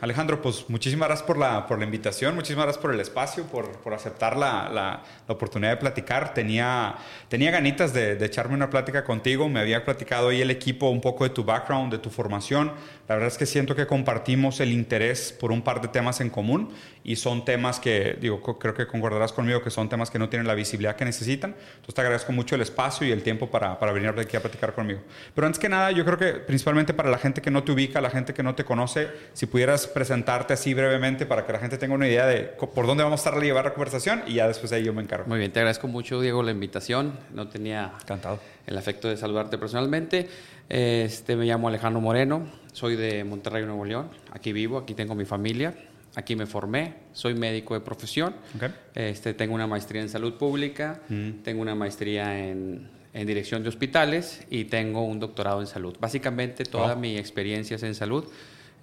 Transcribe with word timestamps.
Alejandro, 0.00 0.40
pues 0.40 0.70
muchísimas 0.70 1.06
gracias 1.06 1.26
por 1.26 1.36
la, 1.36 1.66
por 1.66 1.78
la 1.78 1.84
invitación, 1.84 2.34
muchísimas 2.34 2.64
gracias 2.64 2.80
por 2.80 2.94
el 2.94 3.00
espacio, 3.00 3.44
por, 3.44 3.72
por 3.80 3.92
aceptar 3.92 4.34
la, 4.34 4.70
la, 4.70 5.02
la, 5.28 5.34
oportunidad 5.34 5.72
de 5.72 5.76
platicar. 5.76 6.32
Tenía, 6.32 6.94
tenía 7.28 7.50
ganitas 7.50 7.92
de, 7.92 8.16
de, 8.16 8.24
echarme 8.24 8.54
una 8.54 8.70
plática 8.70 9.04
contigo, 9.04 9.50
me 9.50 9.60
había 9.60 9.84
platicado 9.84 10.30
ahí 10.30 10.40
el 10.40 10.50
equipo 10.50 10.88
un 10.88 11.02
poco 11.02 11.24
de 11.24 11.30
tu 11.30 11.44
background, 11.44 11.92
de 11.92 11.98
tu 11.98 12.08
formación. 12.08 12.72
La 13.06 13.16
verdad 13.16 13.28
es 13.28 13.36
que 13.36 13.44
siento 13.44 13.76
que 13.76 13.86
compartimos 13.86 14.60
el 14.60 14.72
interés 14.72 15.30
por 15.38 15.52
un 15.52 15.60
par 15.60 15.82
de 15.82 15.88
temas 15.88 16.22
en 16.22 16.30
común 16.30 16.72
y 17.04 17.16
son 17.16 17.44
temas 17.44 17.78
que, 17.78 18.16
digo, 18.18 18.42
creo 18.58 18.72
que 18.72 18.86
concordarás 18.86 19.32
conmigo 19.32 19.62
que 19.62 19.70
son 19.70 19.90
temas 19.90 20.10
que 20.10 20.18
no 20.18 20.30
tienen 20.30 20.48
la 20.48 20.54
visibilidad 20.54 20.96
que 20.96 21.04
necesitan. 21.04 21.50
Entonces 21.50 21.94
te 21.94 22.00
agradezco 22.00 22.32
mucho 22.32 22.54
el 22.54 22.62
espacio 22.62 23.06
y 23.06 23.12
el 23.12 23.22
tiempo 23.22 23.50
para, 23.50 23.78
para 23.78 23.92
venir 23.92 24.08
aquí 24.18 24.38
a 24.38 24.40
platicar 24.40 24.72
conmigo. 24.72 25.02
Pero 25.34 25.46
antes 25.46 25.60
que 25.60 25.68
nada, 25.68 25.90
yo 25.90 26.04
creo 26.06 26.16
que 26.16 26.32
principalmente 26.40 26.94
para 26.94 27.10
la 27.10 27.18
gente 27.18 27.42
que 27.42 27.50
no 27.50 27.62
te 27.62 27.72
ubica, 27.72 28.00
la 28.00 28.10
gente 28.10 28.32
que 28.32 28.42
no 28.42 28.54
te 28.54 28.64
conoce, 28.64 29.08
si 29.34 29.44
pudiera 29.66 29.92
presentarte 29.92 30.52
así 30.54 30.74
brevemente 30.74 31.26
para 31.26 31.44
que 31.44 31.52
la 31.52 31.58
gente 31.58 31.76
tenga 31.76 31.94
una 31.94 32.06
idea 32.06 32.26
de 32.26 32.42
por 32.44 32.86
dónde 32.86 33.02
vamos 33.02 33.20
a 33.20 33.28
estar 33.28 33.40
a 33.40 33.44
llevar 33.44 33.64
la 33.64 33.74
conversación 33.74 34.22
y 34.26 34.34
ya 34.34 34.46
después 34.46 34.70
ahí 34.72 34.84
yo 34.84 34.92
me 34.94 35.02
encargo. 35.02 35.26
Muy 35.28 35.38
bien, 35.38 35.50
te 35.52 35.58
agradezco 35.58 35.88
mucho, 35.88 36.20
Diego, 36.20 36.42
la 36.44 36.52
invitación. 36.52 37.18
No 37.34 37.48
tenía 37.48 37.92
Encantado. 38.02 38.38
el 38.66 38.78
afecto 38.78 39.08
de 39.08 39.16
saludarte 39.16 39.58
personalmente. 39.58 40.28
Este, 40.68 41.34
me 41.34 41.46
llamo 41.46 41.66
Alejandro 41.68 42.00
Moreno, 42.00 42.46
soy 42.72 42.94
de 42.96 43.24
Monterrey, 43.24 43.64
Nuevo 43.64 43.84
León. 43.84 44.08
Aquí 44.32 44.52
vivo, 44.52 44.78
aquí 44.78 44.94
tengo 44.94 45.14
mi 45.16 45.24
familia. 45.24 45.74
Aquí 46.14 46.34
me 46.36 46.46
formé, 46.46 46.94
soy 47.12 47.34
médico 47.34 47.74
de 47.74 47.80
profesión, 47.80 48.34
Okay. 48.56 48.70
este, 48.94 49.34
tengo 49.34 49.54
una 49.54 49.66
maestría 49.66 50.00
en 50.00 50.08
salud 50.08 50.34
pública, 50.38 51.00
Mm. 51.10 51.42
tengo 51.42 51.60
una 51.60 51.74
maestría 51.74 52.38
en, 52.48 52.88
en 53.12 53.26
dirección 53.26 53.62
de 53.62 53.68
hospitales 53.68 54.42
y 54.48 54.64
tengo 54.64 55.02
un 55.04 55.20
doctorado 55.20 55.60
en 55.60 55.66
salud. 55.66 55.94
Básicamente 56.00 56.64
toda 56.64 56.92
Wow. 56.94 57.00
mi 57.02 57.18
experiencia 57.18 57.74
es 57.76 57.82
en 57.82 57.94
salud. 57.94 58.24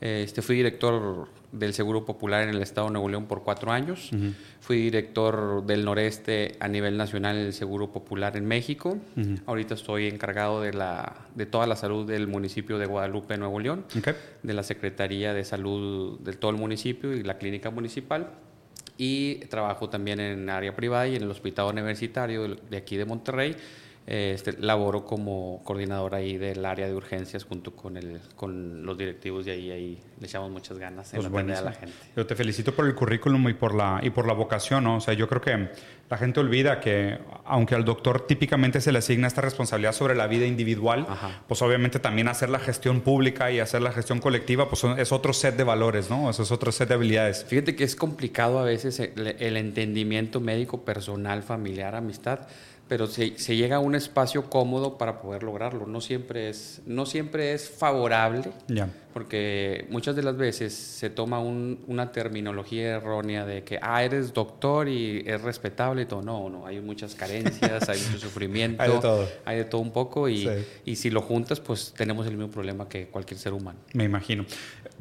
Este, 0.06 0.42
fui 0.42 0.58
director 0.58 1.30
del 1.54 1.74
Seguro 1.74 2.04
Popular 2.04 2.44
en 2.44 2.50
el 2.50 2.62
Estado 2.62 2.88
de 2.88 2.94
Nuevo 2.94 3.08
León 3.08 3.26
por 3.26 3.42
cuatro 3.44 3.72
años. 3.72 4.12
Ujú. 4.12 4.34
Fui 4.60 4.76
director 4.82 5.66
del 5.66 5.86
Noreste 5.86 6.58
a 6.60 6.68
nivel 6.68 6.98
nacional 6.98 7.38
en 7.38 7.46
el 7.46 7.54
Seguro 7.54 7.90
Popular 7.94 8.36
en 8.36 8.46
México. 8.46 8.98
Ujú. 9.16 9.36
Ahorita 9.46 9.76
estoy 9.76 10.08
encargado 10.08 10.62
de, 10.62 10.74
la, 10.74 11.16
de 11.36 11.46
toda 11.46 11.68
la 11.68 11.78
salud 11.78 12.06
del 12.06 12.28
municipio 12.28 12.78
de 12.80 12.86
Guadalupe, 12.86 13.38
Nuevo 13.38 13.62
León, 13.62 13.86
Ok. 13.98 14.10
de 14.44 14.54
la 14.54 14.64
Secretaría 14.64 15.34
de 15.34 15.46
Salud 15.46 16.20
de 16.20 16.34
todo 16.34 16.52
el 16.52 16.58
municipio 16.58 17.14
y 17.14 17.24
la 17.24 17.38
clínica 17.38 17.70
municipal. 17.70 18.28
Y 18.98 19.36
trabajo 19.46 19.88
también 19.90 20.20
en 20.20 20.50
área 20.50 20.76
privada 20.76 21.08
y 21.08 21.16
en 21.16 21.24
el 21.24 21.32
hospital 21.32 21.68
universitario 21.68 22.56
de 22.56 22.76
aquí 22.78 22.98
de 22.98 23.06
Monterrey. 23.06 23.56
Este, 24.06 24.52
laboro 24.60 25.06
como 25.06 25.62
coordinador 25.64 26.14
ahí 26.14 26.38
del 26.38 26.66
área 26.66 26.88
de 26.88 26.94
urgencias 26.94 27.46
junto 27.46 27.74
con, 27.74 27.96
el, 27.96 28.20
con 28.36 28.86
los 28.86 28.98
directivos 28.98 29.46
de 29.46 29.52
ahí. 29.52 29.72
Ahí 29.72 30.00
le 30.20 30.28
echamos 30.28 30.52
muchas 30.52 30.78
ganas 30.78 31.14
en 31.14 31.22
Pues 31.22 31.34
atender 31.34 31.56
a 31.56 31.62
la 31.62 31.72
gente. 31.72 31.96
Yo 32.14 32.26
te 32.26 32.36
felicito 32.36 32.76
por 32.76 32.86
el 32.86 32.96
currículum 32.96 33.48
y 33.48 33.54
por 33.54 33.74
la 33.74 34.02
y 34.04 34.10
por 34.10 34.28
la 34.28 34.34
vocación, 34.34 34.84
¿no? 34.84 34.98
O 34.98 35.00
sea, 35.00 35.14
yo 35.14 35.30
creo 35.30 35.40
que 35.40 35.70
la 36.10 36.18
gente 36.18 36.42
olvida 36.42 36.82
que 36.82 37.18
aunque 37.46 37.76
al 37.76 37.86
doctor 37.86 38.28
típicamente 38.28 38.82
se 38.82 38.92
le 38.92 39.00
asigna 39.00 39.28
esta 39.28 39.40
responsabilidad 39.40 39.94
sobre 39.94 40.16
la 40.16 40.28
vida 40.28 40.46
individual, 40.46 41.06
Ajá. 41.08 41.42
pues 41.48 41.62
obviamente 41.62 42.00
también 42.00 42.28
hacer 42.28 42.50
la 42.50 42.60
gestión 42.60 43.00
pública 43.00 43.52
y 43.52 43.62
hacer 43.62 43.82
la 43.82 43.94
gestión 43.94 44.20
colectiva, 44.20 44.68
pues 44.68 44.84
es 44.84 45.14
otro 45.14 45.32
set 45.32 45.56
de 45.56 45.64
valores, 45.64 46.10
¿no? 46.10 46.30
Eso 46.30 46.44
es 46.44 46.52
otro 46.52 46.74
set 46.74 46.90
de 46.90 46.96
habilidades. 46.96 47.46
Fíjate 47.46 47.78
que 47.78 47.86
es 47.86 47.96
complicado 47.96 48.60
a 48.60 48.64
veces 48.64 49.00
el, 49.00 49.38
el 49.40 49.56
entendimiento 49.56 50.42
médico, 50.42 50.84
personal, 50.84 51.42
familiar, 51.42 51.96
amistad, 51.96 52.48
pero 52.88 53.08
se, 53.08 53.38
se 53.40 53.56
llega 53.56 53.78
a 53.78 53.80
un 53.80 53.96
espacio 53.96 54.50
cómodo 54.50 54.98
para 54.98 55.22
poder 55.22 55.44
lograrlo. 55.44 55.86
No 55.88 56.02
siempre 56.02 56.50
es, 56.50 56.82
no 56.86 57.06
siempre 57.06 57.54
es 57.54 57.70
favorable, 57.70 58.44
porque 59.14 59.86
muchas 59.90 60.16
de 60.16 60.24
las 60.24 60.36
veces 60.38 60.74
se 60.74 61.10
toma 61.10 61.40
un- 61.40 61.80
una 61.88 62.12
terminología 62.12 62.96
errónea 62.98 63.46
de 63.46 63.64
que, 63.64 63.78
ah, 63.82 64.04
eres 64.04 64.34
doctor 64.34 64.88
y 64.90 65.24
es 65.26 65.42
respetable 65.42 66.04
y 66.04 66.06
todo. 66.06 66.22
No, 66.24 66.50
no, 66.50 66.66
hay 66.66 66.82
muchas 66.82 67.14
carencias, 67.16 67.88
hay 67.90 68.00
mucho 68.12 68.20
sufrimiento, 68.28 68.82
Hay 68.84 68.92
de 68.92 69.00
todo. 69.00 69.28
hay 69.46 69.58
de 69.58 69.66
todo 69.66 69.82
un 69.82 69.92
poco 69.92 70.28
y, 70.30 70.40
Sí. 70.44 70.50
y 70.86 70.96
si 70.96 71.10
lo 71.10 71.22
juntas, 71.22 71.60
pues 71.60 71.94
tenemos 71.96 72.26
el 72.28 72.36
mismo 72.38 72.52
problema 72.52 72.90
que 72.90 73.08
cualquier 73.08 73.40
ser 73.40 73.54
humano. 73.54 73.80
Me 73.94 74.04
imagino. 74.04 74.46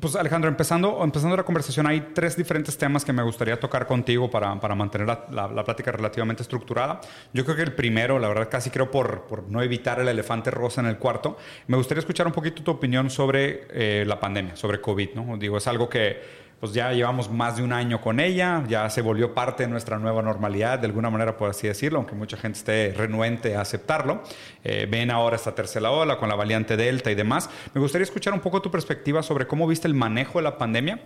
Pues 0.03 0.17
Alejandro, 0.17 0.51
empezando, 0.51 0.99
empezando 1.05 1.37
la 1.37 1.45
conversación, 1.45 1.87
hay 1.87 2.09
tres 2.13 2.37
diferentes 2.37 2.77
temas 2.77 3.05
que 3.05 3.13
me 3.13 3.23
gustaría 3.23 3.61
tocar 3.61 3.87
contigo 3.87 4.29
para, 4.29 4.59
para 4.59 4.75
mantener 4.75 5.07
la, 5.07 5.49
la- 5.55 5.63
plática 5.63 5.93
relativamente 5.93 6.43
estructurada. 6.43 7.01
Yo 7.33 7.45
creo 7.45 7.55
que 7.55 7.63
el 7.63 7.73
primero, 7.73 8.19
la 8.19 8.27
verdad 8.27 8.49
casi 8.51 8.69
creo 8.71 8.91
por, 8.91 9.29
por 9.29 9.45
no 9.49 9.63
evitar 9.63 10.01
el 10.01 10.09
elefante 10.09 10.51
rosa 10.51 10.81
en 10.81 10.89
el 10.89 10.99
cuarto, 10.99 11.37
me 11.69 11.77
gustaría 11.77 12.01
escuchar 12.01 12.27
un 12.27 12.33
poquito 12.33 12.65
tu 12.65 12.73
opinión 12.73 13.11
sobre 13.11 13.69
eh, 13.71 14.05
la 14.05 14.19
pandemia, 14.19 14.57
sobre 14.57 14.81
COVID. 14.81 15.11
¿no? 15.15 15.37
Digo, 15.37 15.59
es 15.59 15.69
algo 15.69 15.89
que 15.89 16.42
pues 16.63 16.75
ya 16.75 16.93
llevamos 16.93 17.29
más 17.29 17.57
de 17.57 17.65
un 17.65 17.73
año 17.73 18.01
con 18.01 18.21
ella, 18.21 18.63
ya 18.69 18.89
se 18.89 19.03
volvió 19.03 19.35
parte 19.35 19.65
de 19.65 19.69
nuestra 19.69 19.99
nueva 19.99 20.23
normalidad, 20.23 20.79
de 20.79 20.87
alguna 20.87 21.11
manera 21.11 21.37
por 21.37 21.51
así 21.51 21.67
decirlo, 21.67 21.99
aunque 21.99 22.15
mucha 22.15 22.37
gente 22.37 22.57
esté 22.57 22.95
renuente 22.97 23.57
a 23.57 23.63
aceptarlo. 23.63 24.23
Eh, 24.63 24.87
ven 24.89 25.11
ahora 25.11 25.35
esta 25.35 25.57
tercera 25.57 25.91
ola 25.91 26.19
con 26.19 26.29
la 26.29 26.37
variante 26.37 26.77
Delta 26.77 27.11
y 27.11 27.17
demás. 27.17 27.51
Me 27.75 27.81
gustaría 27.81 28.05
escuchar 28.05 28.33
un 28.33 28.39
poco 28.39 28.63
tu 28.63 28.71
perspectiva 28.71 29.25
sobre 29.25 29.49
cómo 29.49 29.67
viste 29.67 29.89
el 29.89 29.95
manejo 29.95 30.39
de 30.39 30.45
la 30.45 30.57
pandemia 30.57 31.01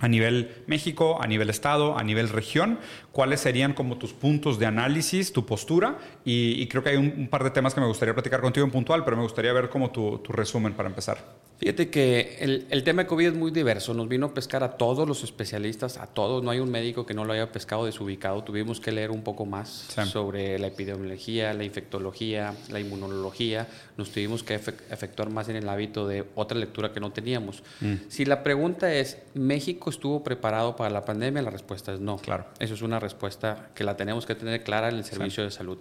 a 0.00 0.08
nivel 0.08 0.62
México, 0.66 1.18
a 1.20 1.26
nivel 1.26 1.50
Estado, 1.50 1.98
a 1.98 2.02
nivel 2.02 2.30
región, 2.30 2.78
cuáles 3.14 3.40
serían 3.40 3.72
como 3.72 3.96
tus 3.96 4.12
puntos 4.12 4.58
de 4.58 4.66
análisis, 4.66 5.32
tu 5.32 5.46
postura, 5.46 5.96
y, 6.24 6.60
y 6.60 6.68
creo 6.68 6.82
que 6.82 6.90
hay 6.90 6.96
un, 6.96 7.14
un 7.16 7.28
par 7.28 7.42
de 7.44 7.50
temas 7.50 7.72
que 7.72 7.80
me 7.80 7.86
gustaría 7.86 8.12
platicar 8.12 8.42
contigo 8.42 8.66
en 8.66 8.72
puntual, 8.72 9.04
pero 9.04 9.16
me 9.16 9.22
gustaría 9.22 9.52
ver 9.54 9.70
como 9.70 9.90
tu, 9.90 10.18
tu 10.18 10.32
resumen 10.32 10.74
para 10.74 10.88
empezar. 10.90 11.18
Fíjate 11.56 11.88
que 11.88 12.36
el, 12.40 12.66
el 12.70 12.82
tema 12.82 13.02
de 13.04 13.06
COVID 13.08 13.28
es 13.28 13.34
muy 13.34 13.52
diverso. 13.52 13.94
Nos 13.94 14.08
vino 14.08 14.26
a 14.26 14.34
pescar 14.34 14.64
a 14.64 14.76
todos 14.76 15.06
los 15.06 15.22
especialistas, 15.22 15.96
a 15.98 16.08
todos. 16.08 16.42
No 16.42 16.50
hay 16.50 16.58
un 16.58 16.68
médico 16.68 17.06
que 17.06 17.14
no 17.14 17.24
lo 17.24 17.32
haya 17.32 17.52
pescado 17.52 17.86
desubicado. 17.86 18.42
Tuvimos 18.42 18.80
que 18.80 18.90
leer 18.90 19.12
un 19.12 19.22
poco 19.22 19.46
más 19.46 19.86
Sí. 19.94 20.04
sobre 20.10 20.58
la 20.58 20.66
epidemiología, 20.66 21.54
la 21.54 21.62
infectología, 21.62 22.54
la 22.70 22.80
inmunología. 22.80 23.68
Nos 23.96 24.10
tuvimos 24.10 24.42
que 24.42 24.60
efe- 24.60 24.74
efectuar 24.90 25.30
más 25.30 25.48
en 25.48 25.54
el 25.54 25.68
hábito 25.68 26.08
de 26.08 26.24
otra 26.34 26.58
lectura 26.58 26.92
que 26.92 26.98
no 26.98 27.12
teníamos. 27.12 27.62
Mm. 27.80 27.94
Si 28.08 28.24
la 28.24 28.42
pregunta 28.42 28.92
es, 28.92 29.18
¿México 29.34 29.90
estuvo 29.90 30.24
preparado 30.24 30.74
para 30.74 30.90
la 30.90 31.04
pandemia? 31.04 31.40
La 31.40 31.50
respuesta 31.50 31.94
es 31.94 32.00
no. 32.00 32.16
Claro. 32.16 32.46
Eso 32.58 32.74
es 32.74 32.82
una 32.82 32.98
respuesta 33.04 33.70
que 33.74 33.84
la 33.84 33.96
tenemos 33.96 34.26
que 34.26 34.34
tener 34.34 34.64
clara 34.64 34.88
en 34.88 34.96
el 34.96 35.04
servicio 35.04 35.44
de 35.44 35.50
salud. 35.50 35.78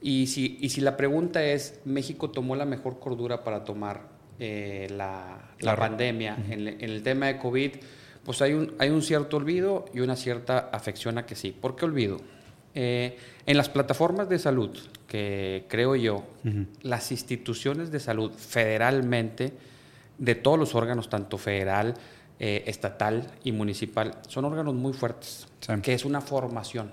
Y 0.00 0.26
si, 0.28 0.58
y 0.60 0.68
si 0.68 0.80
la 0.80 0.96
pregunta 0.96 1.42
es, 1.42 1.80
¿México 1.84 2.30
tomó 2.30 2.54
la 2.56 2.64
mejor 2.66 3.00
cordura 3.00 3.42
para 3.42 3.64
tomar 3.64 4.02
eh, 4.38 4.86
la, 4.90 5.38
la 5.60 5.72
La- 5.72 5.76
pandemia 5.76 6.36
en, 6.50 6.68
en 6.68 6.80
el 6.82 7.02
tema 7.02 7.26
de 7.26 7.38
COVID? 7.38 7.70
Pues 8.24 8.40
hay 8.42 8.52
un, 8.54 8.74
hay 8.78 8.90
un 8.90 9.02
cierto 9.02 9.36
olvido 9.38 9.84
y 9.94 10.00
una 10.00 10.16
cierta 10.16 10.70
afección 10.72 11.18
a 11.18 11.26
que 11.26 11.34
sí. 11.34 11.52
¿Por 11.58 11.74
qué 11.76 11.84
olvido? 11.86 12.20
Eh, 12.74 13.16
en 13.46 13.56
las 13.56 13.68
plataformas 13.68 14.28
de 14.28 14.38
salud, 14.38 14.70
que 15.06 15.64
creo 15.68 15.94
yo, 15.96 16.24
las 16.82 17.12
instituciones 17.12 17.90
de 17.92 18.00
salud 18.00 18.32
federalmente, 18.32 19.52
de 20.18 20.34
todos 20.34 20.58
los 20.58 20.74
órganos, 20.74 21.08
tanto 21.08 21.38
federal, 21.38 21.94
eh, 22.38 22.64
estatal 22.66 23.30
y 23.44 23.52
municipal, 23.52 24.18
son 24.28 24.44
órganos 24.44 24.74
muy 24.74 24.92
fuertes, 24.92 25.46
Sí. 25.60 25.72
que 25.82 25.94
es 25.94 26.04
una 26.04 26.20
formación. 26.20 26.90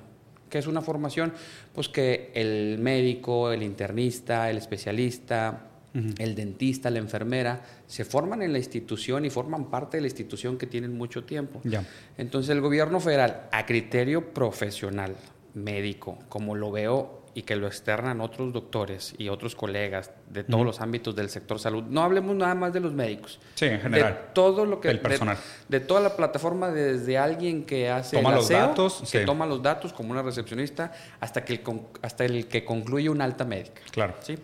¿Qué 0.50 0.58
es 0.58 0.68
una 0.68 0.82
formación? 0.82 1.34
Pues 1.74 1.88
que 1.90 2.32
el 2.36 2.78
médico, 2.80 3.52
el 3.52 3.64
internista, 3.64 4.50
el 4.50 4.58
especialista, 4.58 5.68
el 5.94 6.36
dentista, 6.36 6.90
la 6.90 7.00
enfermera, 7.00 7.62
se 7.86 8.06
forman 8.06 8.42
en 8.42 8.52
la 8.54 8.58
institución 8.60 9.26
y 9.26 9.30
forman 9.30 9.70
parte 9.70 9.98
de 9.98 10.02
la 10.02 10.08
institución 10.08 10.58
que 10.58 10.68
tienen 10.68 10.98
mucho 10.98 11.24
tiempo. 11.26 11.60
Ya. 11.66 11.86
Entonces 12.18 12.50
el 12.50 12.62
gobierno 12.62 13.00
federal, 13.00 13.48
a 13.52 13.66
criterio 13.66 14.34
profesional, 14.34 15.16
médico, 15.54 16.18
como 16.30 16.56
lo 16.56 16.72
veo 16.72 17.21
y 17.34 17.44
que 17.44 17.56
lo 17.56 17.68
externan 17.68 18.20
otros 18.20 18.52
doctores 18.52 19.14
y 19.18 19.30
otros 19.30 19.56
colegas 19.56 20.12
de 20.30 20.44
todos 20.44 20.66
los 20.66 20.82
ámbitos 20.82 21.16
del 21.16 21.30
sector 21.30 21.60
salud, 21.60 21.84
no 21.84 22.02
hablemos 22.02 22.36
nada 22.36 22.56
más 22.56 22.74
de 22.74 22.80
los 22.82 22.94
médicos. 22.94 23.40
Sí, 23.56 23.66
en 23.66 23.80
general. 23.80 24.14
De 24.14 24.20
todo 24.34 24.66
lo 24.66 24.82
que... 24.82 24.90
De- 24.90 24.96
personal. 24.96 25.38
De, 25.70 25.80
toda 25.80 26.02
la 26.02 26.16
plataforma, 26.16 26.70
desde 26.70 27.18
alguien 27.18 27.64
que 27.64 27.90
hace 27.90 28.18
Toma 28.18 28.30
el 28.30 28.36
los 28.36 28.46
aseo, 28.46 28.60
datos, 28.60 29.00
que 29.12 29.20
sí. 29.20 29.26
toma 29.26 29.46
los 29.46 29.62
datos 29.62 29.94
como 29.94 30.12
una 30.12 30.22
recepcionista, 30.22 30.92
hasta, 31.20 31.46
que 31.46 31.54
el, 31.54 31.62
hasta 32.02 32.26
el 32.26 32.48
que 32.48 32.66
concluye 32.66 33.10
una 33.10 33.24
alta 33.24 33.46
médica. 33.46 33.82
Claro. 33.92 34.16
¿sí? 34.22 34.38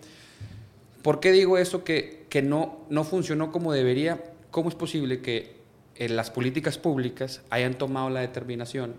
¿Por 1.01 1.19
qué 1.19 1.31
digo 1.31 1.57
eso 1.57 1.83
que, 1.83 2.25
que 2.29 2.41
no, 2.41 2.85
no 2.89 3.03
funcionó 3.03 3.51
como 3.51 3.73
debería? 3.73 4.23
¿Cómo 4.51 4.69
es 4.69 4.75
posible 4.75 5.21
que 5.21 5.57
en 5.95 6.15
las 6.15 6.31
políticas 6.31 6.77
públicas 6.77 7.41
hayan 7.49 7.73
tomado 7.73 8.09
la 8.09 8.21
determinación 8.21 8.95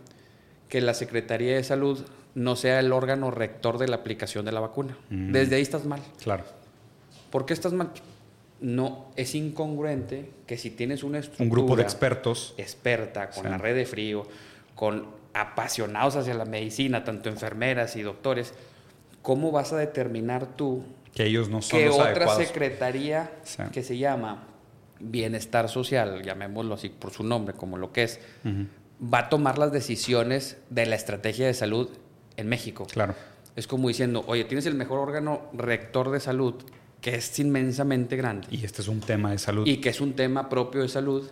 que 0.68 0.80
la 0.80 0.94
Secretaría 0.94 1.54
de 1.54 1.64
Salud 1.64 2.04
no 2.34 2.56
sea 2.56 2.80
el 2.80 2.92
órgano 2.92 3.30
rector 3.30 3.78
de 3.78 3.88
la 3.88 3.96
aplicación 3.96 4.44
de 4.44 4.52
la 4.52 4.60
vacuna? 4.60 4.96
Mm. 5.10 5.32
Desde 5.32 5.56
ahí 5.56 5.62
estás 5.62 5.84
mal. 5.84 6.00
Claro. 6.22 6.44
¿Por 7.30 7.46
qué 7.46 7.52
estás 7.52 7.72
mal? 7.72 7.90
No, 8.60 9.06
es 9.16 9.34
incongruente 9.34 10.30
que 10.46 10.56
si 10.58 10.70
tienes 10.70 11.02
una 11.04 11.18
estructura 11.18 11.44
Un 11.44 11.50
grupo 11.50 11.76
de 11.76 11.82
expertos. 11.82 12.54
experta, 12.56 13.30
con 13.30 13.44
Sí. 13.44 13.50
la 13.50 13.58
red 13.58 13.74
de 13.76 13.86
frío, 13.86 14.26
con 14.74 15.06
apasionados 15.34 16.16
hacia 16.16 16.34
la 16.34 16.44
medicina, 16.44 17.04
tanto 17.04 17.28
enfermeras 17.28 17.94
y 17.96 18.02
doctores, 18.02 18.54
¿cómo 19.22 19.52
vas 19.52 19.72
a 19.72 19.76
determinar 19.76 20.46
tú 20.56 20.82
Que 21.14 21.26
ellos 21.26 21.48
no 21.48 21.62
son 21.62 21.78
que 21.78 21.86
los 21.86 21.94
otra 21.96 22.06
adecuados. 22.10 22.44
secretaría 22.46 23.30
Sí. 23.44 23.62
que 23.72 23.82
se 23.82 23.96
llama 23.98 24.44
bienestar 25.00 25.68
social, 25.68 26.22
llamémoslo 26.24 26.74
así 26.74 26.88
por 26.88 27.12
su 27.12 27.22
nombre, 27.22 27.54
como 27.54 27.76
lo 27.78 27.92
que 27.92 28.02
es, 28.04 28.18
va 29.02 29.18
a 29.18 29.28
tomar 29.28 29.58
las 29.58 29.70
decisiones 29.70 30.56
de 30.70 30.86
la 30.86 30.96
estrategia 30.96 31.46
de 31.46 31.54
salud 31.54 31.88
en 32.38 32.48
México. 32.48 32.86
Claro. 32.90 33.14
Es 33.56 33.66
como 33.66 33.88
diciendo, 33.88 34.24
oye, 34.26 34.44
tienes 34.44 34.64
el 34.66 34.74
mejor 34.74 35.00
órgano 35.00 35.50
rector 35.52 36.10
de 36.10 36.20
salud, 36.20 36.54
que 37.00 37.16
es 37.16 37.38
inmensamente 37.38 38.16
grande. 38.16 38.46
Y 38.50 38.64
este 38.64 38.82
es 38.82 38.88
un 38.88 39.00
tema 39.00 39.32
de 39.32 39.38
salud. 39.38 39.66
Y 39.66 39.78
que 39.78 39.90
es 39.90 40.00
un 40.00 40.14
tema 40.14 40.48
propio 40.48 40.82
de 40.82 40.88
salud. 40.88 41.28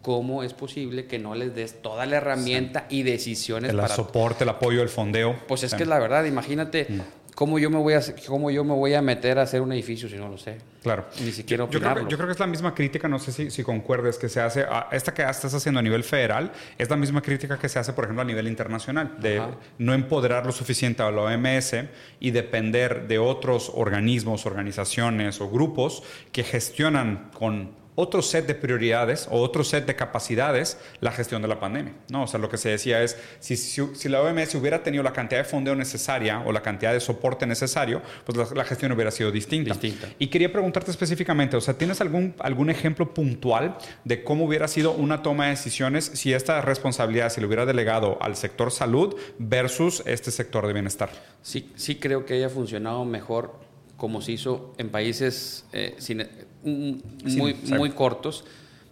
¿Cómo 0.00 0.42
es 0.42 0.52
posible 0.52 1.06
que 1.06 1.18
no 1.18 1.34
les 1.34 1.54
des 1.54 1.80
toda 1.80 2.04
la 2.04 2.16
herramienta 2.16 2.86
y 2.90 3.02
decisiones 3.02 3.70
el 3.70 3.76
para... 3.76 3.94
soporte, 3.94 4.44
el 4.44 4.50
apoyo, 4.50 4.82
el 4.82 4.90
fondeo. 4.90 5.34
Pues 5.48 5.62
es 5.62 5.74
que 5.74 5.82
es 5.82 5.88
la 5.88 5.98
verdad, 5.98 6.24
imagínate... 6.24 6.86
Mm. 6.88 7.00
¿Cómo 7.34 7.58
yo, 7.58 7.68
me 7.68 7.78
voy 7.78 7.94
a, 7.94 8.00
¿Cómo 8.26 8.50
yo 8.50 8.62
me 8.62 8.74
voy 8.74 8.94
a 8.94 9.02
meter 9.02 9.38
a 9.38 9.42
hacer 9.42 9.60
un 9.60 9.72
edificio 9.72 10.08
si 10.08 10.16
no 10.16 10.28
lo 10.28 10.38
sé? 10.38 10.58
Claro. 10.82 11.06
Ni 11.20 11.32
siquiera 11.32 11.64
yo, 11.68 11.80
creo 11.80 11.94
que, 11.94 12.00
yo 12.02 12.16
creo 12.16 12.26
que 12.26 12.32
es 12.32 12.38
la 12.38 12.46
misma 12.46 12.74
crítica, 12.74 13.08
no 13.08 13.18
sé 13.18 13.32
si, 13.32 13.50
si 13.50 13.64
concuerdes, 13.64 14.18
que 14.18 14.28
se 14.28 14.40
hace, 14.40 14.64
esta 14.92 15.12
que 15.12 15.22
estás 15.22 15.52
haciendo 15.52 15.80
a 15.80 15.82
nivel 15.82 16.04
federal, 16.04 16.52
es 16.78 16.88
la 16.88 16.96
misma 16.96 17.22
crítica 17.22 17.58
que 17.58 17.68
se 17.68 17.78
hace, 17.78 17.92
por 17.92 18.04
ejemplo, 18.04 18.22
a 18.22 18.26
nivel 18.26 18.46
internacional, 18.46 19.16
de 19.18 19.42
no 19.78 19.94
empoderar 19.94 20.46
lo 20.46 20.52
suficiente 20.52 21.02
a 21.02 21.10
la 21.10 21.22
OMS 21.22 21.74
y 22.20 22.30
depender 22.30 23.08
de 23.08 23.18
otros 23.18 23.72
organismos, 23.74 24.46
organizaciones 24.46 25.40
o 25.40 25.50
grupos 25.50 26.04
que 26.30 26.44
gestionan 26.44 27.30
con 27.32 27.83
otro 27.94 28.22
set 28.22 28.46
de 28.46 28.54
prioridades 28.54 29.28
o 29.30 29.40
otro 29.40 29.64
set 29.64 29.86
de 29.86 29.94
capacidades 29.94 30.78
la 31.00 31.12
gestión 31.12 31.42
de 31.42 31.48
la 31.48 31.60
pandemia. 31.60 31.94
¿no? 32.08 32.24
O 32.24 32.26
sea, 32.26 32.40
lo 32.40 32.48
que 32.48 32.58
se 32.58 32.70
decía 32.70 33.02
es, 33.02 33.16
si, 33.40 33.56
si, 33.56 34.08
la 34.08 34.22
OMS 34.22 34.54
hubiera 34.54 34.82
tenido 34.82 35.02
la 35.02 35.12
cantidad 35.12 35.40
de 35.40 35.44
fondeo 35.44 35.74
necesaria 35.74 36.40
o 36.44 36.52
la 36.52 36.62
cantidad 36.62 36.92
de 36.92 37.00
soporte 37.00 37.46
necesario, 37.46 38.02
pues 38.24 38.52
la, 38.52 38.64
gestión 38.64 38.92
hubiera 38.92 39.10
sido 39.10 39.30
distinta. 39.30 39.74
distinta. 39.74 40.08
Y 40.18 40.28
quería 40.28 40.52
preguntarte 40.52 40.90
específicamente, 40.90 41.56
o 41.56 41.60
sea, 41.60 41.74
¿tienes 41.74 42.00
algún, 42.00 42.34
algún 42.38 42.70
ejemplo 42.70 43.12
puntual 43.12 43.76
de 44.04 44.24
cómo 44.24 44.46
hubiera 44.46 44.68
sido 44.68 44.92
una 44.92 45.22
toma 45.22 45.44
de 45.44 45.50
decisiones 45.50 46.04
si 46.14 46.32
esta 46.32 46.60
responsabilidad 46.60 47.28
se 47.28 47.40
le 47.40 47.46
hubiera 47.46 47.66
delegado 47.66 48.18
al 48.20 48.36
sector 48.36 48.70
salud 48.70 49.16
versus 49.38 50.02
este 50.06 50.30
sector 50.30 50.66
de 50.66 50.72
bienestar? 50.72 51.10
Sí, 51.42 51.70
sí 51.76 51.96
creo 51.96 52.24
que 52.24 52.34
haya 52.34 52.48
funcionado 52.48 53.04
mejor 53.04 53.64
como 53.96 54.20
se 54.20 54.32
hizo 54.32 54.74
en 54.78 54.90
países 54.90 55.64
eh, 55.72 55.96
mm, 55.98 56.22
muy, 56.64 57.54
muy 57.68 57.90
cortos. 57.90 58.44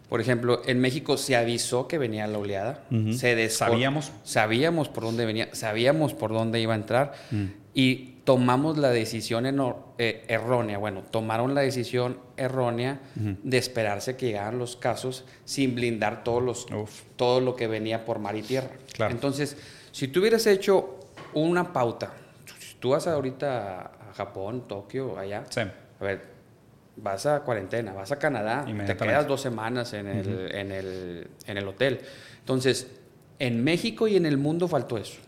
Por 0.09 0.21
ejemplo, 0.21 0.61
en 0.67 0.79
México 0.79 1.17
se 1.17 1.37
avisó 1.37 1.89
que 1.89 1.97
venía 1.97 2.27
la 2.27 2.39
oleada. 2.39 2.85
se 3.13 3.49
sabíamos. 3.49 4.13
Sabíamos 4.25 4.89
por 4.89 5.05
dónde 5.05 5.25
venía, 5.25 5.55
sabíamos 5.55 6.13
por 6.13 6.33
dónde 6.33 6.61
iba 6.61 6.75
a 6.75 6.77
entrar 6.77 7.15
mm. 7.31 7.45
y 7.73 8.13
tomamos 8.25 8.77
la 8.77 8.91
decisión 8.91 9.47
eh, 9.99 10.25
errónea. 10.29 10.79
Bueno, 10.79 11.03
tomaron 11.11 11.55
la 11.55 11.63
decisión 11.63 12.19
errónea 12.37 13.01
de 13.15 13.57
esperarse 13.59 14.17
que 14.17 14.27
llegaran 14.27 14.59
los 14.59 14.77
casos 14.77 15.25
sin 15.45 15.75
blindar 15.75 16.25
todos 16.25 16.43
los, 16.43 16.67
todo 17.17 17.41
lo 17.41 17.57
que 17.57 17.67
venía 17.67 18.05
por 18.05 18.19
mar 18.19 18.37
y 18.37 18.43
tierra. 18.43 18.71
Entonces, 19.09 19.57
si 19.93 20.09
tú 20.09 20.21
hubieras 20.21 20.47
hecho 20.47 21.01
una 21.35 21.73
pauta, 21.73 22.13
tú 22.81 22.91
vas 22.91 23.07
ahorita 23.07 23.93
Japón, 24.15 24.69
Tokio, 24.69 25.19
allá. 25.19 25.45
Sí. 25.49 25.61
A 25.63 26.05
ver, 26.05 26.32
vas 26.97 27.27
a 27.27 27.41
cuarentena, 27.41 27.93
vas 27.93 28.13
a 28.13 28.19
Canadá, 28.19 28.67
te 28.87 28.97
quedas 28.97 29.27
dos 29.27 29.41
semanas 29.41 29.93
en 29.93 30.07
el, 30.07 30.55
en, 30.55 30.73
el, 30.73 31.29
en 31.47 31.57
el 31.57 31.69
hotel. 31.69 32.01
Entonces, 32.41 32.89
en 33.39 33.63
México 33.65 34.09
y 34.09 34.17
en 34.17 34.27
el 34.27 34.39
mundo 34.39 34.69
faltó 34.69 34.99
eso. 34.99 35.19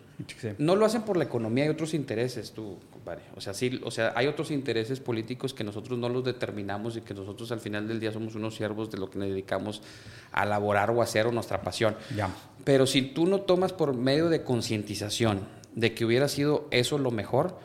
No 0.58 0.76
lo 0.76 0.86
hacen 0.86 1.02
por 1.02 1.16
la 1.16 1.24
economía, 1.24 1.64
hay 1.64 1.70
otros 1.70 1.92
intereses, 1.92 2.52
tú, 2.52 2.78
compadre. 2.92 3.22
O 3.34 3.40
sea, 3.40 3.52
sí, 3.52 3.80
o 3.82 3.90
sea, 3.90 4.12
hay 4.14 4.28
otros 4.28 4.50
intereses 4.52 5.00
políticos 5.00 5.52
que 5.52 5.64
nosotros 5.64 5.98
no 5.98 6.08
los 6.08 6.22
determinamos 6.24 6.96
y 6.96 7.00
que 7.00 7.14
nosotros 7.14 7.50
al 7.50 7.60
final 7.60 7.88
del 7.88 7.98
día 7.98 8.12
somos 8.12 8.36
unos 8.36 8.54
siervos 8.54 8.90
de 8.90 8.98
lo 8.98 9.10
que 9.10 9.18
nos 9.18 9.28
dedicamos 9.28 9.82
a 10.30 10.44
elaborar 10.44 10.90
o 10.90 11.02
hacer 11.02 11.26
o 11.26 11.32
nuestra 11.32 11.62
pasión. 11.62 11.96
Ya. 12.14 12.30
Pero 12.62 12.86
si 12.86 13.02
tú 13.02 13.26
no 13.26 13.40
tomas 13.40 13.72
por 13.72 13.94
medio 13.94 14.28
de 14.28 14.44
concientización 14.44 15.40
de 15.74 15.94
que 15.94 16.04
hubiera 16.04 16.28
sido 16.28 16.68
eso 16.70 16.98
lo 16.98 17.10
mejor, 17.10 17.58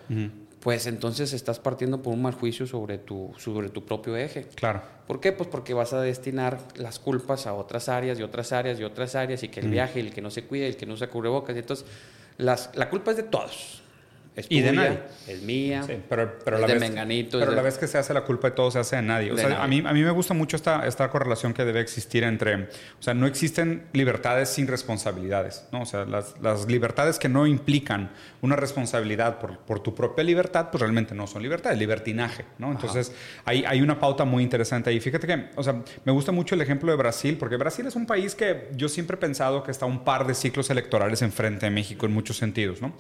pues 0.60 0.88
entonces 0.88 1.34
estás 1.34 1.60
partiendo 1.60 2.02
por 2.02 2.14
un 2.14 2.22
mal 2.22 2.34
juicio 2.34 2.68
sobre 2.68 2.98
tu, 2.98 3.34
sobre 3.38 3.70
tu 3.70 3.86
propio 3.86 4.18
eje. 4.18 4.48
Claro. 4.56 4.82
¿Por 5.08 5.20
qué? 5.20 5.32
Pues 5.32 5.48
porque 5.50 5.74
vas 5.74 5.94
a 5.94 6.02
destinar 6.02 6.60
las 6.76 7.00
culpas 7.00 7.48
a 7.48 7.54
otras 7.54 7.90
áreas 7.90 8.20
y 8.20 8.24
otras 8.24 8.52
áreas 8.52 8.80
y 8.80 8.84
otras 8.84 9.16
áreas 9.16 9.42
y 9.44 9.50
que 9.50 9.62
el 9.62 9.70
viaje, 9.70 10.00
el 10.00 10.14
que 10.14 10.22
no 10.22 10.30
se 10.30 10.44
cuide, 10.44 10.68
el 10.68 10.76
que 10.76 10.86
no 10.86 10.98
se 10.98 11.08
cubre 11.08 11.30
bocas. 11.30 11.56
Y 11.56 11.60
entonces, 11.60 11.86
las, 12.38 12.72
la 12.76 12.90
culpa 12.90 13.12
es 13.12 13.18
de 13.18 13.24
todos 13.24 13.84
y 14.48 14.62
de 14.62 14.72
nadie. 14.72 15.00
Es 15.28 15.42
mía. 15.42 15.86
pero, 16.08 16.40
pero 16.44 16.60
la 16.60 16.68
de 16.68 16.74
vez, 16.74 16.82
Menganito. 16.82 17.40
Pero 17.40 17.52
la 17.52 17.62
vez 17.62 17.78
que 17.78 17.88
se 17.88 17.98
hace 17.98 18.14
la 18.14 18.22
culpa 18.22 18.50
de 18.50 18.56
todo 18.56 18.72
se 18.72 18.80
hace 18.80 18.96
de 18.96 19.02
nadie. 19.02 19.32
O 19.32 19.38
sea, 19.38 19.64
A, 19.64 19.68
mí, 19.68 19.84
a 19.86 19.94
mí 19.94 20.04
me 20.04 20.12
gusta 20.12 20.34
mucho 20.34 20.56
esta, 20.56 20.88
esta 20.88 21.10
correlación 21.10 21.54
que 21.54 21.66
debe 21.66 21.82
existir 21.82 22.24
entre. 22.24 22.56
O 22.56 23.02
sea, 23.02 23.14
no 23.14 23.28
existen 23.28 23.88
libertades 23.94 24.50
sin 24.50 24.68
responsabilidades. 24.68 25.66
¿no? 25.72 25.82
O 25.82 25.86
sea, 25.86 26.06
las, 26.06 26.36
las 26.42 26.68
libertades 26.68 27.20
que 27.20 27.30
no 27.30 27.48
implican 27.48 28.12
una 28.42 28.56
responsabilidad 28.56 29.40
por, 29.40 29.60
por, 29.60 29.82
tu 29.82 29.94
propia 29.94 30.24
libertad, 30.24 30.70
pues 30.72 30.82
realmente 30.82 31.16
no 31.16 31.28
son 31.28 31.42
libertades, 31.42 31.78
libertinaje. 31.78 32.46
¿no? 32.58 32.72
Entonces, 32.72 33.12
hay, 33.46 33.64
hay 33.66 33.82
una 33.82 34.00
pauta 34.00 34.26
muy 34.26 34.44
interesante 34.44 34.90
ahí. 34.90 35.00
Fíjate 35.00 35.28
que, 35.28 35.50
o 35.56 35.64
sea, 35.64 35.82
me 36.06 36.12
gusta 36.12 36.32
mucho 36.32 36.56
el 36.56 36.62
ejemplo 36.62 36.92
de 36.92 36.98
Brasil, 36.98 37.38
porque 37.38 37.58
Brasil 37.58 37.86
es 37.88 37.96
un 37.96 38.06
país 38.06 38.36
que 38.36 38.70
yo 38.76 38.90
siempre 38.90 39.16
he 39.16 39.20
pensado 39.20 39.64
que 39.64 39.72
está 39.72 39.86
un 39.86 40.04
par 40.04 40.26
de 40.26 40.34
ciclos 40.34 40.70
electorales 40.70 41.22
enfrente 41.22 41.66
de 41.66 41.72
México 41.72 42.06
en 42.06 42.14
muchos 42.14 42.38
sentidos. 42.38 42.82
¿no? 42.82 42.94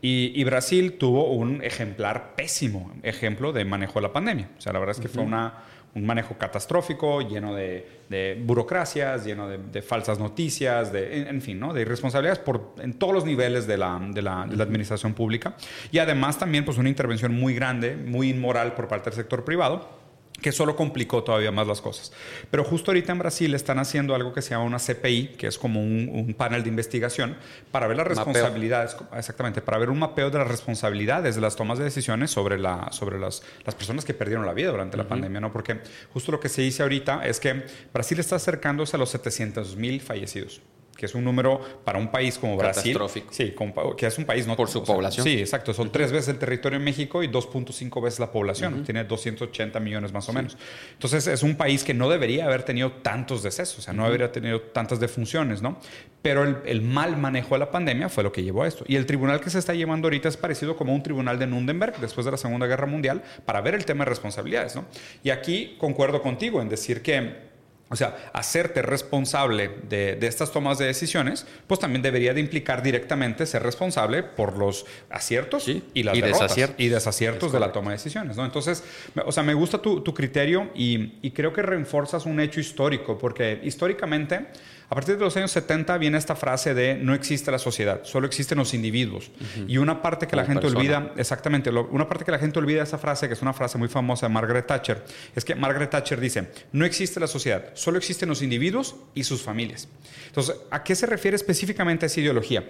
Y, 0.00 0.32
y 0.34 0.44
Brasil 0.44 0.75
tuvo 0.98 1.32
un 1.32 1.62
ejemplar 1.62 2.34
pésimo 2.36 2.92
ejemplo 3.02 3.52
de 3.52 3.64
manejo 3.64 3.94
de 3.94 4.02
la 4.02 4.12
pandemia. 4.12 4.50
O 4.56 4.60
sea, 4.60 4.72
la 4.72 4.78
verdad 4.78 4.96
es 4.96 5.00
que 5.00 5.08
fue 5.08 5.22
una, 5.22 5.54
un 5.94 6.04
manejo 6.04 6.36
catastrófico, 6.36 7.22
lleno 7.22 7.54
de, 7.54 8.42
burocracias, 8.44 9.24
lleno 9.24 9.48
de, 9.48 9.82
falsas 9.82 10.18
noticias, 10.18 10.92
de, 10.92 11.28
en, 11.28 11.40
fin, 11.40 11.58
¿no? 11.58 11.72
de 11.72 11.82
irresponsabilidades 11.82 12.38
por, 12.38 12.74
en 12.78 12.94
todos 12.94 13.14
los 13.14 13.24
niveles 13.24 13.66
de 13.66 13.78
la, 13.78 14.00
de 14.12 14.22
la, 14.22 14.42
administración 14.42 15.14
pública. 15.14 15.56
Y 15.90 15.98
además 15.98 16.38
también 16.38 16.64
pues, 16.64 16.78
una 16.78 16.88
intervención 16.88 17.34
muy 17.34 17.54
grande, 17.54 17.96
muy 17.96 18.28
inmoral 18.30 18.74
por 18.74 18.88
parte 18.88 19.10
del 19.10 19.16
sector 19.16 19.44
privado 19.44 20.05
que 20.40 20.52
solo 20.52 20.76
complicó 20.76 21.24
todavía 21.24 21.50
más 21.50 21.66
las 21.66 21.80
cosas. 21.80 22.12
Pero 22.50 22.64
justo 22.64 22.90
ahorita 22.90 23.12
en 23.12 23.18
Brasil 23.18 23.54
están 23.54 23.78
haciendo 23.78 24.14
algo 24.14 24.32
que 24.32 24.42
se 24.42 24.50
llama 24.50 24.64
una 24.64 24.78
CPI, 24.78 25.34
que 25.38 25.46
es 25.46 25.58
como 25.58 25.80
un, 25.80 26.34
panel 26.36 26.62
de 26.62 26.68
investigación, 26.68 27.36
para 27.70 27.86
ver 27.86 27.96
las 27.96 28.06
responsabilidades, 28.06 28.96
exactamente, 29.16 29.62
para 29.62 29.78
ver 29.78 29.90
un 29.90 29.98
mapeo 29.98 30.30
de 30.30 30.38
las 30.38 30.48
responsabilidades 30.48 31.34
de 31.34 31.40
las 31.40 31.56
tomas 31.56 31.78
de 31.78 31.84
decisiones 31.84 32.30
sobre, 32.30 32.58
la, 32.58 32.88
sobre 32.92 33.18
las, 33.18 33.42
las 33.64 33.74
personas 33.74 34.04
que 34.04 34.14
perdieron 34.14 34.44
la 34.44 34.52
vida 34.52 34.70
durante 34.70 34.96
la 34.96 35.08
pandemia, 35.08 35.40
¿no? 35.40 35.52
Porque 35.52 35.80
justo 36.12 36.32
lo 36.32 36.40
que 36.40 36.48
se 36.48 36.62
dice 36.62 36.82
ahorita 36.82 37.26
es 37.26 37.40
que 37.40 37.64
Brasil 37.92 38.18
está 38.20 38.36
acercándose 38.36 38.96
a 38.96 38.98
los 38.98 39.10
700 39.10 39.76
mil 39.76 40.00
fallecidos 40.00 40.60
que 40.96 41.06
es 41.06 41.14
un 41.14 41.24
número 41.24 41.60
para 41.84 41.98
un 41.98 42.10
país 42.10 42.38
como 42.38 42.56
Brasil. 42.56 42.98
Sí, 43.30 43.54
que 43.96 44.06
es 44.06 44.18
un 44.18 44.24
país 44.24 44.46
no 44.46 44.56
por 44.56 44.68
su 44.68 44.82
población. 44.82 45.24
Sí, 45.24 45.38
exacto. 45.38 45.74
Son 45.74 45.90
tres 45.90 46.12
veces 46.12 46.28
el 46.28 46.38
territorio 46.38 46.78
en 46.78 46.84
México 46.84 47.22
y 47.22 47.28
2.5 47.28 48.02
veces 48.02 48.20
la 48.20 48.32
población. 48.32 48.84
Tiene 48.84 49.04
280 49.04 49.78
millones 49.80 50.12
más 50.12 50.28
o 50.28 50.32
menos. 50.32 50.56
Entonces 50.92 51.26
es 51.26 51.42
un 51.42 51.56
país 51.56 51.84
que 51.84 51.94
no 51.94 52.08
debería 52.08 52.46
haber 52.46 52.62
tenido 52.62 52.92
tantos 52.92 53.42
decesos, 53.42 53.78
o 53.78 53.82
sea, 53.82 53.92
no 53.92 54.04
debería 54.04 54.26
haber 54.26 54.34
tenido 54.34 54.60
tantas 54.60 55.00
defunciones, 55.00 55.62
¿no? 55.62 55.78
Pero 56.22 56.42
el, 56.42 56.56
el, 56.66 56.82
mal 56.82 57.16
manejo 57.16 57.54
de 57.54 57.60
la 57.60 57.70
pandemia 57.70 58.08
fue 58.08 58.24
lo 58.24 58.32
que 58.32 58.42
llevó 58.42 58.64
a 58.64 58.68
esto. 58.68 58.84
Y 58.88 58.96
el 58.96 59.06
tribunal 59.06 59.40
que 59.40 59.48
se 59.48 59.60
está 59.60 59.74
llevando 59.74 60.06
ahorita 60.06 60.28
es 60.28 60.36
parecido 60.36 60.76
como 60.76 60.92
un 60.92 61.02
tribunal 61.02 61.38
de 61.38 61.46
Nuremberg 61.46 62.00
después 62.00 62.24
de 62.24 62.32
la 62.32 62.36
Segunda 62.36 62.66
Guerra 62.66 62.86
Mundial 62.86 63.22
para 63.44 63.60
ver 63.60 63.74
el 63.74 63.84
tema 63.84 64.04
de 64.04 64.10
responsabilidades, 64.10 64.74
¿no? 64.74 64.86
Y 65.22 65.30
aquí 65.30 65.76
concuerdo 65.78 66.22
contigo 66.22 66.60
en 66.60 66.68
decir 66.68 67.02
que 67.02 67.45
o 67.88 67.94
sea, 67.94 68.30
hacerte 68.32 68.82
responsable 68.82 69.70
de, 69.88 70.18
estas 70.22 70.50
tomas 70.50 70.78
de 70.78 70.86
decisiones, 70.86 71.46
pues 71.68 71.78
también 71.78 72.02
debería 72.02 72.34
de 72.34 72.40
implicar 72.40 72.82
directamente 72.82 73.46
ser 73.46 73.62
responsable 73.62 74.24
por 74.24 74.58
los 74.58 74.86
aciertos 75.08 75.68
y 75.68 76.02
las 76.02 76.20
desaciertos, 76.20 76.76
y 76.78 76.88
desaciertos 76.88 77.52
de 77.52 77.60
la 77.60 77.70
toma 77.70 77.92
de 77.92 77.98
decisiones. 77.98 78.36
¿no? 78.36 78.44
Entonces, 78.44 78.82
o 79.24 79.30
sea, 79.30 79.44
me 79.44 79.54
gusta 79.54 79.80
tu, 79.80 80.02
criterio 80.14 80.70
y, 80.74 81.14
y, 81.22 81.30
creo 81.30 81.52
que 81.52 81.62
reforzas 81.62 82.26
un 82.26 82.40
hecho 82.40 82.58
histórico, 82.58 83.18
porque 83.18 83.60
históricamente 83.62 84.46
a 84.88 84.94
partir 84.94 85.16
de 85.16 85.24
los 85.24 85.36
años 85.36 85.50
70 85.50 85.98
viene 85.98 86.16
esta 86.16 86.36
frase 86.36 86.72
de 86.72 86.94
no 86.94 87.14
existe 87.14 87.50
la 87.50 87.58
sociedad, 87.58 88.02
solo 88.04 88.26
existen 88.26 88.58
los 88.58 88.72
individuos. 88.72 89.30
Y 89.66 89.78
una 89.78 90.00
parte 90.00 90.28
que 90.28 90.36
la 90.36 90.44
gente 90.44 90.66
olvida, 90.66 91.12
exactamente, 91.16 91.70
una 91.70 92.08
parte 92.08 92.24
que 92.24 92.30
la 92.30 92.38
gente 92.38 92.58
olvida 92.58 92.84
esa 92.84 92.98
frase, 92.98 93.26
que 93.26 93.34
es 93.34 93.42
una 93.42 93.52
frase 93.52 93.78
muy 93.78 93.88
famosa 93.88 94.26
de 94.26 94.32
Margaret 94.32 94.66
Thatcher, 94.66 95.04
es 95.34 95.44
que 95.44 95.56
Margaret 95.56 95.90
Thatcher 95.90 96.20
dice, 96.20 96.50
no 96.72 96.84
existe 96.84 97.18
la 97.18 97.26
sociedad, 97.26 97.70
solo 97.74 97.98
existen 97.98 98.28
los 98.28 98.42
individuos 98.42 98.94
y 99.14 99.24
sus 99.24 99.42
familias. 99.42 99.88
Entonces, 100.28 100.56
¿a 100.70 100.84
qué 100.84 100.94
se 100.94 101.06
refiere 101.06 101.34
específicamente 101.34 102.06
esa 102.06 102.20
ideología? 102.20 102.64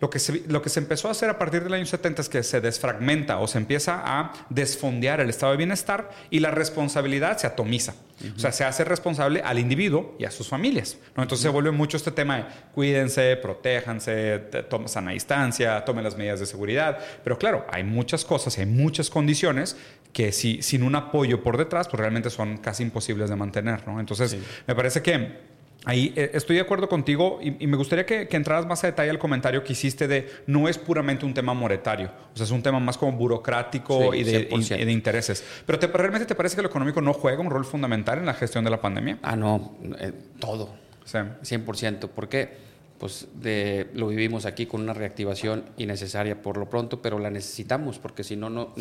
Lo 0.00 0.08
que, 0.08 0.20
se, 0.20 0.44
lo 0.46 0.62
que 0.62 0.70
se 0.70 0.78
empezó 0.78 1.08
a 1.08 1.10
hacer 1.10 1.28
a 1.28 1.38
partir 1.38 1.64
del 1.64 1.74
año 1.74 1.84
70 1.84 2.22
es 2.22 2.28
que 2.28 2.42
se 2.44 2.60
desfragmenta 2.60 3.38
o 3.40 3.48
se 3.48 3.58
empieza 3.58 4.00
a 4.04 4.32
desfondear 4.48 5.20
el 5.20 5.28
estado 5.28 5.52
de 5.52 5.58
bienestar 5.58 6.10
y 6.30 6.38
la 6.38 6.50
responsabilidad 6.52 7.36
se 7.38 7.46
atomiza. 7.48 7.94
O 8.36 8.38
sea, 8.38 8.50
se 8.50 8.64
hace 8.64 8.84
responsable 8.84 9.42
al 9.42 9.58
individuo 9.58 10.16
y 10.18 10.24
a 10.24 10.30
sus 10.30 10.48
familias. 10.48 10.96
¿no? 11.16 11.22
Entonces 11.22 11.42
se 11.42 11.48
vuelve 11.58 11.72
mucho 11.72 11.96
este 11.96 12.12
tema 12.12 12.36
de 12.36 12.44
cuídense, 12.72 13.36
protéjanse, 13.36 14.38
tomen 14.70 14.88
sana 14.88 15.10
distancia, 15.10 15.84
tomen 15.84 16.04
las 16.04 16.16
medidas 16.16 16.38
de 16.38 16.46
seguridad. 16.46 16.98
Pero 17.24 17.36
claro, 17.36 17.66
hay 17.70 17.82
muchas 17.82 18.24
cosas 18.24 18.56
y 18.58 18.60
hay 18.60 18.66
muchas 18.66 19.10
condiciones 19.10 19.76
que 20.12 20.30
si, 20.30 20.62
sin 20.62 20.84
un 20.84 20.94
apoyo 20.94 21.42
por 21.42 21.56
detrás, 21.56 21.88
pues 21.88 22.00
realmente 22.00 22.30
son 22.30 22.58
casi 22.58 22.84
imposibles 22.84 23.28
de 23.28 23.36
mantener. 23.36 23.86
¿no? 23.88 23.98
Entonces, 23.98 24.36
me 24.66 24.74
parece 24.74 25.02
que 25.02 25.48
Ahí 25.84 26.12
eh, 26.16 26.32
estoy 26.34 26.56
de 26.56 26.62
acuerdo 26.62 26.88
contigo 26.88 27.38
y, 27.40 27.66
me 27.66 27.76
gustaría 27.76 28.04
que, 28.04 28.28
entraras 28.32 28.66
más 28.66 28.82
a 28.82 28.88
detalle 28.88 29.10
al 29.10 29.18
comentario 29.18 29.62
que 29.62 29.72
hiciste 29.72 30.08
de 30.08 30.28
no 30.46 30.68
es 30.68 30.76
puramente 30.76 31.24
un 31.24 31.32
tema 31.32 31.54
monetario, 31.54 32.10
o 32.34 32.36
sea, 32.36 32.44
es 32.44 32.50
un 32.50 32.62
tema 32.62 32.80
más 32.80 32.98
como 32.98 33.12
burocrático 33.12 34.12
y, 34.12 34.24
de, 34.24 34.44
de, 34.44 34.92
intereses. 34.92 35.44
Pero 35.64 35.78
¿realmente 35.94 36.26
te 36.26 36.34
parece 36.34 36.56
que 36.56 36.62
lo 36.62 36.68
económico 36.68 37.00
no 37.00 37.12
juega 37.12 37.40
un 37.40 37.48
rol 37.48 37.64
fundamental 37.64 38.18
en 38.18 38.26
la 38.26 38.34
gestión 38.34 38.64
de 38.64 38.70
la 38.70 38.80
pandemia? 38.80 39.18
Ah, 39.22 39.36
no, 39.36 39.76
eh, 40.00 40.12
todo. 40.40 40.87
Sí. 41.08 41.18
100%. 41.56 42.08
¿Por 42.08 42.28
qué? 42.28 42.68
Pues 42.98 43.28
de, 43.34 43.88
lo 43.94 44.08
vivimos 44.08 44.44
aquí 44.44 44.66
con 44.66 44.82
una 44.82 44.92
reactivación 44.92 45.64
innecesaria 45.78 46.42
por 46.42 46.58
lo 46.58 46.68
pronto, 46.68 47.00
pero 47.00 47.18
la 47.18 47.30
necesitamos 47.30 47.98
porque 47.98 48.24
si 48.24 48.36
no, 48.36 48.50
no, 48.50 48.74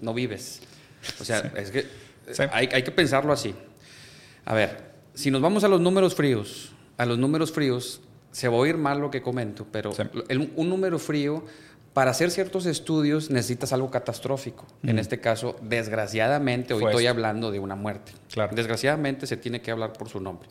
no, 0.00 0.14
vives. 0.14 0.62
O 1.20 1.24
sea, 1.24 1.52
es 1.56 1.70
que 1.70 1.84
hay, 2.52 2.68
hay 2.72 2.82
que 2.82 2.90
pensarlo 2.90 3.32
así. 3.32 3.54
A 4.46 4.54
ver, 4.54 4.94
si 5.12 5.30
nos 5.30 5.42
vamos 5.42 5.64
a 5.64 5.68
los 5.68 5.80
números 5.80 6.14
fríos, 6.14 6.72
a 6.96 7.04
los 7.04 7.18
números 7.18 7.52
fríos, 7.52 8.00
se 8.32 8.48
va 8.48 8.54
a 8.56 8.58
oír 8.58 8.76
mal 8.76 9.00
lo 9.00 9.10
que 9.10 9.22
comento, 9.22 9.66
pero 9.70 9.92
un 10.56 10.68
número 10.68 10.98
frío, 10.98 11.44
para 11.94 12.10
hacer 12.10 12.32
ciertos 12.32 12.66
estudios 12.66 13.30
necesitas 13.30 13.72
algo 13.72 13.88
catastrófico. 13.88 14.66
En 14.82 14.98
este 14.98 15.20
caso, 15.20 15.56
desgraciadamente, 15.62 16.74
hoy 16.74 16.84
estoy 16.84 17.06
hablando 17.06 17.52
de 17.52 17.60
una 17.60 17.76
muerte. 17.76 18.12
Claro. 18.32 18.54
Desgraciadamente 18.54 19.28
se 19.28 19.36
tiene 19.36 19.62
que 19.62 19.70
hablar 19.70 19.92
por 19.92 20.08
su 20.08 20.20
nombre. 20.20 20.48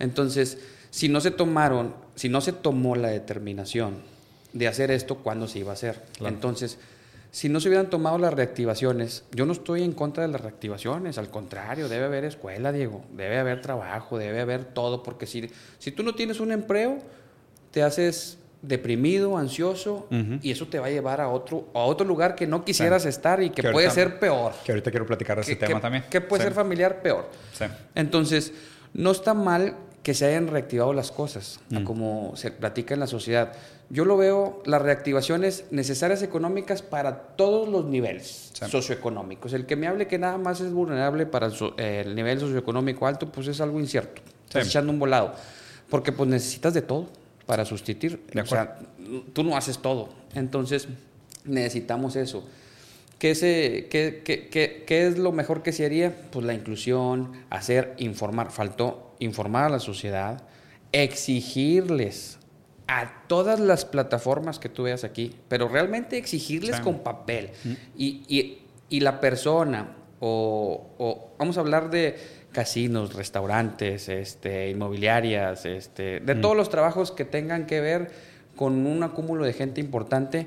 Entonces, 0.00 0.58
si 0.90 1.08
no 1.08 1.20
se 1.20 1.30
tomaron, 1.30 1.94
si 2.16 2.28
no 2.28 2.40
se 2.40 2.52
tomó 2.52 2.96
la 2.96 3.08
determinación 3.08 3.98
de 4.52 4.66
hacer 4.66 4.90
esto, 4.90 5.18
¿cuándo 5.18 5.46
se 5.46 5.60
iba 5.60 5.70
a 5.70 5.74
hacer? 5.74 6.02
Entonces, 6.24 6.76
si 7.30 7.48
no 7.48 7.60
se 7.60 7.68
hubieran 7.68 7.88
tomado 7.88 8.18
las 8.18 8.34
reactivaciones, 8.34 9.22
yo 9.30 9.46
no 9.46 9.52
estoy 9.52 9.84
en 9.84 9.92
contra 9.92 10.26
de 10.26 10.32
las 10.32 10.40
reactivaciones, 10.40 11.18
al 11.18 11.30
contrario, 11.30 11.88
debe 11.88 12.06
haber 12.06 12.24
escuela, 12.24 12.72
Diego, 12.72 13.04
debe 13.12 13.38
haber 13.38 13.62
trabajo, 13.62 14.18
debe 14.18 14.40
haber 14.40 14.64
todo, 14.64 15.04
porque 15.04 15.26
si, 15.26 15.48
si 15.78 15.92
tú 15.92 16.02
no 16.02 16.16
tienes 16.16 16.40
un 16.40 16.50
empleo, 16.50 16.98
te 17.70 17.84
haces 17.84 18.39
deprimido, 18.62 19.38
ansioso, 19.38 20.06
y 20.42 20.50
eso 20.50 20.66
te 20.66 20.78
va 20.78 20.86
a 20.86 20.90
llevar 20.90 21.20
a 21.20 21.28
otro, 21.28 21.68
a 21.74 21.80
otro 21.80 22.06
lugar 22.06 22.34
que 22.34 22.46
no 22.46 22.64
quisieras 22.64 23.06
estar 23.06 23.42
y 23.42 23.50
que, 23.50 23.70
puede 23.70 23.90
ser 23.90 24.18
peor. 24.18 24.52
Que 24.64 24.72
ahorita 24.72 24.90
quiero 24.90 25.06
platicar 25.06 25.36
de 25.36 25.42
ese 25.42 25.56
tema 25.56 25.80
también. 25.80 26.04
Que 26.10 26.20
puede 26.20 26.44
ser 26.44 26.52
familiar 26.52 27.00
peor. 27.02 27.28
Entonces, 27.94 28.52
no 28.92 29.10
está 29.12 29.34
mal 29.34 29.76
que 30.02 30.14
se 30.14 30.26
hayan 30.26 30.48
reactivado 30.48 30.92
las 30.92 31.10
cosas, 31.10 31.60
mm. 31.68 31.84
como 31.84 32.32
se 32.34 32.50
platica 32.50 32.94
en 32.94 33.00
la 33.00 33.06
sociedad. 33.06 33.52
Yo 33.90 34.04
lo 34.04 34.16
veo, 34.16 34.62
las 34.64 34.80
reactivaciones 34.80 35.64
necesarias 35.70 36.22
económicas 36.22 36.80
para 36.80 37.18
todos 37.36 37.68
los 37.68 37.84
niveles 37.86 38.52
socioeconómicos. 38.68 39.52
El 39.52 39.66
que 39.66 39.76
me 39.76 39.88
hable 39.88 40.06
que 40.06 40.18
nada 40.18 40.38
más 40.38 40.60
es 40.60 40.72
vulnerable 40.72 41.26
para 41.26 41.50
el, 41.76 42.14
nivel 42.14 42.38
socioeconómico 42.40 43.06
alto, 43.06 43.30
pues 43.30 43.48
es 43.48 43.60
algo 43.60 43.80
incierto. 43.80 44.22
Estás 44.46 44.68
echando 44.68 44.92
un 44.92 44.98
volado. 44.98 45.34
Porque 45.88 46.12
pues 46.12 46.28
necesitas 46.30 46.72
de 46.72 46.82
todo 46.82 47.08
para 47.50 47.64
sustituir. 47.64 48.22
o 48.32 48.46
sea, 48.46 48.78
tú 49.32 49.42
no 49.42 49.56
haces 49.56 49.78
todo. 49.78 50.08
Entonces, 50.36 50.86
necesitamos 51.44 52.14
eso. 52.14 52.48
¿Qué, 53.18 53.34
se, 53.34 53.88
qué, 53.90 54.22
qué, 54.24 54.84
qué, 54.86 55.06
es 55.08 55.18
lo 55.18 55.32
mejor 55.32 55.64
que 55.64 55.72
se 55.72 55.84
haría? 55.84 56.14
Pues 56.30 56.46
la 56.46 56.54
inclusión, 56.54 57.32
hacer, 57.50 57.94
informar. 57.98 58.52
Faltó 58.52 59.16
informar 59.18 59.64
a 59.64 59.68
la 59.68 59.80
sociedad, 59.80 60.44
exigirles 60.92 62.38
a 62.86 63.24
todas 63.26 63.58
las 63.58 63.84
plataformas 63.84 64.60
que 64.60 64.68
tú 64.68 64.84
veas 64.84 65.02
aquí, 65.02 65.34
pero 65.48 65.66
realmente 65.66 66.18
exigirles 66.18 66.78
con 66.78 67.00
papel. 67.00 67.50
Y, 67.96 68.60
la 68.90 69.20
persona, 69.20 69.96
o, 70.20 71.32
vamos 71.36 71.56
a 71.56 71.60
hablar 71.62 71.90
de 71.90 72.16
casinos, 72.52 73.14
restaurantes, 73.14 74.08
este, 74.08 74.70
inmobiliarias, 74.70 75.66
este, 75.66 76.20
de 76.20 76.34
todos 76.34 76.56
los 76.56 76.70
trabajos 76.70 77.12
que 77.12 77.24
tengan 77.24 77.66
que 77.66 77.80
ver 77.80 78.10
con 78.56 78.86
un 78.86 79.02
acúmulo 79.02 79.44
de 79.44 79.52
gente 79.52 79.80
importante, 79.80 80.46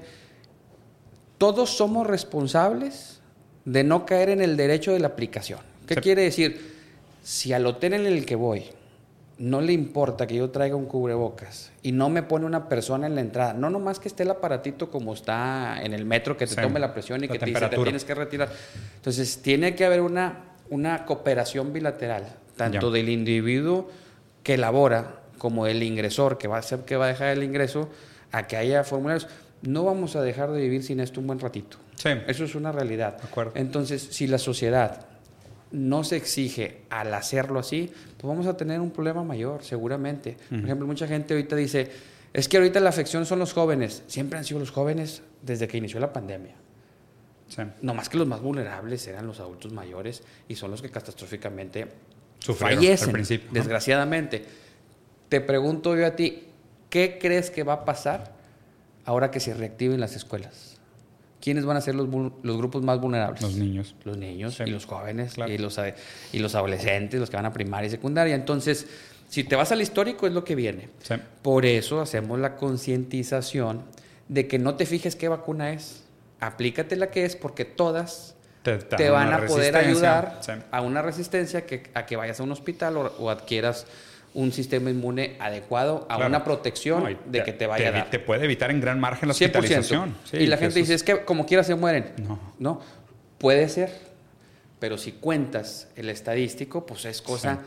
todos 1.37 1.69
somos 1.71 2.05
responsables 2.05 3.21
de 3.65 3.83
no 3.83 4.05
caer 4.05 4.29
en 4.29 4.41
el 4.41 4.57
derecho 4.57 4.93
de 4.93 4.99
la 4.99 5.07
aplicación. 5.07 5.59
¿Qué 5.87 5.95
quiere 5.95 6.23
decir? 6.23 6.73
Si 7.23 7.53
al 7.53 7.65
hotel 7.65 7.93
en 7.93 8.05
el 8.05 8.25
que 8.25 8.35
voy 8.35 8.65
no 9.37 9.61
le 9.61 9.73
importa 9.73 10.27
que 10.27 10.35
yo 10.35 10.51
traiga 10.51 10.75
un 10.75 10.85
cubrebocas 10.85 11.71
y 11.81 11.91
no 11.91 12.09
me 12.09 12.23
pone 12.23 12.45
una 12.45 12.69
persona 12.69 13.07
en 13.07 13.15
la 13.15 13.21
entrada, 13.21 13.53
no 13.53 13.69
nomás 13.69 13.99
que 13.99 14.07
esté 14.07 14.23
el 14.23 14.31
aparatito 14.31 14.91
como 14.91 15.13
está 15.13 15.81
en 15.81 15.93
el 15.93 16.05
metro, 16.05 16.37
que 16.37 16.45
te 16.45 16.55
tome 16.55 16.79
la 16.79 16.93
presión 16.93 17.23
y 17.23 17.27
que 17.27 17.39
te 17.39 17.47
dice 17.47 17.67
te 17.67 17.77
tienes 17.77 18.05
que 18.05 18.13
retirar. 18.13 18.49
Entonces, 18.95 19.41
tiene 19.41 19.75
que 19.75 19.85
haber 19.85 20.01
una, 20.01 20.52
una 20.73 21.05
cooperación 21.05 21.71
bilateral, 21.71 22.25
tanto 22.57 22.91
del 22.91 23.09
individuo 23.09 23.89
que 24.41 24.57
labora 24.57 25.21
como 25.37 25.65
del 25.65 25.83
ingresor, 25.83 26.37
que 26.37 26.47
va 26.47 26.57
a 26.57 26.61
ser 26.61 26.79
que 26.79 26.95
va 26.95 27.05
a 27.05 27.07
dejar 27.09 27.29
el 27.29 27.43
ingreso, 27.43 27.89
a 28.31 28.47
que 28.47 28.57
haya 28.57 28.83
formularios. 28.83 29.27
No 29.61 29.83
vamos 29.83 30.15
a 30.15 30.21
dejar 30.21 30.51
de 30.51 30.61
vivir 30.61 30.83
sin 30.83 30.99
esto 30.99 31.19
un 31.19 31.27
buen 31.27 31.39
ratito. 31.39 31.77
Eso 32.27 32.43
es 32.43 32.55
una 32.55 32.71
realidad. 32.71 33.17
Entonces, 33.55 34.01
si 34.11 34.27
la 34.27 34.37
sociedad 34.37 35.05
no 35.71 36.03
se 36.03 36.17
exige 36.17 36.81
al 36.89 37.13
hacerlo 37.13 37.59
así, 37.59 37.91
pues 38.17 38.27
vamos 38.27 38.45
a 38.47 38.57
tener 38.57 38.79
un 38.79 38.91
problema 38.91 39.23
mayor, 39.23 39.63
seguramente. 39.63 40.37
Por 40.49 40.59
ejemplo, 40.59 40.85
mucha 40.87 41.07
gente 41.07 41.33
ahorita 41.33 41.55
dice, 41.55 41.89
es 42.33 42.47
que 42.47 42.57
ahorita 42.57 42.79
la 42.79 42.89
afección 42.89 43.25
son 43.25 43.39
los 43.39 43.53
jóvenes. 43.53 44.03
Siempre 44.07 44.37
han 44.37 44.45
sido 44.45 44.59
los 44.59 44.71
jóvenes 44.71 45.21
desde 45.41 45.67
que 45.67 45.77
inició 45.77 45.99
la 45.99 46.11
pandemia. 46.11 46.55
No 47.81 47.93
más 47.93 48.09
que 48.09 48.17
los 48.17 48.27
más 48.27 48.41
vulnerables 48.41 49.05
eran 49.07 49.27
los 49.27 49.39
adultos 49.39 49.71
mayores 49.71 50.23
y 50.47 50.55
son 50.55 50.71
los 50.71 50.81
que 50.81 50.89
catastróficamente 50.89 51.87
fallecen, 52.39 53.09
al 53.09 53.13
principio, 53.13 53.49
desgraciadamente. 53.51 54.45
Te 55.29 55.41
pregunto 55.41 55.95
yo 55.95 56.05
a 56.05 56.15
ti, 56.15 56.43
¿qué 56.89 57.17
crees 57.19 57.49
que 57.49 57.63
va 57.63 57.73
a 57.73 57.85
pasar 57.85 58.33
ahora 59.05 59.31
que 59.31 59.39
se 59.39 59.53
reactiven 59.53 59.99
las 59.99 60.15
escuelas? 60.15 60.73
¿quiénes 61.43 61.65
van 61.65 61.75
a 61.75 61.81
ser 61.81 61.95
los, 61.95 62.07
los 62.07 62.57
grupos 62.57 62.83
más 62.83 63.01
vulnerables? 63.01 63.41
Los 63.41 63.55
niños. 63.55 63.95
Los 64.05 64.17
niños 64.17 64.57
y 64.65 64.69
los 64.69 64.85
jóvenes 64.85 65.33
y, 65.45 65.57
los, 65.57 65.77
y 66.31 66.39
los 66.39 66.55
adolescentes, 66.55 67.19
los 67.19 67.29
que 67.29 67.35
van 67.35 67.45
a 67.45 67.51
primaria 67.51 67.87
y 67.87 67.91
secundaria. 67.91 68.33
Entonces, 68.33 68.87
si 69.27 69.43
te 69.43 69.57
vas 69.57 69.73
al 69.73 69.81
histórico, 69.81 70.25
es 70.25 70.31
lo 70.31 70.45
que 70.45 70.55
viene. 70.55 70.87
Por 71.41 71.65
eso 71.65 71.99
hacemos 71.99 72.39
la 72.39 72.55
concientización 72.55 73.83
de 74.29 74.47
que 74.47 74.57
no 74.57 74.75
te 74.75 74.85
fijes 74.85 75.17
qué 75.17 75.27
vacuna 75.27 75.73
es. 75.73 76.02
Aplícate 76.43 76.95
la 76.95 77.09
que 77.09 77.25
es 77.25 77.35
porque 77.35 77.65
todas 77.65 78.35
te, 78.63 79.09
van 79.09 79.33
a 79.33 79.45
poder 79.45 79.75
ayudar 79.77 80.41
a 80.71 80.81
una 80.81 81.01
resistencia 81.01 81.65
que, 81.65 81.89
a 81.93 82.05
que 82.05 82.15
vayas 82.15 82.39
a 82.39 82.43
un 82.43 82.51
hospital 82.51 82.97
o 82.97 83.29
adquieras 83.29 83.87
un 84.33 84.51
sistema 84.51 84.89
inmune 84.89 85.37
adecuado 85.39 86.07
a 86.09 86.17
una 86.25 86.43
protección 86.43 87.17
de 87.25 87.43
que 87.43 87.53
te 87.53 87.67
vaya 87.67 87.89
a 87.89 87.91
dar. 87.91 88.09
Te 88.09 88.19
puede 88.19 88.45
evitar 88.45 88.71
en 88.71 88.81
gran 88.81 88.99
margen 88.99 89.29
la 89.29 89.33
hospitalización. 89.33 90.15
y 90.31 90.47
la 90.47 90.57
gente 90.57 90.79
dice, 90.79 90.93
es 90.93 91.03
que 91.03 91.23
como 91.23 91.45
quiera 91.45 91.63
se 91.63 91.75
mueren. 91.75 92.11
No. 92.17 92.39
No, 92.59 92.81
puede 93.37 93.69
ser. 93.69 94.13
Pero 94.79 94.97
si 94.97 95.13
cuentas 95.13 95.87
el 95.95 96.09
estadístico, 96.09 96.85
pues 96.85 97.05
es 97.05 97.21
cosa 97.21 97.59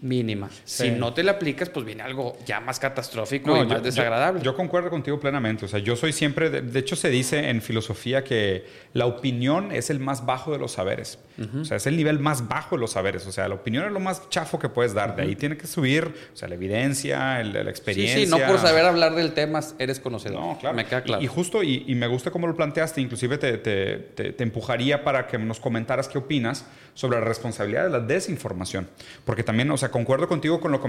mínima. 0.00 0.48
Si 0.64 0.90
no 0.90 1.12
te 1.12 1.22
la 1.22 1.32
aplicas, 1.32 1.68
pues 1.70 1.84
viene 1.84 2.02
algo 2.02 2.36
ya 2.46 2.60
más 2.60 2.78
catastrófico 2.78 3.56
y 3.62 3.66
más 3.66 3.82
desagradable. 3.82 4.42
Yo, 4.42 4.54
concuerdo 4.54 4.90
contigo 4.90 5.18
plenamente. 5.18 5.64
O 5.64 5.68
sea, 5.68 5.80
yo 5.80 5.96
soy 5.96 6.12
siempre, 6.12 6.50
de, 6.50 6.78
hecho 6.78 6.96
se 6.96 7.10
dice 7.10 7.50
en 7.50 7.62
filosofía 7.62 8.24
que 8.24 8.66
la 8.92 9.06
opinión 9.06 9.72
es 9.72 9.90
el 9.90 10.00
más 10.00 10.26
bajo 10.26 10.52
de 10.52 10.58
los 10.58 10.72
saberes. 10.72 11.18
O 11.60 11.64
sea, 11.64 11.76
es 11.76 11.86
el 11.86 11.96
nivel 11.96 12.18
más 12.18 12.48
bajo 12.48 12.76
de 12.76 12.80
los 12.80 12.92
saberes. 12.92 13.26
O 13.26 13.32
sea, 13.32 13.48
la 13.48 13.54
opinión 13.54 13.84
es 13.84 13.92
lo 13.92 14.00
más 14.00 14.28
chafo 14.28 14.58
que 14.58 14.68
puedes 14.68 14.92
dar. 14.94 15.14
De 15.14 15.22
ahí 15.22 15.36
tiene 15.36 15.56
que 15.56 15.66
subir, 15.66 16.12
o 16.32 16.36
sea, 16.36 16.48
la 16.48 16.56
evidencia, 16.56 17.42
la 17.44 17.70
experiencia. 17.70 18.18
Sí, 18.18 18.26
sí, 18.26 18.30
no 18.30 18.38
por 18.46 18.58
saber 18.58 18.84
hablar 18.84 19.14
del 19.14 19.32
tema 19.32 19.60
eres 19.78 20.00
conocedor. 20.00 20.40
No, 20.40 20.58
claro. 20.58 20.76
Me 20.76 20.84
queda 20.84 21.02
claro. 21.02 21.22
Y, 21.22 21.26
justo, 21.26 21.62
y, 21.62 21.94
me 21.94 22.06
gusta 22.06 22.30
cómo 22.30 22.46
lo 22.46 22.56
planteaste, 22.56 23.00
inclusive 23.00 23.38
te, 23.38 23.58
te, 23.58 23.98
te 24.32 24.42
empujaría 24.42 25.02
para 25.04 25.26
que 25.26 25.38
nos 25.38 25.60
comentaras 25.60 26.08
qué 26.08 26.18
opinas 26.18 26.64
sobre 26.94 27.20
la 27.20 27.24
responsabilidad 27.24 27.84
de 27.84 27.90
la 27.90 28.00
desinformación. 28.00 28.88
Porque 29.24 29.44
también, 29.44 29.70
o 29.70 29.76
sea, 29.76 29.87
concuerdo 29.90 30.28
contigo 30.28 30.60
con 30.60 30.72
lo 30.72 30.80
que 30.80 30.88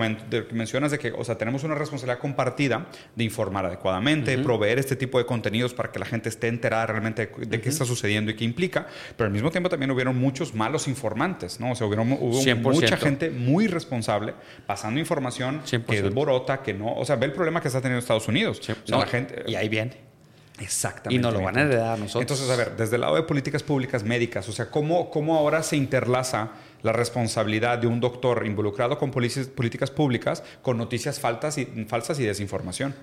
mencionas 0.51 0.91
de 0.91 0.99
que, 0.99 1.11
o 1.11 1.23
sea, 1.23 1.37
tenemos 1.37 1.63
una 1.63 1.75
responsabilidad 1.75 2.19
compartida 2.19 2.87
de 3.15 3.23
informar 3.23 3.65
adecuadamente, 3.65 4.37
proveer 4.37 4.79
este 4.79 4.95
tipo 4.95 5.17
de 5.17 5.25
contenidos 5.25 5.73
para 5.73 5.91
que 5.91 5.99
la 5.99 6.05
gente 6.05 6.29
esté 6.29 6.47
enterada 6.47 6.87
realmente 6.87 7.31
de, 7.37 7.61
qué 7.61 7.69
está 7.69 7.85
sucediendo 7.85 8.31
y 8.31 8.35
qué 8.35 8.45
implica, 8.45 8.87
pero 9.17 9.27
al 9.27 9.33
mismo 9.33 9.51
tiempo 9.51 9.69
también 9.69 9.91
hubieron 9.91 10.17
muchos 10.17 10.53
malos 10.53 10.87
informantes, 10.87 11.59
¿no? 11.59 11.71
O 11.71 11.75
sea, 11.75 11.87
hubieron, 11.87 12.11
hubo 12.13 12.71
mucha 12.71 12.97
gente 12.97 13.29
muy 13.29 13.67
responsable 13.67 14.33
pasando 14.65 14.99
información 14.99 15.61
que 15.87 15.97
es 15.97 16.13
borota, 16.13 16.61
que 16.61 16.73
no, 16.73 16.93
o 16.93 17.05
sea, 17.05 17.15
ve 17.15 17.27
el 17.27 17.33
problema 17.33 17.61
que 17.61 17.67
está 17.67 17.81
teniendo 17.81 17.99
Estados 17.99 18.27
Unidos. 18.27 18.61
la 18.87 19.05
gente, 19.05 19.43
y 19.47 19.55
ahí 19.55 19.69
viene. 19.69 20.09
Exactamente. 20.61 21.15
Y 21.15 21.19
nos 21.19 21.33
lo 21.33 21.41
van 21.41 21.57
a 21.57 21.61
heredar 21.61 21.93
a 21.93 21.97
nosotros. 21.97 22.21
Entonces, 22.21 22.49
a 22.49 22.55
ver, 22.55 22.75
desde 22.75 22.95
el 22.95 23.01
lado 23.01 23.15
de 23.15 23.23
políticas 23.23 23.63
públicas 23.63 24.03
médicas, 24.03 24.47
o 24.49 24.51
sea, 24.51 24.69
¿cómo, 24.69 25.09
cómo 25.09 25.37
ahora 25.37 25.63
se 25.63 25.75
interlaza 25.75 26.51
la 26.81 26.93
responsabilidad 26.93 27.77
de 27.77 27.87
un 27.87 27.99
doctor 27.99 28.45
involucrado 28.45 28.97
con 28.97 29.11
políticas 29.11 29.91
públicas 29.91 30.43
con 30.61 30.77
noticias 30.77 31.19
falsas 31.19 31.57
y, 31.57 31.65
falsas 31.87 32.19
y 32.19 32.25
desinformación. 32.25 32.95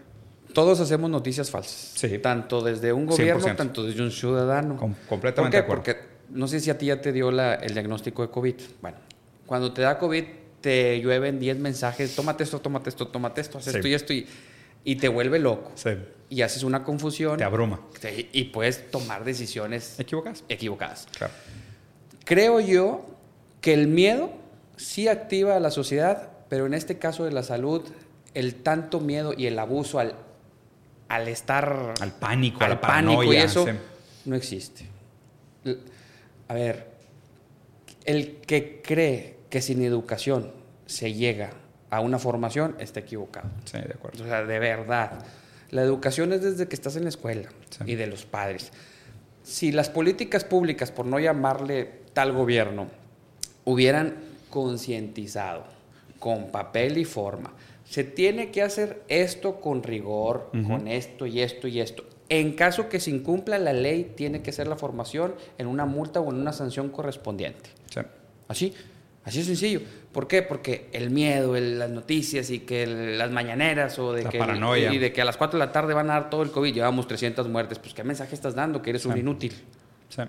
Todos 0.53 0.81
hacemos 0.81 1.11
noticias 1.11 1.51
falsas. 1.51 1.93
Sí. 1.95 2.19
Tanto 2.19 2.63
desde 2.63 2.93
un 2.93 3.07
gobierno, 3.07 3.55
tanto 3.57 3.85
desde 3.85 4.03
un 4.03 4.11
ciudadano. 4.11 4.77
completamente 5.09 5.63
¿Por 5.63 5.83
qué? 5.83 5.95
Porque 5.95 6.07
no 6.31 6.49
sé 6.49 6.61
si 6.61 6.71
a 6.71 6.79
ti 6.79 6.87
ya 6.87 7.01
te 7.01 7.13
dio 7.13 7.29
el 7.29 7.75
diagnóstico 7.75 8.23
de 8.23 8.31
COVID. 8.31 8.55
Bueno, 8.81 8.97
cuando 9.45 9.73
te 9.73 9.83
da 9.83 9.99
COVID, 9.99 10.25
te 10.61 11.01
llueven 11.01 11.39
10 11.39 11.59
mensajes, 11.59 12.17
tómate 12.17 12.45
esto, 12.45 12.61
tómate 12.61 12.89
esto, 12.89 13.09
tómate 13.09 13.41
esto, 13.41 13.59
haz 13.59 13.67
esto 13.69 13.87
y 13.87 13.95
esto, 13.95 14.13
y, 14.13 14.97
te 14.97 15.09
vuelve 15.09 15.39
loco. 15.39 15.73
Sí. 15.75 15.91
Y 16.31 16.43
haces 16.43 16.63
una 16.63 16.83
confusión. 16.83 17.37
Te 17.37 17.45
abruma. 17.45 17.81
y 18.33 18.45
puedes 18.45 18.91
tomar 18.91 19.25
decisiones 19.25 20.01
equivocadas. 20.01 20.43
Equivocadas. 20.49 21.07
Claro. 21.17 21.33
Creo 22.25 22.61
yo 22.61 23.16
que 23.61 23.75
el 23.75 23.89
miedo 23.89 24.33
sí 24.77 25.09
activa 25.09 25.57
a 25.57 25.61
la 25.61 25.71
sociedad, 25.71 26.31
pero 26.49 26.67
en 26.67 26.75
este 26.75 26.99
caso 26.99 27.25
de 27.25 27.33
la 27.33 27.43
salud, 27.43 27.83
el 28.35 28.55
tanto 28.57 29.01
miedo 29.01 29.35
y 29.37 29.47
el 29.47 29.59
abuso 29.59 29.99
al, 29.99 30.15
al 31.09 31.29
estar... 31.29 31.95
Al 32.01 32.13
pánico, 32.13 32.59
al 32.61 32.73
a 32.73 32.75
la 32.75 32.81
pánico 32.81 33.25
y 33.25 33.37
eso 33.37 33.67
no 34.25 34.37
existe. 34.37 34.87
A 36.49 36.55
ver, 36.55 36.87
el 38.05 38.37
que 38.37 38.83
cree 38.83 39.37
que 39.51 39.61
sin 39.61 39.83
educación 39.83 40.53
se 40.87 41.13
llega 41.15 41.51
a 41.91 42.01
una 42.01 42.19
formación 42.19 42.77
está 42.79 43.01
equivocado. 43.01 43.49
Sí, 43.65 43.79
de 43.79 43.95
acuerdo. 43.95 44.25
O 44.25 44.27
sea, 44.27 44.45
de 44.45 44.59
verdad. 44.59 45.25
La 45.71 45.83
educación 45.83 46.33
es 46.33 46.43
desde 46.43 46.69
que 46.69 46.77
estás 46.77 46.97
en 46.97 47.03
la 47.03 47.09
escuela 47.09 47.49
y 47.85 47.97
de 47.97 48.07
los 48.07 48.25
padres. 48.25 48.71
Si 49.43 49.73
las 49.73 49.91
políticas 49.91 50.45
públicas, 50.45 50.93
por 50.93 51.07
no 51.07 51.19
llamarle 51.19 51.91
tal 52.13 52.33
gobierno 52.33 52.89
hubieran 53.67 54.15
concientizado 54.49 55.65
con 56.19 56.51
papel 56.51 56.97
y 56.97 57.05
forma, 57.05 57.53
se 57.85 58.05
tiene 58.05 58.51
que 58.51 58.63
hacer 58.63 59.03
esto 59.09 59.61
con 59.61 59.83
rigor, 59.83 60.51
con 60.67 60.89
esto 60.89 61.27
y 61.27 61.41
esto 61.41 61.69
y 61.69 61.81
esto. 61.81 62.05
En 62.29 62.55
caso 62.55 62.89
que 62.89 62.99
se 62.99 63.11
incumpla 63.11 63.59
la 63.59 63.73
ley, 63.73 64.13
tiene 64.17 64.43
que 64.43 64.51
ser 64.51 64.67
la 64.67 64.77
formación 64.77 65.35
en 65.59 65.67
una 65.67 65.85
multa 65.85 66.21
o 66.21 66.31
en 66.31 66.41
una 66.41 66.53
sanción 66.53 66.89
correspondiente. 66.89 67.71
Así, 68.49 68.73
así 69.25 69.41
es 69.41 69.47
sencillo. 69.47 69.83
¿Por 70.13 70.27
qué? 70.27 70.43
Porque 70.43 70.89
el 70.93 71.11
miedo, 71.11 71.55
las 71.55 71.91
noticias 71.91 72.51
y 72.51 72.61
que 72.61 72.87
las 72.87 73.31
mañaneras 73.31 73.99
o 73.99 74.13
de 74.13 74.25
que 74.25 74.39
y 74.91 74.99
de 74.99 75.13
que 75.13 75.21
a 75.21 75.25
las 75.25 75.37
4 75.37 75.59
de 75.59 75.67
la 75.67 75.73
tarde 75.73 75.95
van 75.95 76.11
a 76.11 76.15
dar 76.15 76.31
todo 76.31 76.43
el 76.43 76.51
COVID, 76.51 76.73
llevamos 76.73 77.07
300 77.07 77.49
muertes, 77.49 77.79
pues 77.79 77.95
¿qué 77.95 78.03
mensaje 78.03 78.35
estás 78.35 78.55
dando? 78.55 78.83
Que 78.83 78.91
eres 78.91 79.05
un 79.07 79.19
inútil. 79.19 79.53
Sí. 80.09 80.23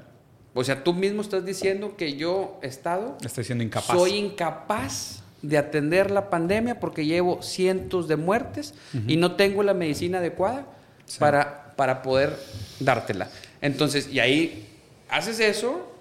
O 0.59 0.63
sea, 0.63 0.83
tú 0.83 0.91
mismo 0.91 1.21
estás 1.21 1.45
diciendo 1.45 1.95
que 1.95 2.15
yo, 2.15 2.57
Estado, 2.63 3.15
Estoy 3.23 3.43
siendo 3.43 3.63
incapaz. 3.63 3.95
soy 3.95 4.15
incapaz 4.15 5.21
de 5.43 5.55
atender 5.55 6.09
la 6.09 6.31
pandemia 6.31 6.79
porque 6.79 7.05
llevo 7.05 7.43
cientos 7.43 8.07
de 8.07 8.15
muertes 8.15 8.73
y 9.05 9.17
no 9.17 9.35
tengo 9.35 9.61
la 9.61 9.75
medicina 9.75 10.17
adecuada 10.17 10.65
para, 11.19 11.75
para 11.75 12.01
poder 12.01 12.35
dártela. 12.79 13.29
Entonces, 13.61 14.11
y 14.11 14.19
ahí 14.19 14.67
haces 15.09 15.39
eso, 15.39 15.93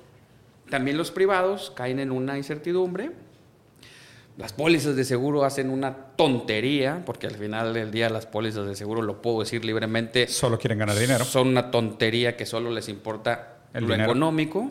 también 0.71 0.97
los 0.97 1.11
privados 1.11 1.71
caen 1.77 2.01
en 2.01 2.11
una 2.11 2.39
incertidumbre. 2.39 3.11
Las 4.39 4.55
pólizas 4.55 4.97
de 4.97 5.05
seguro 5.05 5.45
hacen 5.45 5.69
una 5.69 5.95
tontería, 6.17 7.03
porque 7.05 7.27
al 7.27 7.35
final 7.35 7.75
del 7.75 7.91
día 7.91 8.09
las 8.09 8.25
pólizas 8.25 8.67
de 8.67 8.75
seguro, 8.75 9.03
lo 9.03 9.21
puedo 9.21 9.41
decir 9.41 9.67
libremente. 9.67 10.29
Solo 10.29 10.59
quieren 10.59 10.79
ganar 10.79 10.99
dinero. 10.99 11.27
Son 11.27 11.47
una 11.47 11.71
tontería 11.71 12.39
que 12.39 12.47
solo 12.47 12.71
les 12.71 12.89
importa 12.89 13.56
lo 13.75 13.95
económico, 13.95 14.69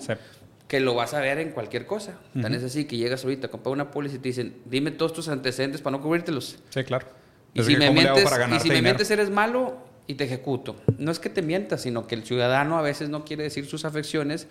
que 0.67 0.79
lo 0.79 0.95
vas 0.95 1.13
a 1.13 1.19
ver 1.19 1.39
en 1.39 1.51
cualquier 1.51 1.85
cosa. 1.85 2.17
Tan 2.41 2.53
es 2.53 2.63
así 2.63 2.85
que 2.85 2.97
llegas 2.97 3.23
ahorita 3.23 3.49
comprar 3.49 3.73
una 3.73 3.91
póliza 3.91 4.15
y 4.15 4.19
te 4.19 4.29
dicen, 4.29 4.57
dime 4.65 4.91
todos 4.91 5.13
tus 5.13 5.27
antecedentes 5.27 5.81
para 5.81 5.97
no 5.97 6.03
cubrírtelos. 6.03 6.57
Sí, 6.69 6.83
claro. 6.83 7.07
Y 7.53 7.63
si, 7.63 7.77
me 7.77 7.89
mientes, 7.89 8.25
y 8.55 8.59
si 8.59 8.69
me 8.69 8.81
mientes, 8.81 9.09
eres 9.11 9.29
malo 9.29 9.77
y 10.07 10.15
te 10.15 10.25
ejecuto. 10.25 10.75
No 10.97 11.11
es 11.11 11.19
que 11.19 11.29
te 11.29 11.41
mientas, 11.41 11.81
sino 11.81 12.05
que 12.05 12.15
el 12.15 12.25
ciudadano 12.25 12.77
a 12.77 12.81
veces 12.81 13.09
no 13.09 13.23
quiere 13.23 13.43
decir 13.43 13.65
sus 13.65 13.85
afecciones 13.85 14.47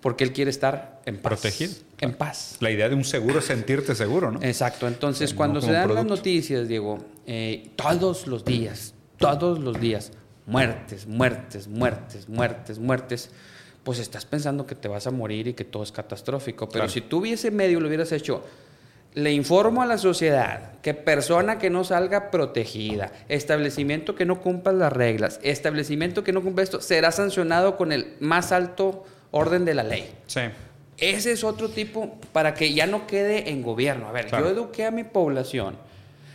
porque 0.00 0.24
él 0.24 0.32
quiere 0.32 0.50
estar 0.50 1.02
en 1.04 1.16
paz. 1.16 1.40
Protegido. 1.40 1.74
En 2.00 2.14
paz. 2.14 2.56
La 2.60 2.70
idea 2.70 2.88
de 2.88 2.94
un 2.94 3.04
seguro 3.04 3.40
es 3.40 3.46
sentirte 3.46 3.94
seguro, 3.94 4.30
¿no? 4.30 4.42
Exacto. 4.42 4.86
Entonces, 4.88 5.34
cuando 5.34 5.60
se 5.60 5.72
dan 5.72 5.94
las 5.94 6.04
noticias, 6.04 6.68
Diego, 6.68 6.98
eh, 7.26 7.70
todos 7.76 8.26
los 8.26 8.44
días, 8.44 8.94
todos 9.18 9.58
los 9.58 9.80
días, 9.80 10.12
muertes, 10.46 11.06
muertes, 11.06 11.68
muertes, 11.68 12.28
muertes, 12.28 12.78
muertes 12.78 13.30
pues 13.86 14.00
estás 14.00 14.26
pensando 14.26 14.66
que 14.66 14.74
te 14.74 14.88
vas 14.88 15.06
a 15.06 15.12
morir 15.12 15.46
y 15.46 15.54
que 15.54 15.62
todo 15.62 15.84
es 15.84 15.92
catastrófico. 15.92 16.68
Pero 16.68 16.88
si 16.88 17.02
tú 17.02 17.18
hubiese 17.18 17.52
medio 17.52 17.78
lo 17.78 17.86
hubieras 17.86 18.10
hecho, 18.10 18.42
le 19.14 19.30
informo 19.30 19.80
a 19.80 19.86
la 19.86 19.96
sociedad 19.96 20.72
que 20.82 20.92
persona 20.92 21.60
que 21.60 21.70
no 21.70 21.84
salga 21.84 22.32
protegida, 22.32 23.12
establecimiento 23.28 24.16
que 24.16 24.24
no 24.24 24.40
cumpla 24.40 24.72
las 24.72 24.92
reglas, 24.92 25.38
establecimiento 25.44 26.24
que 26.24 26.32
no 26.32 26.42
cumpla 26.42 26.64
esto, 26.64 26.80
será 26.80 27.12
sancionado 27.12 27.76
con 27.76 27.92
el 27.92 28.16
más 28.18 28.50
alto 28.50 29.04
orden 29.30 29.64
de 29.64 29.74
la 29.74 29.84
ley. 29.84 30.12
Sí. 30.26 30.40
Ese 30.98 31.30
es 31.30 31.44
otro 31.44 31.68
tipo 31.68 32.18
para 32.32 32.54
que 32.54 32.74
ya 32.74 32.88
no 32.88 33.06
quede 33.06 33.50
en 33.50 33.62
gobierno. 33.62 34.08
A 34.08 34.12
ver, 34.12 34.28
yo 34.32 34.48
eduqué 34.48 34.86
a 34.86 34.90
mi 34.90 35.04
población 35.04 35.76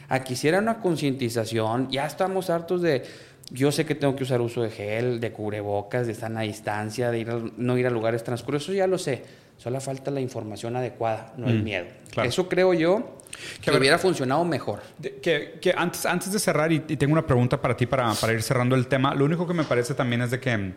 a 0.07 0.23
que 0.23 0.33
hiciera 0.33 0.59
una 0.59 0.79
concientización, 0.79 1.89
ya 1.91 2.05
estamos 2.05 2.49
hartos 2.49 2.81
de 2.81 3.03
yo 3.51 3.71
sé 3.71 3.85
que 3.85 3.95
tengo 3.95 4.15
que 4.15 4.23
usar 4.23 4.41
uso 4.41 4.61
de 4.61 4.71
gel, 4.71 5.19
de 5.19 5.31
cubrebocas, 5.31 6.07
de 6.07 6.13
estar 6.13 6.35
a 6.35 6.41
distancia, 6.41 7.11
de 7.11 7.19
ir 7.19 7.53
no 7.57 7.77
ir 7.77 7.85
a 7.85 7.89
lugares 7.89 8.23
transcurridos, 8.23 8.63
eso 8.63 8.73
ya 8.73 8.87
lo 8.87 8.97
sé. 8.97 9.23
Solo 9.57 9.79
falta 9.79 10.09
la 10.09 10.21
información 10.21 10.75
adecuada, 10.75 11.33
no 11.37 11.47
el 11.47 11.59
mm, 11.59 11.63
miedo. 11.63 11.85
Eso 12.23 12.49
creo 12.49 12.73
yo 12.73 13.17
que, 13.61 13.69
hubiera 13.71 13.99
funcionado 13.99 14.43
mejor. 14.43 14.81
que, 15.21 15.59
que, 15.61 15.73
antes, 15.77 16.05
antes 16.05 16.31
de 16.31 16.39
cerrar, 16.39 16.71
y, 16.71 16.79
tengo 16.79 17.13
una 17.13 17.27
pregunta 17.27 17.61
para 17.61 17.77
ti 17.77 17.85
para, 17.85 18.11
para 18.13 18.33
ir 18.33 18.41
cerrando 18.41 18.75
el 18.75 18.87
tema, 18.87 19.13
lo 19.13 19.25
único 19.25 19.45
que 19.45 19.53
me 19.53 19.63
parece 19.63 19.93
también 19.93 20.23
es 20.23 20.31
de 20.31 20.39
que 20.39 20.73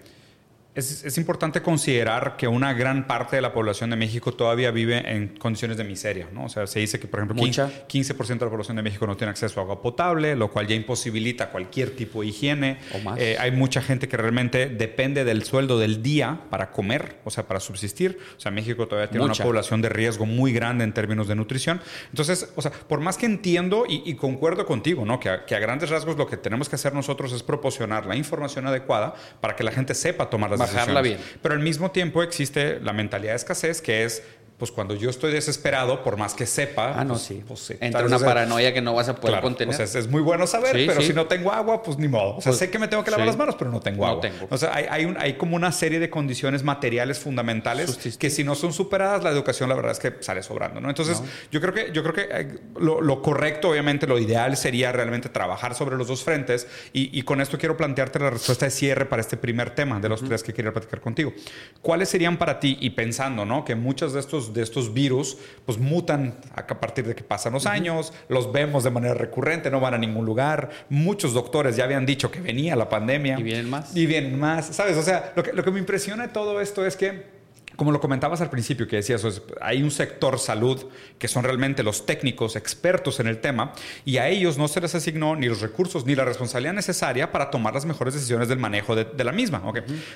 es, 0.75 1.19
importante 1.19 1.63
considerar 1.63 2.37
que 2.37 2.49
una 2.49 2.73
gran 2.73 3.07
parte 3.07 3.37
de 3.37 3.43
la 3.43 3.53
población 3.53 3.91
de 3.91 3.97
México 3.97 4.33
todavía 4.33 4.73
vive 4.73 5.09
en 5.09 5.29
condiciones 5.29 5.77
de 5.77 5.85
miseria, 5.85 6.29
¿no? 6.33 6.47
O 6.47 6.49
sea, 6.49 6.67
se 6.67 6.81
dice 6.81 6.99
que, 6.99 7.07
por 7.07 7.21
ejemplo, 7.21 7.41
15%, 7.41 8.39
de 8.39 8.45
la 8.45 8.51
población 8.51 8.77
de 8.77 8.83
México 8.83 9.07
no 9.07 9.17
tiene 9.17 9.31
acceso 9.31 9.61
a 9.61 9.63
agua 9.63 9.81
potable, 9.81 10.35
lo 10.35 10.51
cual 10.51 10.67
ya 10.67 10.75
imposibilita 10.75 11.51
cualquier 11.51 11.95
tipo 11.95 12.23
de 12.23 12.29
higiene. 12.29 12.79
Eh, 13.17 13.37
hay 13.39 13.53
mucha 13.53 13.83
gente 13.83 14.09
que 14.09 14.17
realmente 14.17 14.67
depende 14.67 15.25
del 15.25 15.45
sueldo 15.45 15.79
del 15.79 16.03
día 16.03 16.41
para 16.51 16.73
comer, 16.73 17.19
o 17.25 17.31
sea, 17.31 17.47
para 17.47 17.61
subsistir. 17.61 18.19
O 18.37 18.41
sea, 18.41 18.51
México 18.51 18.89
todavía 18.89 19.09
tiene 19.09 19.25
una 19.25 19.35
población 19.35 19.81
de 19.81 19.91
riesgo 19.91 20.27
muy 20.27 20.53
grande 20.53 20.83
en 20.83 20.93
términos 20.93 21.29
de 21.29 21.37
nutrición. 21.37 21.81
Entonces, 22.11 22.53
o 22.57 22.63
sea, 22.63 22.73
por 22.73 22.99
más 22.99 23.17
que 23.17 23.27
entiendo 23.27 23.85
y, 23.89 24.15
concuerdo 24.15 24.67
contigo, 24.67 25.05
¿no? 25.05 25.21
Que 25.21 25.29
a, 25.29 25.45
que 25.45 25.55
a, 25.55 25.59
grandes 25.61 25.91
rasgos 25.91 26.17
lo 26.17 26.27
que 26.27 26.37
tenemos 26.37 26.69
que 26.69 26.77
hacer 26.77 26.95
nosotros 26.95 27.33
es 27.33 27.43
proporcionar 27.43 28.07
la 28.07 28.17
información 28.17 28.67
adecuada 28.67 29.15
para 29.41 29.55
que 29.55 29.63
la 29.63 29.71
gente 29.71 29.95
sepa 29.95 30.31
tomar 30.31 30.51
las 30.51 30.64
bajarla 30.67 31.03
bien. 31.03 31.19
Pero 31.43 31.55
al 31.55 31.61
mismo 31.61 31.91
tiempo 31.91 32.23
existe 32.23 32.81
la 32.81 32.93
mentalidad 32.93 33.33
de 33.33 33.37
escasez, 33.37 33.81
que 33.81 34.05
es 34.05 34.23
pues 34.59 34.71
cuando 34.71 34.95
yo 34.95 35.11
estoy 35.11 35.33
desesperado, 35.33 36.03
por 36.03 36.17
más 36.17 36.35
que 36.35 36.47
sepa. 36.47 36.99
Ah, 36.99 37.05
no, 37.05 37.15
pues, 37.15 37.23
sí. 37.23 37.43
Pues, 37.47 37.73
Entra 37.81 38.05
una 38.05 38.19
paranoia 38.19 38.73
que 38.73 38.81
no 38.81 38.95
vas 38.95 39.09
a 39.09 39.17
poder 39.17 39.41
contener. 39.41 39.75
O 39.75 39.87
sea, 39.87 40.01
es 40.01 40.09
muy 40.09 40.23
bueno 40.23 40.47
saber, 40.47 40.73
pero 40.87 41.01
si 41.03 41.13
no 41.13 41.27
tengo 41.27 41.53
agua, 41.53 41.83
pues 41.83 41.99
ni 41.99 42.09
modo. 42.09 42.37
O 42.37 42.41
sea, 42.41 42.51
pues, 42.51 42.59
sé 42.59 42.71
que 42.71 42.79
me 42.79 42.89
tengo 42.89 43.03
que 43.03 43.11
lavar 43.11 43.27
las 43.27 43.37
manos, 43.37 43.57
pero 43.59 43.71
no 43.71 43.81
tengo 43.81 44.07
agua. 44.07 44.31
O 44.51 44.57
sea, 44.57 44.75
hay, 44.75 44.87
hay, 44.89 45.05
un, 45.05 45.17
hay, 45.19 45.35
como 45.35 45.57
una 45.57 45.73
serie 45.73 45.99
de 45.99 46.09
condiciones 46.09 46.63
materiales 46.63 47.19
fundamentales 47.19 47.97
que 48.19 48.31
si 48.31 48.45
no 48.45 48.55
son 48.55 48.73
superadas, 48.73 49.25
la 49.25 49.31
educación, 49.31 49.69
la 49.69 49.75
verdad 49.75 49.93
es 49.93 49.99
que 49.99 50.15
sale 50.21 50.43
sobrando, 50.43 50.81
¿no? 50.81 50.89
Entonces, 50.89 51.23
yo 51.51 51.61
creo 51.61 51.75
que, 51.75 51.93
yo 51.93 52.03
creo 52.03 52.15
que 52.15 52.29
eh, 52.31 52.59
lo, 52.79 53.23
correcto, 53.23 53.71
obviamente, 53.71 54.07
lo 54.07 54.19
ideal 54.19 54.57
sería 54.57 54.93
realmente 54.93 55.29
trabajar 55.29 55.75
sobre 55.75 55.97
los 55.97 56.09
dos 56.09 56.23
frentes. 56.23 56.67
Y, 56.93 57.23
con 57.23 57.41
esto 57.41 57.59
quiero 57.59 57.77
plantearte 57.77 58.19
la 58.19 58.31
respuesta 58.31 58.67
de 58.67 58.71
cierre 58.71 59.07
para 59.07 59.21
este 59.21 59.37
primer 59.37 59.71
tema 59.75 59.99
de 59.99 60.09
los 60.09 60.23
tres 60.23 60.43
que 60.43 60.53
quería 60.53 60.73
platicar 60.73 61.01
contigo. 61.01 61.33
¿Cuáles 61.81 62.09
serían 62.09 62.37
para 62.37 62.61
ti, 62.61 62.77
y 62.81 62.91
pensando, 62.91 63.45
¿no? 63.45 63.65
Que 63.65 63.75
muchos 63.75 64.13
de 64.13 64.21
estos, 64.21 64.44
de 64.53 64.63
estos 64.63 64.93
virus 64.93 65.39
pues 65.65 65.79
mutan 65.79 66.35
a 66.55 66.67
partir 66.67 67.07
de 67.07 67.15
que 67.15 67.23
pasan 67.23 67.53
los 67.53 67.67
años, 67.67 68.13
los 68.29 68.53
vemos 68.53 68.85
de 68.85 68.91
manera 68.91 69.15
recurrente, 69.15 69.71
no 69.71 69.81
van 69.81 69.95
a 69.95 69.99
ningún 69.99 70.27
lugar. 70.27 70.71
Muchos 70.89 71.33
doctores 71.33 71.77
ya 71.77 71.85
habían 71.85 72.05
dicho 72.05 72.31
que 72.31 72.41
venía 72.41 72.77
la 72.77 72.89
pandemia. 72.89 73.39
Y 73.39 73.43
vienen 73.43 73.71
más. 73.71 73.97
Y 73.97 74.07
vienen 74.07 74.39
más, 74.39 74.67
¿sabes? 74.67 74.97
O 74.97 75.03
sea, 75.03 75.33
lo 75.37 75.43
que, 75.43 75.53
lo 75.53 75.65
que 75.65 75.71
me 75.71 75.79
impresiona 75.79 76.27
de 76.27 76.33
todo 76.33 76.61
esto 76.61 76.85
es 76.85 76.97
que 76.97 77.34
como 77.77 77.93
lo 77.93 78.01
comentabas 78.01 78.41
al 78.41 78.51
principio, 78.51 78.87
que 78.87 78.97
decías, 78.97 79.25
hay 79.61 79.83
un 79.83 79.91
sector 79.91 80.39
salud 80.39 80.85
que 81.19 81.29
son 81.29 81.45
realmente 81.45 81.83
los 81.83 82.07
técnicos 82.07 82.57
expertos 82.57 83.21
en 83.21 83.27
el 83.27 83.41
tema 83.41 83.73
y 84.05 84.19
a 84.19 84.29
ellos 84.29 84.59
no 84.59 84.69
se 84.69 84.81
les 84.81 84.95
asignó 84.95 85.37
ni 85.37 85.47
los 85.47 85.61
recursos 85.61 86.07
ni 86.07 86.15
la 86.15 86.25
responsabilidad 86.25 86.75
necesaria 86.75 87.33
para 87.33 87.51
tomar 87.51 87.75
las 87.75 87.85
mejores 87.85 88.15
decisiones 88.15 88.49
del 88.49 88.59
manejo 88.59 88.95
de, 88.95 89.25
la 89.25 89.33
misma. 89.33 89.63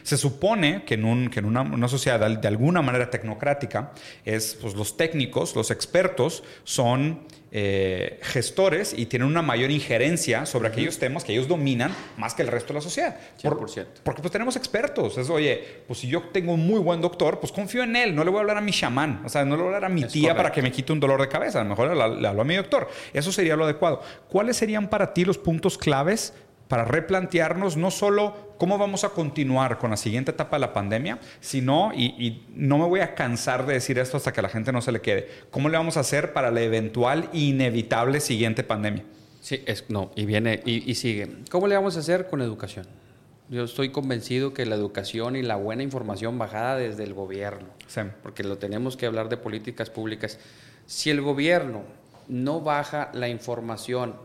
Se 0.02 0.16
supone 0.16 0.84
que 0.84 0.94
en, 0.94 1.04
un, 1.04 1.30
que 1.30 1.40
en 1.40 1.46
una, 1.46 1.88
sociedad 1.88 2.30
de 2.30 2.48
alguna 2.48 2.82
manera 2.82 3.10
tecnocrática, 3.10 3.92
es, 4.24 4.58
pues, 4.60 4.74
los 4.74 4.96
técnicos, 4.96 5.56
los 5.56 5.70
expertos, 5.70 6.42
son 6.64 7.20
eh, 7.50 8.18
gestores 8.22 8.94
y 8.96 9.06
tienen 9.06 9.26
una 9.26 9.40
mayor 9.40 9.70
injerencia 9.70 10.44
sobre 10.44 10.68
aquellos 10.68 10.98
temas 10.98 11.24
que 11.24 11.32
ellos 11.32 11.48
dominan 11.48 11.94
más 12.16 12.34
que 12.34 12.42
el 12.42 12.48
resto 12.48 12.68
de 12.68 12.74
la 12.74 12.80
sociedad. 12.82 13.16
Por, 13.42 14.02
porque 14.02 14.20
pues 14.20 14.32
tenemos 14.32 14.56
expertos. 14.56 15.16
Es, 15.16 15.30
oye, 15.30 15.82
pues 15.86 16.00
si 16.00 16.08
yo 16.08 16.22
tengo 16.32 16.52
un 16.52 16.66
muy 16.66 16.78
buen 16.78 17.00
doctor, 17.00 17.40
pues 17.40 17.52
confío 17.52 17.82
en 17.82 17.96
él. 17.96 18.14
No 18.14 18.24
le 18.24 18.30
voy 18.30 18.38
a 18.38 18.40
hablar 18.40 18.58
a 18.58 18.60
mi 18.60 18.72
chamán. 18.72 19.22
O 19.24 19.28
sea, 19.28 19.44
no 19.44 19.56
le 19.56 19.62
voy 19.62 19.72
a 19.72 19.76
hablar 19.76 19.90
a 19.90 19.94
mi 19.94 20.04
tía 20.04 20.36
para 20.36 20.52
que 20.52 20.60
me 20.60 20.70
quite 20.70 20.92
un 20.92 21.00
dolor 21.00 21.20
de 21.20 21.28
cabeza. 21.28 21.60
A 21.60 21.64
lo 21.64 21.70
mejor 21.70 21.96
le, 21.96 22.20
le 22.20 22.28
hablo 22.28 22.42
a 22.42 22.44
mi 22.44 22.54
doctor. 22.54 22.88
Eso 23.12 23.32
sería 23.32 23.56
lo 23.56 23.64
adecuado. 23.64 24.02
¿Cuáles 24.28 24.56
serían 24.56 24.88
para 24.88 25.14
ti 25.14 25.24
los 25.24 25.38
puntos 25.38 25.78
claves 25.78 26.34
para 26.68 26.84
replantearnos 26.84 27.76
no 27.76 27.90
solo 27.90 28.54
cómo 28.58 28.76
vamos 28.76 29.04
a 29.04 29.10
continuar 29.10 29.78
con 29.78 29.90
la 29.90 29.96
siguiente 29.96 30.32
etapa 30.32 30.56
de 30.56 30.60
la 30.60 30.72
pandemia, 30.72 31.18
sino, 31.40 31.92
y, 31.94 32.42
no 32.54 32.78
me 32.78 32.84
voy 32.84 33.00
a 33.00 33.14
cansar 33.14 33.66
de 33.66 33.74
decir 33.74 33.98
esto 33.98 34.18
hasta 34.18 34.32
que 34.32 34.40
a 34.40 34.42
la 34.42 34.48
gente 34.48 34.72
no 34.72 34.82
se 34.82 34.92
le 34.92 35.00
quede, 35.00 35.28
cómo 35.50 35.68
le 35.68 35.78
vamos 35.78 35.96
a 35.96 36.00
hacer 36.00 36.32
para 36.32 36.50
la 36.50 36.60
eventual 36.60 37.30
e 37.32 37.38
inevitable 37.38 38.20
siguiente 38.20 38.62
pandemia. 38.62 39.04
Sí, 39.40 39.62
es, 39.66 39.88
no, 39.88 40.10
y 40.14 40.26
viene 40.26 40.60
y, 40.66 40.94
sigue. 40.94 41.28
¿Cómo 41.50 41.68
le 41.68 41.74
vamos 41.74 41.96
a 41.96 42.00
hacer 42.00 42.26
con 42.28 42.42
educación? 42.42 42.86
Yo 43.48 43.64
estoy 43.64 43.90
convencido 43.90 44.52
que 44.52 44.66
la 44.66 44.74
educación 44.74 45.36
y 45.36 45.42
la 45.42 45.56
buena 45.56 45.82
información 45.82 46.36
bajada 46.36 46.76
desde 46.76 47.04
el 47.04 47.14
gobierno, 47.14 47.68
porque 48.22 48.44
lo 48.44 48.58
tenemos 48.58 48.98
que 48.98 49.06
hablar 49.06 49.30
de 49.30 49.38
políticas 49.38 49.88
públicas. 49.88 50.38
Si 50.84 51.08
el 51.08 51.22
gobierno 51.22 51.84
no 52.28 52.60
baja 52.60 53.10
la 53.14 53.28
información 53.28 54.16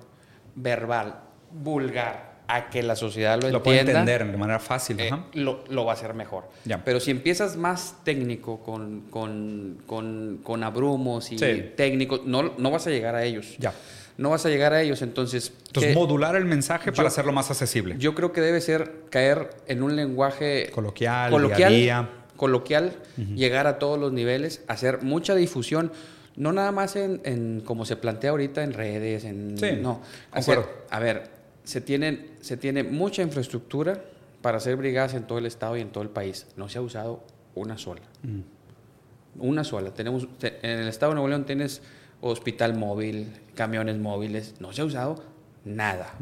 verbal, 0.55 1.21
vulgar, 1.51 2.32
a 2.47 2.69
que 2.69 2.83
la 2.83 2.95
sociedad 2.95 3.41
lo, 3.41 3.49
lo 3.49 3.63
puede 3.63 3.79
entender 3.79 4.29
de 4.29 4.37
manera 4.37 4.59
fácil. 4.59 4.99
Eh, 4.99 5.11
lo, 5.33 5.85
va 5.85 5.91
a 5.91 5.95
hacer 5.95 6.13
mejor. 6.13 6.45
Pero 6.83 6.99
si 6.99 7.11
empiezas 7.11 7.57
más 7.57 7.95
técnico, 8.03 8.59
con, 8.59 9.01
con, 9.09 9.77
con, 9.85 10.39
con 10.43 10.63
abrumos 10.63 11.31
y 11.31 11.37
técnicos, 11.37 12.21
no, 12.25 12.53
no 12.57 12.71
vas 12.71 12.87
a 12.87 12.89
llegar 12.89 13.15
a 13.15 13.23
ellos. 13.23 13.55
Ya. 13.57 13.73
No 14.15 14.29
vas 14.29 14.45
a 14.45 14.49
llegar 14.49 14.73
a 14.73 14.81
ellos, 14.81 15.01
entonces... 15.01 15.51
Entonces, 15.67 15.95
modular 15.95 16.35
el 16.35 16.45
mensaje 16.45 16.91
para 16.91 17.07
hacerlo 17.07 17.31
más 17.31 17.49
accesible. 17.49 17.95
Yo 17.97 18.13
creo 18.13 18.31
que 18.31 18.41
debe 18.41 18.61
ser 18.61 19.05
caer 19.09 19.49
en 19.67 19.81
un 19.81 19.95
lenguaje... 19.95 20.69
Coloquial, 20.69 21.31
coloquial, 21.31 22.09
coloquial 22.37 22.95
llegar 23.35 23.65
a 23.65 23.79
todos 23.79 23.99
los 23.99 24.13
niveles, 24.13 24.61
hacer 24.67 25.01
mucha 25.01 25.33
difusión 25.33 25.91
no 26.35 26.51
nada 26.51 26.71
más 26.71 26.95
en, 26.95 27.21
en, 27.25 27.61
como 27.61 27.85
se 27.85 27.95
plantea 27.95 28.31
ahorita 28.31 28.63
en 28.63 28.73
redes, 28.73 29.23
en 29.23 29.57
sí, 29.57 29.73
no, 29.79 30.01
hacer, 30.31 30.59
a 30.89 30.99
ver, 30.99 31.29
se, 31.63 31.81
tienen, 31.81 32.31
se 32.41 32.57
tiene 32.57 32.83
mucha 32.83 33.21
infraestructura 33.21 34.03
para 34.41 34.57
hacer 34.57 34.75
brigadas 34.75 35.13
en 35.13 35.23
todo 35.23 35.37
el 35.37 35.45
estado 35.45 35.77
y 35.77 35.81
en 35.81 35.89
todo 35.89 36.03
el 36.03 36.09
país. 36.09 36.47
No 36.57 36.67
se 36.69 36.77
ha 36.77 36.81
usado 36.81 37.23
una 37.55 37.77
sola. 37.77 38.01
Mm. 38.23 39.41
Una 39.41 39.63
sola. 39.63 39.93
Tenemos, 39.93 40.27
en 40.41 40.79
el 40.79 40.87
estado 40.87 41.11
de 41.11 41.15
Nuevo 41.15 41.29
León 41.29 41.45
tienes 41.45 41.81
hospital 42.21 42.75
móvil, 42.75 43.31
camiones 43.55 43.97
móviles. 43.97 44.55
No 44.59 44.73
se 44.73 44.81
ha 44.81 44.85
usado 44.85 45.23
nada. 45.65 46.13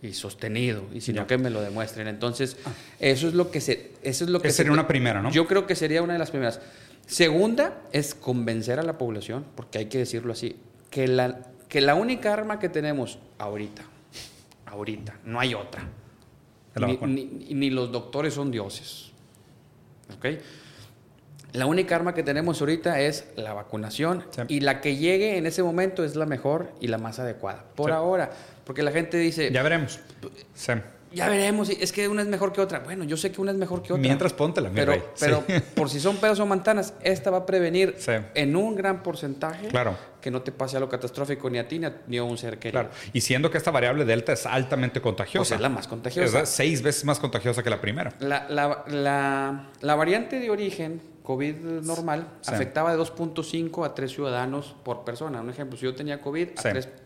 Y 0.00 0.12
sostenido. 0.12 0.84
Y 0.92 1.00
sino 1.00 1.26
que 1.26 1.36
me 1.36 1.50
lo 1.50 1.60
demuestren. 1.60 2.06
Entonces, 2.08 2.56
ah. 2.64 2.72
eso 3.00 3.26
es 3.26 3.34
lo 3.34 3.50
que 3.50 3.60
se... 3.60 3.92
Eso 4.02 4.24
es 4.24 4.30
lo 4.30 4.40
que 4.40 4.50
sería 4.50 4.72
una 4.72 4.86
primera, 4.86 5.20
¿no? 5.20 5.30
Yo 5.30 5.46
creo 5.46 5.66
que 5.66 5.74
sería 5.74 6.02
una 6.02 6.12
de 6.12 6.18
las 6.18 6.30
primeras. 6.30 6.60
Segunda 7.06 7.82
es 7.92 8.14
convencer 8.14 8.78
a 8.78 8.82
la 8.82 8.96
población, 8.96 9.44
porque 9.56 9.78
hay 9.78 9.86
que 9.86 9.98
decirlo 9.98 10.32
así, 10.32 10.56
que 10.88 11.08
la, 11.08 11.40
que 11.68 11.80
la 11.80 11.96
única 11.96 12.32
arma 12.32 12.58
que 12.58 12.68
tenemos 12.68 13.18
ahorita 13.38 13.82
ahorita, 14.74 15.20
no 15.24 15.40
hay 15.40 15.54
otra. 15.54 15.82
Ni, 17.06 17.70
los 17.70 17.90
doctores 17.92 18.34
son 18.34 18.50
dioses. 18.50 19.12
¿Ok? 20.16 20.26
La 21.52 21.66
única 21.66 21.94
arma 21.94 22.14
que 22.14 22.24
tenemos 22.24 22.60
ahorita 22.60 23.00
es 23.00 23.28
la 23.36 23.54
vacunación 23.54 24.24
y 24.48 24.60
la 24.60 24.80
que 24.80 24.96
llegue 24.96 25.36
en 25.36 25.46
ese 25.46 25.62
momento 25.62 26.02
es 26.02 26.16
la 26.16 26.26
mejor 26.26 26.72
y 26.80 26.88
la 26.88 26.98
más 26.98 27.20
adecuada. 27.20 27.64
Por 27.76 27.92
ahora, 27.92 28.32
porque 28.64 28.82
la 28.82 28.90
gente 28.90 29.16
dice... 29.18 29.52
Ya 29.52 29.62
veremos. 29.62 30.00
Sí 30.54 30.72
ya 31.14 31.28
veremos, 31.28 31.68
es 31.68 31.92
que 31.92 32.08
una 32.08 32.22
es 32.22 32.28
mejor 32.28 32.52
que 32.52 32.60
otra. 32.60 32.80
Bueno, 32.80 33.04
yo 33.04 33.16
sé 33.16 33.30
que 33.32 33.40
una 33.40 33.52
es 33.52 33.56
mejor 33.56 33.82
que 33.82 33.92
otra. 33.92 34.02
Mientras 34.02 34.32
póntela, 34.32 34.68
mi 34.68 34.76
pero, 34.76 35.12
Pero 35.18 35.44
por 35.74 35.88
si 35.88 36.00
son 36.00 36.16
pedos 36.16 36.40
o 36.40 36.46
mantanas, 36.46 36.94
esta 37.02 37.30
va 37.30 37.38
a 37.38 37.46
prevenir 37.46 37.96
en 38.34 38.56
un 38.56 38.74
gran 38.74 39.02
porcentaje 39.02 39.68
claro. 39.68 39.96
que 40.20 40.30
no 40.30 40.42
te 40.42 40.52
pase 40.52 40.76
algo 40.76 40.88
catastrófico 40.88 41.48
ni 41.48 41.58
a 41.58 41.68
ti 41.68 41.80
ni 42.06 42.18
a, 42.18 42.24
un 42.24 42.36
ser 42.36 42.58
querido. 42.58 42.82
Claro. 42.82 42.94
Y 43.12 43.20
siendo 43.20 43.50
que 43.50 43.58
esta 43.58 43.70
variable 43.70 44.04
delta 44.04 44.32
es 44.32 44.46
altamente 44.46 45.00
contagiosa. 45.00 45.38
Pues 45.38 45.52
es 45.52 45.60
la 45.60 45.68
más 45.68 45.88
contagiosa. 45.88 46.42
Es 46.42 46.48
seis 46.48 46.82
veces 46.82 47.04
más 47.04 47.18
contagiosa 47.18 47.62
que 47.62 47.70
la 47.70 47.80
primera. 47.80 48.12
La, 48.20 48.46
la, 48.48 48.84
la, 48.88 49.70
la 49.80 49.94
variante 49.94 50.40
de 50.40 50.50
origen 50.50 51.13
COVID 51.24 51.54
normal 51.84 52.28
afectaba 52.46 52.94
de 52.94 52.98
2.5 53.02 53.86
a 53.86 53.94
3 53.94 54.12
ciudadanos 54.12 54.76
por 54.84 55.04
persona. 55.04 55.40
Un 55.40 55.48
ejemplo, 55.48 55.78
si 55.78 55.84
yo 55.84 55.94
tenía 55.94 56.20
COVID, 56.20 56.48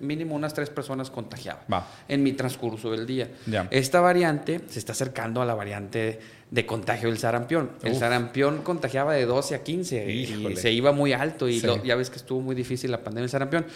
mínimo 0.01 0.35
unas 0.35 0.53
3 0.55 0.71
personas 0.71 1.09
contagiaba 1.09 1.87
en 2.09 2.25
mi 2.25 2.33
transcurso 2.33 2.91
del 2.91 3.07
día. 3.07 3.31
Esta 3.71 4.01
variante 4.01 4.61
se 4.69 4.81
está 4.81 4.91
acercando 4.91 5.41
a 5.41 5.47
la 5.47 5.55
variante 5.55 6.19
de 6.51 6.67
contagio 6.67 7.09
del 7.09 7.19
sarampión. 7.19 7.71
El 7.85 7.95
sarampión 7.95 8.63
contagiaba 8.63 9.15
de 9.15 9.25
12 9.25 9.55
a 9.55 9.63
15 9.63 10.11
y 10.11 10.57
se 10.57 10.73
iba 10.73 10.91
muy 10.91 11.13
alto 11.13 11.49
y 11.49 11.61
ya 11.61 11.95
ves 11.95 12.11
que 12.11 12.17
estuvo 12.17 12.41
muy 12.41 12.57
difícil 12.57 12.91
la 12.91 13.05
pandemia 13.05 13.23
del 13.23 13.31
sarampión. 13.31 13.67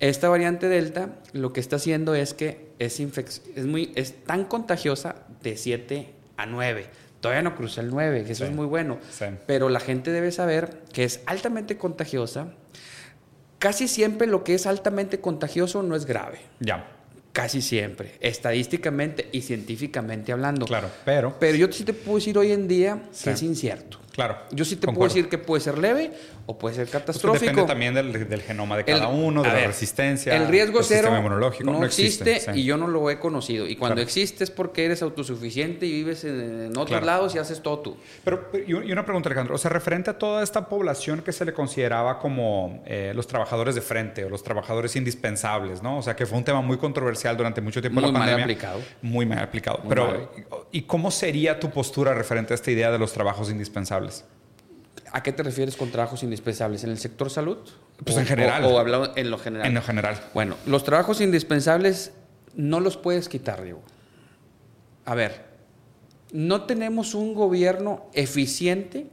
Esta 0.00 0.28
variante 0.28 0.68
Delta 0.68 1.14
lo 1.32 1.54
que 1.54 1.60
está 1.60 1.76
haciendo 1.76 2.14
es 2.14 2.34
que 2.34 2.68
es, 2.78 3.00
es, 3.00 3.64
muy, 3.64 3.90
es 3.94 4.22
tan 4.24 4.44
contagiosa 4.44 5.16
de 5.42 5.56
7 5.56 6.12
a 6.36 6.44
9 6.44 7.07
Todavía 7.20 7.42
no 7.42 7.56
cruza 7.56 7.80
el 7.80 7.90
9, 7.90 8.24
que 8.24 8.32
eso 8.32 8.44
es 8.44 8.52
muy 8.52 8.66
bueno. 8.66 8.98
Pero 9.46 9.68
la 9.68 9.80
gente 9.80 10.12
debe 10.12 10.30
saber 10.30 10.82
que 10.92 11.04
es 11.04 11.20
altamente 11.26 11.76
contagiosa. 11.76 12.48
Casi 13.58 13.88
siempre 13.88 14.28
lo 14.28 14.44
que 14.44 14.54
es 14.54 14.66
altamente 14.66 15.20
contagioso 15.20 15.82
no 15.82 15.96
es 15.96 16.06
grave. 16.06 16.38
Ya. 16.60 16.86
Casi 17.32 17.60
siempre, 17.60 18.14
estadísticamente 18.20 19.28
y 19.32 19.42
científicamente 19.42 20.32
hablando. 20.32 20.66
Claro, 20.66 20.90
pero. 21.04 21.36
Pero 21.38 21.56
yo 21.56 21.70
sí 21.70 21.84
te 21.84 21.92
puedo 21.92 22.18
decir 22.18 22.38
hoy 22.38 22.52
en 22.52 22.68
día 22.68 23.02
que 23.22 23.30
es 23.30 23.42
incierto. 23.42 23.98
Claro. 24.18 24.36
Yo 24.50 24.64
sí 24.64 24.74
te 24.74 24.88
puedo 24.88 25.04
decir 25.04 25.28
que 25.28 25.38
puede 25.38 25.60
ser 25.62 25.78
leve 25.78 26.10
o 26.46 26.58
puede 26.58 26.74
ser 26.74 26.86
pues 26.86 26.92
catastrófico. 26.92 27.44
depende 27.44 27.62
también 27.68 27.94
del, 27.94 28.42
genoma 28.42 28.76
de 28.76 28.84
cada 28.84 29.06
uno, 29.06 29.44
de 29.44 29.48
la 29.48 29.66
resistencia. 29.68 30.34
El 30.34 30.48
riesgo 30.48 30.82
cero 30.82 31.12
no, 31.62 31.84
existe, 31.84 32.40
y 32.52 32.64
yo 32.64 32.76
no 32.76 32.88
lo 32.88 33.10
he 33.10 33.20
conocido. 33.20 33.68
Y 33.68 33.76
cuando 33.76 34.00
existe 34.00 34.42
es 34.42 34.50
porque 34.50 34.86
eres 34.86 35.02
autosuficiente 35.02 35.86
y 35.86 35.92
vives 35.92 36.24
en, 36.24 36.76
otros 36.76 37.04
lados 37.04 37.36
y 37.36 37.38
haces 37.38 37.62
todo 37.62 37.78
tú. 37.78 37.96
Pero, 38.24 38.50
y 38.66 38.72
una 38.72 39.04
pregunta, 39.04 39.28
Alejandro. 39.28 39.54
O 39.54 39.58
sea, 39.58 39.70
referente 39.70 40.10
a 40.10 40.18
toda 40.18 40.42
esta 40.42 40.68
población 40.68 41.22
que 41.22 41.30
se 41.30 41.44
le 41.44 41.52
consideraba 41.52 42.18
como 42.18 42.82
eh, 42.86 43.12
los 43.14 43.28
trabajadores 43.28 43.76
de 43.76 43.82
frente 43.82 44.24
o 44.24 44.28
los 44.28 44.42
trabajadores 44.42 44.96
indispensables, 44.96 45.80
¿no? 45.80 45.98
O 45.98 46.02
sea, 46.02 46.16
que 46.16 46.26
fue 46.26 46.38
un 46.38 46.44
tema 46.44 46.60
muy 46.60 46.78
controversial 46.78 47.36
durante 47.36 47.60
mucho 47.60 47.80
tiempo 47.80 48.00
muy 48.00 48.10
la 48.10 48.18
pandemia. 48.18 48.34
Muy 48.34 48.40
mal 48.40 48.50
aplicado. 48.50 48.80
Muy 49.00 49.26
mal 49.26 49.38
aplicado. 49.38 49.82
Pero, 49.88 50.32
¿y 50.72 50.82
cómo 50.82 51.12
sería 51.12 51.60
tu 51.60 51.70
postura 51.70 52.14
referente 52.14 52.52
a 52.52 52.56
esta 52.56 52.72
idea 52.72 52.90
de 52.90 52.98
los 52.98 53.12
trabajos 53.12 53.48
indispensables? 53.48 54.07
¿A 55.12 55.22
qué 55.22 55.32
te 55.32 55.42
refieres 55.42 55.76
con 55.76 55.90
trabajos 55.90 56.22
indispensables? 56.22 56.84
¿En 56.84 56.90
el 56.90 56.98
sector 56.98 57.30
salud? 57.30 57.58
Pues 58.04 58.16
en 58.16 58.26
general. 58.26 58.64
O, 58.64 58.78
hablando 58.78 59.12
en 59.16 59.30
lo 59.30 59.38
general. 59.38 59.66
En 59.66 59.74
lo 59.74 59.82
general. 59.82 60.20
Bueno, 60.34 60.56
los 60.66 60.84
trabajos 60.84 61.20
indispensables 61.20 62.12
no 62.54 62.80
los 62.80 62.96
puedes 62.96 63.28
quitar, 63.28 63.62
Diego. 63.62 63.82
A 65.04 65.14
ver, 65.14 65.46
no 66.32 66.64
tenemos 66.64 67.14
un 67.14 67.34
gobierno 67.34 68.06
eficiente. 68.12 69.06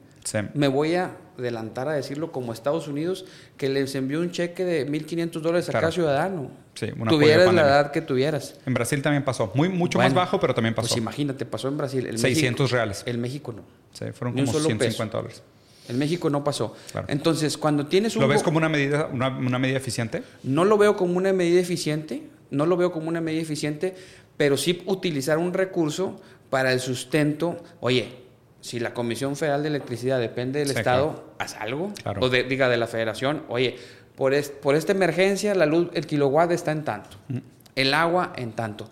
Me 0.54 0.68
voy 0.68 0.96
a 0.96 1.16
adelantar 1.38 1.88
a 1.88 1.94
decirlo 1.94 2.32
como 2.32 2.54
Estados 2.54 2.88
Unidos, 2.88 3.26
que 3.58 3.70
les 3.70 3.96
envió 3.96 4.22
un 4.22 4.32
cheque 4.32 4.64
de 4.64 4.88
1.500 4.88 5.32
dólares 5.42 5.70
a 5.70 5.74
cada 5.74 5.92
ciudadano. 5.92 6.52
Sí, 6.74 6.88
tuvieras 7.08 7.54
la 7.54 7.62
edad 7.62 7.92
que 7.92 8.02
tuvieras. 8.02 8.56
En 8.66 8.74
Brasil 8.74 9.02
también 9.02 9.24
pasó. 9.24 9.52
Muy, 9.56 9.70
mucho 9.70 9.98
más 9.98 10.14
bajo, 10.14 10.40
pero 10.40 10.54
también 10.54 10.76
pasó. 10.76 10.90
Pues 10.90 10.98
imagínate, 10.98 11.46
pasó 11.46 11.68
en 11.68 11.78
Brasil. 11.78 12.06
El 12.06 12.18
600 12.18 12.72
reales. 12.72 13.04
El 13.06 13.18
México 13.18 13.54
no. 13.54 13.64
Sí, 13.94 14.12
fueron 14.14 14.36
como 14.36 14.52
150 14.52 15.18
dólares. 15.18 15.42
En 15.88 16.00
México 16.00 16.30
no 16.30 16.44
pasó. 16.44 16.76
Entonces, 17.08 17.58
cuando 17.58 17.86
tienes 17.86 18.16
un... 18.16 18.24
¿Lo 18.24 18.28
ves 18.28 18.44
como 18.44 18.58
una 18.58 18.70
medida, 18.70 19.08
una, 19.12 19.30
medida 19.60 19.78
eficiente? 19.78 20.24
No 20.44 20.66
lo 20.66 20.78
veo 20.78 20.96
como 20.96 21.18
una 21.18 21.32
medida 21.32 21.60
eficiente, 21.60 22.24
no 22.50 22.66
lo 22.66 22.76
veo 22.76 22.92
como 22.92 23.08
una 23.08 23.22
medida 23.22 23.42
eficiente, 23.42 23.96
pero 24.36 24.58
sí 24.58 24.82
utilizar 24.88 25.38
un 25.38 25.54
recurso 25.54 26.20
para 26.50 26.74
el 26.74 26.80
sustento. 26.80 27.64
Oye, 27.82 28.25
si 28.66 28.80
la 28.80 28.96
Comisión 28.96 29.36
Federal 29.36 29.62
de 29.62 29.70
Electricidad 29.70 30.20
depende 30.20 30.58
del 30.58 30.72
Estado, 30.72 31.24
haz 31.38 31.54
algo. 31.54 31.94
O 32.20 32.30
diga 32.30 32.68
de 32.68 32.78
la 32.78 32.88
Federación, 32.88 33.44
oye, 33.48 33.76
por, 34.16 34.34
por 34.60 34.74
esta 34.74 34.92
emergencia 34.92 35.54
la 35.54 35.68
luz, 35.68 35.90
el 35.94 36.08
kilowatt 36.08 36.52
está 36.52 36.72
en 36.72 36.84
tanto, 36.84 37.18
el 37.76 37.94
agua 37.94 38.34
en 38.36 38.54
tanto. 38.54 38.90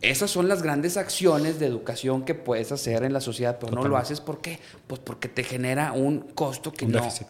Esas 0.00 0.30
son 0.30 0.48
las 0.48 0.62
grandes 0.62 0.96
acciones 0.96 1.60
de 1.60 1.66
educación 1.66 2.24
que 2.24 2.34
puedes 2.34 2.72
hacer 2.72 3.04
en 3.04 3.12
la 3.12 3.20
sociedad, 3.20 3.58
pero 3.60 3.72
no 3.72 3.86
lo 3.86 3.98
haces 3.98 4.22
¿por 4.22 4.40
qué? 4.40 4.58
Pues 4.86 5.02
porque 5.04 5.28
te 5.28 5.44
genera 5.44 5.92
un 5.92 6.20
costo 6.20 6.72
que 6.72 6.86
no. 6.86 7.02
Déficit. 7.02 7.26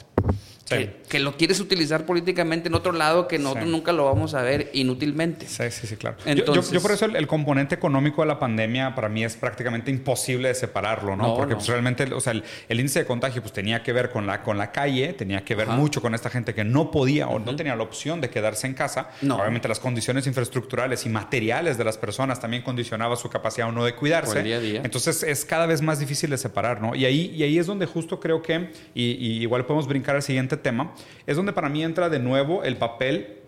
Que, 1.09 1.19
lo 1.19 1.37
quieres 1.37 1.61
utilizar 1.61 2.07
políticamente 2.07 2.69
en 2.69 2.75
otro 2.75 2.93
lado 2.93 3.29
que 3.29 3.39
nosotros 3.39 3.67
nunca 3.67 3.93
lo 3.93 4.05
vamos 4.05 4.35
a 4.35 4.43
ver 4.43 4.71
inútilmente. 4.73 5.47
Sí, 5.47 5.71
sí, 5.71 5.87
sí, 5.87 5.97
claro. 5.97 6.17
Entonces, 6.25 6.73
yo, 6.73 6.81
por 6.81 6.93
eso 6.93 7.07
el, 7.07 7.27
componente 7.27 7.75
económico 7.75 8.23
de 8.23 8.29
la 8.29 8.39
pandemia 8.39 8.95
para 8.95 9.09
mí 9.09 9.25
es 9.25 9.37
prácticamente 9.37 9.91
imposible 9.91 10.49
de 10.49 10.55
separarlo, 10.55 11.17
¿no? 11.17 11.35
Porque 11.35 11.55
Pues, 11.55 11.67
realmente, 11.69 12.13
o 12.13 12.21
sea, 12.21 12.33
el, 12.33 12.81
índice 12.81 13.01
de 13.01 13.07
contagio 13.07 13.43
pues 13.43 13.53
tenía 13.53 13.83
que 13.83 13.93
ver 13.93 14.11
con 14.11 14.27
la, 14.27 14.43
con 14.43 14.59
la 14.59 14.73
calle, 14.73 15.13
tenía 15.13 15.45
que 15.45 15.55
ver 15.55 15.69
mucho 15.69 16.01
con 16.01 16.15
esta 16.15 16.31
gente 16.31 16.55
que 16.55 16.65
no 16.65 16.91
podía 16.91 17.29
o 17.29 17.39
no 17.39 17.57
tenía 17.57 17.77
la 17.77 17.83
opción 17.83 18.21
de 18.21 18.31
quedarse 18.31 18.67
en 18.67 18.75
casa. 18.75 19.11
Obviamente 19.23 19.69
las 19.69 19.81
condiciones 19.81 20.27
infraestructurales 20.27 21.07
y 21.07 21.09
materiales 21.09 21.79
de 21.79 21.85
las 21.85 21.99
personas 21.99 22.41
también 22.41 22.63
condicionaba 22.63 23.17
su 23.17 23.29
capacidad 23.29 23.69
o 23.69 23.73
no 23.73 23.85
de 23.85 23.95
cuidarse. 23.95 24.43
día 24.43 24.57
a 24.57 24.61
día. 24.61 24.81
Entonces 24.85 25.23
es 25.23 25.45
cada 25.45 25.67
vez 25.67 25.83
más 25.83 25.99
difícil 25.99 26.31
de 26.31 26.39
separar, 26.39 26.81
¿no? 26.81 26.95
Y 26.95 27.05
ahí, 27.05 27.33
y 27.35 27.43
ahí 27.43 27.59
es 27.59 27.67
donde 27.67 27.87
justo 27.87 28.21
creo 28.21 28.43
que, 28.43 28.71
y, 28.95 29.13
y 29.13 29.43
igual 29.43 29.65
podemos 29.67 29.87
brincar 29.87 30.17
al 30.17 30.23
siguiente 30.23 30.57
tema, 30.65 30.93
es 31.25 31.37
donde 31.37 31.53
para 31.53 31.69
mí 31.69 31.85
entra 31.85 32.09
de 32.09 32.19
nuevo 32.19 32.65
el 32.65 32.77
papel 32.77 33.39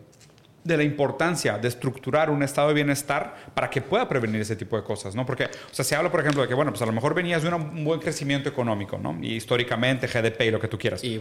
de 0.63 0.77
la 0.77 0.83
importancia 0.83 1.59
de 1.59 1.69
estructurar 1.69 2.29
un 2.31 2.43
estado 2.43 2.69
de 2.69 2.75
bienestar 2.75 3.35
para 3.55 3.71
que 3.71 3.81
pueda 3.81 4.09
prevenir 4.09 4.41
ese 4.41 4.57
tipo 4.57 4.77
de 4.77 4.83
cosas, 4.83 5.15
¿no? 5.15 5.25
Porque, 5.25 5.45
o 5.45 5.75
sea, 5.75 5.85
se 5.85 5.95
habla, 5.95 6.11
por 6.11 6.21
ejemplo, 6.21 6.43
de 6.43 6.49
que, 6.49 6.55
bueno, 6.55 6.73
pues 6.73 6.83
a 6.83 6.87
lo 6.87 6.93
mejor 6.93 7.15
venías 7.15 7.43
de 7.43 7.49
un 7.53 7.85
buen 7.85 8.01
crecimiento 8.01 8.49
económico, 8.49 8.99
¿no? 8.99 9.17
Y 9.21 9.35
históricamente, 9.35 10.07
GDP 10.07 10.43
y 10.43 10.51
lo 10.51 10.61
que 10.61 10.69
tú 10.69 10.79
quieras. 10.79 11.03
Y 11.05 11.21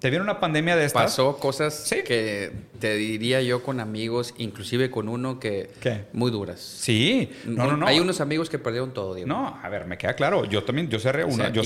¿Te 0.00 0.10
viene 0.10 0.22
una 0.22 0.38
pandemia 0.38 0.76
de 0.76 0.84
estas? 0.84 1.02
Pasó 1.02 1.38
cosas 1.38 1.92
que 2.06 2.52
te 2.78 2.94
diría 2.94 3.42
yo 3.42 3.64
con 3.64 3.80
amigos, 3.80 4.32
inclusive 4.38 4.90
con 4.90 5.08
uno 5.08 5.40
que... 5.40 5.70
¿Qué? 5.80 6.04
Muy 6.12 6.30
duras. 6.30 6.60
Sí. 6.60 7.30
No, 7.44 7.66
no, 7.66 7.76
no. 7.76 7.86
Hay 7.86 7.98
unos 7.98 8.20
amigos 8.20 8.48
que 8.48 8.60
perdieron 8.60 8.94
todo, 8.94 9.14
Diego. 9.14 9.28
No, 9.28 9.58
a 9.60 9.68
ver, 9.68 9.86
me 9.86 9.98
queda 9.98 10.14
claro. 10.14 10.44
Yo 10.44 10.62
también, 10.62 10.88
yo 10.88 11.00
cerré 11.00 11.24
una, 11.24 11.50
yo 11.50 11.62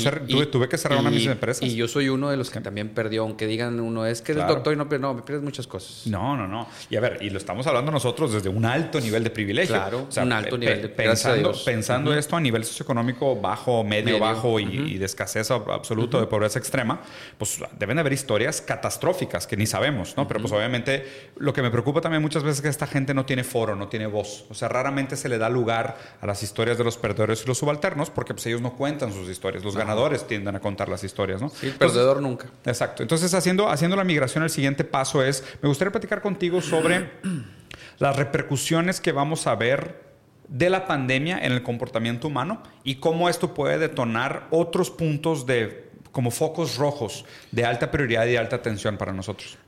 tuve, 0.49 0.69
que 0.69 0.79
cerrar 0.79 0.99
una 0.99 1.11
de 1.11 1.17
mis 1.17 1.27
empresas. 1.27 1.63
Y 1.63 1.75
yo 1.75 1.89
soy 1.89 2.09
uno 2.09 2.31
de 2.31 2.39
los 2.39 2.51
que 2.51 2.61
también 2.61 2.89
perdió, 2.91 3.23
aunque 3.23 3.47
digan 3.47 3.79
uno, 3.81 4.07
es 4.07 4.23
que 4.23 4.33
eres 4.33 4.47
doctor 4.47 4.73
y 4.73 4.77
no, 4.77 4.85
no, 4.85 5.15
me 5.15 5.23
pierdes 5.23 5.45
muchas 5.45 5.67
cosas. 5.67 6.07
No, 6.07 6.35
no, 6.37 6.49
no. 6.49 6.69
Y 6.89 6.97
a 6.97 7.01
ver, 7.01 7.19
y 7.21 7.29
lo 7.29 7.37
estamos 7.37 7.67
hablando 7.67 7.93
nosotros 7.93 8.33
desde 8.33 8.49
un 8.49 8.65
alto 8.65 8.99
nivel 8.99 9.25
de 9.25 9.31
privilegio. 9.31 9.75
Claro, 9.75 10.09
un 10.17 10.33
alto 10.33 10.57
nivel 10.57 10.81
de 10.81 10.89
Pensando, 10.89 11.53
pensando 11.65 12.15
esto 12.15 12.37
a 12.37 12.41
nivel 12.41 12.65
socioeconómico 12.65 13.37
bajo, 13.37 13.85
medio, 13.85 14.19
bajo 14.19 14.59
y, 14.59 14.97
de 14.97 15.05
escasez 15.05 15.51
absoluto, 15.51 16.19
de 16.19 16.27
pobreza 16.27 16.59
extrema, 16.59 17.01
pues 17.37 17.59
deben 17.79 17.99
haber 17.99 18.13
historias 18.23 18.61
catastróficas 18.61 19.49
que 19.49 19.57
ni 19.57 19.67
sabemos, 19.67 20.17
¿no? 20.17 20.29
Pero 20.29 20.41
pues 20.41 20.53
obviamente 20.53 21.31
lo 21.37 21.53
que 21.53 21.61
me 21.61 21.71
preocupa 21.71 22.01
también 22.01 22.23
muchas 22.23 22.45
veces 22.45 22.59
es 22.59 22.63
que 22.63 22.69
esta 22.69 22.87
gente 22.87 23.15
no 23.15 23.27
tiene 23.27 23.43
foro, 23.43 23.75
no 23.75 23.89
tiene 23.89 24.07
voz. 24.07 24.47
O 24.49 24.55
sea, 24.55 24.69
raramente 24.69 25.17
se 25.17 25.29
le 25.29 25.39
da 25.39 25.49
lugar 25.49 25.97
a 26.21 26.27
las 26.27 26.43
historias 26.45 26.79
de 26.79 26.85
los 26.85 26.97
perdedores 26.97 27.43
y 27.43 27.49
los 27.49 27.59
subalternos 27.59 28.11
porque 28.11 28.33
pues 28.33 28.47
ellos 28.47 28.61
no 28.61 28.75
cuentan 28.75 29.13
sus 29.13 29.29
historias. 29.29 29.65
Los 29.65 29.77
ganadores 29.77 30.27
tienden 30.27 30.55
a 30.55 30.61
contar 30.61 30.89
las 30.89 31.03
historias, 31.03 31.43
¿no? 31.43 31.49
Sí, 31.49 31.67
el 31.67 31.75
perdedor 31.75 32.23
nunca. 32.23 32.47
Exacto. 32.65 33.03
Entonces, 33.03 33.35
haciendo, 33.35 33.69
haciendo 33.69 33.97
la 33.97 34.05
migración, 34.05 34.45
el 34.45 34.51
siguiente 34.51 34.85
paso 34.85 35.25
es, 35.25 35.43
me 35.61 35.69
gustaría 35.69 35.91
platicar 35.91 36.23
contigo 36.23 36.61
sobre 36.61 37.11
las 37.99 38.17
repercusiones 38.17 39.01
que 39.01 39.11
vamos 39.11 39.49
a 39.49 39.57
ver 39.57 40.13
de 40.49 40.71
la 40.71 40.87
pandemia 40.87 41.39
en 41.39 41.53
el 41.53 41.63
comportamiento 41.63 42.29
humano 42.29 42.63
y 42.85 42.97
cómo 42.97 43.29
esto 43.29 43.55
puede 43.55 43.79
detonar 43.79 44.49
otros 44.51 44.91
puntos 44.91 45.47
de 45.47 45.92
como 46.13 46.31
focos 46.31 46.77
rojos 46.77 47.25
de 47.51 47.65
alta 47.65 47.91
prioridad 47.91 48.27
y 48.27 48.37
alta 48.37 48.57
atención 48.57 48.99
para 48.99 49.13
nosotros? 49.13 49.59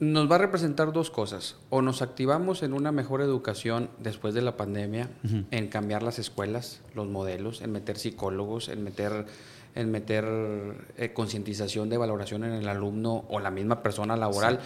Nos 0.00 0.30
va 0.30 0.36
a 0.36 0.38
representar 0.38 0.92
dos 0.92 1.10
cosas. 1.10 1.56
O 1.68 1.82
nos 1.82 2.00
activamos 2.00 2.62
en 2.62 2.72
una 2.72 2.90
mejor 2.90 3.20
educación 3.20 3.90
después 3.98 4.32
de 4.32 4.40
la 4.40 4.56
pandemia, 4.56 5.10
en 5.50 5.68
cambiar 5.68 6.02
las 6.02 6.18
escuelas, 6.18 6.80
los 6.94 7.06
modelos, 7.06 7.60
en 7.60 7.72
meter 7.72 7.98
psicólogos, 7.98 8.70
en 8.70 8.82
meter, 8.82 9.26
en 9.74 9.90
meter 9.90 10.24
eh, 10.96 11.12
concientización 11.12 11.90
de 11.90 11.98
valoración 11.98 12.44
en 12.44 12.52
el 12.52 12.68
alumno 12.68 13.26
o 13.28 13.40
la 13.40 13.50
misma 13.50 13.82
persona 13.82 14.16
laboral. 14.16 14.60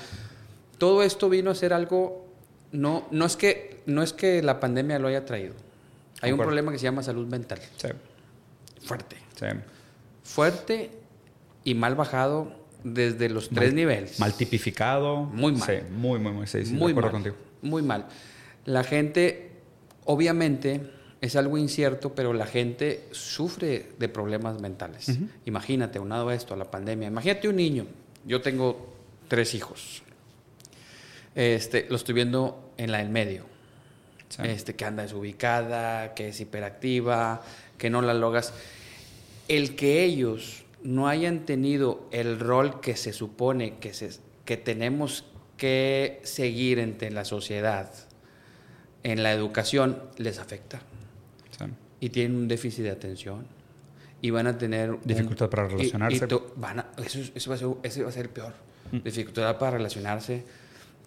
Todo 0.78 1.02
esto 1.02 1.28
vino 1.28 1.50
a 1.50 1.56
ser 1.56 1.72
algo, 1.72 2.26
no, 2.70 3.08
no, 3.10 3.26
es 3.26 3.36
que, 3.36 3.82
no 3.86 4.04
es 4.04 4.12
que 4.12 4.40
la 4.40 4.60
pandemia 4.60 5.00
lo 5.00 5.08
haya 5.08 5.24
traído. 5.24 5.54
Hay 6.20 6.30
un 6.30 6.38
problema 6.38 6.70
que 6.70 6.78
se 6.78 6.84
llama 6.84 7.02
salud 7.02 7.26
mental. 7.26 7.58
Sí. 7.76 7.88
Fuerte. 8.84 9.16
Sí 9.34 9.46
fuerte 10.24 10.90
y 11.62 11.74
mal 11.74 11.94
bajado 11.94 12.52
desde 12.82 13.28
los 13.28 13.48
tres 13.50 13.72
niveles. 13.72 14.18
Mal 14.18 14.34
tipificado. 14.34 15.22
Muy 15.22 15.52
mal. 15.52 15.68
Sí, 15.68 15.92
muy, 15.92 16.18
muy, 16.18 16.32
muy. 16.32 16.46
Sí, 16.46 16.58
muy 16.72 16.92
mal. 16.92 17.10
Contigo. 17.10 17.36
Muy 17.62 17.82
mal. 17.82 18.06
La 18.64 18.82
gente, 18.82 19.50
obviamente, 20.04 20.80
es 21.20 21.36
algo 21.36 21.56
incierto, 21.56 22.14
pero 22.14 22.32
la 22.32 22.46
gente 22.46 23.04
sufre 23.12 23.92
de 23.98 24.08
problemas 24.08 24.60
mentales. 24.60 25.18
Imagínate, 25.46 25.98
unado 25.98 26.28
a 26.28 26.34
esto, 26.34 26.54
a 26.54 26.56
la 26.56 26.70
pandemia. 26.70 27.08
Imagínate 27.08 27.48
un 27.48 27.56
niño. 27.56 27.86
Yo 28.26 28.42
tengo 28.42 28.94
tres 29.28 29.54
hijos. 29.54 30.02
Este, 31.34 31.86
lo 31.88 31.96
estoy 31.96 32.14
viendo 32.14 32.72
en 32.76 32.92
la 32.92 32.98
del 32.98 33.08
medio. 33.08 33.44
Este, 34.42 34.74
que 34.74 34.84
anda 34.84 35.04
desubicada, 35.04 36.12
que 36.14 36.28
es 36.28 36.40
hiperactiva, 36.40 37.42
que 37.78 37.88
no 37.88 38.02
la 38.02 38.14
logras 38.14 38.52
el 39.48 39.76
que 39.76 40.04
ellos 40.04 40.64
no 40.82 41.08
hayan 41.08 41.46
tenido 41.46 42.06
el 42.10 42.38
rol 42.38 42.80
que 42.80 42.96
se 42.96 43.12
supone 43.12 43.78
que, 43.78 43.94
se, 43.94 44.10
que 44.44 44.56
tenemos 44.56 45.24
que 45.56 46.20
seguir 46.24 46.78
entre 46.78 47.10
la 47.10 47.24
sociedad 47.24 47.90
en 49.04 49.22
la 49.22 49.32
educación 49.32 50.02
les 50.16 50.38
afecta. 50.38 50.80
Y 52.00 52.10
tienen 52.10 52.36
un 52.36 52.48
déficit 52.48 52.84
de 52.84 52.90
atención. 52.90 53.46
Y 54.20 54.30
van 54.30 54.46
a 54.46 54.58
tener... 54.58 54.98
Dificultad 55.04 55.48
para 55.48 55.68
relacionarse. 55.68 56.16
eso, 56.16 57.50
va 57.50 57.54
a 57.54 58.12
ser, 58.12 58.30
peor. 58.30 58.52
Mm. 58.90 58.98
Dificultad 58.98 59.58
para 59.58 59.76
relacionarse, 59.78 60.44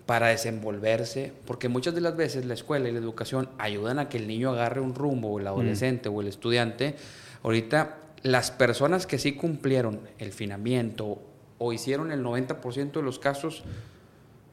para 0.06 0.28
desenvolverse. 0.28 1.34
Porque 1.46 1.70
muchas 1.70 1.94
de 1.94 2.02
las 2.02 2.16
veces 2.16 2.46
la 2.46 2.54
escuela 2.54 2.90
y 2.90 2.92
la 2.94 3.00
educación 3.00 3.50
ayudan 3.58 4.00
a 4.00 4.10
que 4.10 4.18
el 4.18 4.28
niño 4.28 4.52
agarre 4.52 4.82
un 4.82 4.96
rumbo, 4.96 5.34
o 5.34 5.40
el 5.40 5.48
adolescente 5.48 6.10
o 6.10 6.22
el 6.22 6.28
estudiante. 6.28 6.96
Ahorita 7.44 7.98
las 8.24 8.52
personas 8.52 9.06
que 9.08 9.20
sí 9.20 9.34
cumplieron 9.34 10.02
el 10.18 10.32
finamiento 10.34 11.22
o 11.58 11.74
hicieron 11.74 12.12
el 12.12 12.24
90% 12.24 12.92
de 12.92 13.02
los 13.02 13.20
casos, 13.20 13.64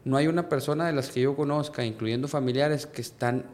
no 0.05 0.17
hay 0.17 0.27
una 0.27 0.49
persona 0.49 0.87
de 0.87 0.93
las 0.93 1.11
que 1.11 1.23
yo 1.23 1.37
conozca, 1.37 1.85
incluyendo 1.85 2.29
familiares, 2.29 2.87
que 2.87 3.01
están 3.01 3.47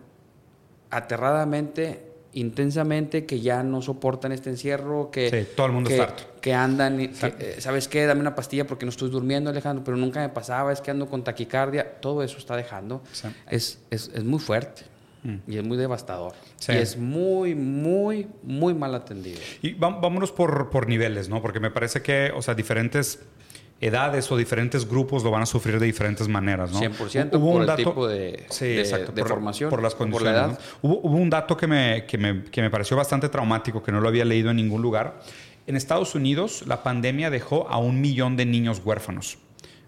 aterradamente, 0.90 2.06
intensamente, 2.32 3.26
que 3.26 3.40
ya 3.40 3.62
no 3.62 3.82
soportan 3.82 4.32
este 4.32 4.50
encierro, 4.50 5.10
que, 5.10 5.30
sí, 5.30 5.52
todo 5.56 5.66
el 5.66 5.72
mundo 5.72 5.90
que, 5.90 6.00
harto. 6.00 6.24
que 6.40 6.54
andan, 6.54 7.00
eh, 7.00 7.56
¿sabes 7.58 7.88
qué? 7.88 8.06
Dame 8.06 8.20
una 8.20 8.34
pastilla 8.34 8.66
porque 8.66 8.84
no 8.84 8.90
estoy 8.90 9.10
durmiendo, 9.10 9.50
Alejandro, 9.50 9.84
pero 9.84 9.96
nunca 9.96 10.20
me 10.20 10.28
pasaba, 10.28 10.72
es 10.72 10.80
que 10.80 10.90
ando 10.90 11.08
con 11.08 11.22
taquicardia, 11.22 12.00
todo 12.00 12.22
eso 12.22 12.38
está 12.38 12.56
dejando. 12.56 13.02
Es, 13.48 13.78
es, 13.90 14.10
es 14.14 14.24
muy 14.24 14.40
fuerte. 14.40 14.82
Y 15.46 15.58
es 15.58 15.64
muy 15.64 15.76
devastador. 15.76 16.32
Y 16.68 16.72
es 16.72 16.96
muy, 16.96 17.54
muy, 17.54 18.28
muy 18.42 18.74
mal 18.74 18.94
atendido. 18.94 19.38
Y 19.62 19.74
vámonos 19.74 20.32
por, 20.32 20.70
por 20.70 20.88
niveles, 20.88 21.28
¿no? 21.28 21.42
Porque 21.42 21.60
me 21.60 21.70
parece 21.70 22.02
que, 22.02 22.32
o 22.34 22.42
sea, 22.42 22.54
diferentes 22.54 23.20
edades 23.80 24.30
o 24.30 24.36
diferentes 24.36 24.86
grupos 24.86 25.24
lo 25.24 25.30
van 25.30 25.42
a 25.42 25.46
sufrir 25.46 25.78
de 25.78 25.86
diferentes 25.86 26.28
maneras, 26.28 26.70
¿no? 26.70 26.80
100% 26.80 27.36
hubo 27.38 27.52
por 27.52 27.60
un 27.62 27.66
dato, 27.66 27.80
el 27.80 27.86
tipo 27.86 28.08
de, 28.08 28.46
de, 29.14 29.24
formación. 29.24 29.70
Por 29.70 29.82
las 29.82 29.94
condiciones. 29.94 30.34
la 30.34 30.46
edad. 30.48 30.60
Hubo, 30.82 31.00
hubo, 31.00 31.16
un 31.16 31.30
dato 31.30 31.56
que 31.56 31.66
me, 31.66 32.04
que, 32.06 32.18
me, 32.18 32.44
que 32.44 32.60
me 32.60 32.70
pareció 32.70 32.96
bastante 32.96 33.28
traumático, 33.28 33.82
que 33.82 33.90
no 33.90 34.00
lo 34.00 34.08
había 34.08 34.24
leído 34.24 34.50
en 34.50 34.56
ningún 34.56 34.82
lugar. 34.82 35.20
En 35.66 35.76
Estados 35.76 36.14
Unidos, 36.14 36.64
la 36.66 36.82
pandemia 36.82 37.30
dejó 37.30 37.68
a 37.68 37.78
un 37.78 38.00
millón 38.00 38.36
de 38.36 38.44
niños 38.44 38.82
huérfanos 38.84 39.38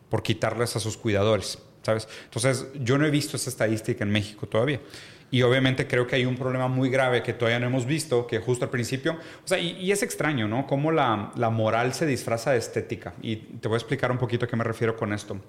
por 0.08 0.22
quitarles 0.22 0.76
a 0.76 0.80
sus 0.80 0.96
cuidadores, 0.96 1.58
¿sabes? 1.82 2.08
Entonces, 2.24 2.66
yo 2.80 2.98
no 2.98 3.06
he 3.06 3.10
visto 3.10 3.36
esa 3.36 3.50
estadística 3.50 4.04
en 4.04 4.10
México 4.10 4.46
todavía. 4.46 4.80
Y 5.32 5.40
obviamente 5.42 5.86
creo 5.86 6.06
que 6.06 6.16
hay 6.16 6.26
un 6.26 6.36
problema 6.36 6.68
muy 6.68 6.90
grave 6.90 7.22
que 7.22 7.32
todavía 7.32 7.58
no 7.58 7.66
hemos 7.66 7.86
visto, 7.86 8.26
que 8.26 8.38
justo 8.38 8.66
al 8.66 8.70
principio, 8.70 9.14
o 9.14 9.48
sea, 9.48 9.58
y, 9.58 9.90
es 9.90 10.02
extraño, 10.02 10.46
¿no? 10.46 10.66
Cómo 10.66 10.92
la, 10.92 11.32
la, 11.36 11.48
moral 11.48 11.94
se 11.94 12.04
disfraza 12.04 12.52
de 12.52 12.58
estética. 12.58 13.14
Y 13.22 13.36
te 13.36 13.66
voy 13.66 13.76
a 13.76 13.78
explicar 13.78 14.12
un 14.12 14.18
poquito 14.18 14.44
a 14.44 14.48
qué 14.48 14.56
me 14.56 14.62
refiero 14.62 14.94
con 14.94 15.10
esto. 15.14 15.40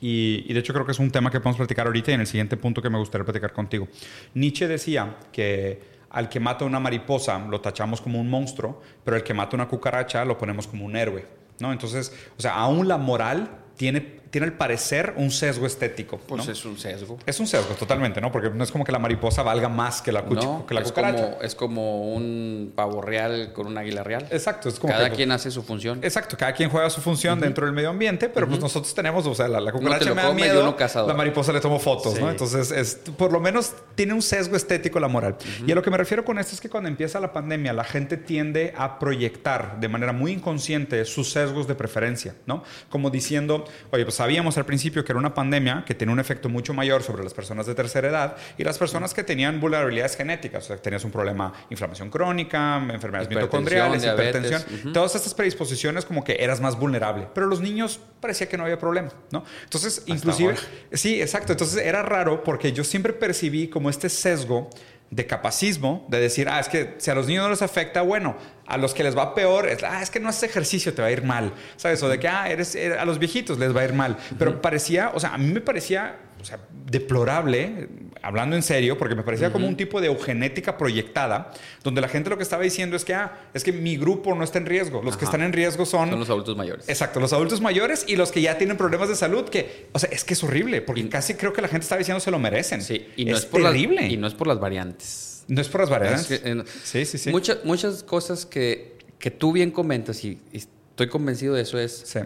Y, 0.00 0.44
y, 0.46 0.54
de 0.54 0.60
hecho 0.60 0.72
creo 0.72 0.86
que 0.86 0.92
es 0.92 1.00
un 1.00 1.10
tema 1.10 1.28
que 1.28 1.40
podemos 1.40 1.56
platicar 1.56 1.88
ahorita 1.88 2.12
y 2.12 2.14
en 2.14 2.20
el 2.20 2.28
siguiente 2.28 2.56
punto 2.56 2.80
que 2.80 2.88
me 2.88 2.98
gustaría 2.98 3.24
platicar 3.24 3.52
contigo. 3.52 3.88
Nietzsche 4.34 4.68
decía 4.68 5.16
que 5.32 5.80
al 6.10 6.28
que 6.28 6.38
mata 6.38 6.64
una 6.64 6.78
mariposa 6.78 7.36
lo 7.38 7.60
tachamos 7.60 8.00
como 8.00 8.20
un 8.20 8.30
monstruo, 8.30 8.80
pero 9.04 9.16
al 9.16 9.24
que 9.24 9.34
mata 9.34 9.56
una 9.56 9.66
cucaracha 9.66 10.24
lo 10.24 10.38
ponemos 10.38 10.68
como 10.68 10.84
un 10.84 10.94
héroe, 10.94 11.26
¿no? 11.58 11.72
Entonces, 11.72 12.12
o 12.38 12.40
sea, 12.40 12.54
aún 12.54 12.86
la 12.86 12.96
moral 12.96 13.58
tiene 13.76 14.19
tiene 14.30 14.46
el 14.46 14.52
parecer 14.52 15.14
un 15.16 15.30
sesgo 15.30 15.66
estético. 15.66 16.18
Pues 16.18 16.46
es 16.48 16.64
un 16.64 16.78
sesgo. 16.78 17.18
Es 17.26 17.40
un 17.40 17.46
sesgo, 17.46 17.74
totalmente, 17.74 18.20
¿no? 18.20 18.30
Porque 18.30 18.50
no 18.50 18.62
es 18.62 18.70
como 18.70 18.84
que 18.84 18.92
la 18.92 18.98
mariposa 18.98 19.42
valga 19.42 19.68
más 19.68 20.00
que 20.00 20.12
la, 20.12 20.24
que 20.24 20.74
la 20.74 20.80
es 20.80 20.88
cucaracha. 20.88 21.24
Como, 21.24 21.42
es 21.42 21.54
como 21.54 22.14
un 22.14 22.72
pavo 22.74 23.02
real 23.02 23.52
con 23.52 23.66
un 23.66 23.76
águila 23.76 24.04
real. 24.04 24.26
Exacto. 24.30 24.68
Es 24.68 24.78
como 24.78 24.92
cada 24.92 25.10
quien 25.10 25.32
hace 25.32 25.50
su 25.50 25.62
función. 25.62 25.98
Exacto, 26.02 26.36
cada 26.36 26.52
quien 26.52 26.70
juega 26.70 26.88
su 26.90 27.00
función 27.00 27.40
dentro 27.40 27.66
del 27.66 27.74
medio 27.74 27.90
ambiente, 27.90 28.28
pero 28.28 28.46
pues 28.46 28.60
nosotros 28.60 28.94
tenemos, 28.94 29.26
o 29.26 29.34
sea, 29.34 29.48
la, 29.48 29.72
cucaracha 29.72 30.14
me 30.14 30.22
da 30.22 30.32
miedo, 30.32 30.76
la 31.06 31.14
mariposa 31.14 31.52
le 31.52 31.60
tomo 31.60 31.78
fotos, 31.78 32.18
¿no? 32.20 32.30
Entonces, 32.30 32.70
es, 32.70 32.94
por 33.16 33.32
lo 33.32 33.40
menos 33.40 33.72
tiene 33.94 34.14
un 34.14 34.22
sesgo 34.22 34.56
estético 34.56 35.00
la 35.00 35.08
moral. 35.08 35.36
Y 35.66 35.72
a 35.72 35.74
lo 35.74 35.82
que 35.82 35.90
me 35.90 35.96
refiero 35.96 36.24
con 36.24 36.38
esto 36.38 36.54
es 36.54 36.60
que 36.60 36.68
cuando 36.68 36.88
empieza 36.88 37.18
la 37.18 37.32
pandemia, 37.32 37.72
la 37.72 37.84
gente 37.84 38.16
tiende 38.16 38.74
a 38.76 38.98
proyectar 38.98 39.80
de 39.80 39.88
manera 39.88 40.12
muy 40.12 40.32
inconsciente 40.32 41.04
sus 41.04 41.30
sesgos 41.30 41.66
de 41.66 41.74
preferencia, 41.74 42.36
¿no? 42.46 42.62
Como 42.88 43.10
diciendo, 43.10 43.64
oye, 43.90 44.04
pues 44.04 44.19
sabíamos 44.20 44.58
al 44.58 44.66
principio 44.66 45.02
que 45.02 45.12
era 45.12 45.18
una 45.18 45.32
pandemia 45.32 45.82
que 45.86 45.94
tenía 45.94 46.12
un 46.12 46.20
efecto 46.20 46.50
mucho 46.50 46.74
mayor 46.74 47.02
sobre 47.02 47.24
las 47.24 47.32
personas 47.32 47.64
de 47.64 47.74
tercera 47.74 48.06
edad 48.06 48.36
y 48.58 48.64
las 48.64 48.76
personas 48.76 49.14
que 49.14 49.24
tenían 49.24 49.58
vulnerabilidades 49.60 50.14
genéticas, 50.14 50.64
o 50.64 50.66
sea, 50.66 50.76
tenías 50.76 51.02
un 51.04 51.10
problema, 51.10 51.54
inflamación 51.70 52.10
crónica, 52.10 52.76
enfermedades 52.92 53.30
mitocondriales, 53.30 54.04
hipertensión, 54.04 54.92
todas 54.92 55.14
estas 55.14 55.32
predisposiciones 55.32 56.04
como 56.04 56.22
que 56.22 56.36
eras 56.38 56.60
más 56.60 56.78
vulnerable, 56.78 57.28
pero 57.32 57.46
los 57.46 57.62
niños 57.62 57.98
parecía 58.20 58.46
que 58.46 58.58
no 58.58 58.64
había 58.64 58.78
problema, 58.78 59.08
¿no? 59.30 59.42
Entonces, 59.64 60.02
inclusive, 60.04 60.54
sí, 60.92 61.22
exacto, 61.22 61.52
entonces 61.52 61.82
era 61.82 62.02
raro 62.02 62.44
porque 62.44 62.72
yo 62.72 62.84
siempre 62.84 63.14
percibí 63.14 63.68
como 63.68 63.88
este 63.88 64.10
sesgo 64.10 64.68
de 65.10 65.26
capacismo, 65.26 66.06
de 66.08 66.20
decir, 66.20 66.48
ah, 66.48 66.60
es 66.60 66.68
que 66.68 66.94
si 66.98 67.10
a 67.10 67.14
los 67.14 67.26
niños 67.26 67.44
no 67.44 67.50
les 67.50 67.62
afecta, 67.62 68.02
bueno, 68.02 68.36
a 68.66 68.76
los 68.76 68.94
que 68.94 69.02
les 69.02 69.16
va 69.16 69.34
peor, 69.34 69.68
es, 69.68 69.82
ah, 69.82 70.00
es 70.02 70.10
que 70.10 70.20
no 70.20 70.28
haces 70.28 70.44
ejercicio, 70.48 70.94
te 70.94 71.02
va 71.02 71.08
a 71.08 71.10
ir 71.10 71.24
mal, 71.24 71.52
¿sabes? 71.76 72.00
O 72.02 72.08
de 72.08 72.20
que, 72.20 72.28
ah, 72.28 72.48
eres, 72.48 72.76
eh, 72.76 72.96
a 72.96 73.04
los 73.04 73.18
viejitos 73.18 73.58
les 73.58 73.74
va 73.74 73.80
a 73.80 73.84
ir 73.84 73.92
mal. 73.92 74.16
Pero 74.38 74.62
parecía, 74.62 75.10
o 75.12 75.18
sea, 75.18 75.34
a 75.34 75.38
mí 75.38 75.52
me 75.52 75.60
parecía 75.60 76.16
o 76.40 76.44
sea, 76.44 76.58
deplorable, 76.86 77.88
hablando 78.22 78.56
en 78.56 78.62
serio, 78.62 78.98
porque 78.98 79.14
me 79.14 79.22
parecía 79.22 79.52
como 79.52 79.66
un 79.66 79.76
tipo 79.76 80.00
de 80.00 80.08
eugenética 80.08 80.78
proyectada, 80.78 81.52
donde 81.82 82.00
la 82.00 82.08
gente 82.08 82.30
lo 82.30 82.36
que 82.36 82.42
estaba 82.42 82.62
diciendo 82.62 82.96
es 82.96 83.04
que, 83.04 83.14
ah, 83.14 83.48
es 83.54 83.64
que 83.64 83.72
mi 83.72 83.96
grupo 83.96 84.34
no 84.34 84.44
está 84.44 84.58
en 84.58 84.66
riesgo. 84.66 85.02
Los 85.02 85.16
que 85.16 85.24
están 85.24 85.42
en 85.42 85.52
riesgo 85.52 85.86
son... 85.86 86.10
Son 86.10 86.18
los 86.18 86.30
adultos 86.30 86.56
mayores. 86.56 86.88
Exacto, 86.88 87.20
los 87.20 87.32
adultos 87.32 87.60
mayores 87.60 88.04
y 88.06 88.16
los 88.16 88.32
que 88.32 88.40
ya 88.40 88.58
tienen 88.58 88.76
problemas 88.76 89.08
de 89.08 89.16
salud, 89.16 89.44
que, 89.48 89.88
o 89.92 89.98
sea, 89.98 90.08
es 90.10 90.24
que 90.24 90.34
es 90.34 90.42
horrible, 90.42 90.82
porque 90.82 91.08
casi 91.08 91.34
creo 91.34 91.52
que 91.52 91.62
la 91.62 91.68
gente 91.68 91.84
está 91.84 91.96
diciendo 91.96 92.20
se 92.20 92.30
lo 92.30 92.38
merecen. 92.38 92.82
Sí, 92.82 93.06
y 93.16 93.24
no 93.24 93.36
es, 93.36 93.46
por 93.46 93.62
terrible. 93.62 94.06
y 94.06 94.16
no 94.16 94.26
es 94.26 94.34
por 94.34 94.46
las 94.46 94.60
variantes. 94.60 95.44
No 95.48 95.60
es 95.60 95.68
por 95.68 95.80
las 95.80 95.90
variantes. 95.90 96.42
sí, 96.84 97.04
sí, 97.04 97.18
sí. 97.18 97.30
Muchas, 97.30 97.64
muchas 97.64 98.02
cosas 98.02 98.46
que, 98.46 98.98
que 99.18 99.30
tú 99.30 99.52
bien 99.52 99.70
comentas 99.70 100.24
y, 100.24 100.40
y 100.52 100.58
estoy 100.58 101.08
convencido 101.08 101.54
de 101.54 101.62
eso 101.62 101.78
es... 101.78 102.02
Sí. 102.06 102.20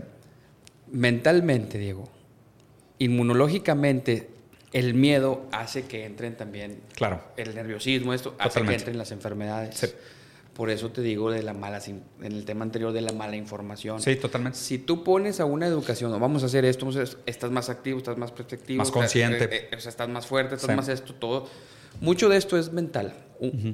Mentalmente, 0.90 1.78
Diego 1.78 2.08
inmunológicamente 2.98 4.30
el 4.72 4.94
miedo 4.94 5.46
hace 5.52 5.84
que 5.84 6.04
entren 6.04 6.36
también 6.36 6.80
claro. 6.96 7.22
el 7.36 7.54
nerviosismo, 7.54 8.12
esto 8.12 8.34
hace 8.38 8.62
que 8.62 8.74
entren 8.74 8.98
las 8.98 9.12
enfermedades. 9.12 9.94
Por 10.54 10.70
eso 10.70 10.90
te 10.90 11.00
digo 11.00 11.32
de 11.32 11.42
la 11.42 11.52
mala, 11.52 11.80
en 11.84 12.04
el 12.20 12.44
tema 12.44 12.64
anterior 12.64 12.92
de 12.92 13.00
la 13.00 13.12
mala 13.12 13.34
información. 13.34 14.00
Sí, 14.00 14.14
totalmente. 14.14 14.56
Si 14.56 14.78
tú 14.78 15.02
pones 15.02 15.40
a 15.40 15.44
una 15.44 15.66
educación, 15.66 16.12
vamos 16.20 16.44
a 16.44 16.46
hacer 16.46 16.64
esto, 16.64 16.88
estás 17.26 17.50
más 17.50 17.70
activo, 17.70 17.98
estás 17.98 18.16
más 18.16 18.30
perspectivo, 18.30 18.78
más 18.78 18.92
consciente, 18.92 19.44
eh, 19.44 19.68
eh, 19.72 19.76
estás 19.76 20.08
más 20.08 20.26
fuerte, 20.26 20.54
estás 20.54 20.76
más 20.76 20.88
esto, 20.88 21.14
todo. 21.14 21.48
Mucho 22.00 22.28
de 22.28 22.36
esto 22.36 22.56
es 22.56 22.72
mental. 22.72 23.14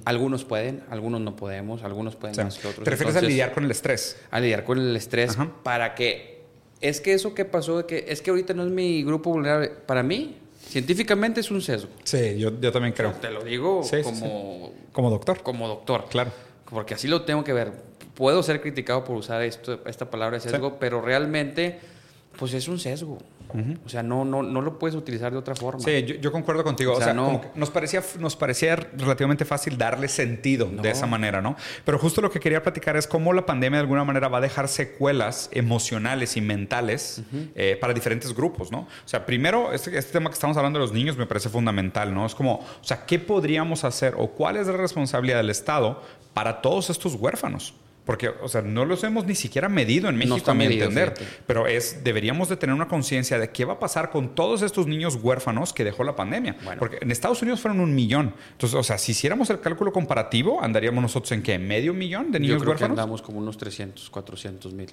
Algunos 0.04 0.44
pueden, 0.44 0.83
algunos 0.90 1.20
no 1.20 1.37
podemos, 1.37 1.83
algunos 1.83 2.16
pueden 2.16 2.37
más 2.44 2.59
que 2.59 2.68
otros. 2.68 2.85
¿Te 2.85 2.90
refieres 2.90 3.16
a 3.16 3.20
lidiar 3.20 3.52
con 3.52 3.64
el 3.64 3.70
estrés? 3.70 4.18
A 4.30 4.40
lidiar 4.40 4.64
con 4.64 4.78
el 4.78 4.96
estrés 4.96 5.37
para 5.62 5.94
que 5.94 6.39
es 6.80 7.00
que 7.00 7.12
eso 7.12 7.34
que 7.34 7.44
pasó, 7.44 7.86
que 7.86 8.06
es 8.08 8.22
que 8.22 8.30
ahorita 8.30 8.54
no 8.54 8.64
es 8.64 8.70
mi 8.70 9.02
grupo 9.02 9.30
vulnerable, 9.30 9.68
para 9.68 10.02
mí, 10.02 10.36
científicamente 10.68 11.40
es 11.40 11.50
un 11.50 11.60
sesgo. 11.60 11.90
Sí, 12.04 12.38
yo, 12.38 12.58
yo 12.60 12.72
también 12.72 12.94
creo. 12.94 13.12
Te 13.12 13.30
lo 13.30 13.42
digo 13.44 13.82
como... 14.02 14.72
Como 14.92 15.10
doctor. 15.10 15.42
Como 15.42 15.68
doctor. 15.68 16.06
Claro. 16.08 16.32
Porque 16.68 16.94
así 16.94 17.08
lo 17.08 17.22
tengo 17.22 17.44
que 17.44 17.52
ver. 17.52 17.72
Puedo 18.14 18.42
ser 18.42 18.60
criticado 18.60 19.04
por 19.04 19.16
usar 19.16 19.42
esto, 19.42 19.80
esta 19.86 20.10
palabra 20.10 20.40
sesgo, 20.40 20.78
pero 20.78 21.00
realmente, 21.00 21.78
pues 22.38 22.54
es 22.54 22.68
un 22.68 22.78
sesgo. 22.78 23.18
O 23.84 23.88
sea, 23.88 24.02
no, 24.02 24.24
no, 24.24 24.42
no 24.42 24.60
lo 24.60 24.78
puedes 24.78 24.94
utilizar 24.94 25.32
de 25.32 25.38
otra 25.38 25.54
forma. 25.54 25.80
Sí, 25.80 26.18
yo, 26.20 26.32
concuerdo 26.32 26.64
contigo. 26.64 26.92
O 26.92 27.00
sea, 27.00 27.14
nos, 27.14 27.70
parecía, 27.70 28.02
nos 28.18 28.36
parecía 28.36 28.76
relativamente 28.76 29.44
fácil 29.44 29.76
darle 29.76 30.08
sentido 30.08 30.66
de 30.66 30.90
esa 30.90 31.06
manera, 31.06 31.40
¿no? 31.40 31.56
Pero 31.84 31.98
justo 31.98 32.20
lo 32.20 32.30
que 32.30 32.40
quería 32.40 32.62
platicar 32.62 32.96
es 32.96 33.06
cómo 33.06 33.32
la 33.32 33.46
pandemia 33.46 33.78
de 33.78 33.82
alguna 33.82 34.04
manera 34.04 34.28
va 34.28 34.38
a 34.38 34.40
dejar 34.40 34.68
secuelas 34.68 35.48
emocionales 35.52 36.36
y 36.36 36.40
mentales 36.40 37.22
eh, 37.54 37.76
para 37.80 37.92
diferentes 37.92 38.34
grupos, 38.34 38.70
¿no? 38.70 38.80
O 38.80 39.08
sea, 39.08 39.26
primero, 39.26 39.72
este, 39.72 39.96
este, 39.96 40.12
tema 40.12 40.30
que 40.30 40.34
estamos 40.34 40.56
hablando 40.56 40.78
de 40.78 40.84
los 40.84 40.92
niños 40.92 41.16
me 41.16 41.26
parece 41.26 41.48
fundamental, 41.48 42.14
¿no? 42.14 42.26
Es 42.26 42.34
como, 42.34 42.56
o 42.56 42.84
sea, 42.84 43.04
¿qué 43.06 43.18
podríamos 43.18 43.84
hacer 43.84 44.14
o 44.16 44.28
cuál 44.28 44.56
es 44.56 44.66
la 44.66 44.76
responsabilidad 44.76 45.38
del 45.38 45.50
Estado 45.50 46.02
para 46.34 46.60
todos 46.60 46.90
estos 46.90 47.14
huérfanos? 47.14 47.74
Porque, 48.11 48.29
o 48.29 48.49
sea, 48.49 48.61
no 48.61 48.85
los 48.85 49.05
hemos 49.05 49.25
ni 49.25 49.37
siquiera 49.37 49.68
medido 49.68 50.09
en 50.09 50.16
México, 50.16 50.51
a 50.51 50.55
mi 50.55 50.64
entender. 50.64 51.14
Pero 51.46 51.68
es, 51.68 52.03
deberíamos 52.03 52.49
de 52.49 52.57
tener 52.57 52.75
una 52.75 52.88
conciencia 52.88 53.38
de 53.38 53.51
qué 53.51 53.64
va 53.64 53.75
a 53.75 53.79
pasar 53.79 54.11
con 54.11 54.35
todos 54.35 54.62
estos 54.62 54.88
niños 54.88 55.14
huérfanos 55.23 55.73
que 55.73 55.85
dejó 55.85 56.03
la 56.03 56.16
pandemia. 56.16 56.57
Porque 56.81 56.99
en 57.03 57.12
Estados 57.12 57.40
Unidos 57.40 57.61
fueron 57.61 57.79
un 57.79 57.94
millón. 57.94 58.35
Entonces, 58.51 58.77
o 58.77 58.83
sea, 58.83 58.99
si 58.99 59.12
hiciéramos 59.12 59.49
el 59.51 59.61
cálculo 59.61 59.92
comparativo, 59.92 60.61
andaríamos 60.61 61.01
nosotros 61.01 61.31
en 61.31 61.44
qué? 61.44 61.57
¿Medio 61.61 61.94
millón 61.94 62.33
de 62.33 62.40
niños 62.40 62.55
yo 62.55 62.59
creo 62.62 62.70
huérfanos? 62.73 62.96
Que 62.96 63.01
andamos 63.01 63.23
como 63.23 63.38
unos 63.38 63.57
300, 63.57 64.11
400 64.11 64.73
mil. 64.73 64.90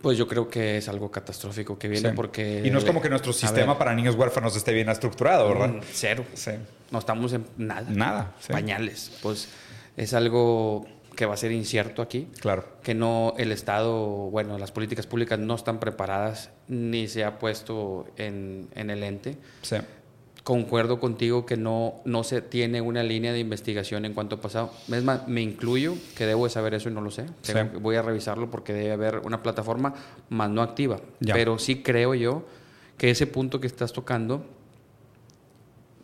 Pues 0.00 0.16
yo 0.16 0.28
creo 0.28 0.48
que 0.48 0.76
es 0.76 0.88
algo 0.88 1.10
catastrófico 1.10 1.76
que 1.76 1.88
viene 1.88 2.12
porque... 2.12 2.62
Y 2.64 2.70
no 2.70 2.78
es 2.78 2.84
como 2.84 3.02
que 3.02 3.10
nuestro 3.10 3.32
sistema 3.32 3.76
para 3.76 3.92
niños 3.92 4.14
huérfanos 4.14 4.54
esté 4.54 4.72
bien 4.72 4.88
estructurado, 4.88 5.48
¿verdad? 5.48 5.68
Mm, 5.68 5.80
cero. 5.90 6.24
Sí. 6.34 6.52
No 6.92 7.00
estamos 7.00 7.32
en 7.32 7.44
nada. 7.56 7.90
Nada. 7.90 8.36
Pañales. 8.48 9.10
Pues 9.20 9.48
es 9.96 10.14
algo 10.14 10.86
que 11.14 11.26
va 11.26 11.34
a 11.34 11.36
ser 11.36 11.52
incierto 11.52 12.02
aquí. 12.02 12.28
Claro. 12.40 12.64
Que 12.82 12.94
no, 12.94 13.34
el 13.36 13.52
Estado, 13.52 14.06
bueno, 14.30 14.58
las 14.58 14.72
políticas 14.72 15.06
públicas 15.06 15.38
no 15.38 15.54
están 15.54 15.78
preparadas 15.78 16.50
ni 16.68 17.08
se 17.08 17.24
ha 17.24 17.38
puesto 17.38 18.06
en, 18.16 18.68
en 18.74 18.90
el 18.90 19.02
ente. 19.02 19.36
Sí. 19.62 19.76
Concuerdo 20.44 20.98
contigo 20.98 21.46
que 21.46 21.56
no, 21.56 22.00
no 22.04 22.24
se 22.24 22.42
tiene 22.42 22.80
una 22.80 23.04
línea 23.04 23.32
de 23.32 23.38
investigación 23.38 24.04
en 24.04 24.12
cuanto 24.12 24.36
ha 24.36 24.40
pasado. 24.40 24.72
Es 24.90 25.04
más, 25.04 25.28
me 25.28 25.40
incluyo, 25.40 25.94
que 26.16 26.26
debo 26.26 26.44
de 26.44 26.50
saber 26.50 26.74
eso 26.74 26.88
y 26.88 26.92
no 26.92 27.00
lo 27.00 27.12
sé. 27.12 27.26
Voy 27.80 27.94
a 27.94 28.02
revisarlo 28.02 28.50
porque 28.50 28.72
debe 28.72 28.92
haber 28.92 29.18
una 29.18 29.42
plataforma 29.42 29.94
más 30.30 30.50
no 30.50 30.62
activa. 30.62 31.00
Pero 31.20 31.58
sí 31.58 31.82
creo 31.82 32.14
yo 32.14 32.44
que 32.98 33.10
ese 33.10 33.28
punto 33.28 33.60
que 33.60 33.68
estás 33.68 33.92
tocando, 33.92 34.44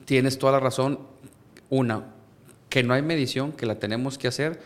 tienes 0.04 0.38
toda 0.38 0.52
la 0.52 0.60
razón. 0.60 1.00
Una, 1.70 2.14
que 2.68 2.82
no 2.82 2.94
hay 2.94 3.02
medición, 3.02 3.52
que 3.52 3.66
la 3.66 3.78
tenemos 3.78 4.18
que 4.18 4.28
hacer 4.28 4.60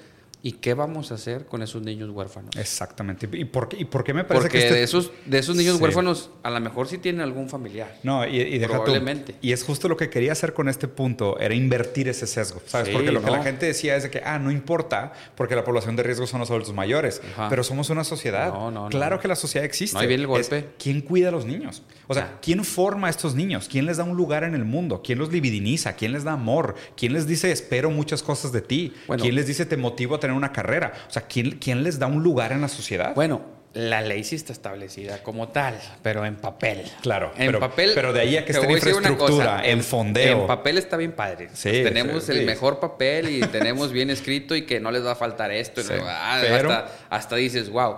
¿Y 0.45 0.53
qué 0.53 0.75
vamos 0.75 1.13
a 1.13 1.15
hacer 1.15 1.47
con 1.47 1.63
esos 1.63 1.83
niños 1.83 2.11
huérfanos? 2.11 2.57
Exactamente. 2.57 3.29
¿Y 3.33 3.45
por 3.45 3.69
qué, 3.69 3.77
y 3.79 3.85
por 3.85 4.03
qué 4.03 4.13
me 4.13 4.25
parece 4.25 4.49
que 4.49 4.59
este... 4.59 4.75
de, 4.75 4.83
esos, 4.83 5.13
de 5.25 5.39
esos 5.39 5.55
niños 5.55 5.81
huérfanos, 5.81 6.31
a 6.43 6.51
lo 6.51 6.59
mejor 6.59 6.89
sí 6.89 6.99
tienen 6.99 7.21
algún 7.21 7.49
familiar. 7.49 7.97
No, 8.03 8.27
y, 8.27 8.41
y 8.41 8.59
Probablemente. 8.59 9.37
y 9.41 9.53
es 9.53 9.63
justo 9.63 9.89
lo 9.89 9.97
que 9.97 10.11
quería 10.11 10.33
hacer 10.33 10.53
con 10.53 10.69
este 10.69 10.89
punto, 10.89 11.39
era 11.39 11.55
invertir 11.55 12.09
ese 12.09 12.27
sesgo, 12.27 12.61
¿sabes? 12.67 12.89
porque 12.89 13.13
lo 13.13 13.23
que 13.23 13.31
la 13.31 13.43
gente 13.45 13.67
decía 13.67 13.95
es 13.95 14.03
de 14.03 14.11
que, 14.11 14.21
ah, 14.25 14.41
no 14.41 14.51
importa, 14.51 15.13
porque 15.37 15.55
la 15.55 15.63
población 15.63 15.95
de 15.95 16.03
riesgo 16.03 16.27
son 16.27 16.41
los 16.41 16.51
adultos 16.51 16.75
mayores, 16.75 17.23
pero 17.49 17.63
somos 17.63 17.91
una 17.91 18.03
sociedad. 18.03 18.53
No, 18.53 18.73
no, 18.73 18.89
claro 18.89 19.21
que 19.21 19.29
la 19.29 19.37
sociedad 19.37 19.65
existe. 19.65 19.95
No, 19.95 20.01
ahí 20.01 20.09
viene 20.09 20.23
el 20.23 20.27
golpe. 20.27 20.71
¿Quién 20.77 21.03
cuida 21.03 21.29
a 21.29 21.33
los 21.33 21.47
niños? 21.47 21.85
O 22.09 22.15
sea, 22.15 22.39
¿quién 22.43 22.65
forma 22.65 23.07
a 23.07 23.11
estos 23.11 23.37
niños? 23.37 23.69
¿Quién 23.71 23.87
les 23.87 23.99
da 23.99 24.05
un 24.05 24.17
lugar 24.17 24.43
en 24.43 24.55
el 24.55 24.65
mundo? 24.65 25.03
¿Quién 25.05 25.21
los 25.21 25.31
libidiniza? 25.31 25.93
¿Quién 25.95 26.13
les 26.13 26.25
da 26.25 26.33
amor? 26.33 26.75
¿Quién 26.97 27.13
les 27.13 27.29
dice, 27.29 27.53
espero 27.53 27.91
muchas 27.91 28.25
cosas 28.25 28.51
de 28.51 28.61
ti? 28.61 28.93
¿Quién 29.19 29.37
les 29.37 29.47
dice, 29.47 29.67
te 29.67 29.77
motivo 29.77 30.17
a 30.17 30.21
tener 30.21 30.32
una 30.35 30.53
carrera? 30.53 30.93
O 31.09 31.11
sea, 31.11 31.23
¿quién, 31.23 31.59
¿quién 31.59 31.83
les 31.83 31.99
da 31.99 32.07
un 32.07 32.23
lugar 32.23 32.53
en 32.53 32.61
la 32.61 32.69
sociedad? 32.69 33.15
Bueno, 33.15 33.43
la 33.75 34.03
ley 34.03 34.23
sí 34.23 34.37
está 34.37 34.53
establecida 34.53 35.23
como 35.23 35.49
tal, 35.49 35.81
pero 36.03 36.27
en 36.27 36.37
papel. 36.37 36.85
Claro, 37.01 37.33
en 37.37 37.47
pero, 37.47 37.61
papel. 37.61 37.93
Pero 37.95 38.13
de 38.13 38.21
ahí 38.21 38.37
a 38.37 38.45
que 38.45 38.53
esté 38.53 38.67
en 38.67 38.73
infraestructura, 38.73 39.67
en 39.67 39.83
fondeo. 39.83 40.43
En 40.43 40.47
papel 40.47 40.79
está 40.79 40.97
bien 40.97 41.13
padre. 41.13 41.49
Sí, 41.55 41.71
tenemos 41.71 42.29
el 42.29 42.45
mejor 42.45 42.81
papel 42.81 43.31
y 43.31 43.41
tenemos 43.53 43.93
bien 43.93 44.11
escrito 44.11 44.55
y 44.55 44.67
que 44.67 44.79
no 44.79 44.91
les 44.91 45.05
va 45.05 45.13
a 45.13 45.17
faltar 45.17 45.51
esto. 45.51 45.81
Ah, 46.05 46.41
hasta, 46.41 46.89
hasta, 47.09 47.37
dices, 47.37 47.71
wow. 47.71 47.97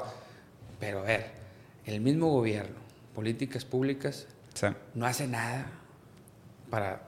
Pero 0.78 1.00
a 1.00 1.02
ver, 1.02 1.26
el 1.86 2.00
mismo 2.00 2.30
gobierno, 2.30 2.76
políticas 3.14 3.64
públicas, 3.64 4.26
no 4.94 5.06
hace 5.06 5.26
nada 5.26 5.66
para, 6.70 7.00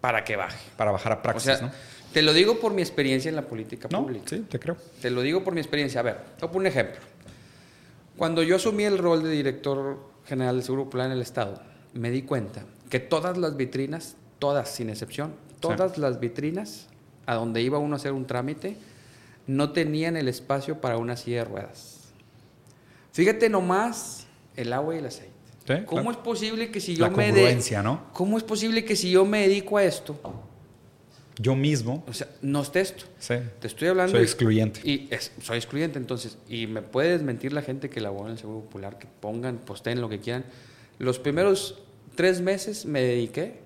para 0.00 0.24
que 0.24 0.34
baje. 0.34 0.58
Para 0.76 0.90
bajar 0.90 1.12
a 1.12 1.22
praxis, 1.22 1.62
¿no? 1.62 1.70
Te 2.16 2.22
lo 2.22 2.32
digo 2.32 2.58
por 2.58 2.72
mi 2.72 2.80
experiencia 2.80 3.28
en 3.28 3.36
la 3.36 3.46
política 3.46 3.90
pública. 3.90 4.24
Sí, 4.24 4.38
te 4.48 4.58
creo. 4.58 4.78
Te 5.02 5.10
lo 5.10 5.20
digo 5.20 5.44
por 5.44 5.52
mi 5.52 5.60
experiencia. 5.60 6.00
A 6.00 6.02
ver, 6.02 6.16
te 6.40 6.46
un 6.46 6.66
ejemplo. 6.66 6.98
Cuando 8.16 8.42
yo 8.42 8.56
asumí 8.56 8.84
el 8.84 8.96
rol 8.96 9.22
de 9.22 9.28
director 9.28 9.98
general 10.24 10.56
del 10.56 10.64
Seguro 10.64 10.84
Popular 10.84 11.08
en 11.08 11.12
el 11.12 11.20
Estado, 11.20 11.60
me 11.92 12.10
di 12.10 12.22
cuenta 12.22 12.64
que 12.88 13.00
todas 13.00 13.36
las 13.36 13.58
vitrinas, 13.58 14.16
todas 14.38 14.70
sin 14.70 14.88
excepción, 14.88 15.34
todas 15.60 15.98
las 15.98 16.18
vitrinas 16.18 16.86
a 17.26 17.34
donde 17.34 17.60
iba 17.60 17.76
uno 17.76 17.96
a 17.96 17.98
hacer 17.98 18.12
un 18.12 18.26
trámite, 18.26 18.78
no 19.46 19.72
tenían 19.72 20.16
el 20.16 20.28
espacio 20.28 20.80
para 20.80 20.96
una 20.96 21.18
silla 21.18 21.40
de 21.40 21.44
ruedas. 21.44 21.98
Fíjate 23.12 23.50
nomás 23.50 24.26
el 24.56 24.72
agua 24.72 24.94
y 24.94 25.00
el 25.00 25.04
aceite. 25.04 25.84
¿Cómo 25.84 26.10
es 26.10 26.16
posible 26.16 26.70
que 26.70 26.80
si 26.80 26.96
yo 26.96 27.04
La 27.04 27.10
me 27.10 27.26
congruencia, 27.26 27.82
¿no? 27.82 28.04
¿Cómo 28.14 28.38
es 28.38 28.42
posible 28.42 28.86
que 28.86 28.96
si 28.96 29.10
yo 29.10 29.26
me 29.26 29.42
dedico 29.46 29.76
a 29.76 29.84
esto, 29.84 30.18
Yo 31.38 31.54
mismo. 31.54 32.04
o 32.08 32.12
sea, 32.12 32.28
no 32.42 32.62
esté 32.62 32.80
esto? 32.80 33.04
Sí. 33.18 33.34
Te 33.60 33.66
estoy 33.66 33.88
hablando. 33.88 34.12
Soy 34.12 34.22
excluyente. 34.22 34.80
Y 34.84 35.08
es- 35.10 35.32
soy 35.42 35.58
excluyente, 35.58 35.98
entonces. 35.98 36.38
Y 36.48 36.66
me 36.66 36.80
puede 36.82 37.10
desmentir 37.10 37.52
la 37.52 37.62
gente 37.62 37.90
que 37.90 38.00
labora 38.00 38.26
en 38.26 38.32
el 38.32 38.38
Seguro 38.38 38.60
Popular, 38.60 38.98
que 38.98 39.06
pongan, 39.20 39.58
posteen 39.58 40.00
lo 40.00 40.08
que 40.08 40.18
quieran. 40.20 40.44
Los 40.98 41.18
primeros 41.18 41.82
tres 42.14 42.40
meses 42.40 42.86
me 42.86 43.02
dediqué 43.02 43.60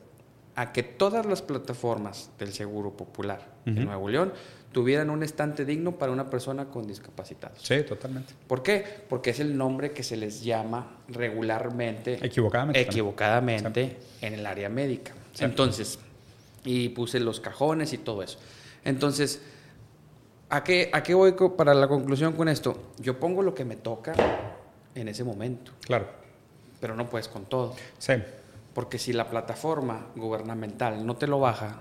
a 0.57 0.73
que 0.73 0.83
todas 0.83 1.25
las 1.27 1.43
plataformas 1.43 2.31
del 2.39 2.53
Seguro 2.53 2.97
Popular 2.97 3.47
Ujú. 3.67 3.79
en 3.79 3.85
Nuevo 3.85 4.09
León 4.09 4.33
tuvieran 4.73 5.11
un 5.11 5.23
estante 5.23 5.65
digno 5.65 5.97
para 5.99 6.11
una 6.13 6.29
persona 6.31 6.67
con 6.67 6.87
discapacitados. 6.87 7.59
Sí, 7.63 7.83
totalmente. 7.83 8.35
¿Por 8.47 8.63
qué? 8.63 8.85
Porque 9.09 9.31
es 9.31 9.41
el 9.41 9.57
nombre 9.57 9.93
que 9.93 10.03
se 10.03 10.17
les 10.17 10.43
llama 10.43 10.99
regularmente, 11.09 12.19
Equivocadamente. 12.25 12.81
equivocadamente 12.81 13.97
en 14.21 14.35
el 14.35 14.47
área 14.47 14.69
médica. 14.69 15.13
Sí. 15.33 15.45
Entonces, 15.45 15.99
y 16.65 16.91
puse 16.91 17.21
los 17.21 17.41
cajones 17.41 17.93
y 17.93 17.99
todo 17.99 18.23
eso. 18.23 18.39
Entonces, 18.85 19.43
¿a 20.49 20.63
qué, 20.65 20.91
¿a 20.93 21.03
qué 21.03 21.15
voy 21.15 21.35
para 21.57 21.75
la 21.75 21.89
conclusión 21.89 22.33
con 22.35 22.49
esto? 22.49 22.91
Yo 22.99 23.19
pongo 23.19 23.43
lo 23.43 23.55
que 23.55 23.65
me 23.65 23.77
toca 23.77 24.13
en 24.95 25.09
ese 25.09 25.25
momento, 25.25 25.73
Claro. 25.87 26.09
pero 26.81 26.95
no 26.97 27.09
puedes 27.09 27.29
con 27.29 27.45
todo. 27.47 27.75
Sí. 27.99 28.15
Porque 28.75 28.99
si 28.99 29.13
la 29.13 29.29
plataforma 29.29 30.07
gubernamental 30.17 31.05
no 31.05 31.17
te 31.17 31.27
lo 31.27 31.41
baja, 31.41 31.81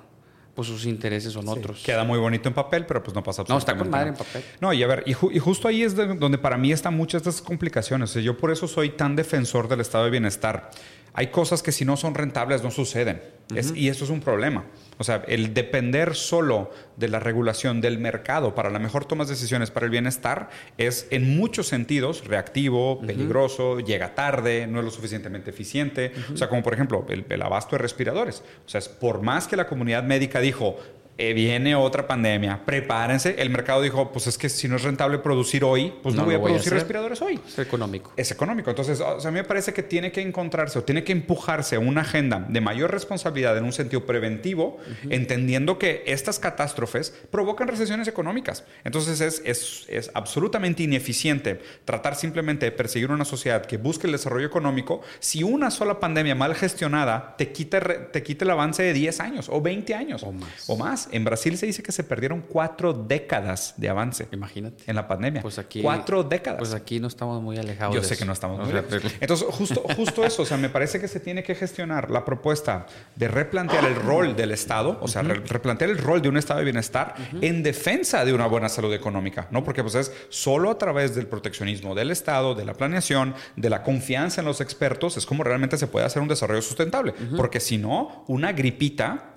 pues 0.56 0.68
sus 0.68 0.86
intereses 0.86 1.32
son 1.32 1.44
Sí. 1.44 1.50
otros. 1.50 1.84
Queda 1.86 2.04
muy 2.04 2.20
bonito 2.20 2.50
en 2.50 2.56
papel, 2.56 2.86
pero 2.86 3.02
pues 3.02 3.16
no 3.16 3.24
pasa 3.24 3.44
no, 3.48 3.58
está 3.58 3.74
con 3.78 3.88
absolutamente 3.88 3.92
madre 3.92 4.12
nada. 4.12 4.22
en 4.24 4.44
papel. 4.44 4.58
No, 4.60 4.74
y 4.74 4.84
a 4.84 4.88
ver, 4.88 5.04
y, 5.06 5.14
ju- 5.14 5.30
y 5.34 5.40
justo 5.40 5.68
ahí 5.68 5.84
es 5.84 5.96
de- 5.96 6.16
donde 6.16 6.38
para 6.38 6.58
mí 6.58 6.72
están 6.72 6.96
muchas 6.98 7.24
de 7.24 7.30
estas 7.30 7.46
complicaciones. 7.46 8.10
O 8.10 8.14
sea, 8.14 8.22
yo 8.22 8.38
por 8.38 8.52
eso 8.52 8.68
soy 8.68 8.90
tan 8.90 9.16
defensor 9.16 9.68
del 9.70 9.80
estado 9.82 10.04
de 10.06 10.10
bienestar. 10.10 10.70
Hay 11.14 11.28
cosas 11.28 11.64
que 11.64 11.72
si 11.72 11.86
no 11.86 11.98
son 11.98 12.14
rentables 12.16 12.64
no 12.64 12.72
suceden. 12.72 13.22
Es- 13.56 13.74
y 13.76 13.90
eso 13.90 14.04
es 14.04 14.12
un 14.12 14.20
problema. 14.22 14.66
O 15.00 15.04
sea, 15.04 15.24
el 15.28 15.56
depender 15.56 16.14
solo 16.16 16.70
de 16.98 17.08
la 17.08 17.20
regulación 17.20 17.82
del 17.82 17.98
mercado 17.98 18.54
para 18.54 18.70
la 18.70 18.78
mejor 18.78 19.06
toma 19.06 19.24
de 19.24 19.32
decisiones 19.32 19.72
para 19.72 19.86
el 19.88 19.92
bienestar 19.92 20.50
es 20.78 21.08
en 21.10 21.36
muchos 21.36 21.68
sentidos 21.68 22.26
reactivo, 22.28 23.02
peligroso, 23.02 23.80
llega 23.80 24.14
tarde, 24.14 24.68
no 24.68 24.80
es 24.80 24.86
lo 24.86 24.92
suficientemente 24.92 25.50
eficiente. 25.50 26.12
O 26.32 26.38
sea, 26.38 26.48
como 26.48 26.62
por 26.62 26.74
ejemplo 26.76 27.06
el, 27.10 27.26
el 27.28 27.42
abasto 27.42 27.76
de 27.76 27.80
respiradores. 27.82 28.44
O 28.66 28.70
sea, 28.70 28.78
es 28.80 28.88
por 28.88 29.22
más 29.24 29.48
que 29.48 29.56
la 29.56 29.66
comunidad 29.68 30.04
médica 30.04 30.40
dijo, 30.42 30.78
eh, 31.22 31.34
viene 31.34 31.76
otra 31.76 32.08
pandemia, 32.08 32.62
prepárense. 32.66 33.36
El 33.38 33.50
mercado 33.50 33.82
dijo, 33.82 34.10
pues 34.14 34.28
es 34.28 34.38
que 34.38 34.48
si 34.48 34.70
no 34.70 34.78
es 34.78 34.84
rentable 34.84 35.20
producir 35.20 35.66
hoy, 35.66 35.94
pues 36.02 36.16
no, 36.16 36.22
No 36.22 36.28
voy 36.28 36.36
a 36.36 36.38
voy 36.38 36.52
producir 36.52 36.72
respiradores 36.72 37.22
hoy. 37.22 37.38
Es 37.46 37.60
económico. 37.60 38.14
Es 38.16 38.32
económico. 38.32 38.70
Entonces, 38.70 39.02
o 39.02 39.20
sea, 39.20 39.28
a 39.28 39.32
mí 39.32 39.38
me 39.38 39.44
parece 39.44 39.74
que 39.74 39.84
tiene 39.84 40.14
que 40.14 40.22
encontrarse 40.22 40.80
o 40.80 40.84
tiene 40.86 41.04
que 41.04 41.12
empujarse 41.12 41.78
una 41.78 42.02
agenda 42.02 42.46
de 42.48 42.62
mayor 42.62 42.92
responsabilidad 42.92 43.58
en 43.58 43.66
un 43.66 43.74
sentido 43.74 44.06
preventivo, 44.06 44.78
entendiendo 45.10 45.78
que 45.78 46.04
estas 46.08 46.40
catástrofes 46.40 47.14
provocan 47.30 47.68
recesiones 47.68 48.08
económicas. 48.08 48.64
Entonces, 48.86 49.20
es, 49.20 49.42
es, 49.44 49.86
es 49.90 50.12
absolutamente 50.14 50.84
ineficiente 50.84 51.60
tratar 51.84 52.16
simplemente 52.16 52.66
de 52.66 52.72
perseguir 52.72 53.12
una 53.12 53.26
sociedad 53.26 53.66
que 53.66 53.76
busque 53.76 54.08
el 54.08 54.14
desarrollo 54.14 54.48
económico 54.48 55.02
si 55.20 55.44
una 55.44 55.70
sola 55.70 56.00
pandemia 56.00 56.34
mal 56.34 56.56
gestionada 56.56 57.36
te 57.38 57.52
quita, 57.52 57.82
te 58.10 58.24
quita 58.24 58.46
el 58.46 58.52
avance 58.52 58.84
de 58.84 58.94
10 58.94 59.20
años 59.20 59.50
o 59.50 59.60
20 59.60 59.96
años 59.96 60.24
O 60.24 60.32
más. 60.32 60.70
O 60.70 60.78
más. 60.78 61.09
En 61.12 61.24
Brasil 61.24 61.58
se 61.58 61.66
dice 61.66 61.84
que 61.84 61.92
se 61.92 62.04
perdieron 62.04 62.42
cuatro 62.42 62.94
décadas 62.94 63.74
de 63.78 63.90
avance 63.90 64.28
Imagínate. 64.32 64.84
en 64.88 64.96
la 64.96 65.08
pandemia. 65.08 65.42
Pues 65.42 65.58
aquí- 65.60 65.82
Cuatro 65.82 66.24
décadas. 66.24 66.60
Pues 66.60 66.74
aquí 66.74 67.00
no 67.00 67.08
estamos 67.08 67.42
muy 67.42 67.58
alejados. 67.58 67.96
Yo 67.96 68.04
sé 68.04 68.18
que 68.18 68.26
no 68.26 68.34
estamos 68.34 68.60
O 68.60 68.64
muy 68.64 68.82
pero- 68.90 69.08
Entonces, 69.20 69.48
justo, 69.52 69.84
justo 69.96 70.24
eso, 70.24 70.44
o 70.44 70.46
sea, 70.46 70.58
me 70.58 70.70
parece 70.70 71.00
que 71.00 71.08
se 71.08 71.20
tiene 71.20 71.44
que 71.44 71.56
gestionar 71.56 72.10
la 72.12 72.26
propuesta 72.26 72.86
de 73.16 73.28
replantear 73.28 73.86
el 73.86 73.96
rol 73.96 74.36
del 74.36 74.52
Estado, 74.52 74.98
o 75.02 75.08
sea, 75.08 75.22
re- 75.22 75.36
replantear 75.46 75.90
el 75.90 75.98
rol 75.98 76.22
de 76.22 76.30
un 76.30 76.38
Estado 76.38 76.60
de 76.60 76.66
bienestar 76.66 77.16
en 77.42 77.64
defensa 77.64 78.26
de 78.26 78.34
una 78.34 78.48
buena 78.48 78.70
salud 78.70 78.94
económica, 78.94 79.48
¿no? 79.52 79.64
Porque 79.64 79.82
pues 79.84 79.96
es 79.96 80.12
solo 80.30 80.70
a 80.72 80.78
través 80.78 81.16
del 81.16 81.28
proteccionismo 81.28 81.96
del 81.96 82.12
Estado, 82.12 82.56
de 82.56 82.66
la 82.66 82.74
planeación, 82.74 83.34
de 83.56 83.70
la 83.70 83.84
confianza 83.84 84.42
en 84.42 84.46
los 84.48 84.62
expertos, 84.62 85.18
es 85.18 85.26
como 85.26 85.44
realmente 85.44 85.78
se 85.78 85.88
puede 85.88 86.06
hacer 86.06 86.22
un 86.22 86.28
desarrollo 86.28 86.62
sustentable. 86.62 87.14
Porque 87.38 87.60
si 87.60 87.78
no, 87.78 88.24
una 88.28 88.52
gripita 88.54 89.36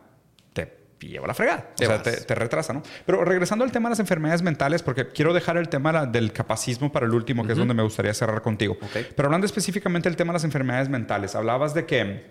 te 1.07 1.09
lleva 1.13 1.27
la 1.27 1.35
fregada. 1.35 1.67
Te 1.77 1.87
o 1.87 1.89
sea, 1.89 2.03
te, 2.03 2.13
te 2.13 2.35
retrasa, 2.35 2.73
¿no? 2.73 2.83
Pero 3.05 3.25
regresando 3.25 3.65
al 3.65 3.73
tema 3.73 3.89
de 3.89 3.93
las 3.93 4.01
enfermedades 4.01 4.43
mentales, 4.43 4.83
porque 4.83 5.09
quiero 5.09 5.33
dejar 5.35 5.57
el 5.57 5.69
tema 5.69 6.07
del 6.07 6.33
capacismo 6.33 6.93
para 6.93 7.07
el 7.07 7.13
último, 7.13 7.45
que 7.45 7.53
es 7.53 7.59
donde 7.59 7.75
me 7.75 7.83
gustaría 7.83 8.15
cerrar 8.15 8.43
contigo. 8.43 8.77
Pero 9.17 9.27
hablando 9.27 9.47
específicamente 9.47 10.09
del 10.09 10.17
tema 10.17 10.33
de 10.33 10.37
las 10.37 10.45
enfermedades 10.45 10.89
mentales, 10.89 11.35
hablabas 11.35 11.75
de 11.75 11.87
que 11.87 12.27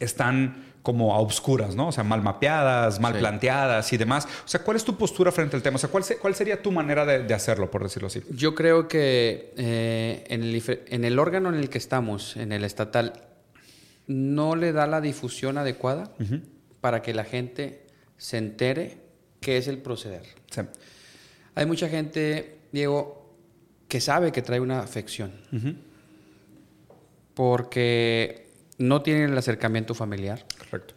están 0.00 0.64
como 0.82 1.14
a 1.14 1.18
obscuras, 1.18 1.74
¿no? 1.74 1.88
O 1.88 1.92
sea, 1.92 2.04
mal 2.04 2.20
mapeadas, 2.22 3.00
mal 3.00 3.14
Sí. 3.14 3.18
planteadas 3.20 3.90
y 3.92 3.96
demás. 3.96 4.26
O 4.44 4.48
sea, 4.48 4.60
¿cuál 4.62 4.76
es 4.76 4.84
tu 4.84 4.96
postura 4.98 5.32
frente 5.32 5.56
al 5.56 5.62
tema? 5.62 5.76
O 5.76 5.78
sea, 5.78 5.88
¿cuál, 5.88 6.04
se- 6.04 6.18
cuál 6.18 6.34
sería 6.34 6.60
tu 6.60 6.70
manera 6.72 7.06
de, 7.06 7.22
de 7.22 7.32
hacerlo, 7.34 7.70
por 7.70 7.82
decirlo 7.82 8.08
así? 8.08 8.20
Yo 8.30 8.54
creo 8.54 8.86
que 8.86 9.54
eh, 9.56 10.24
en, 10.28 10.42
el, 10.42 10.54
ife- 10.54 10.80
en 10.88 11.04
el 11.06 11.18
órgano 11.18 11.48
en 11.48 11.54
el 11.54 11.70
que 11.70 11.78
estamos, 11.78 12.36
en 12.36 12.52
el 12.52 12.64
estatal, 12.64 13.14
no 14.06 14.56
le 14.56 14.72
da 14.72 14.86
la 14.86 15.00
difusión 15.00 15.56
adecuada 15.56 16.10
para 16.82 17.00
que 17.00 17.14
la 17.14 17.24
gente 17.24 17.83
se 18.24 18.38
entere 18.38 18.96
qué 19.38 19.58
es 19.58 19.68
el 19.68 19.76
proceder. 19.76 20.22
Sí. 20.50 20.62
Hay 21.56 21.66
mucha 21.66 21.90
gente, 21.90 22.56
Diego, 22.72 23.34
que 23.86 24.00
sabe 24.00 24.32
que 24.32 24.40
trae 24.40 24.60
una 24.60 24.80
afección 24.80 25.30
porque 27.34 28.46
no 28.78 29.02
tienen 29.02 29.30
el 29.30 29.36
acercamiento 29.38 29.94
familiar, 29.94 30.46
Correcto. 30.58 30.94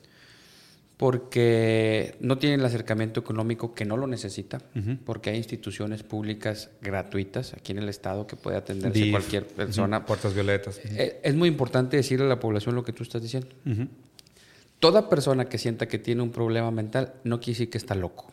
porque 0.96 2.16
no 2.22 2.38
tienen 2.38 2.62
el 2.62 2.66
acercamiento 2.66 3.20
económico 3.20 3.74
que 3.76 3.84
no 3.84 3.98
lo 3.98 4.08
necesita, 4.08 4.62
porque 5.06 5.32
hay 5.32 5.38
instituciones 5.38 6.04
públicas 6.04 6.70
gratuitas 6.82 7.54
aquí 7.54 7.74
en 7.74 7.80
el 7.80 7.90
estado 7.90 8.26
que 8.26 8.38
puede 8.38 8.56
atenderse 8.56 8.98
DIF, 9.00 9.12
cualquier 9.12 9.48
persona. 9.48 10.06
Puertas 10.06 10.34
violetas. 10.34 10.80
Eh, 10.86 11.20
Es 11.24 11.36
muy 11.36 11.50
importante 11.50 11.98
decirle 11.98 12.26
a 12.26 12.30
la 12.30 12.40
población 12.40 12.74
lo 12.76 12.84
que 12.86 12.94
tú 12.94 13.04
estás 13.04 13.22
diciendo. 13.22 13.50
Toda 14.80 15.10
persona 15.10 15.46
que 15.50 15.58
sienta 15.58 15.88
que 15.88 15.98
tiene 15.98 16.22
un 16.22 16.32
problema 16.32 16.70
mental 16.72 17.14
no 17.24 17.40
quiere 17.40 17.54
decir 17.54 17.70
que 17.70 17.78
está 17.78 17.96
loco. 17.96 18.28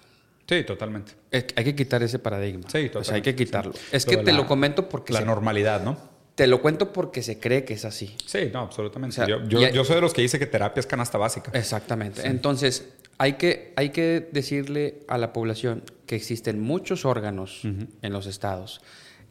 Sí, 0.47 0.63
totalmente. 0.65 1.13
Es 1.31 1.47
hay 1.57 1.65
que 1.65 1.75
quitar 1.75 2.03
ese 2.03 2.19
paradigma. 2.19 2.69
Sí, 2.69 2.69
O 2.69 2.71
sea, 2.71 2.79
hay 2.83 2.89
totalmente, 2.91 3.35
que 3.35 3.45
quitarlo. 3.45 3.73
sí. 3.73 3.81
Es 3.93 4.05
que 4.05 4.19
te 4.19 4.33
la- 4.33 4.39
lo 4.39 4.47
comento 4.47 4.89
porque 4.89 5.13
La 5.15 5.21
se- 5.21 5.25
normalidad, 5.25 5.83
¿no? 5.83 5.97
te 6.35 6.47
lo 6.47 6.61
cuento 6.61 6.93
porque 6.93 7.23
se 7.23 7.39
cree 7.39 7.65
que 7.65 7.75
es 7.75 7.85
así. 7.87 8.15
Sí, 8.27 8.51
no, 8.53 8.61
absolutamente. 8.61 9.15
O 9.15 9.25
sea, 9.25 9.27
yo, 9.29 9.43
yo- 9.49 9.61
y 9.61 9.65
hay- 9.67 9.73
yo 9.73 9.85
soy 9.85 9.95
de 9.97 10.01
los 10.03 10.13
que 10.13 10.21
dice 10.21 10.39
que 10.39 10.47
terapia 10.47 10.81
es 10.81 10.87
canasta 10.87 11.17
básica. 11.17 11.51
Exactamente. 11.55 12.27
Entonces, 12.27 12.89
hay 13.19 13.35
que, 13.35 13.73
hay 13.77 13.91
que 13.91 14.29
decirle 14.33 14.99
a 15.09 15.17
la 15.17 15.33
población 15.33 15.83
que 16.07 16.17
existen 16.17 16.61
muchos 16.61 17.05
órganos 17.07 17.63
en 17.65 18.13
los 18.13 18.27
estados, 18.27 18.81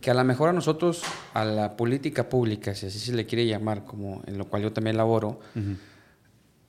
que 0.01 0.09
a 0.09 0.13
lo 0.15 0.23
mejor 0.23 0.49
a 0.49 0.53
nosotros, 0.53 1.03
a 1.33 1.45
la 1.45 1.77
política 1.77 2.27
pública, 2.29 2.73
si 2.73 2.87
así 2.87 2.97
se 2.99 3.13
le 3.13 3.25
quiere 3.27 3.45
llamar, 3.45 3.83
como 3.83 4.23
en 4.25 4.37
lo 4.39 4.45
cual 4.45 4.63
yo 4.63 4.71
también 4.73 4.97
laboro, 4.97 5.41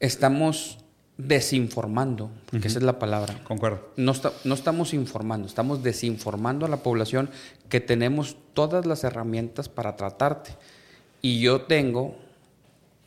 estamos 0.01 0.79
desinformando, 1.17 2.31
porque 2.51 2.69
esa 2.69 2.79
es 2.79 2.85
la 2.85 2.99
palabra. 2.99 3.39
Concuerdo. 3.45 3.93
No, 3.97 4.13
está- 4.13 4.33
no 4.45 4.55
estamos 4.55 4.93
informando, 4.95 5.47
estamos 5.47 5.83
desinformando 5.83 6.67
a 6.67 6.69
la 6.69 6.79
población 6.79 7.31
que 7.69 7.81
tenemos 7.81 8.37
todas 8.53 8.85
las 8.87 9.05
herramientas 9.05 9.69
para 9.69 9.97
tratarte. 9.97 10.51
Y 11.23 11.41
yo 11.41 11.63
tengo 11.63 12.17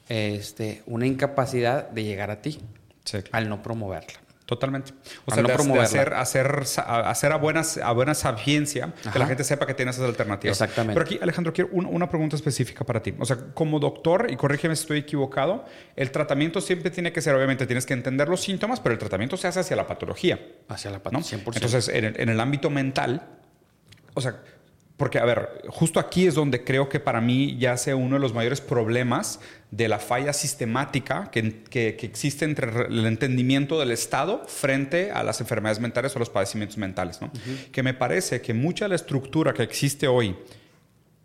este, 0.09 0.83
una 0.85 1.05
incapacidad 1.05 1.89
de 1.89 2.03
llegar 2.05 2.31
a 2.31 2.41
ti 2.41 2.59
Sí, 3.03 3.17
al 3.31 3.49
no 3.49 3.61
promoverla. 3.61 4.19
Totalmente. 4.47 4.93
O 5.25 5.31
sea, 5.33 5.43
no 5.43 5.49
de, 5.49 5.53
de 5.53 5.57
promoverla. 5.57 5.83
hacer, 5.83 6.13
hacer, 6.13 6.63
hacer 6.87 7.31
a, 7.33 7.35
buenas, 7.35 7.77
a 7.77 7.91
buena 7.91 8.13
sapiencia 8.13 8.93
que 9.03 9.09
Ajá. 9.09 9.19
la 9.19 9.27
gente 9.27 9.43
sepa 9.43 9.67
que 9.67 9.73
tiene 9.73 9.91
esas 9.91 10.05
alternativas. 10.05 10.55
Exactamente. 10.61 10.93
Pero 10.93 11.05
aquí, 11.05 11.19
Alejandro, 11.21 11.51
quiero 11.51 11.69
un- 11.73 11.85
una 11.85 12.09
pregunta 12.09 12.37
específica 12.37 12.85
para 12.85 13.03
ti. 13.03 13.13
O 13.19 13.25
sea, 13.25 13.37
como 13.53 13.77
doctor, 13.77 14.27
y 14.31 14.37
corrígeme 14.37 14.73
si 14.77 14.83
estoy 14.83 14.99
equivocado, 14.99 15.65
el 15.97 16.11
tratamiento 16.11 16.61
siempre 16.61 16.89
tiene 16.91 17.11
que 17.11 17.21
ser, 17.21 17.35
obviamente, 17.35 17.67
tienes 17.67 17.85
que 17.85 17.93
entender 17.93 18.29
los 18.29 18.39
síntomas, 18.41 18.79
pero 18.79 18.93
el 18.93 18.99
tratamiento 18.99 19.35
se 19.35 19.49
hace 19.49 19.59
hacia 19.59 19.75
la 19.75 19.85
patología. 19.85 20.39
Hacia 20.69 20.91
la 20.91 20.97
¿no? 20.99 21.03
pata, 21.03 21.17
100%. 21.19 21.51
Entonces, 21.55 21.89
en 21.89 22.05
el, 22.05 22.17
en 22.19 22.29
el 22.29 22.39
ámbito 22.39 22.69
mental, 22.69 23.27
o 24.13 24.21
sea, 24.21 24.41
porque, 24.97 25.19
a 25.19 25.25
ver, 25.25 25.61
justo 25.69 25.99
aquí 25.99 26.25
es 26.25 26.33
donde 26.33 26.63
creo 26.63 26.89
que 26.89 26.99
para 26.99 27.21
mí 27.21 27.55
ya 27.59 27.77
sea 27.77 27.95
uno 27.95 28.15
de 28.15 28.19
los 28.19 28.33
mayores 28.33 28.61
problemas 28.61 29.39
de 29.69 29.87
la 29.87 29.99
falla 29.99 30.33
sistemática 30.33 31.29
que, 31.31 31.61
que- 31.69 31.95
que 31.95 32.05
existe 32.07 32.45
entre 32.45 32.65
re- 32.71 32.87
el 32.87 33.05
entendimiento 33.05 33.79
del 33.79 33.91
Estado 33.91 34.43
frente 34.47 35.11
a 35.11 35.21
las 35.23 35.39
enfermedades 35.39 35.79
mentales 35.79 36.15
o 36.15 36.19
los 36.19 36.31
padecimientos 36.31 36.77
mentales, 36.79 37.21
¿no? 37.21 37.31
Que 37.71 37.83
me 37.83 37.93
parece 37.93 38.41
que 38.41 38.53
mucha 38.55 38.85
de 38.85 38.89
la 38.89 38.95
estructura 38.95 39.53
que 39.53 39.61
existe 39.63 40.07
hoy 40.07 40.35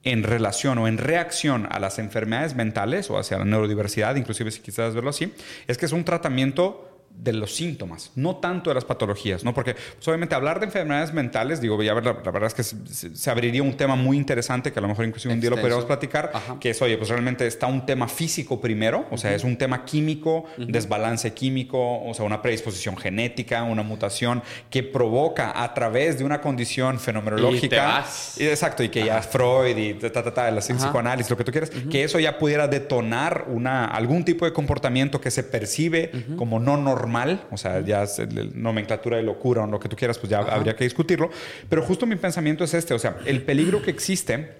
en 0.04 0.22
relación 0.24 0.78
o 0.78 0.88
en 0.88 0.98
reacción 0.98 1.66
a 1.70 1.78
las 1.78 1.98
enfermedades 1.98 2.54
mentales 2.56 3.08
o 3.08 3.18
hacia 3.18 3.38
la 3.38 3.44
neurodiversidad, 3.44 4.16
inclusive 4.16 4.50
si 4.50 4.60
quisieras 4.60 4.94
verlo 4.94 5.10
así, 5.10 5.32
es 5.68 5.78
que 5.78 5.86
es 5.86 5.92
un 5.92 6.04
tratamiento 6.04 6.91
de 7.22 7.32
los 7.32 7.54
síntomas, 7.54 8.10
no 8.16 8.36
tanto 8.36 8.70
de 8.70 8.74
las 8.74 8.84
patologías, 8.84 9.44
¿no? 9.44 9.54
Porque 9.54 9.74
pues, 9.74 10.08
obviamente 10.08 10.34
hablar 10.34 10.58
de 10.58 10.66
enfermedades 10.66 11.12
mentales, 11.12 11.60
digo, 11.60 11.80
ya 11.80 11.94
la, 11.94 12.00
la 12.00 12.30
verdad 12.30 12.46
es 12.46 12.54
que 12.54 12.62
se, 12.64 13.30
abriría 13.30 13.62
un 13.62 13.76
tema 13.76 13.94
muy 13.94 14.16
interesante 14.16 14.72
que 14.72 14.78
a 14.80 14.82
lo 14.82 14.88
mejor 14.88 15.04
inclusive 15.04 15.32
un 15.32 15.40
día 15.40 15.50
lo 15.50 15.56
podríamos 15.56 15.84
platicar, 15.84 16.32
que 16.60 16.70
es, 16.70 16.82
oye, 16.82 16.96
pues 16.96 17.10
realmente 17.10 17.46
está 17.46 17.68
un 17.68 17.86
tema 17.86 18.08
físico 18.08 18.60
primero, 18.60 19.06
o 19.10 19.16
sea, 19.16 19.34
es 19.34 19.44
un 19.44 19.56
tema 19.56 19.84
químico, 19.84 20.46
desbalance 20.58 21.32
químico, 21.32 22.02
o 22.02 22.12
sea, 22.12 22.24
una 22.24 22.42
predisposición 22.42 22.96
genética, 22.96 23.62
una 23.62 23.84
mutación 23.84 24.42
que 24.68 24.82
provoca 24.82 25.62
a 25.62 25.74
través 25.74 26.18
de 26.18 26.24
una 26.24 26.40
condición 26.40 26.98
fenomenológica. 26.98 28.04
Y 28.36 28.46
exacto, 28.46 28.82
y 28.82 28.88
que 28.88 29.04
ya 29.04 29.22
Freud 29.22 29.76
y 29.76 29.94
ta, 29.94 30.10
ta, 30.10 30.34
ta, 30.34 30.48
el 30.48 30.58
psicoanálisis, 30.58 31.30
lo 31.30 31.36
que 31.36 31.44
tú 31.44 31.52
quieras, 31.52 31.70
que 31.70 32.02
eso 32.02 32.18
ya 32.18 32.36
pudiera 32.38 32.66
detonar 32.66 33.44
una, 33.46 33.84
algún 33.84 34.24
tipo 34.24 34.44
de 34.44 34.52
comportamiento 34.52 35.20
que 35.20 35.30
se 35.30 35.44
percibe 35.44 36.10
como 36.36 36.58
no 36.58 36.76
normal 36.76 37.01
mal, 37.06 37.46
o 37.50 37.56
sea, 37.56 37.80
ya 37.80 38.02
es 38.02 38.20
nomenclatura 38.54 39.16
de 39.16 39.22
locura 39.22 39.64
o 39.64 39.66
lo 39.66 39.80
que 39.80 39.88
tú 39.88 39.96
quieras, 39.96 40.18
pues 40.18 40.30
ya 40.30 40.38
habría 40.40 40.76
que 40.76 40.84
discutirlo. 40.84 41.30
Pero 41.68 41.82
justo 41.82 42.06
mi 42.06 42.16
pensamiento 42.16 42.64
es 42.64 42.74
este, 42.74 42.94
o 42.94 42.98
sea, 42.98 43.18
el 43.24 43.42
peligro 43.42 43.82
que 43.82 43.90
existe 43.90 44.54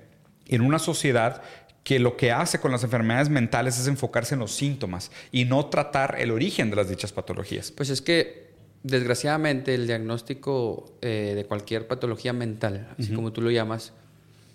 en 0.48 0.60
una 0.60 0.78
sociedad 0.78 1.42
que 1.84 1.98
lo 1.98 2.16
que 2.16 2.30
hace 2.30 2.60
con 2.60 2.70
las 2.70 2.84
enfermedades 2.84 3.28
mentales 3.28 3.78
es 3.78 3.86
enfocarse 3.86 4.34
en 4.34 4.40
los 4.40 4.52
síntomas 4.54 5.10
y 5.32 5.44
no 5.44 5.66
tratar 5.66 6.16
el 6.18 6.30
origen 6.30 6.70
de 6.70 6.76
las 6.76 6.88
dichas 6.88 7.12
patologías. 7.12 7.72
Pues 7.72 7.90
es 7.90 8.00
que, 8.00 8.52
desgraciadamente, 8.82 9.74
el 9.74 9.86
diagnóstico 9.86 10.96
eh, 11.00 11.32
de 11.34 11.44
cualquier 11.44 11.88
patología 11.88 12.32
mental, 12.32 12.88
así 12.98 13.12
como 13.12 13.32
tú 13.32 13.40
lo 13.40 13.50
llamas, 13.50 13.92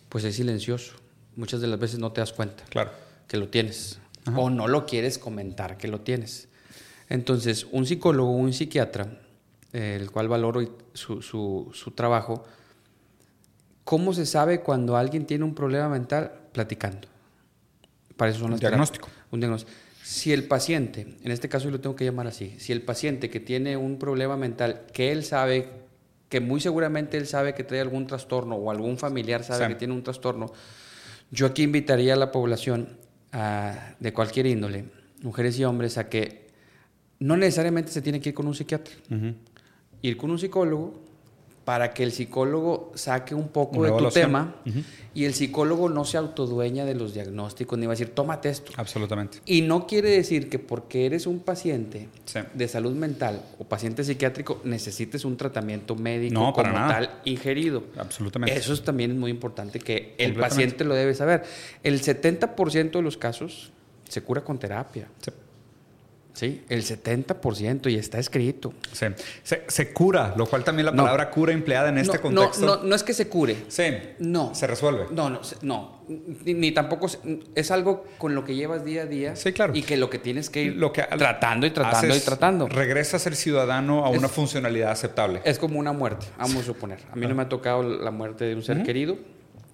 pues 0.10 0.24
es 0.24 0.36
silencioso. 0.36 0.96
Muchas 1.36 1.60
de 1.60 1.68
las 1.68 1.80
veces 1.80 2.00
no 2.00 2.12
te 2.14 2.22
das 2.22 2.34
cuenta 2.34 2.64
claro. 2.70 2.92
que 3.28 3.38
lo 3.38 3.50
tienes 3.50 4.00
o 4.36 4.50
no 4.50 4.68
lo 4.68 4.86
quieres 4.86 5.18
comentar 5.18 5.78
que 5.78 5.88
lo 5.88 6.02
tienes. 6.02 6.50
Entonces, 7.10 7.68
un 7.72 7.86
psicólogo, 7.86 8.32
un 8.32 8.54
psiquiatra, 8.54 9.20
el 9.74 10.12
cual 10.12 10.28
valoro 10.28 10.62
su, 10.94 11.22
su, 11.22 11.92
trabajo, 11.92 12.44
¿cómo 13.84 14.14
se 14.14 14.26
sabe 14.26 14.62
cuando 14.62 14.98
alguien 14.98 15.26
tiene 15.26 15.44
un 15.44 15.56
problema 15.56 15.90
mental? 15.90 16.32
Platicando. 16.52 17.08
Para 18.16 18.32
eso 18.32 18.40
son 18.42 18.52
las 18.52 18.60
diagnóstico. 18.60 19.10
Un 19.32 19.40
diagnóstico. 19.40 19.72
Si 20.04 20.32
el 20.32 20.46
paciente, 20.46 21.18
en 21.22 21.32
este 21.32 21.50
caso 21.50 21.66
yo 21.66 21.72
lo 21.72 21.82
tengo 21.82 21.96
que 21.96 22.06
llamar 22.06 22.28
así, 22.28 22.56
si 22.60 22.72
el 22.72 22.82
paciente 22.82 23.30
que 23.30 23.40
tiene 23.40 23.76
un 23.78 24.00
problema 24.00 24.38
mental, 24.38 24.84
que 24.94 25.12
él 25.12 25.24
sabe, 25.24 25.70
que 26.30 26.40
muy 26.40 26.62
seguramente 26.62 27.18
él 27.18 27.28
sabe 27.28 27.54
que 27.54 27.64
trae 27.64 27.82
algún 27.82 28.08
trastorno 28.08 28.56
o 28.56 28.72
algún 28.72 28.98
familiar 28.98 29.44
sabe 29.44 29.68
que 29.68 29.76
tiene 29.76 29.94
un 29.94 30.04
trastorno, 30.04 30.52
yo 31.30 31.46
aquí 31.46 31.64
invitaría 31.64 32.14
a 32.14 32.16
la 32.18 32.32
población 32.32 32.98
de 34.00 34.14
cualquier 34.14 34.46
índole, 34.46 34.86
mujeres 35.22 35.60
y 35.60 35.66
hombres, 35.66 35.98
a 35.98 36.08
que 36.10 36.47
no 37.20 37.38
necesariamente 37.38 37.92
se 37.92 38.02
tiene 38.02 38.20
que 38.20 38.30
ir 38.30 38.36
con 38.36 38.48
un 38.48 38.56
psiquiatra. 38.56 38.94
Ir 40.02 40.18
con 40.18 40.32
un 40.32 40.40
psicólogo 40.40 41.08
para 41.68 41.94
que 41.94 42.02
el 42.02 42.14
psicólogo 42.14 42.94
saque 42.96 43.36
un 43.36 43.50
poco 43.50 43.84
de 43.84 43.92
tu 43.92 44.10
tema 44.10 44.56
y 45.14 45.26
el 45.26 45.34
psicólogo 45.34 45.90
no 45.90 46.06
se 46.06 46.16
autodueña 46.16 46.86
de 46.86 46.96
los 46.96 47.14
diagnósticos 47.14 47.78
ni 47.78 47.86
va 47.86 47.92
a 47.92 47.96
decir, 47.96 48.16
tómate 48.16 48.48
esto. 48.48 48.72
Absolutamente. 48.78 49.40
Y 49.46 49.64
no 49.64 49.86
quiere 49.86 50.12
decir 50.12 50.48
que 50.48 50.60
porque 50.60 51.06
eres 51.06 51.28
un 51.28 51.40
paciente 51.40 52.08
de 52.54 52.68
salud 52.70 52.94
mental 52.94 53.42
o 53.60 53.66
paciente 53.66 54.06
psiquiátrico 54.06 54.62
necesites 54.64 55.26
un 55.26 55.36
tratamiento 55.36 55.98
médico 55.98 56.54
como 56.54 56.72
tal 56.72 57.20
ingerido. 57.26 57.84
Absolutamente. 57.98 58.56
Eso 58.56 58.82
también 58.82 59.12
es 59.12 59.18
muy 59.18 59.32
importante 59.32 59.80
que 59.80 60.16
el 60.18 60.36
paciente 60.36 60.86
lo 60.86 60.96
debe 60.96 61.16
saber. 61.16 61.44
El 61.84 62.02
70% 62.02 62.92
de 62.92 63.02
los 63.02 63.18
casos 63.18 63.74
se 64.08 64.22
cura 64.22 64.42
con 64.42 64.58
terapia. 64.58 65.10
Sí. 65.20 65.32
Sí, 66.38 66.64
el 66.70 66.84
70% 66.84 67.92
y 67.92 67.96
está 67.96 68.20
escrito. 68.20 68.72
Sí. 68.92 69.08
Se, 69.44 69.92
cura, 69.92 70.36
lo 70.38 70.46
cual 70.46 70.64
también 70.64 70.86
la 70.86 70.92
palabra 70.92 71.32
cura 71.32 71.52
empleada 71.52 71.90
en 71.90 71.98
este 71.98 72.20
contexto. 72.20 72.64
No, 72.64 72.76
no, 72.76 72.84
no 72.84 72.96
es 72.96 73.02
que 73.02 73.16
se 73.16 73.28
cure. 73.28 73.58
Sí. 73.70 73.86
No. 74.20 74.54
Se 74.54 74.68
resuelve. 74.68 75.08
No, 75.10 75.32
no, 75.32 75.42
no. 75.64 76.04
Ni, 76.46 76.72
tampoco 76.74 77.08
es 77.56 77.72
algo 77.72 78.06
con 78.20 78.36
lo 78.36 78.44
que 78.46 78.54
llevas 78.54 78.86
día 78.86 79.02
a 79.02 79.06
día. 79.08 79.36
Sí, 79.36 79.52
claro. 79.52 79.74
Y 79.76 79.82
que 79.82 79.98
lo 79.98 80.12
que 80.12 80.20
tienes 80.20 80.52
que 80.52 80.62
ir 80.62 80.76
lo 80.76 80.94
que 80.94 81.02
tratando 81.02 81.66
y 81.66 81.72
tratando 81.72 82.16
y 82.16 82.20
tratando. 82.20 82.68
Regresa 82.68 83.18
a 83.18 83.20
ser 83.20 83.36
ciudadano 83.36 84.06
a 84.06 84.10
una 84.10 84.30
funcionalidad 84.30 84.92
aceptable. 84.92 85.42
Es 85.44 85.58
como 85.58 85.80
una 85.80 85.92
muerte, 85.92 86.28
vamos 86.38 86.58
a 86.58 86.64
suponer. 86.64 87.00
A 87.12 87.16
mí 87.16 87.26
no 87.26 87.34
me 87.34 87.42
ha 87.42 87.50
tocado 87.50 87.82
la 87.82 88.12
muerte 88.12 88.46
de 88.46 88.54
un 88.54 88.62
ser 88.62 88.84
querido. 88.84 89.18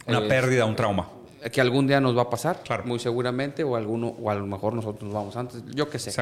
Una 0.07 0.19
eh, 0.19 0.29
pérdida, 0.29 0.63
un 0.63 0.77
trauma 0.77 1.09
que 1.51 1.59
algún 1.59 1.87
día 1.87 1.99
nos 1.99 2.17
va 2.17 2.21
a 2.21 2.29
pasar, 2.29 2.61
claro. 2.63 2.85
muy 2.85 2.99
seguramente, 2.99 3.65
o 3.65 3.75
alguno, 3.75 4.07
o 4.07 4.29
a 4.29 4.35
lo 4.35 4.47
mejor 4.47 4.73
nosotros 4.73 5.03
nos 5.03 5.13
vamos 5.13 5.35
antes, 5.35 5.61
yo 5.75 5.89
qué 5.89 5.99
sé. 5.99 6.11
Sí 6.11 6.21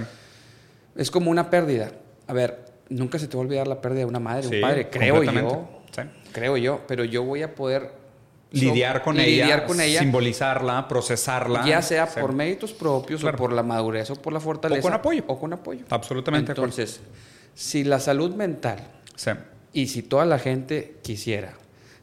es 0.96 1.12
como 1.12 1.32
una 1.32 1.50
pérdida. 1.50 1.92
A 2.28 2.34
ver, 2.34 2.66
nunca 2.89 3.20
se 3.20 3.28
te 3.28 3.38
va 3.38 3.44
a 3.44 3.46
olvidar 3.46 3.68
la 3.68 3.82
pérdida 3.82 4.02
de 4.02 4.06
una 4.06 4.20
madre, 4.20 4.48
de 4.48 4.56
un 4.56 4.62
padre, 4.62 4.89
creo 4.89 5.24
yo. 5.24 5.70
Creo 6.32 6.58
yo, 6.58 6.82
pero 6.88 7.04
yo 7.04 7.24
voy 7.24 7.42
a 7.42 7.54
poder 7.54 7.92
lidiar 8.52 9.02
con, 9.02 9.20
ella, 9.20 9.66
con 9.66 9.80
ella, 9.82 10.00
simbolizarla, 10.00 10.88
procesarla. 10.88 11.66
Ya 11.66 11.82
sea 11.82 12.08
por 12.08 12.34
méritos 12.34 12.74
propios 12.74 13.24
o 13.24 13.32
por 13.34 13.54
la 13.54 13.64
madurez 13.64 14.10
o 14.12 14.16
por 14.16 14.34
la 14.34 14.39
fortaleza. 14.39 14.80
O 14.80 14.84
con 14.84 14.94
apoyo. 14.94 15.24
O 15.28 15.39
con 15.39 15.54
apoyo. 15.54 15.86
Absolutamente. 15.89 16.52
Entonces, 16.52 17.02
si 17.54 17.84
la 17.84 18.00
salud 18.00 18.36
mental 18.36 18.88
y 19.74 19.88
si 19.88 20.04
toda 20.04 20.26
la 20.26 20.39
gente 20.39 20.98
quisiera, 21.02 21.54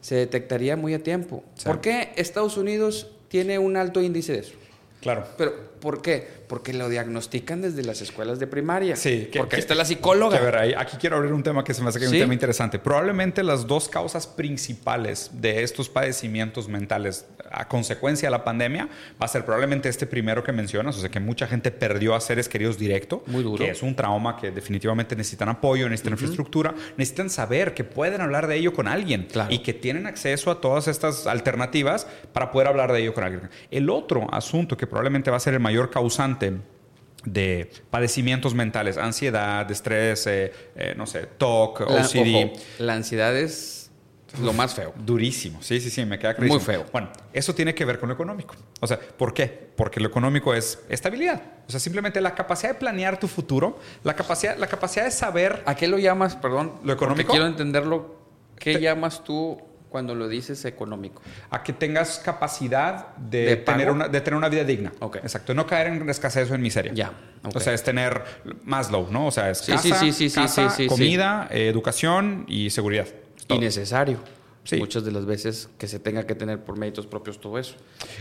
se 0.01 0.15
detectaría 0.15 0.75
muy 0.75 0.93
a 0.93 1.03
tiempo. 1.03 1.43
¿Por 1.63 1.81
qué 1.81 2.13
Estados 2.15 2.57
Unidos 2.57 3.07
tiene 3.27 3.59
un 3.59 3.77
alto 3.77 4.01
índice 4.01 4.33
de 4.33 4.39
eso? 4.39 4.53
Claro. 5.01 5.25
Pero, 5.37 5.53
¿por 5.79 6.01
qué? 6.01 6.27
Porque 6.47 6.73
lo 6.73 6.89
diagnostican 6.89 7.61
desde 7.61 7.83
las 7.83 8.01
escuelas 8.01 8.39
de 8.39 8.47
primaria. 8.47 8.95
Sí. 8.95 9.29
porque 9.35 9.57
está 9.57 9.75
la 9.75 9.85
psicóloga. 9.85 10.37
a 10.37 10.41
ver, 10.41 10.77
aquí 10.77 10.97
quiero 10.97 11.17
abrir 11.17 11.33
un 11.33 11.43
tema 11.43 11.63
que 11.63 11.73
se 11.73 11.81
me 11.81 11.89
hace 11.89 11.99
que 11.99 12.05
es 12.05 12.11
un 12.11 12.19
tema 12.19 12.33
interesante. 12.33 12.79
Probablemente 12.79 13.43
las 13.43 13.67
dos 13.67 13.89
causas 13.89 14.27
principales 14.27 15.31
de 15.33 15.63
estos 15.63 15.89
padecimientos 15.89 16.67
mentales 16.67 17.25
a 17.51 17.67
consecuencia 17.67 18.27
de 18.27 18.31
la 18.31 18.43
pandemia 18.43 18.87
va 19.21 19.25
a 19.25 19.27
ser 19.27 19.43
probablemente 19.45 19.89
este 19.89 20.05
primero 20.05 20.43
que 20.43 20.51
mencionas, 20.51 20.97
o 20.97 20.99
sea, 20.99 21.09
que 21.09 21.19
mucha 21.19 21.47
gente 21.47 21.71
perdió 21.71 22.15
a 22.15 22.21
seres 22.21 22.47
queridos 22.47 22.77
directo. 22.77 23.23
Muy 23.27 23.43
duro. 23.43 23.63
Que 23.63 23.71
es 23.71 23.81
un 23.81 23.95
trauma 23.95 24.37
que 24.37 24.51
definitivamente 24.51 25.15
necesitan 25.15 25.49
apoyo, 25.49 25.87
necesitan 25.89 26.13
infraestructura, 26.13 26.73
necesitan 26.97 27.29
saber 27.29 27.73
que 27.73 27.83
pueden 27.83 28.21
hablar 28.21 28.47
de 28.47 28.55
ello 28.55 28.73
con 28.73 28.87
alguien 28.87 29.27
y 29.49 29.59
que 29.59 29.73
tienen 29.73 30.07
acceso 30.07 30.51
a 30.51 30.61
todas 30.61 30.87
estas 30.87 31.27
alternativas 31.27 32.07
para 32.33 32.51
poder 32.51 32.67
hablar 32.67 32.91
de 32.91 32.99
ello 32.99 33.13
con 33.13 33.23
alguien. 33.23 33.49
El 33.71 33.89
otro 33.89 34.27
asunto 34.33 34.77
que 34.77 34.87
probablemente 34.87 35.31
va 35.31 35.37
a 35.37 35.39
ser 35.39 35.53
el 35.53 35.59
mayor 35.69 35.91
causante 35.91 36.57
de 37.23 37.69
padecimientos 37.91 38.55
mentales, 38.55 38.97
ansiedad, 38.97 39.69
estrés, 39.69 40.25
eh, 40.25 40.51
eh, 40.75 40.95
no 40.97 41.05
sé, 41.05 41.27
TOC, 41.37 41.81
OCD. 41.81 42.57
la 42.79 42.93
ansiedad 42.93 43.37
es 43.37 43.91
lo 44.41 44.51
más 44.53 44.73
feo. 44.73 44.95
Durísimo, 44.95 45.61
sí, 45.61 45.79
sí, 45.79 45.91
sí, 45.91 46.05
me 46.05 46.17
queda 46.17 46.33
clarísimo. 46.33 46.57
Muy 46.57 46.65
feo. 46.65 46.85
Bueno, 46.91 47.11
eso 47.33 47.53
tiene 47.53 47.75
que 47.75 47.85
ver 47.85 47.99
con 47.99 48.09
lo 48.09 48.15
económico. 48.15 48.55
O 48.79 48.87
sea, 48.87 48.99
¿por 48.99 49.31
qué? 49.31 49.45
Porque 49.75 49.99
lo 49.99 50.07
económico 50.07 50.55
es 50.55 50.79
estabilidad. 50.89 51.39
O 51.67 51.71
sea, 51.71 51.79
simplemente 51.79 52.19
la 52.19 52.33
capacidad 52.33 52.73
de 52.73 52.79
planear 52.79 53.19
tu 53.19 53.27
futuro, 53.27 53.77
la 54.03 54.15
capacidad, 54.15 54.57
la 54.57 54.67
capacidad 54.67 55.05
de 55.05 55.11
saber... 55.11 55.61
¿A 55.67 55.75
qué 55.75 55.87
lo 55.87 55.99
llamas, 55.99 56.35
perdón? 56.35 56.79
Lo 56.83 56.93
económico. 56.93 57.31
Quiero 57.31 57.45
entenderlo. 57.45 58.15
¿Qué 58.57 58.79
llamas 58.79 59.23
tú 59.23 59.61
cuando 59.89 60.15
lo 60.15 60.27
dices 60.27 60.63
económico? 60.65 61.21
A 61.49 61.63
que 61.63 61.73
tengas 61.73 62.19
capacidad 62.19 63.15
de, 63.17 63.57
tener, 63.57 63.91
una, 63.91 64.07
de 64.07 64.21
tener 64.21 64.37
una 64.37 64.49
vida 64.49 64.63
digna. 64.63 64.91
Okay. 64.99 65.21
Exacto. 65.21 65.53
No 65.53 65.65
caer 65.65 65.87
en 65.87 66.09
escasez 66.09 66.49
o 66.51 66.55
en 66.55 66.61
miseria. 66.61 66.93
Ya. 66.93 67.11
O 67.53 67.59
sea, 67.59 67.73
es 67.73 67.83
tener 67.83 68.23
más 68.63 68.91
low, 68.91 69.07
¿no? 69.11 69.27
O 69.27 69.31
sea, 69.31 69.49
es 69.49 69.61
casa, 69.61 70.75
comida, 70.87 71.47
educación 71.51 72.45
y 72.47 72.69
seguridad. 72.69 73.07
Y 73.47 73.57
necesario 73.57 74.19
muchas 74.77 75.03
de 75.03 75.11
las 75.11 75.25
veces 75.25 75.69
que 75.77 75.87
se 75.87 75.99
tenga 75.99 76.25
que 76.25 76.35
tener 76.35 76.63
por 76.63 76.77
méritos 76.77 77.07
propios 77.07 77.39
todo 77.39 77.57
eso. 77.57 77.75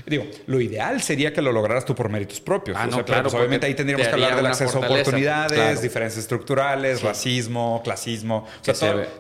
Digo, 0.07 0.25
lo 0.47 0.61
ideal 0.61 1.03
sería 1.03 1.33
que 1.33 1.43
lo 1.43 1.53
lograras 1.53 1.85
tú 1.85 1.95
por 1.95 2.09
méritos 2.09 2.41
propios. 2.41 2.77
Ah, 2.79 2.87
no, 2.87 3.05
claro, 3.05 3.25
pues, 3.25 3.35
obviamente 3.35 3.67
ahí 3.67 3.75
tendríamos 3.75 4.07
que 4.07 4.13
hablar 4.13 4.37
del 4.37 4.47
acceso 4.47 4.83
a 4.83 4.87
oportunidades, 4.87 5.83
diferencias 5.83 6.23
estructurales, 6.23 7.03
racismo, 7.03 7.81
clasismo. 7.85 8.47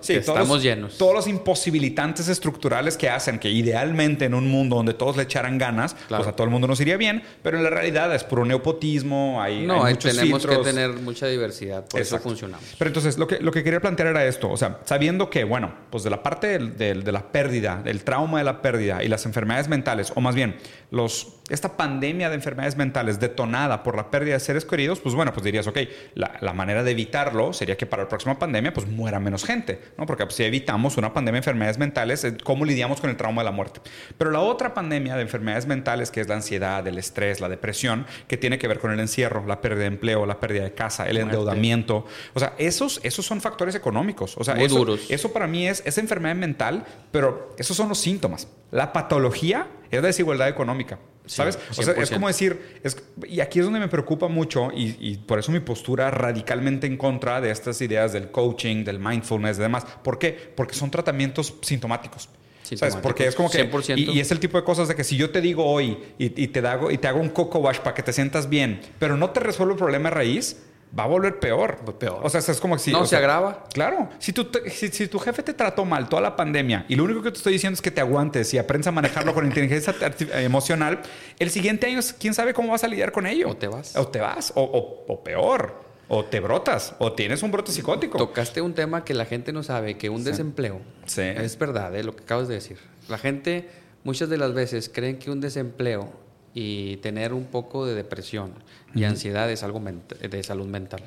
sí, 0.01 0.15
estamos 0.15 0.63
llenos. 0.63 0.97
Todos 0.97 1.15
los 1.15 1.27
imposibilitantes 1.27 2.29
estructurales 2.29 2.97
que 2.97 3.09
hacen 3.09 3.39
que 3.39 3.51
idealmente 3.51 4.25
en 4.25 4.35
un 4.35 4.51
mundo 4.51 4.77
donde 4.77 4.95
todos 4.95 5.17
le 5.17 5.25
echaran 5.25 5.59
ganas, 5.59 5.97
pues 6.09 6.27
a 6.27 6.33
todo 6.33 6.45
el 6.45 6.51
mundo 6.51 6.67
nos 6.67 6.81
iría 6.81 6.97
bien, 6.97 7.23
pero 7.43 7.59
en 7.59 7.65
la 7.65 7.71
realidad 7.71 8.15
es 8.15 8.25
puro 8.25 8.45
neopotismo, 8.45 9.41
hay, 9.43 9.67
no, 9.67 9.85
hay 9.85 9.95
muchos 9.95 10.17
tenemos 10.17 10.47
que 10.47 10.57
tener 10.59 10.91
mucha 10.95 11.27
diversidad, 11.27 11.87
por 11.87 12.01
eso 12.01 12.19
funcionamos. 12.19 12.67
Pero 12.79 12.89
entonces, 12.89 13.19
lo 13.19 13.27
que, 13.27 13.39
lo 13.41 13.53
que 13.53 13.63
quería 13.63 13.81
plantear 13.81 14.09
era 14.09 14.27
esto, 14.27 14.51
o 14.51 14.57
sea, 14.57 14.81
sabiendo 14.85 15.31
que, 15.31 15.45
bueno, 15.45 15.73
pues 15.91 16.05
de 16.05 16.11
la 16.11 16.23
parte 16.23 16.59
de, 16.59 16.95
de 16.95 17.13
la 17.13 17.18
la 17.19 17.33
pérdida, 17.33 17.83
el 17.85 18.05
trauma 18.05 18.39
de 18.39 18.45
la 18.45 18.63
pérdida 18.63 19.03
y 19.03 19.09
las 19.09 19.27
enfermedades 19.27 19.69
mentales, 19.69 20.13
o 20.15 20.21
más 20.21 20.35
bien, 20.35 20.57
los, 20.91 21.38
esta 21.49 21.77
pandemia 21.77 22.29
de 22.29 22.35
enfermedades 22.35 22.77
mentales 22.77 23.21
detonada 23.21 23.83
por 23.83 23.97
la 23.97 24.11
pérdida 24.11 24.35
de 24.35 24.41
seres 24.41 24.65
queridos, 24.65 25.01
pues 25.01 25.15
bueno, 25.15 25.33
pues 25.33 25.45
dirías, 25.45 25.67
ok, 25.67 25.79
la, 26.15 26.53
manera 26.53 26.83
de 26.83 26.91
evitarlo 26.91 27.53
sería 27.53 27.77
que 27.77 27.87
para 27.87 28.03
la 28.03 28.09
próxima 28.09 28.39
pandemia, 28.39 28.73
pues 28.73 28.87
muera 28.87 29.21
menos 29.21 29.45
gente, 29.45 29.81
¿no? 29.97 30.07
Porque 30.07 30.25
pues, 30.25 30.37
si 30.37 30.45
evitamos 30.45 30.97
una 30.97 31.13
pandemia 31.13 31.37
de 31.37 31.39
enfermedades 31.39 31.79
mentales, 31.79 32.25
eh, 32.25 32.37
¿cómo 32.43 32.65
lidiamos 32.65 33.01
con 33.01 33.11
el 33.11 33.17
trauma 33.17 33.43
de 33.43 33.47
la 33.47 33.53
muerte? 33.53 33.81
Pero 34.17 34.31
la 34.31 34.41
otra 34.41 34.75
pandemia 34.75 35.17
de 35.17 35.23
enfermedades 35.23 35.67
mentales, 35.67 36.11
que 36.11 36.21
es 36.21 36.29
la 36.29 36.35
ansiedad, 36.35 36.87
el 36.87 36.99
estrés, 36.99 37.41
la 37.41 37.49
depresión, 37.49 38.07
que 38.27 38.37
tiene 38.37 38.59
que 38.59 38.69
ver 38.69 38.79
con 38.79 38.91
el 38.91 39.01
encierro, 39.01 39.45
la 39.47 39.61
pérdida 39.61 39.83
de 39.83 39.87
empleo, 39.87 40.27
la 40.27 40.41
pérdida 40.41 40.65
de 40.65 40.75
casa, 40.75 41.09
el 41.09 41.19
endeudamiento, 41.19 42.07
o 42.35 42.41
sea, 42.41 42.55
esos, 42.59 43.01
esos 43.03 43.25
son 43.25 43.41
factores 43.41 43.75
económicos, 43.75 44.37
o 44.37 44.45
sea, 44.45 44.55
eso, 44.55 44.77
duros. 44.77 45.07
eso 45.09 45.33
para 45.33 45.47
mí 45.47 45.69
es, 45.69 45.83
esa 45.85 46.01
enfermedad 46.01 46.37
mental, 46.37 46.85
pero 47.11 47.55
esos 47.59 47.77
son 47.77 47.89
los 47.89 47.99
síntomas. 47.99 48.49
La 48.71 48.93
patología 48.93 49.67
es 49.91 50.01
la 50.01 50.09
desigualdad 50.09 50.49
económica. 50.49 50.99
¿Sabes? 51.27 51.59
o 51.77 51.83
sea, 51.83 51.95
es 51.95 52.11
como 52.11 52.27
decir, 52.27 52.81
y 53.27 53.41
aquí 53.41 53.59
es 53.59 53.65
donde 53.67 53.81
me 53.81 53.89
preocupa 53.89 54.29
mucho 54.29 54.71
y, 54.75 55.19
por 55.19 55.39
eso 55.39 55.53
mi 55.53 55.61
postura 55.61 56.11
radicalmente 56.11 56.87
en 56.87 56.97
contra 56.97 57.41
de 57.41 57.51
estas 57.51 57.81
ideas 57.83 58.13
del 58.13 58.31
coaching, 58.31 58.85
del 58.85 58.99
mindfulness 58.99 59.59
y 59.59 59.61
demás. 59.61 59.85
¿Por 60.03 60.19
qué? 60.19 60.33
Porque 60.55 60.75
son 60.75 60.91
tratamientos 60.91 61.55
sintomáticos. 61.61 62.31
¿Sabes? 62.63 62.97
Porque 62.97 63.27
es 63.27 63.35
como 63.35 63.51
que... 63.51 63.71
Y, 63.97 64.21
es 64.21 64.31
el 64.31 64.41
tipo 64.41 64.59
de 64.59 64.65
cosas 64.65 64.89
de 64.89 64.95
que 64.95 65.05
si 65.05 65.17
yo 65.17 65.31
te 65.31 65.41
digo 65.41 65.65
hoy 65.65 65.99
y, 66.19 66.29
te, 66.29 66.67
hago, 66.67 66.91
y 66.91 66.99
te 66.99 67.09
hago 67.09 67.21
un 67.21 67.31
coco 67.31 67.59
wash 67.61 67.79
para 67.79 67.95
que 67.95 68.03
te 68.03 68.13
sientas 68.13 68.49
bien, 68.49 68.81
pero 68.99 69.17
no 69.17 69.31
te 69.31 69.41
resuelvo 69.41 69.73
el 69.73 69.79
problema 69.79 70.11
raíz, 70.11 70.63
va 70.97 71.05
a 71.05 71.07
volver 71.07 71.39
peor. 71.39 71.77
Peor. 71.99 72.21
O 72.23 72.29
sea, 72.29 72.41
es 72.41 72.61
como 72.61 72.79
si... 72.79 72.93
No, 72.93 73.07
se 73.07 73.17
agrava. 73.17 73.65
Claro. 73.73 74.09
Si 74.19 74.33
tu, 74.33 74.49
si, 74.69 75.09
tu 75.09 75.19
jefe 75.19 75.43
te 75.43 75.55
trató 75.55 75.85
mal 75.85 76.09
toda 76.09 76.23
la 76.23 76.37
pandemia 76.37 76.85
y 76.89 76.97
lo 76.97 77.05
único 77.05 77.23
que 77.23 77.31
te 77.31 77.39
estoy 77.39 77.55
diciendo 77.55 77.75
es 77.75 77.83
que 77.83 77.91
te 77.91 78.01
aguantes 78.01 78.53
y 78.55 78.59
aprendas 78.59 78.89
a 78.89 78.93
manejarlo 78.93 79.35
con 79.35 79.47
inteligencia 79.47 79.95
emocional, 80.35 81.01
el 81.39 81.51
siguiente 81.51 81.87
año, 81.87 82.01
quién 82.19 82.35
sabe 82.35 82.55
cómo 82.55 82.73
vas 82.73 82.85
a 82.85 82.89
lidiar 82.89 83.13
con 83.13 83.27
ello. 83.27 83.49
O 83.49 83.57
te 83.57 83.69
vas. 83.69 83.97
O 83.97 84.09
te 84.09 84.21
vas. 84.21 84.53
O, 84.55 85.23
peor. 85.25 85.89
O 86.09 86.25
te 86.25 86.41
brotas. 86.41 86.95
O 86.99 87.13
tienes 87.13 87.43
un 87.43 87.51
brote 87.51 87.73
psicótico. 87.73 88.19
Tocaste 88.19 88.61
un 88.63 88.75
tema 88.75 89.05
que 89.05 89.15
la 89.15 89.27
gente 89.27 89.53
no 89.53 89.63
sabe, 89.63 89.99
que 89.99 90.09
un 90.09 90.25
desempleo. 90.25 90.81
Sí. 91.07 91.23
Es 91.23 91.59
verdad, 91.59 91.95
¿eh? 91.97 92.03
lo 92.03 92.17
que 92.17 92.23
acabas 92.23 92.49
de 92.49 92.55
decir. 92.55 92.79
La 93.09 93.19
gente 93.19 93.69
muchas 94.05 94.29
de 94.29 94.39
las 94.39 94.55
veces 94.55 94.91
creen 94.93 95.19
que 95.19 95.31
un 95.31 95.41
desempleo 95.41 96.28
y 96.61 96.97
tener 96.97 97.35
un 97.35 97.45
poco 97.45 97.87
de 97.87 97.95
depresión 97.95 98.53
y 98.93 99.05
ansiedad 99.05 99.49
es 99.49 99.63
algo 99.63 99.81
de 99.81 100.43
salud 100.43 100.67
mental. 100.67 101.05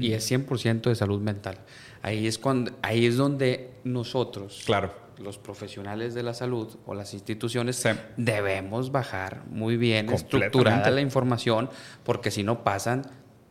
Y 0.00 0.12
es 0.12 0.30
100% 0.30 0.82
de 0.82 0.94
salud 0.94 1.20
mental. 1.20 1.58
Ahí 2.02 2.28
es, 2.28 2.38
cuando, 2.38 2.70
ahí 2.82 3.06
es 3.06 3.16
donde 3.16 3.72
nosotros, 3.82 4.62
claro. 4.64 4.94
los 5.18 5.38
profesionales 5.38 6.14
de 6.14 6.22
la 6.22 6.34
salud 6.34 6.76
o 6.86 6.94
las 6.94 7.14
instituciones, 7.14 7.84
debemos 8.16 8.92
bajar 8.92 9.42
muy 9.50 9.76
bien 9.76 10.08
estructurada 10.08 10.88
la 10.92 11.00
información, 11.00 11.68
porque 12.04 12.30
si 12.30 12.44
no 12.44 12.62
pasan 12.62 13.02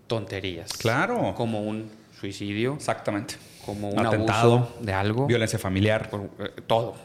tonterías. 0.08 0.72
Claro. 0.72 1.34
Como 1.36 1.64
un 1.64 1.92
suicidio. 2.18 2.76
Exactamente. 2.76 3.36
Como 3.66 3.90
un 3.90 4.00
Atentado, 4.00 4.56
abuso 4.56 4.78
de 4.80 4.94
algo. 4.94 5.28
Violencia 5.28 5.60
familiar. 5.60 6.10
Eh, 6.40 6.62
todo. 6.66 6.96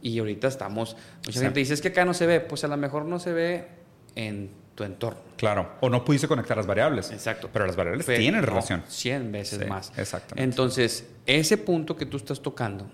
Y 0.00 0.20
ahorita 0.20 0.46
estamos. 0.46 0.96
Mucha 1.26 1.40
gente 1.40 1.58
dice, 1.58 1.74
es 1.74 1.80
que 1.80 1.88
acá 1.88 2.04
no 2.04 2.14
se 2.14 2.26
ve. 2.26 2.38
Pues 2.38 2.62
a 2.62 2.68
lo 2.68 2.76
mejor 2.76 3.04
no 3.04 3.18
se 3.18 3.32
ve 3.32 3.79
en 4.14 4.50
tu 4.74 4.84
entorno. 4.84 5.20
Claro. 5.36 5.72
O 5.80 5.88
no 5.88 6.04
pudiste 6.04 6.28
conectar 6.28 6.56
las 6.56 6.66
variables. 6.66 7.10
Exacto. 7.10 7.48
Pero 7.52 7.66
las 7.66 7.76
variables 7.76 8.06
tienen 8.06 8.42
relación. 8.42 8.82
100 8.86 9.32
veces 9.32 9.68
más. 9.68 9.92
Exactamente. 9.96 10.42
Entonces, 10.42 11.06
ese 11.26 11.56
punto 11.58 11.96
que 11.96 12.06
tú 12.06 12.16
estás 12.16 12.40
tocando, 12.40 12.90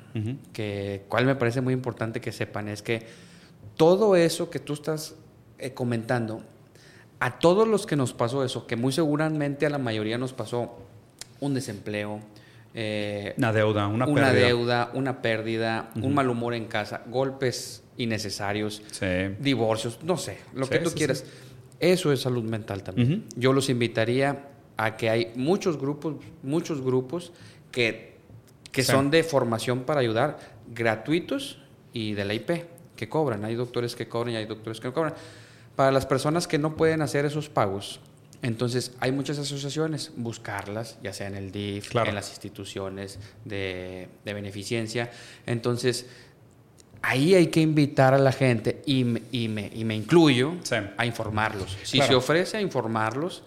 que 0.52 1.04
cual 1.08 1.26
me 1.26 1.34
parece 1.34 1.60
muy 1.60 1.74
importante 1.74 2.20
que 2.20 2.32
sepan, 2.32 2.68
es 2.68 2.82
que 2.82 3.06
todo 3.76 4.16
eso 4.16 4.50
que 4.50 4.58
tú 4.58 4.72
estás 4.72 5.14
eh, 5.58 5.72
comentando, 5.74 6.42
a 7.18 7.38
todos 7.38 7.66
los 7.66 7.86
que 7.86 7.96
nos 7.96 8.12
pasó 8.12 8.44
eso, 8.44 8.66
que 8.66 8.76
muy 8.76 8.92
seguramente 8.92 9.66
a 9.66 9.70
la 9.70 9.78
mayoría 9.78 10.18
nos 10.18 10.32
pasó 10.32 10.78
un 11.40 11.54
desempleo, 11.54 12.20
eh, 12.78 13.32
una 13.38 13.54
deuda, 13.54 13.86
una, 13.86 14.06
una 14.06 14.32
deuda, 14.34 14.90
una 14.92 15.22
pérdida, 15.22 15.88
un 15.94 16.12
mal 16.12 16.28
humor 16.28 16.52
en 16.52 16.66
casa, 16.66 17.02
golpes 17.06 17.82
innecesarios, 17.96 18.82
divorcios, 19.40 19.98
no 20.02 20.18
sé, 20.18 20.36
lo 20.52 20.68
que 20.68 20.80
tú 20.80 20.90
quieras. 20.90 21.24
Eso 21.80 22.12
es 22.12 22.20
salud 22.20 22.44
mental 22.44 22.82
también. 22.82 23.24
Yo 23.34 23.54
los 23.54 23.70
invitaría 23.70 24.50
a 24.76 24.98
que 24.98 25.08
hay 25.08 25.32
muchos 25.36 25.78
grupos, 25.78 26.16
muchos 26.42 26.82
grupos 26.82 27.32
que, 27.72 28.18
que 28.72 28.82
son 28.82 29.10
de 29.10 29.24
formación 29.24 29.84
para 29.84 30.00
ayudar, 30.00 30.38
gratuitos 30.74 31.62
y 31.94 32.12
de 32.12 32.26
la 32.26 32.34
IP, 32.34 32.66
que 32.94 33.08
cobran. 33.08 33.46
Hay 33.46 33.54
doctores 33.54 33.96
que 33.96 34.06
cobran 34.06 34.34
y 34.34 34.36
hay 34.36 34.44
doctores 34.44 34.80
que 34.80 34.88
no 34.88 34.92
cobran. 34.92 35.14
Para 35.76 35.92
las 35.92 36.04
personas 36.04 36.46
que 36.46 36.58
no 36.58 36.76
pueden 36.76 37.00
hacer 37.00 37.24
esos 37.24 37.48
pagos, 37.48 38.00
entonces, 38.42 38.92
hay 39.00 39.12
muchas 39.12 39.38
asociaciones, 39.38 40.12
buscarlas, 40.16 40.98
ya 41.02 41.12
sea 41.12 41.26
en 41.26 41.36
el 41.36 41.52
DIF, 41.52 41.94
en 41.94 42.14
las 42.14 42.30
instituciones 42.30 43.18
de, 43.44 44.08
beneficencia. 44.24 45.10
Entonces, 45.46 46.06
ahí 47.02 47.34
hay 47.34 47.48
que 47.48 47.60
invitar 47.60 48.14
a 48.14 48.18
la 48.18 48.32
gente, 48.32 48.82
y 48.86 49.04
me, 49.04 49.22
y 49.32 49.48
me, 49.48 49.70
y 49.74 49.84
me 49.84 49.94
incluyo, 49.94 50.54
a 50.96 51.06
informarlos. 51.06 51.76
Si 51.82 52.00
se 52.00 52.14
ofrece 52.14 52.58
a 52.58 52.60
informarlos, 52.60 53.42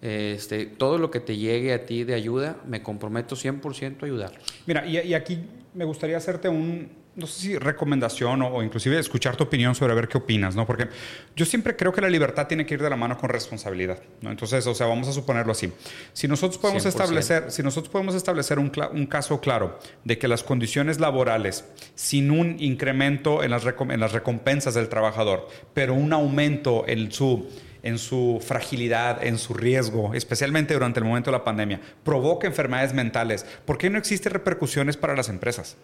este, 0.00 0.66
todo 0.66 0.98
lo 0.98 1.10
que 1.10 1.20
te 1.20 1.36
llegue 1.36 1.72
a 1.72 1.86
ti 1.86 2.04
de 2.04 2.14
ayuda, 2.14 2.56
me 2.66 2.82
comprometo 2.82 3.36
100% 3.36 4.02
a 4.02 4.06
ayudarlos. 4.06 4.42
Mira, 4.66 4.86
y 4.86 5.14
aquí 5.14 5.38
me 5.74 5.84
gustaría 5.84 6.16
hacerte 6.16 6.48
un, 6.48 7.01
no 7.14 7.26
sé 7.26 7.40
si 7.40 7.58
recomendación 7.58 8.40
o, 8.42 8.62
inclusive 8.62 8.98
escuchar 8.98 9.36
tu 9.36 9.44
opinión 9.44 9.74
sobre 9.74 9.94
ver 9.94 10.08
qué 10.08 10.16
opinas, 10.16 10.56
¿no? 10.56 10.66
Porque 10.66 10.88
yo 11.36 11.44
siempre 11.44 11.76
creo 11.76 11.92
que 11.92 12.00
la 12.00 12.08
libertad 12.08 12.46
tiene 12.46 12.64
que 12.64 12.74
ir 12.74 12.82
de 12.82 12.88
la 12.88 12.96
mano 12.96 13.18
con 13.18 13.28
responsabilidad, 13.28 13.98
¿no? 14.22 14.30
Entonces, 14.30 14.66
o 14.66 14.74
sea, 14.74 14.86
vamos 14.86 15.08
a 15.08 15.12
suponerlo 15.12 15.52
así. 15.52 15.70
Si 16.14 16.26
nosotros 16.26 16.58
podemos 16.58 16.86
establecer, 16.86 17.50
si 17.50 17.62
nosotros 17.62 17.92
podemos 17.92 18.14
establecer 18.14 18.58
un, 18.58 18.72
un, 18.92 19.06
caso 19.06 19.40
claro 19.40 19.78
de 20.04 20.16
que 20.16 20.26
las 20.26 20.42
condiciones 20.42 21.00
laborales, 21.00 21.66
sin 21.94 22.30
un 22.30 22.56
incremento 22.58 23.42
en 23.42 23.50
las, 23.50 23.64
en 23.66 24.00
las 24.00 24.12
recompensas 24.12 24.74
del 24.74 24.88
trabajador, 24.88 25.48
pero 25.74 25.94
un 25.94 26.12
aumento 26.12 26.84
en 26.86 27.12
su 27.12 27.48
en 27.82 27.98
su 27.98 28.40
fragilidad, 28.40 29.24
en 29.24 29.38
su 29.38 29.54
riesgo, 29.54 30.14
especialmente 30.14 30.72
durante 30.72 31.00
el 31.00 31.04
momento 31.04 31.32
de 31.32 31.38
la 31.38 31.42
pandemia, 31.42 31.80
provoca 32.04 32.46
enfermedades 32.46 32.94
mentales, 32.94 33.44
¿por 33.64 33.76
qué 33.76 33.90
no 33.90 33.98
existen 33.98 34.32
repercusiones 34.32 34.96
para 34.96 35.16
las 35.16 35.28
empresas? 35.28 35.76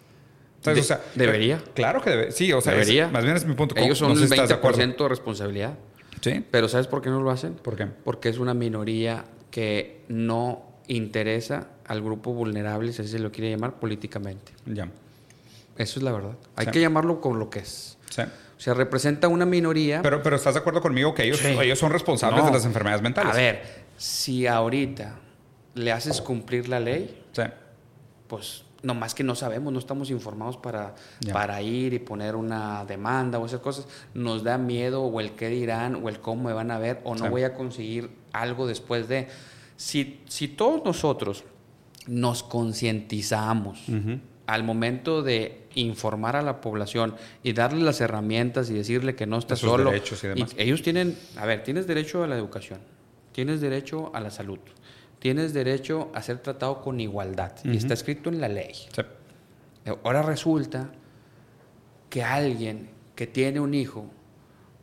Debería. 1.15 1.61
Claro 1.73 2.01
que 2.01 2.09
debe. 2.09 2.31
Sí, 2.31 2.51
o 2.53 2.61
sea, 2.61 2.73
debería. 2.73 3.07
más 3.07 3.23
bien 3.23 3.35
es 3.35 3.45
mi 3.45 3.55
punto. 3.55 3.75
Ellos 3.77 3.97
son 3.97 4.11
el 4.11 4.29
20% 4.29 4.97
de, 4.97 5.07
responsabilidad. 5.07 5.73
Sí. 6.21 6.45
Pero 6.51 6.67
¿sabes 6.67 6.87
por 6.87 7.01
qué 7.01 7.09
no 7.09 7.21
lo 7.21 7.31
hacen? 7.31 7.53
¿Por 7.53 7.75
qué? 7.75 7.85
Porque 7.85 8.29
es 8.29 8.39
una 8.39 8.53
minoría 8.53 9.25
que 9.51 10.03
no 10.09 10.63
interesa 10.87 11.67
al 11.87 12.01
grupo 12.01 12.33
vulnerable, 12.33 12.91
si 12.93 13.01
así 13.01 13.11
se 13.11 13.19
lo 13.19 13.31
quiere 13.31 13.51
llamar, 13.51 13.79
políticamente. 13.79 14.51
Ya. 14.65 14.89
Eso 15.77 15.99
es 15.99 16.03
la 16.03 16.11
verdad. 16.11 16.35
Hay 16.55 16.67
que 16.67 16.81
llamarlo 16.81 17.21
con 17.21 17.39
lo 17.39 17.49
que 17.49 17.59
es. 17.59 17.97
Sí. 18.09 18.21
O 18.21 18.61
sea, 18.61 18.73
representa 18.73 19.29
una 19.29 19.45
minoría. 19.45 20.01
Pero, 20.01 20.21
pero 20.21 20.35
¿estás 20.35 20.55
de 20.55 20.59
acuerdo 20.59 20.81
conmigo 20.81 21.13
que 21.13 21.23
ellos, 21.23 21.43
ellos 21.45 21.79
son 21.79 21.93
responsables 21.93 22.43
de 22.43 22.51
las 22.51 22.65
enfermedades 22.65 23.01
mentales? 23.01 23.33
A 23.33 23.37
ver, 23.37 23.63
si 23.97 24.45
ahorita 24.47 25.15
le 25.75 25.91
haces 25.93 26.19
cumplir 26.19 26.67
la 26.67 26.81
ley, 26.81 27.23
sí. 27.31 27.43
pues 28.27 28.65
no 28.81 28.93
más 28.93 29.13
que 29.13 29.23
no 29.23 29.35
sabemos, 29.35 29.73
no 29.73 29.79
estamos 29.79 30.09
informados 30.09 30.57
para, 30.57 30.95
para 31.31 31.61
ir 31.61 31.93
y 31.93 31.99
poner 31.99 32.35
una 32.35 32.85
demanda 32.85 33.39
o 33.39 33.45
esas 33.45 33.59
cosas. 33.59 33.87
Nos 34.13 34.43
da 34.43 34.57
miedo 34.57 35.03
o 35.03 35.19
el 35.19 35.31
qué 35.31 35.49
dirán 35.49 35.95
o 36.03 36.09
el 36.09 36.19
cómo 36.19 36.43
me 36.43 36.53
van 36.53 36.71
a 36.71 36.79
ver 36.79 37.01
o 37.03 37.15
no 37.15 37.29
voy 37.29 37.43
a 37.43 37.53
conseguir 37.53 38.09
algo 38.33 38.67
después 38.67 39.07
de... 39.07 39.27
Si, 39.75 40.21
si 40.27 40.49
todos 40.49 40.83
nosotros 40.83 41.43
nos 42.07 42.43
concientizamos 42.43 43.85
al 44.47 44.63
momento 44.63 45.21
de 45.21 45.67
informar 45.75 46.35
a 46.35 46.41
la 46.41 46.59
población 46.59 47.15
y 47.43 47.53
darle 47.53 47.83
las 47.83 48.01
herramientas 48.01 48.69
y 48.69 48.73
decirle 48.73 49.15
que 49.15 49.27
no 49.27 49.37
está 49.37 49.55
solo. 49.55 49.91
Y 49.95 50.45
ellos 50.57 50.81
tienen, 50.81 51.15
a 51.37 51.45
ver, 51.45 51.63
tienes 51.63 51.85
derecho 51.85 52.23
a 52.23 52.27
la 52.27 52.35
educación, 52.35 52.79
tienes 53.31 53.61
derecho 53.61 54.11
a 54.13 54.19
la 54.19 54.31
salud, 54.31 54.59
tienes 55.19 55.53
derecho 55.53 56.09
a 56.13 56.21
ser 56.21 56.39
tratado 56.39 56.81
con 56.81 56.99
igualdad. 56.99 57.53
Y 57.63 57.77
está 57.77 57.93
escrito 57.93 58.29
en 58.29 58.41
la 58.41 58.47
ley. 58.47 58.73
Ahora 60.03 60.21
resulta 60.21 60.91
que 62.09 62.23
alguien 62.23 62.89
que 63.15 63.27
tiene 63.27 63.59
un 63.59 63.73
hijo 63.73 64.05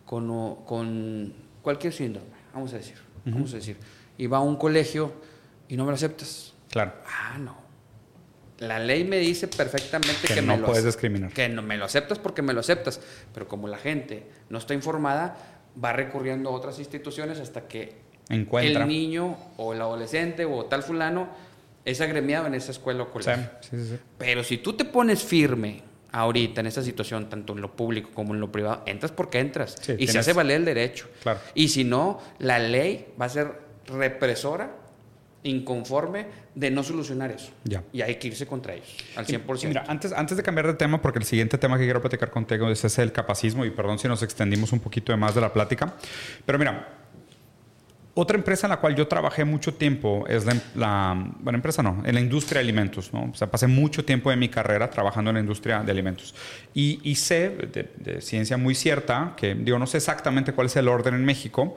con, 0.04 0.56
con 0.64 1.34
cualquier 1.62 1.92
síndrome, 1.92 2.28
vamos 2.54 2.72
a 2.72 2.76
decir, 2.76 2.96
vamos 3.24 3.52
a 3.52 3.56
decir, 3.56 3.76
y 4.18 4.26
va 4.26 4.38
a 4.38 4.40
un 4.40 4.56
colegio 4.56 5.12
y 5.68 5.76
no 5.76 5.84
me 5.84 5.90
lo 5.90 5.96
aceptas. 5.96 6.54
Claro. 6.70 6.92
Ah, 7.06 7.38
no. 7.38 7.66
La 8.58 8.78
ley 8.78 9.04
me 9.04 9.18
dice 9.18 9.48
perfectamente 9.48 10.26
que, 10.26 10.40
no 10.40 10.58
puedes 10.64 10.84
discriminar. 10.84 11.32
Que 11.32 11.48
no 11.48 11.62
me 11.62 11.76
lo 11.76 11.84
aceptas 11.84 12.18
porque 12.18 12.40
me 12.40 12.54
lo 12.54 12.60
aceptas. 12.60 13.00
Pero 13.34 13.48
como 13.48 13.68
la 13.68 13.76
gente 13.76 14.26
no 14.48 14.58
está 14.58 14.72
informada, 14.72 15.36
va 15.82 15.92
recurriendo 15.92 16.48
a 16.48 16.52
otras 16.52 16.78
instituciones 16.78 17.38
hasta 17.38 17.68
que 17.68 18.05
encuentra. 18.28 18.82
el 18.82 18.88
niño 18.88 19.36
o 19.56 19.72
el 19.72 19.80
adolescente 19.80 20.44
o 20.44 20.64
tal 20.66 20.82
fulano 20.82 21.28
es 21.84 22.00
agremiado 22.00 22.46
en 22.46 22.54
esa 22.54 22.72
escuela 22.72 23.04
o 23.04 23.10
colegio. 23.10 23.48
Sí, 23.60 23.68
sí, 23.70 23.86
sí. 23.90 23.98
Pero 24.18 24.42
si 24.42 24.58
tú 24.58 24.72
te 24.72 24.84
pones 24.84 25.22
firme 25.22 25.82
ahorita 26.12 26.60
en 26.60 26.66
esta 26.66 26.82
situación, 26.82 27.28
tanto 27.28 27.52
en 27.52 27.60
lo 27.60 27.76
público 27.76 28.10
como 28.14 28.34
en 28.34 28.40
lo 28.40 28.50
privado, 28.50 28.82
entras 28.86 29.12
porque 29.12 29.38
entras. 29.38 29.76
Sí, 29.80 29.92
y 29.92 29.96
tienes- 29.96 30.12
se 30.12 30.18
hace 30.18 30.32
valer 30.32 30.56
el 30.56 30.64
derecho. 30.64 31.08
Claro. 31.22 31.38
Y 31.54 31.68
si 31.68 31.84
no, 31.84 32.20
la 32.38 32.58
ley 32.58 33.06
va 33.20 33.26
a 33.26 33.28
ser 33.28 33.52
represora, 33.86 34.74
inconforme 35.42 36.26
de 36.54 36.70
no 36.70 36.82
solucionar 36.82 37.30
eso. 37.30 37.50
Ya. 37.64 37.84
Y 37.92 38.00
hay 38.02 38.16
que 38.16 38.28
irse 38.28 38.46
contra 38.46 38.74
ellos, 38.74 38.88
al 39.14 39.26
100%. 39.26 39.64
Y 39.64 39.68
Mira, 39.68 39.84
antes, 39.86 40.12
antes 40.12 40.36
de 40.36 40.42
cambiar 40.42 40.66
de 40.66 40.74
tema, 40.74 41.00
porque 41.00 41.18
el 41.20 41.24
siguiente 41.24 41.56
tema 41.58 41.78
que 41.78 41.84
quiero 41.84 42.00
platicar 42.00 42.30
contigo 42.30 42.68
es 42.68 42.84
ese 42.84 43.02
el 43.02 43.12
capacismo, 43.12 43.64
y 43.64 43.70
perdón 43.70 43.98
si 43.98 44.08
nos 44.08 44.22
extendimos 44.22 44.72
un 44.72 44.80
poquito 44.80 45.12
de 45.12 45.18
más 45.18 45.34
de 45.36 45.40
la 45.40 45.52
plática, 45.52 45.94
pero 46.44 46.58
mira, 46.58 46.88
otra 48.18 48.36
empresa 48.38 48.66
en 48.66 48.70
la 48.70 48.78
cual 48.78 48.96
yo 48.96 49.06
trabajé 49.06 49.44
mucho 49.44 49.74
tiempo 49.74 50.24
es 50.26 50.44
la, 50.46 50.56
la- 50.74 51.32
bueno, 51.40 51.58
empresa 51.58 51.82
no, 51.82 52.02
en 52.04 52.14
la 52.14 52.20
industria 52.20 52.60
de 52.60 52.64
alimentos, 52.64 53.12
¿no? 53.12 53.30
O 53.30 53.34
sea, 53.34 53.50
pasé 53.50 53.66
mucho 53.66 54.04
tiempo 54.04 54.30
de 54.30 54.36
mi 54.36 54.48
carrera 54.48 54.88
trabajando 54.90 55.30
en 55.30 55.34
la 55.34 55.40
industria 55.40 55.82
de 55.82 55.92
alimentos. 55.92 56.34
Y, 56.74 56.98
y 57.02 57.14
sé 57.16 57.50
de, 57.50 57.90
de 57.96 58.20
ciencia 58.22 58.56
muy 58.56 58.74
cierta, 58.74 59.34
que 59.36 59.54
digo, 59.54 59.78
no 59.78 59.86
sé 59.86 59.98
exactamente 59.98 60.52
cuál 60.54 60.68
es 60.68 60.76
el 60.76 60.88
orden 60.88 61.14
en 61.14 61.24
México, 61.26 61.74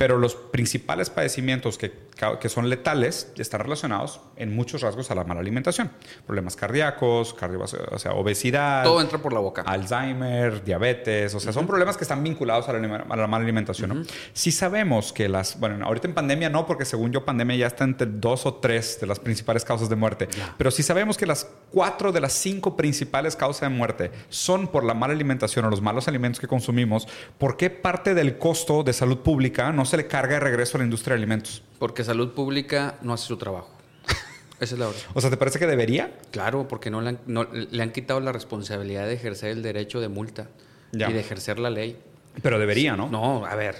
pero 0.00 0.16
los 0.16 0.34
principales 0.34 1.10
padecimientos 1.10 1.76
que, 1.76 1.92
que 2.40 2.48
son 2.48 2.70
letales 2.70 3.34
están 3.36 3.60
relacionados 3.60 4.22
en 4.36 4.56
muchos 4.56 4.80
rasgos 4.80 5.10
a 5.10 5.14
la 5.14 5.24
mala 5.24 5.40
alimentación. 5.40 5.90
Problemas 6.24 6.56
cardíacos, 6.56 7.36
o 7.38 7.98
sea, 7.98 8.12
obesidad. 8.12 8.82
Todo 8.82 9.02
entra 9.02 9.18
por 9.18 9.34
la 9.34 9.40
boca. 9.40 9.60
Alzheimer, 9.60 10.64
diabetes, 10.64 11.34
o 11.34 11.40
sea, 11.40 11.52
son 11.52 11.66
problemas 11.66 11.98
que 11.98 12.04
están 12.04 12.24
vinculados 12.24 12.66
a 12.70 12.72
la, 12.72 12.96
a 12.96 13.16
la 13.16 13.26
mala 13.26 13.44
alimentación. 13.44 13.90
¿no? 13.90 14.02
Si 14.32 14.52
sabemos 14.52 15.12
que 15.12 15.28
las, 15.28 15.60
bueno, 15.60 15.84
ahorita 15.84 16.08
en 16.08 16.14
pandemia 16.14 16.48
no, 16.48 16.64
porque 16.64 16.86
según 16.86 17.12
yo 17.12 17.26
pandemia 17.26 17.56
ya 17.56 17.66
está 17.66 17.84
entre 17.84 18.06
dos 18.06 18.46
o 18.46 18.54
tres 18.54 18.98
de 19.02 19.06
las 19.06 19.20
principales 19.20 19.66
causas 19.66 19.90
de 19.90 19.96
muerte, 19.96 20.28
pero 20.56 20.70
si 20.70 20.82
sabemos 20.82 21.18
que 21.18 21.26
las 21.26 21.46
cuatro 21.70 22.10
de 22.10 22.22
las 22.22 22.32
cinco 22.32 22.74
principales 22.74 23.36
causas 23.36 23.68
de 23.68 23.76
muerte 23.76 24.12
son 24.30 24.68
por 24.68 24.82
la 24.82 24.94
mala 24.94 25.12
alimentación 25.12 25.66
o 25.66 25.68
los 25.68 25.82
malos 25.82 26.08
alimentos 26.08 26.40
que 26.40 26.48
consumimos, 26.48 27.06
¿por 27.36 27.58
qué 27.58 27.68
parte 27.68 28.14
del 28.14 28.38
costo 28.38 28.82
de 28.82 28.94
salud 28.94 29.18
pública 29.18 29.72
no 29.72 29.89
se 29.90 29.96
le 29.96 30.06
carga 30.06 30.34
de 30.34 30.40
regreso 30.40 30.76
a 30.76 30.78
la 30.78 30.84
industria 30.84 31.14
de 31.14 31.18
alimentos? 31.18 31.62
Porque 31.78 32.04
salud 32.04 32.32
pública 32.32 32.96
no 33.02 33.12
hace 33.12 33.26
su 33.26 33.36
trabajo. 33.36 33.70
Esa 34.60 34.74
es 34.74 34.78
la 34.78 34.86
verdad. 34.86 35.02
O 35.14 35.20
sea, 35.20 35.30
¿te 35.30 35.36
parece 35.36 35.58
que 35.58 35.66
debería? 35.66 36.16
Claro, 36.30 36.66
porque 36.68 36.90
no 36.90 37.00
le 37.00 37.10
han, 37.10 37.18
no- 37.26 37.44
le 37.52 37.82
han 37.82 37.92
quitado 37.92 38.20
la 38.20 38.32
responsabilidad 38.32 39.06
de 39.06 39.14
ejercer 39.14 39.50
el 39.50 39.62
derecho 39.62 40.00
de 40.00 40.08
multa 40.08 40.48
Ya. 40.92 41.10
y 41.10 41.12
de 41.12 41.20
ejercer 41.20 41.58
la 41.58 41.70
ley. 41.70 41.98
Pero 42.42 42.58
debería, 42.58 42.96
¿no? 42.96 43.08
No, 43.08 43.44
a 43.44 43.54
ver, 43.56 43.74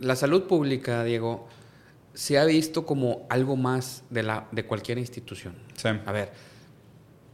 la 0.00 0.16
salud 0.16 0.44
pública, 0.44 1.04
Diego, 1.04 1.48
se 2.14 2.38
ha 2.38 2.44
visto 2.44 2.86
como 2.86 3.26
algo 3.28 3.56
más 3.56 4.02
de, 4.10 4.22
la, 4.22 4.46
de 4.52 4.64
cualquier 4.64 4.98
institución. 4.98 5.54
Sí. 5.76 5.88
A 6.06 6.12
ver, 6.12 6.32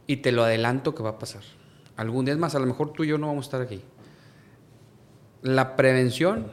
y 0.07 0.17
te 0.17 0.31
lo 0.31 0.43
adelanto 0.43 0.93
que 0.93 1.01
va 1.03 1.11
a 1.11 1.19
pasar. 1.19 1.41
Algún 1.95 2.25
día 2.25 2.33
es 2.33 2.39
más, 2.39 2.53
a 2.55 2.59
lo 2.59 2.65
mejor 2.65 2.93
tú 2.93 3.03
y 3.03 3.07
yo 3.07 3.17
no 3.17 3.27
vamos 3.27 3.45
a 3.45 3.47
estar 3.47 3.61
aquí. 3.61 3.81
La 5.41 5.75
prevención 5.75 6.47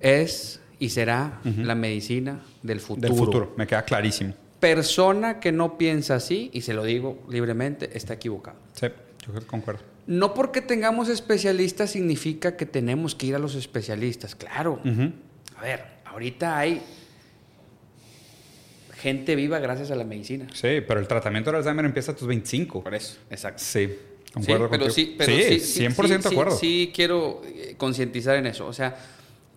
es 0.00 0.60
y 0.78 0.90
será 0.90 1.40
la 1.44 1.74
medicina 1.74 2.40
del 2.62 2.80
futuro. 2.80 3.08
Del 3.08 3.16
futuro, 3.18 3.54
me 3.56 3.66
queda 3.66 3.84
clarísimo. 3.84 4.34
Persona 4.60 5.40
que 5.40 5.52
no 5.52 5.76
piensa 5.76 6.14
así, 6.16 6.50
y 6.52 6.62
se 6.62 6.72
lo 6.74 6.84
digo 6.84 7.22
libremente, 7.28 7.90
está 7.96 8.14
equivocado. 8.14 8.56
Sí, 8.74 8.86
yo 9.26 9.46
concuerdo. 9.46 9.82
No 10.06 10.34
porque 10.34 10.60
tengamos 10.60 11.08
especialistas 11.08 11.90
significa 11.90 12.56
que 12.56 12.66
tenemos 12.66 13.14
que 13.14 13.26
ir 13.26 13.34
a 13.34 13.38
los 13.38 13.54
especialistas. 13.54 14.34
Claro. 14.34 14.80
A 15.56 15.62
ver, 15.62 15.84
ahorita 16.04 16.58
hay 16.58 16.82
gente 18.96 19.34
viva 19.36 19.58
gracias 19.58 19.90
a 19.90 19.94
la 19.94 20.04
medicina. 20.04 20.46
Sí, 20.54 20.80
pero 20.86 20.98
el 21.00 21.06
tratamiento 21.08 21.50
del 21.50 21.58
Alzheimer 21.58 21.84
empieza 21.84 22.12
a 22.12 22.16
tus 22.16 22.26
25. 22.28 22.82
Por 22.82 22.94
eso, 22.94 23.16
exacto. 23.30 23.62
Sí, 23.62 23.88
Sí, 24.34 24.40
concuerdo 24.40 24.68
pero 24.68 24.86
contigo. 24.86 24.90
sí, 24.90 25.14
pero 25.16 25.32
sí, 25.32 25.60
sí, 25.60 25.84
100% 25.84 25.94
sí, 25.94 26.08
de 26.22 26.28
acuerdo. 26.28 26.56
Sí, 26.56 26.66
sí 26.86 26.92
quiero 26.92 27.42
eh, 27.44 27.74
concientizar 27.78 28.34
en 28.36 28.46
eso. 28.46 28.66
O 28.66 28.72
sea, 28.72 28.96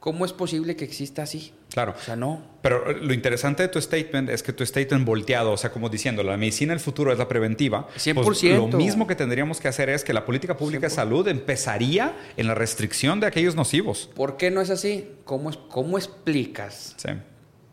¿cómo 0.07 0.23
es 0.23 0.31
posible 0.31 0.77
que 0.77 0.85
exista 0.85 1.23
así? 1.23 1.51
Claro. 1.69 1.93
O 1.99 2.01
sea, 2.01 2.15
no. 2.15 2.41
Pero 2.61 2.89
eh, 2.91 2.97
lo 3.01 3.13
interesante 3.13 3.61
de 3.63 3.67
tu 3.67 3.81
statement 3.81 4.29
es 4.29 4.41
que 4.41 4.53
tu 4.53 4.65
statement 4.65 5.03
volteado, 5.05 5.51
o 5.51 5.57
sea, 5.57 5.69
como 5.69 5.89
diciendo, 5.89 6.23
la 6.23 6.37
medicina 6.37 6.71
del 6.71 6.79
futuro 6.79 7.11
es 7.11 7.17
la 7.17 7.27
preventiva. 7.27 7.87
pues 7.87 8.07
100%. 8.07 8.55
lo 8.71 8.77
mismo 8.77 9.05
que 9.05 9.15
tendríamos 9.15 9.59
que 9.59 9.67
hacer 9.67 9.89
es 9.89 10.05
que 10.05 10.13
la 10.13 10.23
política 10.23 10.55
pública 10.55 10.87
de 10.87 10.91
salud 10.91 11.27
empezaría 11.27 12.15
en 12.37 12.47
la 12.47 12.55
restricción 12.55 13.19
de 13.19 13.27
aquellos 13.27 13.55
nocivos. 13.55 14.09
¿Por 14.15 14.37
qué 14.37 14.49
no 14.49 14.61
es 14.61 14.69
así? 14.69 15.09
¿Cómo, 15.25 15.49
es- 15.49 15.57
cómo 15.57 15.97
explicas 15.97 16.93
Sí. 16.95 17.09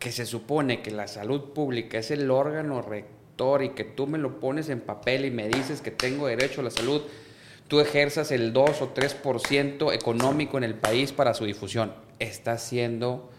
que 0.01 0.11
se 0.11 0.27
supone 0.27 0.83
que 0.83 0.91
la 0.91 1.07
salud 1.07 1.53
pública 1.55 1.99
es 1.99 2.11
el 2.11 2.29
órgano 2.33 2.83
rector 2.83 3.63
y 3.63 3.69
que 3.77 3.85
tú 3.85 4.09
me 4.09 4.19
lo 4.19 4.41
pones 4.41 4.69
en 4.71 4.81
papel 4.81 5.25
y 5.25 5.31
me 5.31 5.47
dices 5.49 5.81
que 5.81 5.93
tengo 5.93 6.27
derecho 6.27 6.63
a 6.63 6.65
la 6.65 6.71
salud, 6.71 7.01
tú 7.69 7.81
ejerzas 7.81 8.31
el 8.31 8.53
2 8.53 8.83
o 8.83 8.95
3% 8.95 9.93
económico 9.95 10.59
en 10.59 10.65
el 10.65 10.75
país 10.75 11.13
para 11.13 11.35
su 11.35 11.45
difusión. 11.45 11.93
Estás 12.19 12.63
siendo 12.63 13.31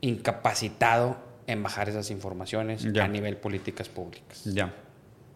incapacitado 0.00 1.16
en 1.46 1.62
bajar 1.62 1.88
esas 1.88 2.10
informaciones 2.10 2.86
Ya. 2.92 3.04
a 3.04 3.08
nivel 3.08 3.36
políticas 3.36 3.88
públicas. 3.88 4.42
Ya. 4.44 4.74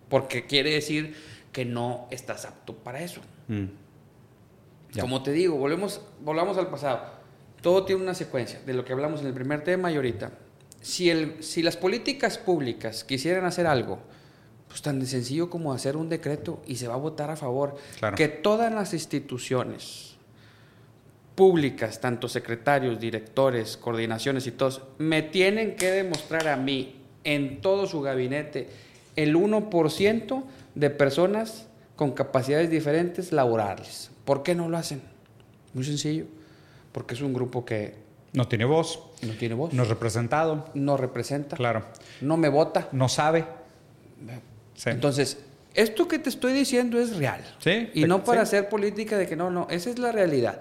Porque 0.09 0.47
quiere 0.47 0.70
decir 0.70 1.16
que 1.53 1.64
no 1.64 2.07
estás 2.11 2.45
apto 2.45 2.74
para 2.74 3.03
eso. 3.03 3.20
Mm. 3.49 3.64
Como 5.01 5.22
te 5.22 5.33
digo, 5.33 5.57
volvemos, 5.57 6.03
volvamos 6.20 6.59
al 6.59 6.68
pasado. 6.68 7.03
Todo 7.62 7.85
tiene 7.85 8.03
una 8.03 8.14
secuencia 8.14 8.61
de 8.66 8.74
lo 8.74 8.85
que 8.85 8.93
hablamos 8.93 9.20
en 9.22 9.26
el 9.28 9.33
primer 9.33 9.64
tema 9.64 9.91
y 9.91 9.97
ahorita. 9.97 10.33
Si, 10.83 11.09
el, 11.09 11.43
si 11.43 11.62
las 11.62 11.76
políticas 11.76 12.37
públicas 12.37 13.05
quisieran 13.05 13.45
hacer 13.47 13.66
algo, 13.66 14.01
pues 14.73 14.81
tan 14.81 15.05
sencillo 15.05 15.51
como 15.51 15.75
hacer 15.75 15.99
un 15.99 16.09
decreto 16.09 16.62
y 16.66 16.77
se 16.77 16.89
va 16.89 16.95
a 16.95 16.97
votar 16.97 17.31
a 17.31 17.37
favor. 17.37 17.77
Claro. 17.99 18.16
Que 18.16 18.27
todas 18.29 18.73
las 18.73 18.95
instituciones 18.95 20.16
públicas, 21.35 22.01
tanto 22.01 22.27
secretarios, 22.27 22.99
directores, 22.99 23.77
coordinaciones 23.77 24.47
y 24.47 24.53
todos, 24.53 24.81
me 24.97 25.20
tienen 25.20 25.77
que 25.77 25.91
demostrar 25.91 26.49
a 26.49 26.57
mí 26.57 26.97
en 27.25 27.61
todo 27.61 27.87
su 27.87 28.01
gabinete 28.01 28.68
el 29.16 29.37
1% 29.37 30.43
de 30.75 30.89
personas 30.91 31.66
con 31.97 32.12
capacidades 32.12 32.70
diferentes 32.70 33.31
laborales. 33.31 34.11
¿Por 34.25 34.43
qué 34.43 34.55
no 34.55 34.70
lo 34.70 34.79
hacen? 34.79 35.03
Muy 35.75 35.85
sencillo. 35.85 36.25
Porque 36.93 37.12
es 37.12 37.20
un 37.20 37.35
grupo 37.35 37.66
que 37.66 37.95
No 38.33 38.49
tiene 38.49 38.64
voz, 38.64 39.01
no 39.20 39.35
tiene 39.35 39.55
voz, 39.55 39.75
no 39.75 39.83
es 39.83 39.89
representado. 39.91 40.64
no 40.73 40.97
representa, 40.97 41.57
Claro. 41.59 41.85
no 42.23 42.39
me 42.39 42.49
vota. 42.49 42.89
No 42.93 43.11
sabe. 43.11 43.45
Sí. 44.75 44.91
Entonces, 44.91 45.39
esto 45.75 46.07
que 46.09 46.18
te 46.18 46.29
estoy 46.29 46.53
diciendo 46.53 46.99
es 47.01 47.16
real. 47.16 47.43
Sí, 47.59 47.91
Y 47.95 48.05
no 48.05 48.25
para 48.25 48.45
sí. 48.45 48.57
hacer 48.57 48.68
política 48.68 49.16
de 49.16 49.27
que 49.27 49.37
no, 49.37 49.51
no, 49.51 49.66
esa 49.70 49.91
es 49.91 49.99
la 49.99 50.12
realidad. 50.12 50.61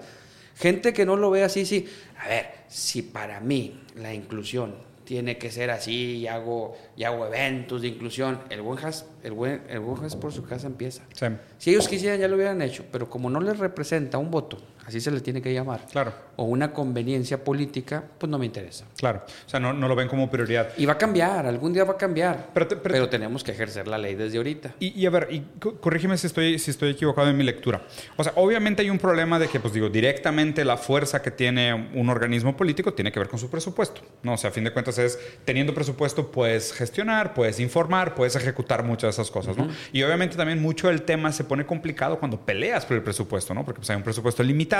Gente 0.56 0.92
que 0.92 1.04
no 1.06 1.16
lo 1.16 1.30
ve 1.30 1.44
así, 1.44 1.64
sí. 1.66 1.86
A 2.18 2.28
ver, 2.28 2.46
si 2.68 3.02
para 3.02 3.40
mí 3.40 3.80
la 3.96 4.14
inclusión 4.14 4.74
tiene 5.04 5.36
que 5.36 5.50
ser 5.50 5.70
así 5.70 6.18
y 6.18 6.26
hago, 6.26 6.76
y 6.96 7.04
hago 7.04 7.26
eventos 7.26 7.82
de 7.82 7.88
inclusión, 7.88 8.38
el 8.50 8.62
buen 8.62 8.82
has, 8.84 9.06
el 9.22 9.32
buen, 9.32 9.62
el 9.68 9.80
buen 9.80 10.04
has 10.04 10.16
por 10.16 10.32
su 10.32 10.44
casa 10.44 10.66
empieza. 10.66 11.02
Sí. 11.14 11.26
Si 11.58 11.70
ellos 11.70 11.88
quisieran 11.88 12.20
ya 12.20 12.28
lo 12.28 12.36
hubieran 12.36 12.62
hecho, 12.62 12.84
pero 12.92 13.10
como 13.10 13.28
no 13.28 13.40
les 13.40 13.58
representa 13.58 14.18
un 14.18 14.30
voto, 14.30 14.58
así 14.86 15.00
se 15.00 15.10
le 15.10 15.20
tiene 15.20 15.40
que 15.40 15.52
llamar, 15.52 15.86
Claro. 15.90 16.12
o 16.36 16.44
una 16.44 16.72
conveniencia 16.72 17.42
política, 17.44 18.02
pues 18.18 18.28
no 18.30 18.38
me 18.38 18.46
interesa. 18.46 18.84
Claro. 18.96 19.22
O 19.46 19.48
sea, 19.48 19.60
no, 19.60 19.72
no 19.72 19.86
lo 19.88 19.94
ven 19.94 20.08
como 20.08 20.30
prioridad. 20.30 20.70
Y 20.76 20.86
va 20.86 20.94
a 20.94 20.98
cambiar, 20.98 21.46
algún 21.46 21.72
día 21.72 21.84
va 21.84 21.92
a 21.92 21.96
cambiar, 21.96 22.48
Pero 22.52 22.66
pero, 22.66 22.68
te- 22.68 22.76
pero- 22.76 23.08
tenemos 23.08 23.44
que 23.44 23.52
ejercer 23.52 23.86
la 23.88 23.98
ley 23.98 24.14
desde 24.14 24.38
ahorita. 24.38 24.74
Y, 24.80 25.00
y 25.00 25.06
a 25.06 25.10
ver, 25.10 25.28
y 25.30 25.40
co- 25.60 25.76
corrígeme 25.80 26.16
si 26.18 26.26
estoy, 26.26 26.58
si 26.58 26.70
estoy 26.70 26.90
equivocado 26.90 27.28
en 27.28 27.36
mi 27.36 27.44
lectura. 27.44 27.82
O 28.16 28.24
sea, 28.24 28.32
obviamente 28.36 28.82
hay 28.82 28.90
un 28.90 28.98
problema 28.98 29.38
de 29.38 29.48
que, 29.48 29.60
pues 29.60 29.72
digo, 29.74 29.88
directamente 29.88 30.64
la 30.64 30.76
fuerza 30.76 31.22
que 31.22 31.30
tiene 31.30 31.72
un 31.94 32.08
organismo 32.08 32.56
político 32.56 32.92
tiene 32.92 33.12
que 33.12 33.18
ver 33.20 33.28
con 33.28 33.38
su 33.38 33.48
presupuesto. 33.50 34.00
¿no? 34.22 34.34
O 34.34 34.36
sea, 34.36 34.50
a 34.50 34.52
fin 34.52 34.64
de 34.64 34.72
cuentas 34.72 34.98
es, 34.98 35.18
teniendo 35.44 35.74
presupuesto, 35.74 36.30
puedes 36.30 36.72
gestionar, 36.72 37.34
puedes 37.34 37.60
informar, 37.60 38.14
puedes 38.14 38.34
ejecutar 38.36 38.82
muchas 38.82 39.02
de 39.16 39.22
esas 39.22 39.30
cosas, 39.30 39.56
¿no? 39.56 39.68
Y 39.92 40.02
obviamente 40.02 40.36
también 40.36 40.60
mucho 40.60 40.88
del 40.88 41.02
tema 41.02 41.30
se 41.32 41.44
pone 41.44 41.64
complicado 41.66 42.18
cuando 42.18 42.40
peleas 42.40 42.84
por 42.86 42.96
el 42.96 43.02
presupuesto, 43.02 43.54
¿no? 43.54 43.64
Porque 43.64 43.78
pues, 43.80 43.90
hay 43.90 43.96
un 43.96 44.02
presupuesto 44.02 44.42
limitado 44.42 44.71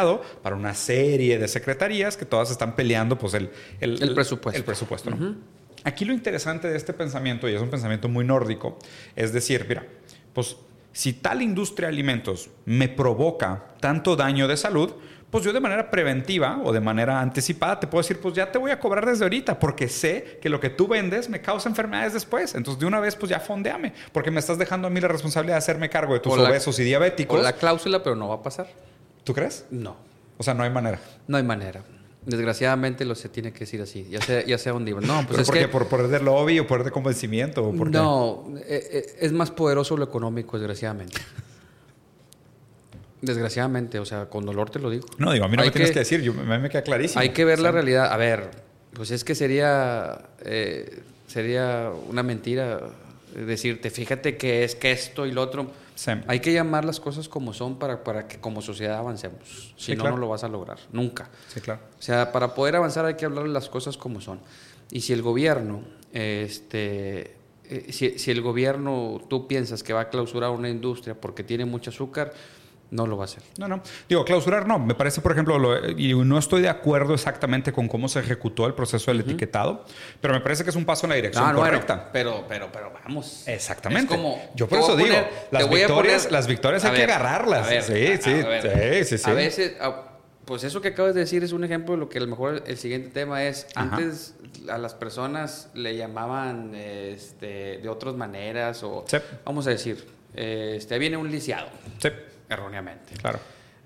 para 0.42 0.56
una 0.56 0.74
serie 0.74 1.38
de 1.38 1.48
secretarías 1.48 2.16
que 2.16 2.24
todas 2.24 2.50
están 2.50 2.74
peleando, 2.74 3.18
pues, 3.18 3.34
el, 3.34 3.50
El 3.80 4.14
presupuesto. 4.14 4.58
El 4.58 4.64
presupuesto, 4.64 5.10
¿no? 5.10 5.36
Aquí 5.84 6.04
lo 6.04 6.12
interesante 6.12 6.68
de 6.68 6.76
este 6.76 6.92
pensamiento, 6.92 7.48
y 7.48 7.54
es 7.54 7.60
un 7.60 7.68
pensamiento 7.70 8.08
muy 8.08 8.24
nórdico, 8.24 8.78
es 9.16 9.32
decir, 9.32 9.66
mira, 9.68 9.84
pues 10.32 10.56
si 10.92 11.12
tal 11.14 11.42
industria 11.42 11.88
de 11.88 11.94
alimentos 11.94 12.50
me 12.66 12.88
provoca 12.88 13.64
tanto 13.80 14.14
daño 14.14 14.46
de 14.46 14.56
salud, 14.56 14.92
pues 15.30 15.42
yo 15.44 15.52
de 15.54 15.60
manera 15.60 15.90
preventiva 15.90 16.60
o 16.62 16.72
de 16.74 16.80
manera 16.80 17.20
anticipada 17.20 17.80
te 17.80 17.86
puedo 17.86 18.02
decir, 18.02 18.20
pues 18.20 18.34
ya 18.34 18.52
te 18.52 18.58
voy 18.58 18.70
a 18.70 18.78
cobrar 18.78 19.06
desde 19.06 19.24
ahorita, 19.24 19.58
porque 19.58 19.88
sé 19.88 20.38
que 20.42 20.50
lo 20.50 20.60
que 20.60 20.68
tú 20.68 20.86
vendes 20.86 21.30
me 21.30 21.40
causa 21.40 21.68
enfermedades 21.70 22.12
después. 22.12 22.54
Entonces 22.54 22.78
de 22.78 22.84
una 22.86 23.00
vez, 23.00 23.16
pues 23.16 23.30
ya 23.30 23.40
fondeame, 23.40 23.94
porque 24.12 24.30
me 24.30 24.40
estás 24.40 24.58
dejando 24.58 24.88
a 24.88 24.90
mí 24.90 25.00
la 25.00 25.08
responsabilidad 25.08 25.54
de 25.54 25.58
hacerme 25.58 25.88
cargo 25.88 26.12
de 26.12 26.20
tus 26.20 26.34
O 26.34 26.36
la- 26.36 26.50
obesos 26.50 26.78
y 26.78 26.84
diabéticos. 26.84 27.34
Con 27.36 27.44
la 27.44 27.54
cláusula, 27.54 28.02
pero 28.02 28.14
no 28.14 28.28
va 28.28 28.34
a 28.36 28.42
pasar. 28.42 28.68
¿Tú 29.24 29.34
crees? 29.34 29.66
No, 29.70 29.96
O 30.38 30.42
sea, 30.42 30.54
no 30.54 30.62
hay 30.62 30.70
manera. 30.70 31.00
no 31.26 31.36
hay 31.36 31.42
manera. 31.42 31.82
Desgraciadamente 32.24 33.04
lo 33.04 33.16
se 33.16 33.28
tiene 33.28 33.52
que 33.52 33.60
decir 33.60 33.82
así, 33.82 34.06
ya 34.08 34.20
sea, 34.20 34.44
ya 34.44 34.56
sea 34.56 34.74
un 34.74 34.84
libro. 34.84 35.04
No, 35.04 35.26
pues 35.26 35.30
¿Pero 35.30 35.42
es 35.42 35.48
por 35.48 35.58
que? 35.58 35.68
¿Por 35.68 35.88
poder 35.88 36.06
de 36.06 36.20
lobby 36.20 36.60
o 36.60 36.66
poder 36.68 36.84
de 36.84 36.92
convencimiento? 36.92 37.64
¿O 37.64 37.74
por 37.74 37.90
qué? 37.90 37.98
no, 37.98 38.44
eh, 38.58 38.88
eh, 38.92 39.16
es 39.20 39.32
más 39.32 39.50
poderoso 39.50 39.96
lo 39.96 40.04
económico, 40.04 40.56
desgraciadamente. 40.56 41.20
Desgraciadamente, 43.20 43.98
o 43.98 44.04
sea, 44.04 44.26
con 44.26 44.46
dolor 44.46 44.70
te 44.70 44.78
lo 44.78 44.90
digo. 44.90 45.06
No, 45.18 45.32
digo, 45.32 45.44
a 45.44 45.48
mí 45.48 45.56
no 45.56 45.64
me 45.64 45.70
tienes 45.72 45.90
que, 45.90 45.98
decir, 45.98 46.22
yo, 46.22 46.32
a 46.32 46.44
mí 46.44 46.58
me 46.58 46.68
queda 46.68 46.82
clarísimo. 46.82 47.20
Hay 47.20 47.30
que 47.30 47.44
ver 47.44 47.58
la 47.58 47.72
realidad. 47.72 48.12
A 48.12 48.16
ver, 48.16 48.50
pues 48.92 49.10
es 49.10 49.24
que 49.24 49.34
sería, 49.34 50.30
eh, 50.44 51.02
sería 51.26 51.90
una 52.08 52.22
mentira 52.22 52.80
decirte, 53.34 53.90
fíjate 53.90 54.36
que 54.36 54.64
es 54.64 54.74
que 54.74 54.92
esto 54.92 55.26
y 55.26 55.32
lo 55.32 55.42
otro. 55.42 55.70
Hay 56.26 56.40
que 56.40 56.52
llamar 56.52 56.84
las 56.84 57.00
cosas 57.00 57.28
como 57.28 57.52
son 57.52 57.78
para, 57.78 58.02
para 58.04 58.26
que 58.26 58.38
como 58.38 58.62
sociedad 58.62 58.98
avancemos. 58.98 59.74
Si 59.76 59.94
no, 59.94 60.04
no 60.04 60.16
lo 60.16 60.28
vas 60.28 60.44
a 60.44 60.48
lograr. 60.48 60.78
Nunca. 60.92 61.28
Sí, 61.48 61.60
claro. 61.60 61.80
O 61.98 62.02
sea, 62.02 62.32
para 62.32 62.54
poder 62.54 62.76
avanzar 62.76 63.04
hay 63.04 63.14
que 63.14 63.24
hablar 63.24 63.46
las 63.48 63.68
cosas 63.68 63.96
como 63.96 64.20
son. 64.20 64.40
Y 64.90 65.00
si 65.00 65.12
el 65.12 65.22
gobierno, 65.22 65.82
este, 66.12 67.36
eh, 67.64 67.86
si, 67.90 68.18
si, 68.18 68.30
el 68.30 68.42
gobierno, 68.42 69.20
tú 69.28 69.46
piensas 69.46 69.82
que 69.82 69.92
va 69.92 70.02
a 70.02 70.08
clausurar 70.10 70.50
una 70.50 70.68
industria 70.68 71.18
porque 71.18 71.44
tiene 71.44 71.64
mucho 71.64 71.90
azúcar, 71.90 72.32
no 72.92 73.06
lo 73.06 73.16
va 73.16 73.24
a 73.24 73.26
hacer. 73.26 73.42
No, 73.58 73.66
no. 73.66 73.82
Digo, 74.06 74.24
clausurar 74.24 74.66
no. 74.68 74.78
Me 74.78 74.94
parece, 74.94 75.22
por 75.22 75.32
ejemplo, 75.32 75.88
y 75.96 76.14
no 76.14 76.38
estoy 76.38 76.60
de 76.60 76.68
acuerdo 76.68 77.14
exactamente 77.14 77.72
con 77.72 77.88
cómo 77.88 78.06
se 78.06 78.20
ejecutó 78.20 78.66
el 78.66 78.74
proceso 78.74 79.10
del 79.10 79.20
etiquetado, 79.20 79.84
pero 80.20 80.34
me 80.34 80.40
parece 80.40 80.62
que 80.62 80.70
es 80.70 80.76
un 80.76 80.84
paso 80.84 81.06
en 81.06 81.10
la 81.10 81.16
dirección 81.16 81.54
correcta. 81.54 82.10
pero, 82.12 82.44
pero, 82.46 82.70
pero 82.70 82.92
vamos. 82.92 83.48
Exactamente. 83.48 84.14
Yo 84.54 84.68
por 84.68 84.78
eso 84.78 84.94
digo, 84.94 85.16
las 85.50 85.68
victorias, 85.68 86.30
las 86.30 86.46
victorias 86.46 86.84
hay 86.84 86.96
que 86.96 87.04
agarrarlas. 87.04 87.66
sí, 87.86 88.18
sí, 88.20 88.42
sí, 89.04 89.18
sí, 89.18 89.30
A 89.30 89.32
veces, 89.32 89.72
pues 90.44 90.62
eso 90.64 90.82
que 90.82 90.88
acabas 90.88 91.14
de 91.14 91.20
decir 91.20 91.42
es 91.42 91.52
un 91.52 91.64
ejemplo 91.64 91.94
de 91.94 92.00
lo 92.00 92.08
que 92.10 92.18
a 92.18 92.20
lo 92.20 92.26
mejor 92.26 92.62
el 92.66 92.76
siguiente 92.76 93.08
tema 93.08 93.42
es. 93.44 93.66
Antes 93.74 94.34
a 94.68 94.76
las 94.76 94.94
personas 94.94 95.70
le 95.72 95.96
llamaban 95.96 96.74
este, 96.74 97.78
de 97.78 97.88
otras 97.88 98.14
maneras 98.16 98.82
o, 98.82 99.06
vamos 99.46 99.66
a 99.66 99.70
decir, 99.70 100.06
este, 100.34 100.98
viene 100.98 101.16
un 101.16 101.30
lisiado. 101.30 101.68
Sí 101.98 102.10
erróneamente. 102.52 103.14
Claro. 103.14 103.38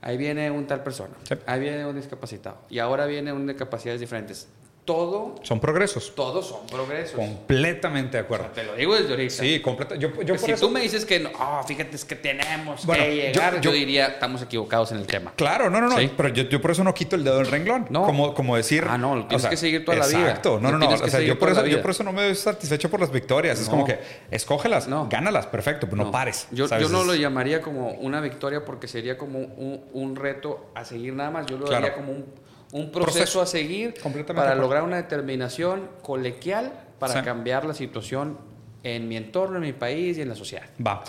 Ahí 0.02 0.16
viene 0.16 0.50
un 0.50 0.66
tal 0.66 0.82
persona, 0.82 1.14
ahí 1.46 1.58
viene 1.58 1.84
un 1.84 1.96
discapacitado 1.96 2.62
y 2.68 2.78
ahora 2.78 3.06
viene 3.06 3.32
un 3.32 3.46
de 3.46 3.56
capacidades 3.56 4.00
diferentes 4.00 4.48
todo... 4.86 5.34
Son 5.42 5.60
progresos. 5.60 6.14
Todos 6.14 6.46
son 6.46 6.66
progresos. 6.66 7.16
Completamente 7.16 8.16
de 8.16 8.22
acuerdo. 8.22 8.46
te 8.54 8.64
lo 8.64 8.74
digo 8.74 8.94
desde 8.94 9.10
ahorita. 9.10 9.34
Sí, 9.34 9.60
completo. 9.60 9.96
Yo, 9.96 10.22
yo 10.22 10.38
si 10.38 10.54
tú 10.54 10.70
me 10.70 10.80
dices 10.80 11.04
que, 11.04 11.20
no, 11.20 11.30
oh, 11.38 11.62
fíjate, 11.66 11.96
es 11.96 12.04
que 12.04 12.14
tenemos 12.14 12.86
que 12.86 13.14
llegar, 13.14 13.60
yo, 13.60 13.72
diría, 13.72 14.06
estamos 14.06 14.40
equivocados 14.42 14.92
en 14.92 14.98
el 14.98 15.06
tema. 15.06 15.32
Claro, 15.36 15.68
no, 15.68 15.80
no, 15.80 15.88
no. 15.88 15.96
Pero 16.16 16.28
yo, 16.28 16.60
por 16.62 16.70
eso 16.70 16.84
no 16.84 16.94
quito 16.94 17.16
el 17.16 17.24
dedo 17.24 17.38
del 17.38 17.48
renglón. 17.48 17.86
No. 17.90 18.06
Como, 18.06 18.32
como 18.32 18.56
decir... 18.56 18.86
Ah, 18.88 18.96
no, 18.96 19.26
tienes 19.26 19.46
que 19.46 19.56
seguir 19.56 19.84
toda 19.84 19.98
la 19.98 20.06
vida. 20.06 20.20
Exacto. 20.20 20.60
No, 20.60 20.70
no, 20.70 20.78
no. 20.78 20.88
O 20.88 21.08
sea, 21.08 21.20
yo 21.20 21.38
por, 21.38 21.50
eso, 21.50 21.66
yo 21.66 21.82
por 21.82 21.90
eso 21.90 22.04
no 22.04 22.12
me 22.12 22.22
doy 22.22 22.34
satisfecho 22.34 22.88
por 22.88 23.00
las 23.00 23.10
victorias. 23.10 23.60
Es 23.60 23.68
como 23.68 23.84
que, 23.84 23.98
escógelas, 24.30 24.88
gánalas, 25.10 25.46
perfecto, 25.46 25.88
pero 25.90 26.04
no, 26.04 26.10
pares. 26.10 26.46
Yo, 26.52 26.66
yo 26.78 26.88
no 26.88 27.04
lo 27.04 27.14
llamaría 27.14 27.60
como 27.60 27.90
una 27.90 28.20
victoria 28.20 28.64
porque 28.64 28.86
sería 28.86 29.18
como 29.18 29.40
un, 29.40 29.84
un 29.92 30.16
reto 30.16 30.70
a 30.74 30.84
seguir 30.84 31.12
nada 31.12 31.30
más. 31.30 31.46
Yo 31.46 31.58
lo 31.58 31.74
haría 31.74 31.94
como 31.94 32.12
un 32.12 32.45
un 32.72 32.90
proceso, 32.90 33.40
a 33.40 33.46
seguir 33.46 33.94
para 34.34 34.54
lograr 34.54 34.82
una 34.82 34.96
determinación 34.96 35.88
colegial 36.02 36.72
para 36.98 37.22
cambiar 37.22 37.64
la 37.64 37.74
situación 37.74 38.38
en 38.82 39.08
mi 39.08 39.16
entorno, 39.16 39.56
en 39.56 39.62
mi 39.62 39.72
país 39.72 40.18
y 40.18 40.22
en 40.22 40.28
la 40.28 40.34
sociedad. 40.34 40.64
Va. 40.84 41.02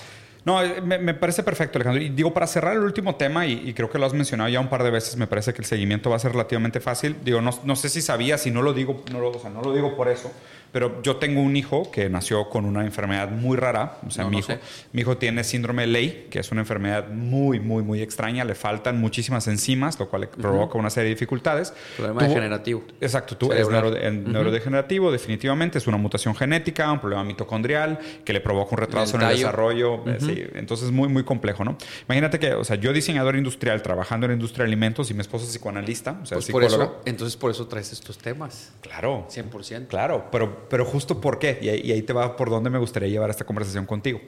No, 0.48 0.64
eh, 0.64 0.80
me, 0.82 1.14
parece 1.14 1.44
perfecto, 1.44 1.78
Alejandro. 1.78 2.02
Y 2.02 2.08
digo, 2.08 2.34
para 2.34 2.48
cerrar 2.48 2.74
el 2.74 2.82
último 2.82 3.16
tema, 3.16 3.46
y, 3.46 3.74
creo 3.74 3.90
que 3.90 4.00
lo 4.00 4.06
has 4.06 4.14
mencionado 4.14 4.50
ya 4.50 4.62
un 4.62 4.70
par 4.70 4.82
de 4.82 4.92
veces, 4.92 5.18
me 5.18 5.28
parece 5.28 5.54
que 5.54 5.60
el 5.60 5.66
seguimiento 5.66 6.10
va 6.10 6.16
a 6.16 6.20
ser 6.20 6.32
relativamente 6.32 6.80
fácil. 6.80 7.18
Digo, 7.22 7.42
no, 7.42 7.52
no 7.66 7.76
sé 7.76 7.90
si 7.90 8.02
sabía, 8.02 8.38
si 8.38 8.50
no 8.50 8.62
lo 8.62 8.72
digo, 8.72 9.04
no 9.12 9.20
lo, 9.20 9.32
o 9.32 9.40
sea, 9.40 9.50
no 9.50 9.62
lo 9.62 9.74
digo 9.74 9.98
por 9.98 10.08
eso, 10.08 10.32
pero 10.72 11.02
yo 11.02 11.18
tengo 11.18 11.42
un 11.42 11.56
hijo 11.56 11.92
que 11.92 12.10
nació 12.10 12.50
con 12.50 12.66
una 12.66 12.86
enfermedad 12.86 13.30
muy 13.30 13.58
rara. 13.58 13.98
O 14.06 14.12
sea, 14.12 14.26
mi, 14.26 14.40
hijo, 14.40 14.54
mi 14.94 15.02
hijo 15.02 15.18
tiene 15.18 15.44
síndrome 15.44 15.84
de 15.84 15.88
Ley, 15.88 16.28
que 16.30 16.40
es 16.40 16.52
una 16.52 16.62
enfermedad 16.62 17.10
muy, 17.10 17.60
muy, 17.60 17.84
muy 17.84 18.02
extraña. 18.02 18.44
Le 18.44 18.56
faltan 18.56 19.00
muchísimas 19.00 19.48
enzimas, 19.48 20.00
lo 20.00 20.10
cual 20.10 20.30
provoca 20.30 20.78
una 20.78 20.90
serie 20.90 21.10
de 21.10 21.16
dificultades. 21.16 21.74
Problema 21.96 22.24
degenerativo. 22.24 22.84
Exacto, 23.02 23.38
tú, 23.38 23.52
es 23.52 23.68
neurodegenerativo, 23.70 25.12
definitivamente. 25.12 25.78
Es 25.78 25.88
una 25.88 25.98
mutación 25.98 26.36
genética, 26.36 26.92
un 26.92 27.00
problema 27.00 27.24
mitocondrial 27.24 28.00
que 28.24 28.34
le 28.34 28.42
provoca 28.42 28.72
un 28.72 28.78
retraso 28.78 29.18
en 29.18 29.24
el 29.24 29.30
desarrollo. 29.30 30.08
Eh, 30.08 30.18
sí, 30.20 30.44
entonces, 30.54 30.92
muy, 30.92 31.08
muy 31.08 31.24
complejo, 31.24 31.64
¿no? 31.64 31.78
Imagínate 32.08 32.40
que, 32.40 32.54
o 32.54 32.64
sea, 32.64 32.76
yo 32.76 32.94
diseñador 32.94 33.36
industrial, 33.36 33.82
trabajando 33.82 34.26
en 34.26 34.32
la 34.32 34.36
industria 34.36 34.64
de 34.64 34.70
alimentos 34.70 35.10
y 35.12 35.14
mi 35.14 35.22
esposa 35.22 35.46
es 35.46 35.52
psicoanalista, 35.52 36.20
o 36.22 36.26
sea, 36.26 36.36
pues 36.38 36.50
Por 36.50 36.64
eso, 36.64 37.02
entonces, 37.06 37.38
por 37.38 37.52
eso 37.52 37.68
traes 37.68 37.92
estos 37.92 38.18
temas. 38.18 38.74
Claro. 38.82 39.28
100%. 39.30 39.88
Claro, 39.88 40.28
pero 40.32 40.57
pero 40.70 40.86
justo 40.86 41.20
por 41.22 41.40
qué, 41.40 41.58
y 41.62 41.92
ahí, 41.92 42.02
te 42.02 42.14
va 42.14 42.36
por 42.36 42.50
dónde 42.50 42.70
me 42.70 42.80
gustaría 42.80 43.10
llevar 43.10 43.30
esta 43.30 43.46
conversación 43.46 43.86
contigo. 43.86 44.22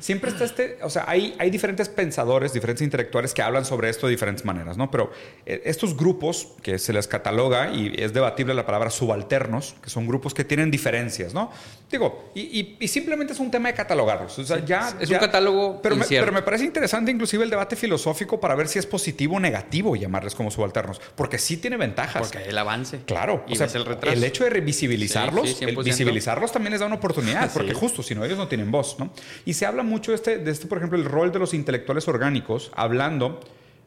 Siempre 0.00 0.30
está 0.30 0.44
este, 0.44 0.78
o 0.82 0.90
sea, 0.90 1.04
hay, 1.06 1.34
hay 1.38 1.50
diferentes 1.50 1.88
pensadores, 1.88 2.52
diferentes 2.52 2.82
intelectuales 2.82 3.34
que 3.34 3.42
hablan 3.42 3.64
sobre 3.64 3.88
esto 3.88 4.06
de 4.06 4.12
diferentes 4.12 4.44
maneras, 4.44 4.76
¿no? 4.76 4.90
Pero 4.90 5.12
eh, 5.46 5.62
estos 5.64 5.96
grupos 5.96 6.48
que 6.62 6.78
se 6.78 6.92
les 6.92 7.06
cataloga, 7.08 7.72
y 7.72 7.94
es 7.96 8.12
debatible 8.12 8.54
la 8.54 8.66
palabra 8.66 8.90
subalternos, 8.90 9.74
que 9.82 9.90
son 9.90 10.06
grupos 10.06 10.34
que 10.34 10.44
tienen 10.44 10.70
diferencias, 10.70 11.34
¿no? 11.34 11.50
Digo, 11.90 12.30
y, 12.34 12.76
y, 12.80 12.88
simplemente 12.88 13.34
es 13.34 13.38
un 13.38 13.50
tema 13.50 13.68
de 13.68 13.74
catalogarlos. 13.74 14.38
O 14.38 14.44
sea, 14.44 14.64
ya... 14.64 14.96
Es 14.98 15.10
un 15.10 15.18
catálogo 15.18 15.80
pero 15.82 15.96
me, 15.96 16.06
pero 16.06 16.32
me 16.32 16.40
parece 16.40 16.64
interesante 16.64 17.10
inclusive 17.10 17.44
el 17.44 17.50
debate 17.50 17.76
filosófico 17.76 18.40
para 18.40 18.54
ver 18.54 18.68
si 18.68 18.78
es 18.78 18.86
positivo 18.86 19.36
o 19.36 19.40
negativo 19.40 19.94
llamarles 19.94 20.34
como 20.34 20.50
subalternos, 20.50 21.00
porque 21.14 21.38
sí 21.38 21.58
tiene 21.58 21.76
ventajas. 21.76 22.22
Porque 22.30 22.48
el 22.48 22.56
avance. 22.56 23.00
Claro. 23.04 23.44
Y 23.46 23.52
o 23.52 23.56
sea, 23.56 23.66
el, 23.66 23.84
retraso. 23.84 24.16
el 24.16 24.24
hecho 24.24 24.44
de 24.44 24.50
revisibilizarlos, 24.50 25.60
visibilizarlos 25.84 26.52
también 26.52 26.72
les 26.72 26.80
da 26.80 26.86
una 26.86 26.96
oportunidad, 26.96 27.50
porque 27.54 27.74
justo, 27.74 28.02
si 28.02 28.14
no, 28.14 28.24
ellos 28.24 28.38
no 28.38 28.48
tienen 28.48 28.70
voz, 28.70 28.96
¿no? 28.98 29.10
Y 29.44 29.54
se 29.54 29.66
habla 29.72 29.82
mucho 29.82 30.12
de 30.12 30.16
este, 30.16 30.38
de 30.38 30.50
este, 30.50 30.66
por 30.66 30.78
ejemplo, 30.78 30.98
el 30.98 31.04
rol 31.04 31.32
de 31.32 31.38
los 31.38 31.54
intelectuales 31.54 32.06
orgánicos, 32.08 32.70
hablando 32.74 33.40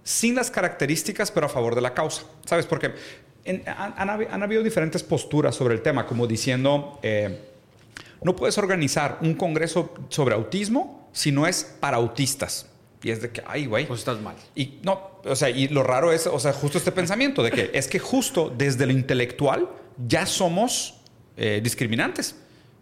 sin 0.03 0.35
las 0.35 0.51
características, 0.51 1.31
pero 1.31 1.47
a 1.47 1.49
favor 1.49 1.75
de 1.75 1.81
la 1.81 1.93
causa. 1.93 2.23
¿Sabes? 2.45 2.65
Porque 2.65 2.93
han, 3.77 4.09
han, 4.09 4.43
habido 4.43 4.63
diferentes 4.63 5.03
posturas 5.03 5.55
sobre 5.55 5.73
el 5.73 5.81
tema, 5.81 6.05
como 6.05 6.27
diciendo, 6.27 6.99
eh, 7.01 7.39
no 8.21 8.35
puedes 8.35 8.57
organizar 8.57 9.19
un 9.21 9.35
congreso 9.35 9.93
sobre 10.09 10.35
autismo 10.35 11.09
si 11.11 11.31
no 11.31 11.47
es 11.47 11.63
para 11.79 11.97
autistas. 11.97 12.67
Y 13.03 13.11
es 13.11 13.21
de 13.21 13.29
que, 13.29 13.43
ay, 13.45 13.67
güey. 13.67 13.85
Pues 13.85 13.99
estás 13.99 14.19
mal. 14.19 14.35
Y 14.55 14.79
no, 14.81 15.11
o 15.23 15.35
sea, 15.35 15.49
y 15.49 15.67
lo 15.67 15.83
raro 15.83 16.11
es, 16.11 16.25
o 16.25 16.39
sea, 16.39 16.53
justo 16.53 16.79
este 16.79 16.91
pensamiento 16.91 17.43
de 17.43 17.51
que 17.51 17.71
es 17.75 17.87
que 17.87 17.99
justo 17.99 18.51
desde 18.55 18.85
lo 18.85 18.91
intelectual 18.91 19.69
ya 20.07 20.25
somos 20.25 21.01
eh, 21.37 21.61
discriminantes. 21.63 22.35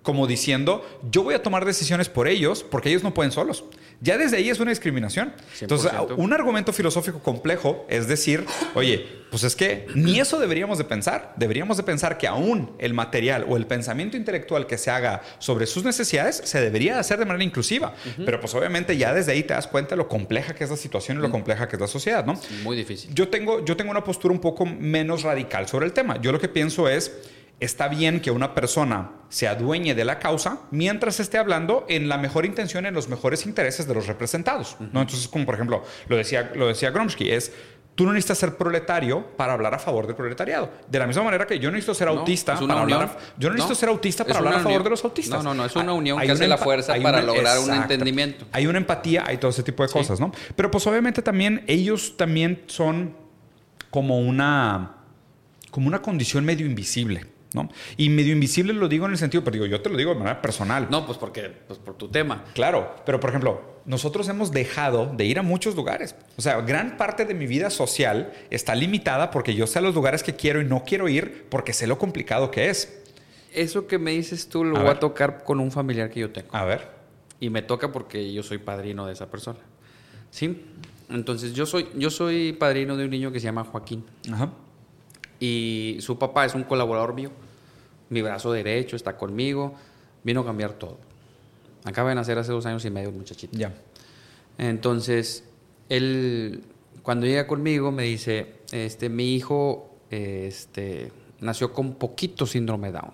Como 0.04 0.28
diciendo, 0.28 0.86
yo 1.10 1.24
voy 1.24 1.34
a 1.34 1.42
tomar 1.42 1.66
decisiones 1.66 2.10
por 2.10 2.28
ellos 2.28 2.64
porque 2.64 2.90
ellos 2.90 3.04
no 3.04 3.14
pueden 3.14 3.32
solos. 3.32 3.64
Ya 4.02 4.18
desde 4.18 4.36
ahí 4.36 4.50
es 4.50 4.60
una 4.60 4.72
discriminación. 4.72 5.34
Entonces, 5.62 5.90
un 6.18 6.34
argumento 6.34 6.74
filosófico 6.74 7.20
complejo 7.20 7.86
es 7.88 8.08
decir, 8.08 8.46
oye, 8.76 9.08
pues 9.32 9.44
es 9.44 9.56
que 9.56 9.88
ni 9.96 10.20
eso 10.20 10.40
deberíamos 10.40 10.78
de 10.78 10.84
pensar. 10.84 11.34
Deberíamos 11.38 11.78
de 11.78 11.84
pensar 11.84 12.18
que 12.18 12.28
aún 12.28 12.76
el 12.80 12.94
material 12.94 13.46
o 13.48 13.56
el 13.56 13.66
pensamiento 13.66 14.18
intelectual 14.18 14.68
que 14.68 14.78
se 14.78 14.92
haga 14.92 15.22
sobre 15.40 15.66
sus 15.68 15.86
necesidades 15.86 16.42
se 16.44 16.60
debería 16.60 17.00
hacer 17.00 17.18
de 17.18 17.26
manera 17.26 17.46
inclusiva. 17.46 17.96
Pero 18.26 18.42
pues 18.42 18.54
obviamente 18.56 18.98
ya 18.98 19.14
desde 19.14 19.32
ahí 19.32 19.44
te 19.44 19.54
das 19.54 19.68
cuenta 19.68 19.92
de 19.92 19.98
lo 19.98 20.10
compleja 20.10 20.54
que 20.54 20.66
es 20.66 20.70
la 20.70 20.78
situación 20.78 21.20
y 21.20 21.22
lo 21.22 21.32
compleja 21.32 21.70
que 21.70 21.78
es 21.78 21.82
la 21.82 21.88
sociedad, 21.88 22.26
¿no? 22.26 22.38
Muy 22.64 22.76
difícil. 22.76 23.14
Yo 23.14 23.30
tengo, 23.30 23.64
yo 23.64 23.78
tengo 23.78 23.92
una 23.92 24.04
postura 24.04 24.34
un 24.34 24.42
poco 24.42 24.66
menos 24.66 25.24
radical 25.24 25.68
sobre 25.70 25.86
el 25.86 25.94
tema. 25.94 26.20
Yo 26.22 26.34
lo 26.34 26.42
que 26.42 26.50
pienso 26.50 26.90
es 26.90 27.12
está 27.60 27.88
bien 27.88 28.20
que 28.20 28.32
una 28.32 28.54
persona 28.54 29.12
se 29.30 29.48
adueñe 29.48 29.96
de 29.96 30.06
la 30.06 30.20
causa 30.20 30.60
mientras 30.72 31.20
esté 31.20 31.38
hablando 31.38 31.86
en 31.90 32.10
la 32.10 32.18
mejor 32.18 32.46
intención, 32.46 32.86
en 32.86 32.94
los 32.94 33.08
mejores 33.08 33.46
intereses 33.46 33.88
de 33.88 33.94
los 33.94 34.08
representados. 34.08 34.76
¿no? 34.80 35.02
Entonces, 35.02 35.28
como 35.28 35.46
por 35.46 35.56
ejemplo, 35.56 35.84
lo 36.08 36.18
decía, 36.18 36.52
lo 36.56 36.68
decía 36.68 36.92
Gromsky, 36.92 37.32
es 37.32 37.52
tú 37.96 38.06
no 38.06 38.14
necesitas 38.14 38.40
ser 38.40 38.58
proletario 38.58 39.26
para 39.38 39.54
hablar 39.54 39.74
a 39.74 39.80
favor 39.80 40.08
del 40.08 40.16
proletariado. 40.16 40.70
De 40.90 41.00
la 41.00 41.08
misma 41.08 41.24
manera 41.24 41.46
que 41.46 41.60
yo 41.60 41.70
no 41.70 41.76
necesito 41.76 41.94
ser 41.94 42.08
autista 42.08 42.56
para 42.60 42.82
hablar 42.82 43.18
yo 43.38 43.50
no 43.50 43.56
necesito 43.56 43.76
ser 43.76 43.90
autista 43.90 44.26
para 44.26 44.40
hablar 44.40 44.56
a 44.56 44.60
favor 44.60 44.84
de 44.84 44.90
los 44.90 45.04
autistas. 45.04 45.44
No, 45.44 45.54
no, 45.54 45.54
no, 45.54 45.66
es 45.66 45.76
una 45.76 45.94
unión 45.94 46.20
que 46.20 46.32
hace 46.32 46.48
la 46.48 46.58
fuerza 46.58 46.96
para 47.02 47.22
lograr 47.22 47.60
un 47.60 47.74
entendimiento. 47.74 48.46
Hay 48.52 48.68
una 48.68 48.78
empatía, 48.78 49.24
hay 49.26 49.38
todo 49.38 49.52
ese 49.52 49.64
tipo 49.64 49.84
de 49.84 49.90
cosas, 49.90 50.20
¿no? 50.20 50.32
Pero 50.56 50.72
pues 50.72 50.86
obviamente 50.88 51.22
también 51.22 51.64
ellos 51.68 52.18
también 52.18 52.64
son 52.68 53.16
como 53.90 54.20
una 54.20 54.98
como 55.70 55.88
una 55.88 56.02
condición 56.02 56.46
medio 56.46 56.68
invisible. 56.68 57.33
¿No? 57.54 57.70
Y 57.98 58.10
medio 58.10 58.34
invisible 58.34 58.74
lo 58.74 58.88
digo 58.88 59.06
en 59.06 59.12
el 59.12 59.18
sentido, 59.18 59.44
pero 59.44 59.54
digo, 59.54 59.66
yo 59.66 59.82
te 59.82 59.90
lo 59.90 59.98
digo 59.98 60.12
de 60.12 60.20
manera 60.20 60.42
personal. 60.42 60.88
No, 60.90 61.06
pues 61.06 61.18
porque, 61.18 61.50
pues 61.68 61.80
por 61.80 61.96
tu 61.96 62.10
tema. 62.10 62.44
Claro, 62.54 62.96
pero 63.06 63.20
por 63.20 63.30
ejemplo, 63.30 63.80
nosotros 63.86 64.28
hemos 64.30 64.52
dejado 64.52 65.12
de 65.16 65.26
ir 65.26 65.40
a 65.40 65.44
muchos 65.44 65.76
lugares. 65.76 66.16
O 66.38 66.42
sea, 66.42 66.62
gran 66.62 66.98
parte 66.98 67.26
de 67.26 67.34
mi 67.34 67.48
vida 67.48 67.70
social 67.70 68.34
está 68.50 68.76
limitada 68.76 69.32
porque 69.32 69.56
yo 69.56 69.68
sé 69.68 69.80
a 69.80 69.82
los 69.82 69.96
lugares 69.96 70.24
que 70.24 70.36
quiero 70.36 70.62
y 70.62 70.66
no 70.66 70.84
quiero 70.84 71.08
ir 71.10 71.46
porque 71.50 71.74
sé 71.74 71.88
lo 71.88 71.98
complicado 71.98 72.52
que 72.52 72.70
es. 72.70 73.02
Eso 73.54 73.86
que 73.86 74.00
me 74.00 74.12
dices 74.12 74.50
tú 74.50 74.64
lo 74.64 74.80
voy 74.80 74.90
a 74.90 75.00
tocar 75.00 75.44
con 75.44 75.60
un 75.60 75.72
familiar 75.72 76.10
que 76.10 76.22
yo 76.22 76.32
tengo. 76.32 76.56
A 76.56 76.66
ver. 76.66 76.90
Y 77.40 77.50
me 77.50 77.62
toca 77.62 77.92
porque 77.92 78.34
yo 78.34 78.42
soy 78.42 78.58
padrino 78.58 79.06
de 79.06 79.14
esa 79.14 79.30
persona. 79.30 79.60
¿Sí? 80.32 80.66
Entonces, 81.10 81.54
yo 81.54 81.66
soy, 81.68 81.88
yo 81.96 82.10
soy 82.10 82.54
padrino 82.54 82.98
de 82.98 83.06
un 83.06 83.12
niño 83.12 83.32
que 83.32 83.40
se 83.40 83.46
llama 83.46 83.64
Joaquín. 83.64 84.04
Ajá. 84.32 84.50
Y 85.40 85.98
su 86.00 86.18
papá 86.18 86.46
es 86.46 86.56
un 86.56 86.64
colaborador 86.64 87.14
mío. 87.14 87.32
Mi 88.14 88.22
brazo 88.22 88.52
derecho 88.52 88.96
está 88.96 89.18
conmigo. 89.18 89.74
Vino 90.24 90.42
a 90.42 90.46
cambiar 90.46 90.74
todo. 90.74 91.00
Acaba 91.84 92.10
de 92.10 92.16
nacer 92.16 92.38
hace 92.38 92.52
dos 92.52 92.66
años 92.66 92.86
y 92.86 92.92
medio 92.92 93.10
el 93.10 93.16
muchachito. 93.16 93.58
Ya. 93.58 93.74
Entonces, 94.58 95.44
él, 95.90 96.64
cuando 97.02 97.26
llega 97.26 97.48
conmigo, 97.48 97.92
me 97.92 98.04
dice, 98.04 98.54
este, 98.72 99.10
mi 99.10 99.34
hijo 99.36 99.90
este, 100.12 101.12
nació 101.42 101.74
con 101.74 101.96
poquito 101.96 102.46
síndrome 102.46 102.92
Down. 102.92 103.12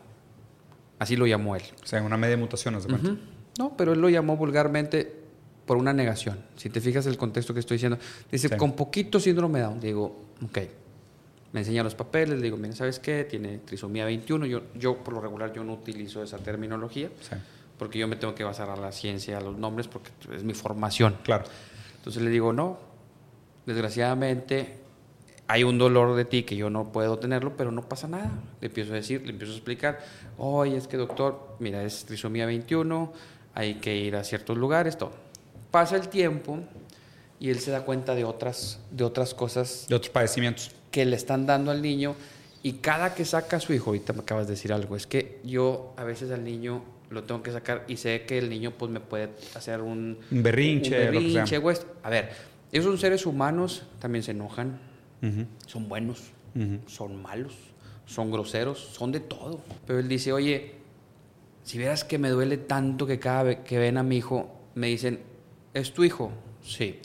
Así 1.00 1.16
lo 1.16 1.26
llamó 1.26 1.56
él. 1.56 1.64
O 1.82 1.88
sea, 1.88 2.04
una 2.04 2.18
media 2.18 2.36
mutación, 2.38 2.74
¿no? 2.74 2.80
Uh 2.96 3.18
No, 3.58 3.78
pero 3.78 3.94
él 3.94 4.02
lo 4.02 4.10
llamó 4.10 4.36
vulgarmente 4.38 5.12
por 5.66 5.78
una 5.78 5.94
negación. 5.94 6.40
Si 6.58 6.70
te 6.70 6.82
fijas 6.82 7.06
el 7.06 7.16
contexto 7.18 7.54
que 7.54 7.62
estoy 7.62 7.76
diciendo, 7.76 7.98
dice, 8.32 8.50
Sí. 8.50 8.56
con 8.58 8.74
poquito 8.74 9.20
síndrome 9.20 9.62
Down. 9.62 9.80
Digo, 9.80 10.26
ok. 10.44 10.60
Me 11.52 11.62
enseña 11.62 11.84
los 11.84 11.96
papeles, 11.96 12.38
le 12.38 12.44
digo, 12.44 12.58
mira, 12.58 12.76
¿sabes 12.76 13.00
qué? 13.00 13.24
Tiene 13.24 13.58
trisomía 13.60 14.06
21. 14.06 14.46
Yo, 14.46 14.62
yo, 14.76 14.98
por 14.98 15.16
lo 15.16 15.22
regular, 15.22 15.52
yo 15.52 15.64
no 15.64 15.74
utilizo 15.74 16.22
esa 16.22 16.38
terminología 16.38 17.10
Sí, 17.22 17.36
porque 17.78 17.98
yo 17.98 18.08
me 18.08 18.18
tengo 18.18 18.36
que 18.36 18.44
basar 18.44 18.70
a 18.70 18.76
la 18.76 18.92
ciencia, 18.92 19.38
a 19.38 19.42
los 19.42 19.58
nombres, 19.58 19.88
porque 19.88 20.12
es 20.36 20.44
mi 20.44 20.54
formación. 20.54 21.16
claro. 21.24 21.46
Entonces 21.98 22.22
le 22.22 22.30
digo, 22.30 22.54
no, 22.54 22.78
desgraciadamente 23.66 24.78
hay 25.48 25.64
un 25.64 25.78
dolor 25.78 26.16
de 26.16 26.26
ti 26.26 26.44
que 26.44 26.56
yo 26.56 26.70
no 26.70 26.92
puedo 26.92 27.18
tenerlo, 27.18 27.58
pero 27.58 27.72
no 27.72 27.82
pasa 27.82 28.08
nada. 28.08 28.32
Le 28.62 28.68
empiezo 28.68 28.94
a 28.94 28.96
decir, 28.96 29.24
le 29.24 29.32
empiezo 29.32 29.54
a 29.54 29.56
explicar, 29.56 30.00
oye, 30.38 30.78
es 30.78 30.88
que 30.88 30.96
doctor, 30.98 31.56
mira, 31.60 31.84
es 31.84 32.06
trisomía 32.06 32.46
21, 32.46 33.12
hay 33.56 33.76
que 33.76 33.96
ir 33.96 34.16
a 34.16 34.24
ciertos 34.24 34.58
lugares, 34.58 34.98
todo. 34.98 35.12
Pasa 35.72 35.96
el 35.96 36.08
tiempo 36.08 36.60
y 37.40 37.50
él 37.50 37.60
se 37.60 37.72
da 37.72 37.82
cuenta 37.84 38.14
de 38.14 38.26
otras, 38.26 38.80
de 38.92 39.04
otras 39.04 39.34
cosas 39.34 39.86
De 39.90 39.96
otros 39.96 40.12
padecimientos. 40.12 40.72
Que 40.92 41.06
le 41.06 41.16
están 41.16 41.46
dando 41.46 41.72
al 41.72 41.82
niño 41.82 42.16
y 42.62 42.74
cada 42.74 43.14
que 43.16 43.26
saca 43.26 43.58
a 43.58 43.60
su 43.60 43.74
hijo, 43.74 43.92
ahorita 43.92 44.14
me 44.14 44.20
acabas 44.20 44.48
de 44.48 44.54
decir 44.54 44.74
algo, 44.74 44.96
es 44.96 45.08
que 45.08 45.40
yo 45.44 45.94
a 45.98 46.04
veces 46.04 46.32
al 46.32 46.44
niño 46.44 46.84
lo 47.10 47.24
tengo 47.24 47.42
que 47.42 47.52
sacar 47.52 47.86
y 47.88 47.98
sé 47.98 48.24
que 48.26 48.38
el 48.38 48.50
niño 48.50 48.72
pues 48.78 48.92
me 48.92 49.00
puede 49.00 49.30
hacer 49.56 49.82
un, 49.82 50.18
Un 50.30 50.44
berrinche, 50.44 51.08
un 51.10 51.16
lo 51.16 51.20
que 51.22 51.26
sea. 51.32 51.44
berrinche, 51.44 51.58
o 51.58 51.72
esto. 51.72 51.96
A 52.04 52.10
ver, 52.10 52.30
ellos 52.72 52.86
son 52.86 52.98
seres 52.98 53.26
humanos, 53.26 53.84
también 54.00 54.24
se 54.24 54.32
enojan, 54.32 54.80
son 55.66 55.90
buenos, 55.90 56.32
son 56.88 57.22
malos, 57.22 57.54
son 58.06 58.32
groseros, 58.32 58.78
son 58.80 59.12
de 59.12 59.22
todo. 59.22 59.62
Pero 59.88 60.00
él 60.00 60.08
dice, 60.08 60.34
oye, 60.34 60.76
si 61.64 61.78
vieras 61.78 62.04
que 62.04 62.18
me 62.18 62.30
duele 62.30 62.58
tanto 62.58 63.06
que 63.08 63.20
cada 63.20 63.44
vez 63.44 63.60
que 63.60 63.80
ven 63.80 63.98
a 63.98 64.04
mi 64.04 64.18
hijo, 64.18 64.52
me 64.76 64.88
dicen, 64.88 65.20
¿es 65.74 65.94
tu 65.94 66.04
hijo? 66.04 66.32
Sí. 66.64 67.00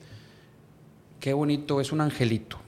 Qué 1.20 1.32
bonito, 1.32 1.80
es 1.80 1.92
un 1.92 2.00
angelito. 2.00 2.58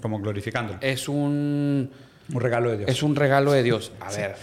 Como 0.00 0.20
glorificándolo. 0.20 0.78
Es 0.80 1.08
un, 1.08 1.90
Un 2.32 2.40
regalo 2.40 2.70
de 2.70 2.78
Dios. 2.78 2.90
es 2.90 3.02
un 3.02 3.16
regalo 3.16 3.52
de 3.52 3.62
Dios. 3.62 3.92
A 4.00 4.10
ver, 4.12 4.36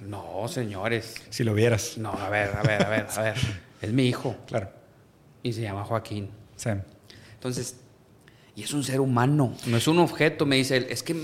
no, 0.00 0.46
señores. 0.48 1.14
Si 1.30 1.44
lo 1.44 1.54
vieras. 1.54 1.96
No, 1.98 2.10
a 2.12 2.28
ver, 2.28 2.50
a 2.56 2.62
ver, 2.62 2.82
a 2.84 2.88
ver, 2.90 3.06
a 3.16 3.22
ver. 3.22 3.34
Es 3.80 3.92
mi 3.92 4.06
hijo 4.06 4.36
Claro. 4.46 4.70
y 5.42 5.52
se 5.52 5.60
llama 5.62 5.84
Joaquín. 5.84 6.30
Sí. 6.56 6.70
Entonces, 7.34 7.76
y 8.56 8.62
es 8.62 8.72
un 8.72 8.82
ser 8.84 9.00
humano, 9.00 9.54
no 9.66 9.76
es 9.76 9.86
un 9.88 9.98
objeto, 9.98 10.46
me 10.46 10.56
dice 10.56 10.76
él. 10.78 10.86
Es 10.88 11.02
que, 11.02 11.14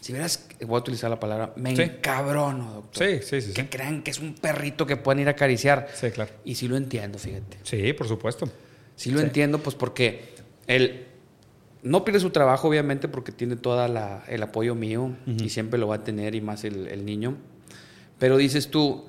si 0.00 0.12
vieras, 0.12 0.46
voy 0.64 0.76
a 0.76 0.78
utilizar 0.80 1.10
la 1.10 1.18
palabra, 1.18 1.52
me 1.56 1.74
Sí. 1.74 1.82
encabrono, 1.82 2.72
doctor. 2.74 3.06
Sí, 3.06 3.18
sí, 3.22 3.40
sí. 3.40 3.52
Que 3.54 3.62
Sí, 3.62 3.68
crean 3.68 4.02
que 4.02 4.10
es 4.12 4.18
un 4.20 4.34
perrito 4.34 4.86
que 4.86 4.96
pueden 4.96 5.20
ir 5.20 5.28
a 5.28 5.32
acariciar. 5.32 5.88
Sí, 5.94 6.10
claro. 6.10 6.30
Y 6.44 6.54
sí 6.54 6.68
lo 6.68 6.76
entiendo, 6.76 7.18
fíjate. 7.18 7.58
Sí, 7.64 7.92
por 7.92 8.06
supuesto. 8.08 8.48
Sí 8.96 9.10
lo 9.10 9.18
Sí. 9.18 9.24
entiendo, 9.24 9.58
pues 9.58 9.74
porque 9.76 10.34
él 10.66 11.07
no 11.82 12.04
pierde 12.04 12.20
su 12.20 12.30
trabajo, 12.30 12.68
obviamente, 12.68 13.08
porque 13.08 13.32
tiene 13.32 13.56
todo 13.56 13.84
el 14.26 14.42
apoyo 14.42 14.74
mío 14.74 15.12
y 15.26 15.48
siempre 15.48 15.78
lo 15.78 15.88
va 15.88 15.96
a 15.96 16.04
tener, 16.04 16.34
y 16.34 16.40
más 16.40 16.64
el, 16.64 16.88
el 16.88 17.04
niño. 17.04 17.36
Pero 18.18 18.36
dices 18.36 18.70
tú, 18.70 19.04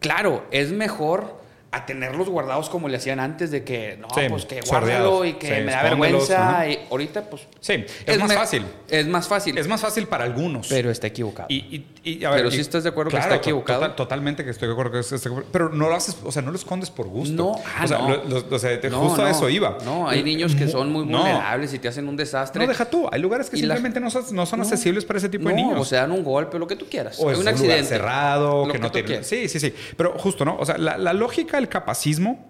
claro, 0.00 0.44
es 0.50 0.72
mejor 0.72 1.43
a 1.74 1.86
tenerlos 1.86 2.28
guardados 2.28 2.68
como 2.68 2.88
le 2.88 2.96
hacían 2.96 3.20
antes, 3.20 3.50
de 3.50 3.64
que 3.64 3.96
no, 4.00 4.08
Sí, 4.14 4.22
pues 4.28 4.44
que 4.46 4.60
guárdalo 4.60 5.24
y 5.24 5.34
que 5.34 5.46
Sí, 5.46 5.62
me 5.64 5.72
da 5.72 5.82
vergüenza. 5.82 6.68
Y 6.68 6.78
ahorita, 6.90 7.22
pues. 7.28 7.42
Sí, 7.60 7.84
es, 8.06 8.18
más 8.18 8.32
fácil. 8.34 8.64
Es 8.88 9.06
más 9.06 9.28
fácil. 9.28 9.58
Es 9.58 9.68
más 9.68 9.80
fácil 9.80 10.06
para 10.06 10.24
algunos. 10.24 10.68
pero 10.68 10.90
está 10.90 11.06
equivocado. 11.06 11.46
Y, 11.50 11.56
y- 11.56 11.86
y, 12.04 12.24
a 12.24 12.30
Pero 12.32 12.48
y- 12.48 12.52
sí 12.52 12.60
estás 12.60 12.82
de 12.82 12.90
acuerdo 12.90 13.10
que 13.10 13.16
está 13.18 13.36
equivocado. 13.36 13.80
total- 13.80 13.96
totalmente 13.96 14.44
que 14.44 14.50
estoy 14.50 14.68
de 14.68 14.72
acuerdo 14.72 14.92
que 14.92 14.98
está 15.00 15.16
equivocado. 15.16 15.46
Pero 15.52 15.68
no 15.70 15.88
lo 15.88 15.94
haces, 15.94 16.16
o 16.24 16.30
sea, 16.32 16.42
no 16.42 16.50
lo 16.50 16.56
escondes 16.56 16.90
por 16.90 17.06
gusto. 17.08 17.34
No, 17.34 17.52
ah, 17.76 17.82
o 17.84 17.88
sea, 17.88 17.98
no. 17.98 18.08
lo- 18.08 18.24
lo- 18.24 18.56
o 18.56 18.58
sea, 18.58 18.80
te- 18.80 18.90
No, 18.90 19.00
justo 19.00 19.22
a 19.22 19.26
no. 19.26 19.30
eso 19.30 19.48
iba. 19.48 19.78
No, 19.84 20.08
hay 20.08 20.22
niños 20.22 20.54
que 20.54 20.68
son 20.68 20.92
muy 20.92 21.04
vulnerables 21.04 21.72
y 21.74 21.78
te 21.78 21.88
hacen 21.88 22.08
un 22.08 22.16
desastre. 22.16 22.62
No, 22.62 22.68
deja 22.68 22.84
tú. 22.84 23.08
Hay 23.10 23.20
lugares 23.20 23.48
que 23.50 23.56
Y 23.56 23.62
la- 23.62 23.74
simplemente 23.74 24.00
no 24.00 24.10
son, 24.10 24.24
no 24.34 24.46
son 24.46 24.60
No. 24.60 24.64
accesibles 24.64 25.04
para 25.04 25.18
ese 25.18 25.28
tipo 25.28 25.48
de 25.48 25.54
niños. 25.54 25.78
O 25.80 25.84
se 25.84 25.96
dan 25.96 26.12
un 26.12 26.22
golpe, 26.22 26.58
lo 26.58 26.66
que 26.66 26.76
tú 26.76 26.86
quieras. 26.90 27.18
O 27.20 27.28
Hay 27.28 27.34
es 27.34 27.40
un 27.40 27.48
accidente. 27.48 27.84
cerrado, 27.84 28.68
que 28.68 28.78
no 28.78 28.90
quieras. 28.92 29.26
Sí, 29.26 29.48
sí, 29.48 29.58
sí. 29.58 29.74
Pero 29.96 30.12
justo, 30.18 30.44
¿no? 30.44 30.56
O 30.58 30.64
sea, 30.66 30.76
la 30.78 31.12
lógica 31.12 31.58
capacismo 31.68 32.44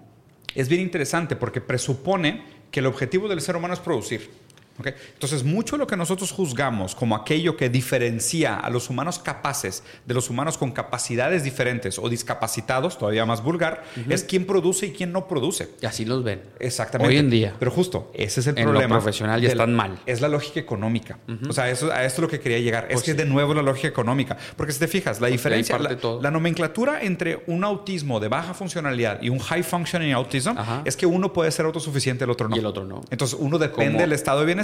es 0.55 0.69
bien 0.69 0.81
interesante 0.81 1.37
porque 1.37 1.61
presupone 1.61 2.43
que 2.71 2.81
el 2.81 2.87
objetivo 2.87 3.29
del 3.29 3.41
ser 3.41 3.57
humano 3.57 3.75
es 3.75 3.81
producir. 3.81 4.31
¿Ok? 4.79 4.89
Entonces, 5.15 5.45
mucho 5.45 5.77
de 5.77 5.81
lo 5.81 5.87
que 5.87 5.97
nosotros 5.97 6.31
juzgamos 6.33 6.95
como 6.95 7.15
aquello 7.17 7.57
que 7.57 7.69
diferencia 7.69 8.57
a 8.57 8.71
los 8.71 8.91
humanos 8.91 9.19
capaces 9.19 9.83
de 10.05 10.15
los 10.15 10.31
humanos 10.31 10.59
con 10.59 10.73
capacidades 10.73 11.45
diferentes 11.45 11.99
o 11.99 12.09
discapacitados, 12.09 12.99
todavía 12.99 13.25
más 13.27 13.43
vulgar, 13.43 13.85
es 14.09 14.25
quién 14.25 14.47
produce 14.47 14.87
y 14.87 14.91
quién 14.93 15.13
no 15.13 15.27
produce. 15.29 15.71
Y 15.81 15.87
así 15.87 16.05
los 16.05 16.25
ven. 16.25 16.43
Exactamente. 16.59 17.13
Hoy 17.15 17.19
en 17.19 17.31
día. 17.31 17.55
Pero 17.59 17.71
justo, 17.71 18.11
ese 18.15 18.41
es 18.41 18.47
el 18.49 18.59
En 18.59 18.65
lo 18.67 18.71
problema. 18.73 18.97
profesional 18.97 19.41
ya 19.41 19.49
están 19.49 19.75
mal. 19.75 19.99
Es 20.07 20.21
la 20.21 20.29
lógica 20.29 20.61
económica. 20.61 21.19
O 21.49 21.53
sea, 21.53 21.71
eso, 21.71 21.93
a 21.93 22.05
esto 22.05 22.21
es 22.21 22.23
lo 22.23 22.29
que 22.29 22.41
quería 22.41 22.59
llegar. 22.59 22.85
es 22.89 22.95
Pues 22.95 23.05
que 23.05 23.11
sí. 23.13 23.17
de 23.17 23.25
nuevo 23.27 23.55
la 23.55 23.63
lógica 23.63 23.89
económica. 23.89 24.37
Porque 24.57 24.73
si 24.73 24.79
te 24.81 24.89
fijas, 24.89 25.21
la 25.21 25.29
diferencia, 25.29 25.79
la, 25.79 25.97
la 26.21 26.31
nomenclatura 26.31 27.03
entre 27.03 27.43
un 27.47 27.65
autismo 27.65 28.19
de 28.21 28.29
baja 28.29 28.55
funcionalidad 28.55 29.21
y 29.23 29.29
un 29.29 29.39
high 29.39 29.63
functioning 29.63 30.13
autism 30.13 30.57
Ajá. 30.59 30.83
es 30.85 30.97
que 30.97 31.07
uno 31.07 31.33
puede 31.33 31.51
ser 31.51 31.67
autosuficiente, 31.67 32.25
el 32.25 32.31
otro 32.31 32.49
no. 32.49 32.57
Y 32.57 32.59
el 32.59 32.67
otro 32.67 32.85
no. 32.85 33.03
Entonces, 33.11 33.39
uno 33.41 33.59
depende 33.59 33.93
Como- 33.93 34.01
del 34.01 34.13
estado 34.13 34.41
de 34.41 34.47
bienestar 34.47 34.64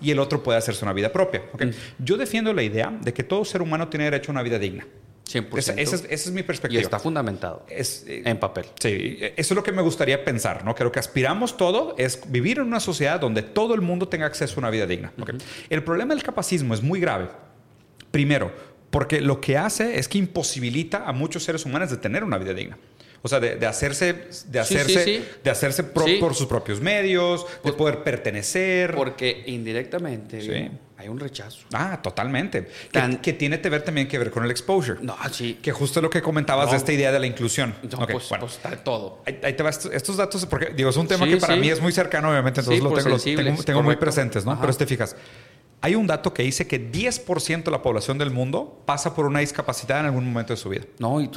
y 0.00 0.10
el 0.10 0.18
otro 0.18 0.42
puede 0.42 0.58
hacerse 0.58 0.84
una 0.84 0.92
vida 0.92 1.12
propia. 1.12 1.42
Mm. 1.58 2.02
Yo 2.04 2.16
defiendo 2.16 2.52
la 2.52 2.62
idea 2.62 2.96
de 3.00 3.12
que 3.12 3.22
todo 3.22 3.44
ser 3.44 3.62
humano 3.62 3.88
tiene 3.88 4.04
derecho 4.04 4.30
a 4.30 4.32
una 4.32 4.42
vida 4.42 4.58
digna. 4.58 4.86
100%. 5.30 5.58
Esa, 5.58 5.72
esa 5.74 5.96
es, 5.96 6.04
esa 6.08 6.28
es 6.28 6.30
mi 6.32 6.40
y 6.40 6.42
perspectiva. 6.42 6.82
está 6.82 6.98
fundamentado. 6.98 7.64
Es, 7.68 8.04
eh, 8.06 8.22
En 8.24 8.38
papel. 8.38 8.66
Sí, 8.80 9.18
eso 9.20 9.54
es 9.54 9.56
lo 9.56 9.62
que 9.62 9.72
me 9.72 9.82
gustaría 9.82 10.24
pensar, 10.24 10.64
¿no? 10.64 10.74
Que 10.74 10.84
lo 10.84 10.90
que 10.90 10.98
aspiramos 10.98 11.56
todo 11.56 11.94
es 11.98 12.20
vivir 12.30 12.58
en 12.58 12.66
una 12.66 12.80
sociedad 12.80 13.20
donde 13.20 13.42
todo 13.42 13.74
el 13.74 13.80
mundo 13.80 14.08
tenga 14.08 14.26
acceso 14.26 14.56
a 14.56 14.58
una 14.58 14.70
vida 14.70 14.86
digna. 14.86 15.12
El 15.68 15.84
problema 15.84 16.14
del 16.14 16.22
capacismo 16.22 16.74
es 16.74 16.82
muy 16.82 17.00
grave. 17.00 17.28
Primero, 18.10 18.52
porque 18.90 19.20
lo 19.20 19.40
que 19.40 19.56
hace 19.56 19.98
es 19.98 20.08
que 20.08 20.18
imposibilita 20.18 21.04
a 21.06 21.12
muchos 21.12 21.44
seres 21.44 21.64
humanos 21.64 21.90
de 21.90 21.96
tener 21.96 22.24
una 22.24 22.38
vida 22.38 22.54
digna. 22.54 22.76
O 23.22 23.28
sea, 23.28 23.38
de, 23.38 23.56
de 23.56 23.66
hacerse, 23.66 24.12
de 24.14 24.24
Sí, 24.32 24.38
sí, 24.50 24.58
hacerse, 24.58 25.04
sí. 25.04 25.24
De 25.44 25.50
hacerse 25.50 25.84
pro- 25.84 26.06
Sí. 26.06 26.16
por 26.18 26.34
sus 26.34 26.46
propios 26.46 26.80
medios, 26.80 27.44
de 27.62 27.72
poder 27.74 28.02
pertenecer. 28.02 28.94
Porque 28.94 29.42
indirectamente 29.46 30.40
Sí. 30.40 30.70
hay 30.96 31.08
un 31.08 31.18
rechazo. 31.20 31.58
Ah, 31.74 32.00
totalmente. 32.02 32.68
Tan- 32.90 33.16
que, 33.16 33.20
que 33.20 33.32
tiene 33.34 33.60
que 33.60 33.68
ver 33.68 33.82
también 33.82 34.08
que 34.08 34.18
ver 34.18 34.30
con 34.30 34.44
el 34.44 34.50
exposure. 34.50 35.00
No, 35.02 35.16
sí. 35.32 35.58
Que 35.62 35.70
justo 35.72 36.00
lo 36.00 36.08
que 36.08 36.22
comentabas 36.22 36.66
No. 36.66 36.72
de 36.72 36.78
esta 36.78 36.92
idea 36.92 37.12
de 37.12 37.18
la 37.20 37.26
inclusión. 37.26 37.74
No, 37.82 37.98
Ok, 37.98 38.10
pues, 38.12 38.28
bueno. 38.30 38.44
pues 38.46 38.56
está 38.56 38.70
todo. 38.82 39.22
Ahí, 39.26 39.38
ahí 39.42 39.52
te 39.52 39.62
va 39.62 39.68
estos, 39.70 40.16
datos, 40.16 40.46
porque 40.46 40.70
digo, 40.74 40.88
es 40.88 40.96
un 40.96 41.06
tema 41.06 41.26
Sí, 41.26 41.32
que 41.32 41.36
para 41.36 41.54
sí. 41.54 41.60
mí 41.60 41.68
es 41.68 41.80
muy 41.82 41.92
cercano, 41.92 42.30
obviamente, 42.30 42.60
entonces 42.60 42.78
Sí, 42.82 42.82
lo 42.88 42.94
tengo, 42.94 43.10
sensibles, 43.18 43.44
tengo, 43.46 43.62
tengo 43.64 43.82
muy 43.82 43.96
presentes, 43.96 44.46
¿no? 44.46 44.52
Ajá. 44.52 44.62
Pero 44.62 44.72
si 44.72 44.78
te 44.78 44.86
fijas, 44.86 45.14
hay 45.82 45.94
un 45.94 46.06
dato 46.06 46.32
que 46.32 46.42
dice 46.42 46.66
que 46.66 46.78
10% 46.90 47.64
de 47.64 47.70
la 47.70 47.82
población 47.82 48.16
del 48.16 48.30
mundo 48.30 48.82
pasa 48.86 49.14
por 49.14 49.26
una 49.26 49.40
discapacidad 49.40 50.00
en 50.00 50.06
algún 50.06 50.24
momento 50.26 50.54
de 50.54 50.56
su 50.58 50.70
vida. 50.70 50.84
No, 50.98 51.20
y 51.20 51.30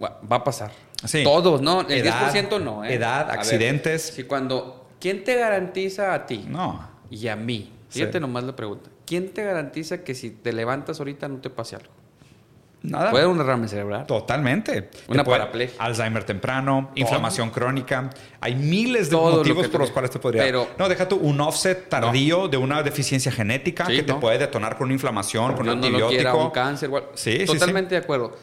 va 0.00 0.36
a 0.36 0.44
pasar. 0.44 0.72
Sí. 1.04 1.22
Todos, 1.24 1.60
¿no? 1.60 1.82
El 1.82 1.92
Edad, 2.06 2.32
10% 2.32 2.60
no, 2.62 2.84
¿eh? 2.84 2.94
edad, 2.94 3.26
ver, 3.28 3.38
accidentes. 3.38 4.02
Si 4.02 4.24
cuando. 4.24 4.86
¿Quién 4.98 5.24
te 5.24 5.36
garantiza 5.36 6.14
a 6.14 6.26
ti 6.26 6.46
No. 6.48 6.88
y 7.10 7.28
a 7.28 7.36
mí? 7.36 7.70
Sí. 7.88 8.00
Fíjate 8.00 8.18
nomás 8.18 8.44
la 8.44 8.56
pregunta. 8.56 8.88
¿Quién 9.04 9.28
te 9.32 9.44
garantiza 9.44 10.02
que 10.02 10.14
si 10.14 10.30
te 10.30 10.52
levantas 10.52 10.98
ahorita 10.98 11.28
no 11.28 11.36
te 11.38 11.50
pase 11.50 11.76
algo? 11.76 11.92
Nada. 12.82 13.10
Puede 13.10 13.26
un 13.26 13.36
derrame 13.38 13.66
cerebral. 13.68 14.06
Totalmente. 14.06 14.90
Una 15.08 15.24
paraplegia. 15.24 15.74
Alzheimer 15.82 16.24
temprano, 16.24 16.90
inflamación 16.94 17.50
crónica. 17.50 18.10
Hay 18.40 18.54
miles 18.54 19.10
de 19.10 19.16
Todo 19.16 19.38
motivos 19.38 19.66
por 19.68 19.80
los 19.80 19.90
cuales 19.90 20.10
te 20.10 20.18
podría. 20.18 20.42
Pero- 20.42 20.68
no, 20.78 20.88
deja 20.88 21.08
tú 21.08 21.16
un 21.16 21.40
offset 21.40 21.88
tardío 21.88 22.48
de 22.48 22.56
una 22.56 22.82
deficiencia 22.82 23.30
genética 23.32 23.86
Sí, 23.86 23.96
que 23.96 24.02
te 24.04 24.14
puede 24.14 24.38
detonar 24.38 24.76
con 24.76 24.86
una 24.86 24.94
inflamación, 24.94 25.54
con 25.54 25.68
un 25.68 25.80
no 25.80 25.88
lo 25.88 26.08
quiera, 26.08 26.30
antibiótico. 26.30 26.44
un 26.44 26.50
cáncer. 26.50 26.88
igual. 26.88 27.04
Sí, 27.14 27.38
sí, 27.40 27.46
Totalmente 27.46 27.94
de 27.96 28.00
acuerdo. 28.00 28.36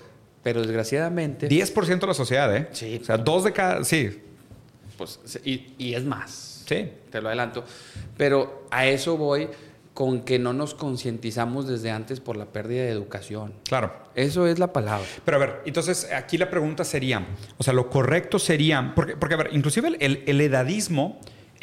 Pero 0.43 0.61
desgraciadamente. 0.61 1.47
10% 1.47 1.99
de 1.99 2.07
la 2.07 2.13
sociedad, 2.13 2.55
¿eh? 2.55 2.67
Sí. 2.71 2.99
O 3.01 3.05
sea, 3.05 3.17
dos 3.17 3.43
de 3.45 3.53
cada. 3.53 3.83
Sí. 3.83 4.21
Pues, 4.97 5.19
y, 5.43 5.73
y 5.77 5.95
es 5.95 6.03
más. 6.03 6.63
Sí. 6.67 6.91
Te 7.09 7.21
lo 7.21 7.29
adelanto. 7.29 7.63
Pero 8.17 8.67
a 8.69 8.85
eso 8.85 9.17
voy 9.17 9.49
con 9.93 10.21
que 10.21 10.39
no 10.39 10.53
nos 10.53 10.73
concientizamos 10.73 11.67
desde 11.67 11.91
antes 11.91 12.19
por 12.19 12.35
la 12.35 12.45
pérdida 12.45 12.83
de 12.83 12.89
educación. 12.89 13.53
Claro. 13.63 13.93
Eso 14.15 14.47
es 14.47 14.59
la 14.59 14.73
palabra. 14.73 15.05
Pero 15.23 15.37
a 15.37 15.39
ver, 15.39 15.61
entonces 15.65 16.09
aquí 16.11 16.37
la 16.37 16.49
pregunta 16.49 16.83
sería, 16.83 17.25
o 17.57 17.63
sea, 17.63 17.73
lo 17.73 17.89
correcto 17.89 18.39
sería, 18.39 18.93
porque, 18.95 19.15
porque 19.15 19.35
a 19.35 19.37
ver, 19.37 19.49
inclusive 19.53 19.95
el, 19.99 20.23
el 20.25 20.41
edadismo 20.41 21.19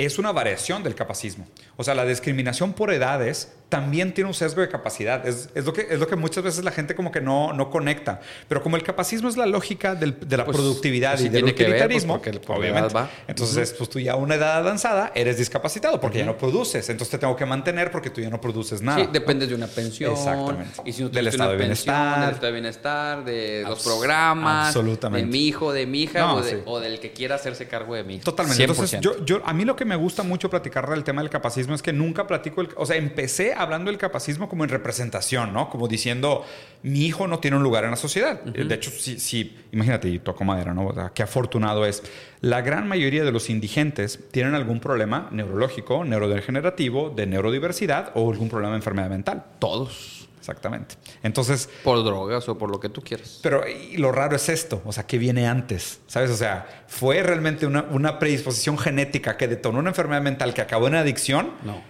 es 0.06 0.18
una 0.18 0.32
variación 0.32 0.82
del 0.82 0.94
capacismo. 0.94 1.46
O 1.76 1.84
sea, 1.84 1.94
la 1.94 2.04
discriminación 2.04 2.72
por 2.72 2.92
edades 2.92 3.52
también 3.68 4.12
tiene 4.12 4.26
un 4.28 4.34
sesgo 4.34 4.60
de 4.60 4.68
capacidad. 4.68 5.24
Es, 5.26 5.48
es, 5.54 5.64
lo, 5.64 5.72
que, 5.72 5.86
es 5.88 5.98
lo 6.00 6.08
que 6.08 6.16
muchas 6.16 6.42
veces 6.42 6.64
la 6.64 6.72
gente 6.72 6.96
como 6.96 7.12
que 7.12 7.20
no, 7.20 7.52
no 7.52 7.70
conecta. 7.70 8.20
Pero 8.48 8.62
como 8.62 8.76
el 8.76 8.82
capacismo 8.82 9.28
es 9.28 9.36
la 9.36 9.46
lógica 9.46 9.94
del, 9.94 10.18
de 10.28 10.36
la 10.36 10.44
Pues, 10.44 10.56
productividad 10.56 11.12
pues 11.12 11.22
y 11.26 11.28
del 11.28 11.44
que 11.54 11.62
ver, 11.62 11.70
utilitarismo, 11.74 12.20
pues, 12.20 12.40
obviamente. 12.48 12.92
va. 12.92 13.08
Entonces, 13.28 13.72
pues 13.78 13.88
tú 13.88 14.00
ya 14.00 14.12
a 14.14 14.16
una 14.16 14.34
edad 14.34 14.56
avanzada 14.56 15.12
eres 15.14 15.38
discapacitado 15.38 16.00
porque 16.00 16.18
ya 16.18 16.24
no 16.26 16.36
produces. 16.36 16.88
Entonces 16.88 17.12
te 17.12 17.18
tengo 17.18 17.36
que 17.36 17.46
mantener 17.46 17.92
porque 17.92 18.10
tú 18.10 18.20
ya 18.20 18.28
no 18.28 18.40
produces 18.40 18.82
nada. 18.82 18.98
Sí, 19.04 19.08
dependes 19.12 19.48
de 19.48 19.54
una 19.54 19.68
pensión. 19.68 20.12
Exactamente. 20.12 20.80
Y 20.84 20.92
si 20.92 21.02
no 21.04 21.08
Del 21.08 21.28
estado 21.28 21.52
de 21.52 21.58
pensión, 21.58 21.94
bienestar. 21.94 22.20
del 22.26 22.30
estado 22.34 22.46
de 22.46 22.52
bienestar, 22.52 23.24
de 23.24 23.62
los 23.68 23.78
Abs- 23.78 23.84
programas, 23.84 24.66
absolutamente. 24.68 25.26
de 25.26 25.30
mi 25.32 25.46
hijo, 25.46 25.72
de 25.72 25.86
mi 25.86 26.02
hija 26.02 26.18
No, 26.20 26.34
o, 26.36 26.42
de- 26.42 26.50
sí. 26.50 26.56
o 26.66 26.80
del 26.80 26.98
que 26.98 27.12
quiera 27.12 27.36
hacerse 27.36 27.68
cargo 27.68 27.94
de 27.94 28.02
mí. 28.02 28.18
Totalmente. 28.18 28.64
100%. 28.66 28.70
Entonces, 28.70 29.00
yo, 29.00 29.24
yo, 29.24 29.42
a 29.44 29.52
mí 29.52 29.64
lo 29.64 29.76
que 29.76 29.84
me 29.90 29.96
gusta 29.96 30.22
mucho 30.22 30.48
platicar 30.48 30.88
del 30.88 31.02
tema 31.02 31.20
del 31.20 31.30
capacismo 31.30 31.74
es 31.74 31.82
que 31.82 31.92
nunca 31.92 32.28
platico, 32.28 32.60
el, 32.60 32.68
o 32.76 32.86
sea, 32.86 32.94
empecé 32.94 33.54
hablando 33.54 33.90
del 33.90 33.98
capacismo 33.98 34.48
como 34.48 34.62
en 34.62 34.70
representación, 34.70 35.52
¿no? 35.52 35.68
Como 35.68 35.88
diciendo, 35.88 36.44
mi 36.84 37.06
hijo 37.06 37.26
no 37.26 37.40
tiene 37.40 37.56
un 37.56 37.64
lugar 37.64 37.82
en 37.82 37.90
la 37.90 37.96
sociedad. 37.96 38.40
De 38.44 38.72
hecho, 38.72 38.92
sí, 38.92 39.18
sí, 39.18 39.56
imagínate, 39.72 40.08
y 40.08 40.20
toco 40.20 40.44
madera, 40.44 40.72
¿no? 40.72 40.86
O 40.86 40.94
sea, 40.94 41.10
qué 41.12 41.24
afortunado 41.24 41.84
es. 41.84 42.04
La 42.40 42.60
gran 42.60 42.86
mayoría 42.86 43.24
de 43.24 43.32
los 43.32 43.50
indigentes 43.50 44.20
tienen 44.30 44.54
algún 44.54 44.78
problema 44.78 45.28
neurológico, 45.32 46.04
neurodegenerativo, 46.04 47.10
de 47.10 47.26
neurodiversidad 47.26 48.12
o 48.14 48.30
algún 48.30 48.48
problema 48.48 48.74
de 48.74 48.76
enfermedad 48.76 49.10
mental. 49.10 49.44
Todos. 49.58 50.19
Exactamente. 50.40 50.96
Entonces, 51.22 51.68
Por 51.84 52.02
drogas 52.02 52.48
o 52.48 52.58
por 52.58 52.70
lo 52.70 52.80
que 52.80 52.88
tú 52.88 53.02
quieras. 53.02 53.38
pero 53.42 53.62
y 53.68 53.96
lo 53.98 54.10
raro 54.10 54.34
es 54.34 54.48
esto, 54.48 54.82
o 54.84 54.92
sea, 54.92 55.06
¿qué 55.06 55.18
viene 55.18 55.46
antes? 55.46 56.00
¿Sabes? 56.08 56.30
O 56.30 56.36
sea, 56.36 56.84
¿fue 56.88 57.22
realmente 57.22 57.66
una, 57.66 57.82
una 57.84 58.18
predisposición 58.18 58.76
genética 58.78 59.36
que 59.36 59.46
detonó 59.46 59.78
una 59.78 59.90
enfermedad 59.90 60.22
mental 60.22 60.52
que 60.54 60.62
acabó 60.62 60.88
en 60.88 60.94
adicción? 60.96 61.52
No. 61.62 61.82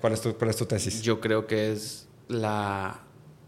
¿Cuál 0.00 0.14
es 0.14 0.20
tu, 0.22 0.34
cuál 0.36 0.50
es 0.50 0.56
tu 0.56 0.66
tesis? 0.66 1.02
Yo 1.02 1.20
creo 1.20 1.46
que 1.46 1.72
es 1.72 2.08
la. 2.28 3.00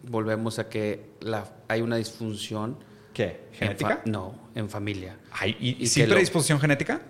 Volvemos 0.02 0.58
a 0.58 0.68
que 0.68 1.10
la, 1.20 1.44
hay 1.68 1.80
una 1.82 1.96
disfunción. 1.96 2.78
¿Qué? 3.12 3.48
en 3.52 3.58
¿Genética? 3.58 4.02
no, 4.04 4.34
en 4.54 4.70
familia. 4.70 5.18
Ay, 5.32 5.56
¿Y, 5.58 5.82
Y 5.82 5.86
sin 5.88 6.04
que 6.04 6.06
lo- 6.08 6.14
predisposición 6.14 6.60
genética? 6.60 7.02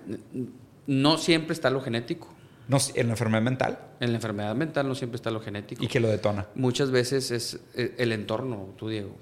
No 0.86 1.18
siempre 1.18 1.52
está 1.52 1.68
lo 1.68 1.80
genético. 1.82 2.28
No, 2.68 2.76
en 2.94 3.06
la 3.06 3.12
enfermedad 3.14 3.42
mental. 3.42 3.78
En 3.98 4.10
la 4.10 4.16
enfermedad 4.16 4.54
mental 4.54 4.86
no 4.86 4.94
siempre 4.94 5.16
está 5.16 5.30
lo 5.30 5.40
genético. 5.40 5.82
¿Y 5.82 5.88
qué 5.88 6.00
lo 6.00 6.08
detona? 6.08 6.46
Muchas 6.54 6.90
veces 6.90 7.30
es 7.30 7.58
eh, 7.74 7.94
el 7.98 8.12
entorno, 8.12 8.74
tú 8.76 8.88
Diego. 8.88 9.16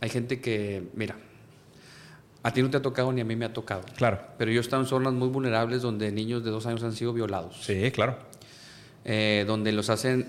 Hay 0.00 0.08
gente 0.08 0.40
que, 0.40 0.88
mira, 0.94 1.16
a 2.42 2.52
ti 2.52 2.62
no 2.62 2.70
te 2.70 2.78
ha 2.78 2.82
tocado 2.82 3.12
ni 3.12 3.20
a 3.20 3.24
mí 3.24 3.36
me 3.36 3.44
ha 3.44 3.52
tocado. 3.52 3.82
Claro. 3.96 4.20
Pero 4.38 4.50
yo 4.50 4.58
he 4.58 4.62
estado 4.62 4.82
en 4.82 4.88
zonas 4.88 5.12
muy 5.12 5.28
vulnerables 5.28 5.82
donde 5.82 6.10
niños 6.10 6.42
de 6.44 6.50
dos 6.50 6.64
años 6.66 6.82
han 6.84 6.92
sido 6.94 7.12
violados. 7.12 7.58
Sí, 7.62 7.90
claro. 7.90 8.16
Eh, 9.04 9.44
donde 9.46 9.72
los 9.72 9.90
hacen 9.90 10.28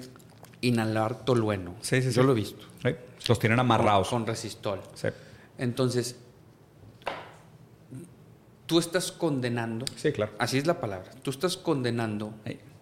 inhalar 0.62 1.24
tolueno. 1.26 1.76
Sí, 1.82 2.02
sí, 2.02 2.08
Yo 2.12 2.22
sí. 2.22 2.28
lo 2.28 2.32
he 2.34 2.36
visto. 2.36 2.66
Sí. 2.84 2.90
Los 3.28 3.40
tienen 3.40 3.60
amarrados. 3.60 4.10
Con, 4.10 4.20
con 4.24 4.28
resistol. 4.28 4.82
Sí. 4.94 5.08
Entonces, 5.58 6.18
tú 8.68 8.78
estás 8.80 9.12
condenando, 9.12 9.86
Sí, 9.96 10.12
claro. 10.12 10.34
así 10.38 10.58
es 10.60 10.68
la 10.68 10.80
palabra, 10.80 11.10
tú 11.24 11.32
estás 11.32 11.58
condenando 11.58 12.34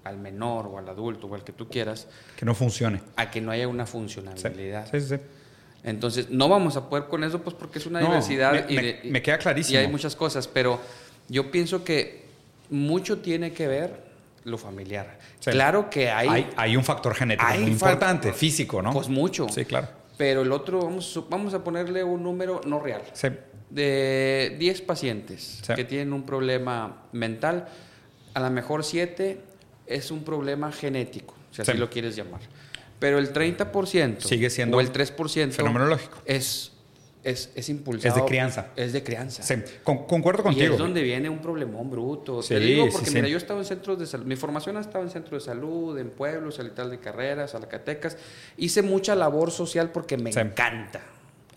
al 0.03 0.17
menor 0.17 0.67
o 0.67 0.77
al 0.77 0.89
adulto 0.89 1.27
o 1.27 1.35
al 1.35 1.43
que 1.43 1.53
tú 1.53 1.69
quieras 1.69 2.07
Que 2.37 2.45
no 2.45 2.53
funcione. 2.53 3.01
a 3.15 3.31
que 3.31 3.39
no 3.39 3.51
haya 3.51 3.67
una 3.67 3.85
funcionalidad. 3.85 4.89
Sí, 4.91 4.99
sí, 4.99 5.15
sí. 5.15 5.21
Entonces, 5.83 6.29
no 6.31 6.49
vamos 6.49 6.75
a 6.77 6.89
poder 6.89 7.05
con 7.05 7.23
eso, 7.23 7.41
pues 7.41 7.55
porque 7.55 7.77
es 7.79 7.85
una 7.85 7.99
No, 8.01 8.07
diversidad 8.07 8.51
me- 8.67 8.73
y, 8.73 8.75
me- 8.75 8.81
de- 8.81 8.99
y- 9.03 9.09
me 9.11 9.21
queda 9.21 9.37
clarísimo. 9.37 9.79
Y 9.79 9.83
hay 9.83 9.87
muchas 9.87 10.15
cosas, 10.15 10.47
pero 10.47 10.79
yo 11.29 11.51
pienso 11.51 11.83
que 11.83 12.25
mucho 12.71 13.19
tiene 13.19 13.53
que 13.53 13.67
ver 13.67 14.03
lo 14.45 14.57
familiar. 14.57 15.19
Sí. 15.39 15.51
Claro 15.51 15.89
que 15.89 16.09
hay, 16.09 16.27
Hay, 16.27 16.49
hay 16.55 16.75
un 16.77 16.83
factor 16.83 17.13
genético 17.13 17.47
hay 17.47 17.61
muy 17.61 17.71
importante, 17.71 18.33
físico, 18.33 18.81
¿no? 18.81 18.91
pues 18.93 19.07
mucho, 19.09 19.47
Sí, 19.49 19.65
claro. 19.65 19.87
Pero 20.17 20.41
el 20.41 20.51
otro, 20.51 20.79
vamos, 20.81 21.23
vamos 21.29 21.53
a 21.53 21.63
ponerle 21.63 22.03
un 22.03 22.23
número 22.23 22.61
no 22.65 22.79
real. 22.79 23.01
Sí. 23.13 23.27
De 23.69 24.55
10 24.59 24.81
pacientes 24.81 25.59
Sí. 25.65 25.73
que 25.75 25.83
tienen 25.83 26.13
un 26.13 26.23
problema 26.25 27.03
mental, 27.11 27.67
a 28.33 28.39
lo 28.39 28.49
mejor 28.51 28.83
7 28.83 29.39
es 29.87 30.11
un 30.11 30.23
problema 30.23 30.71
genético, 30.71 31.35
si 31.51 31.61
así 31.61 31.71
Sí. 31.71 31.77
lo 31.77 31.89
quieres 31.89 32.15
llamar. 32.15 32.41
Pero 32.99 33.17
el 33.19 33.33
30% 33.33 34.21
Sigue 34.27 34.49
siendo 34.49 34.77
o 34.77 34.81
el 34.81 34.91
3% 34.91 35.51
fenomenológico. 35.55 36.17
es, 36.25 36.71
es, 37.25 37.49
es 37.55 37.67
impulsado. 37.69 38.15
Es 38.15 38.21
de 38.21 38.27
crianza. 38.27 38.67
Es 38.75 38.93
de 38.93 39.03
crianza. 39.03 39.43
Sí, 39.43 39.55
con- 39.83 40.05
concuerdo 40.05 40.41
Y 40.41 40.43
contigo. 40.45 40.73
es 40.73 40.77
donde 40.79 41.01
viene 41.01 41.27
un 41.29 41.39
problemón 41.39 41.89
bruto. 41.89 42.41
Sí, 42.41 42.53
Te 42.53 42.59
digo 42.59 42.87
porque, 42.91 43.09
sí. 43.09 43.15
mira, 43.15 43.27
yo 43.27 43.35
he 43.35 43.37
estado 43.37 43.59
en 43.59 43.65
centros 43.65 43.99
de 43.99 44.05
salud. 44.05 44.25
Mi 44.25 44.35
formación 44.35 44.77
ha 44.77 44.81
estado 44.81 45.03
en 45.03 45.09
centros 45.09 45.43
de 45.43 45.51
salud, 45.51 45.97
en 45.97 46.11
pueblos, 46.11 46.61
tal 46.75 46.89
de 46.91 46.99
carreras, 46.99 47.51
Zacatecas. 47.51 48.17
Hice 48.57 48.81
mucha 48.81 49.15
labor 49.15 49.51
social 49.51 49.91
porque 49.91 50.17
me 50.17 50.29
encanta. 50.29 51.01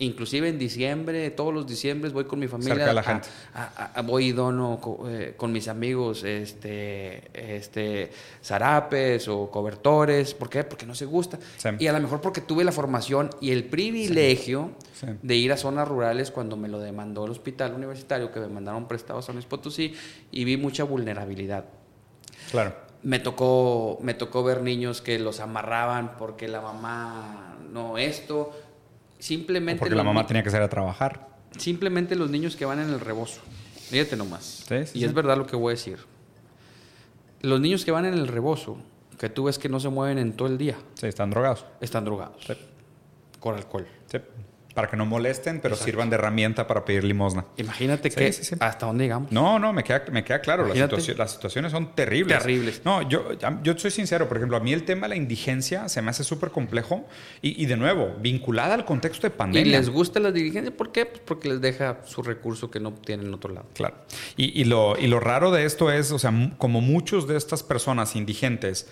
Inclusive 0.01 0.47
en 0.47 0.57
diciembre, 0.57 1.29
todos 1.31 1.53
los 1.53 1.67
diciembres 1.67 2.13
voy 2.13 2.23
con 2.23 2.39
mi 2.39 2.47
familia. 2.47 2.73
Cerca 2.75 2.87
de 2.87 2.93
la 2.93 3.01
a- 3.01 3.03
gente. 3.03 3.27
a- 3.53 3.63
a- 3.75 3.99
a- 3.99 4.01
voy 4.01 4.27
y 4.27 4.31
dono 4.31 4.79
eh, 5.09 5.33
con 5.35 5.51
mis 5.51 5.67
amigos 5.67 6.23
este, 6.23 7.57
este, 7.57 8.09
zarapes 8.41 9.27
o 9.27 9.51
cobertores. 9.51 10.33
¿Por 10.33 10.49
qué? 10.49 10.63
Porque 10.63 10.85
no 10.85 10.95
se 10.95 11.03
gusta. 11.05 11.37
Sí. 11.57 11.67
Y 11.79 11.87
a 11.87 11.91
lo 11.93 11.99
mejor 11.99 12.21
porque 12.21 12.39
tuve 12.39 12.63
la 12.63 12.71
formación 12.71 13.29
y 13.41 13.51
el 13.51 13.65
privilegio 13.65 14.71
Sí. 14.93 15.07
de 15.21 15.35
ir 15.35 15.51
a 15.51 15.57
zonas 15.57 15.87
rurales 15.87 16.31
cuando 16.31 16.55
me 16.55 16.69
lo 16.69 16.79
demandó 16.79 17.25
el 17.25 17.31
hospital 17.31 17.73
universitario, 17.73 18.31
que 18.31 18.39
me 18.39 18.47
mandaron 18.47 18.87
prestados 18.87 19.25
a 19.25 19.27
San 19.27 19.35
Luis 19.35 19.45
Potosí, 19.45 19.93
y 20.31 20.43
vi 20.45 20.55
mucha 20.57 20.85
vulnerabilidad. 20.85 21.65
Claro. 22.51 22.73
Me 23.03 23.19
tocó, 23.19 23.97
me 24.01 24.13
tocó 24.13 24.43
ver 24.43 24.61
niños 24.61 25.01
que 25.01 25.19
los 25.19 25.39
amarraban 25.39 26.17
porque 26.17 26.47
la 26.47 26.61
mamá 26.61 27.57
no 27.71 27.97
esto. 27.97 28.51
Simplemente, 29.19 29.79
Porque 29.79 29.95
la 29.95 30.03
mamá 30.03 30.25
tenía 30.25 30.41
que 30.43 30.49
salir 30.49 30.63
a 30.65 30.69
trabajar. 30.69 31.27
simplemente 31.57 32.15
los 32.15 32.29
niños 32.29 32.55
que 32.55 32.65
van 32.65 32.79
en 32.79 32.89
el 32.89 32.99
rebozo. 32.99 33.41
Fíjate 33.89 34.15
nomás. 34.15 34.63
Sí, 34.67 34.85
sí, 34.85 34.97
y 34.97 34.99
sí. 34.99 35.05
es 35.05 35.13
verdad 35.13 35.37
lo 35.37 35.45
que 35.45 35.55
voy 35.55 35.71
a 35.71 35.75
decir. 35.75 35.97
Los 37.41 37.59
niños 37.59 37.85
que 37.85 37.91
van 37.91 38.05
en 38.05 38.13
el 38.13 38.27
rebozo, 38.27 38.77
que 39.17 39.29
tú 39.29 39.45
ves 39.45 39.57
que 39.59 39.67
no 39.69 39.79
se 39.79 39.89
mueven 39.89 40.17
en 40.19 40.33
todo 40.33 40.47
el 40.47 40.57
día, 40.57 40.75
Sí, 40.95 41.07
están 41.07 41.29
drogados. 41.29 41.65
están 41.81 42.05
drogados. 42.05 42.45
Con 43.39 43.55
alcohol. 43.55 43.87
Sí. 44.07 44.17
Para 44.75 44.87
que 44.87 44.95
no 44.95 45.05
molesten, 45.05 45.59
pero 45.61 45.73
Exacto. 45.73 45.85
sirvan 45.91 46.09
de 46.09 46.15
herramienta 46.15 46.67
para 46.67 46.85
pedir 46.85 47.03
limosna. 47.03 47.43
Imagínate 47.57 48.11
Sí, 48.11 48.15
que 48.17 48.31
sí, 48.31 48.43
sí. 48.43 48.55
hasta 48.59 48.85
dónde 48.85 49.05
llegamos. 49.05 49.31
No, 49.31 49.57
no, 49.59 49.73
me 49.73 49.83
queda, 49.83 50.03
me 50.11 50.23
queda 50.23 50.39
claro. 50.41 50.67
Las, 50.67 50.77
las 51.17 51.31
situaciones 51.31 51.71
son 51.71 51.95
terribles. 51.95 52.37
Terribles. 52.37 52.81
No, 52.85 53.01
yo, 53.09 53.29
yo 53.63 53.77
soy 53.77 53.89
sincero. 53.91 54.27
Por 54.27 54.37
ejemplo, 54.37 54.55
a 54.57 54.59
mí 54.59 54.71
el 54.71 54.85
tema 54.85 55.07
de 55.07 55.09
la 55.09 55.15
indigencia 55.15 55.89
se 55.89 56.01
me 56.03 56.11
hace 56.11 56.23
súper 56.23 56.51
complejo. 56.51 57.07
Y, 57.41 57.61
y 57.61 57.65
de 57.65 57.77
nuevo, 57.77 58.15
vinculada 58.21 58.75
al 58.75 58.85
contexto 58.85 59.27
de 59.27 59.33
Y 59.33 59.37
pandemia. 59.37 59.77
les 59.79 59.89
gusta 59.89 60.19
la 60.19 60.31
dirigencia, 60.31 60.71
¿por 60.75 60.91
qué? 60.91 61.05
Pues 61.07 61.21
porque 61.25 61.49
les 61.49 61.61
deja 61.61 62.01
su 62.05 62.21
recurso 62.21 62.69
que 62.69 62.79
no 62.79 62.93
tienen 62.93 63.25
en 63.27 63.33
otro 63.33 63.51
lado. 63.53 63.67
Claro. 63.73 63.95
Y, 64.37 64.61
y 64.61 64.65
lo, 64.65 64.97
y 64.99 65.07
lo 65.07 65.19
raro 65.19 65.51
de 65.51 65.65
esto 65.65 65.91
es, 65.91 66.11
o 66.11 66.19
sea, 66.19 66.31
como 66.59 66.79
muchos 66.79 67.27
de 67.27 67.37
estas 67.37 67.63
personas 67.63 68.15
indigentes 68.15 68.87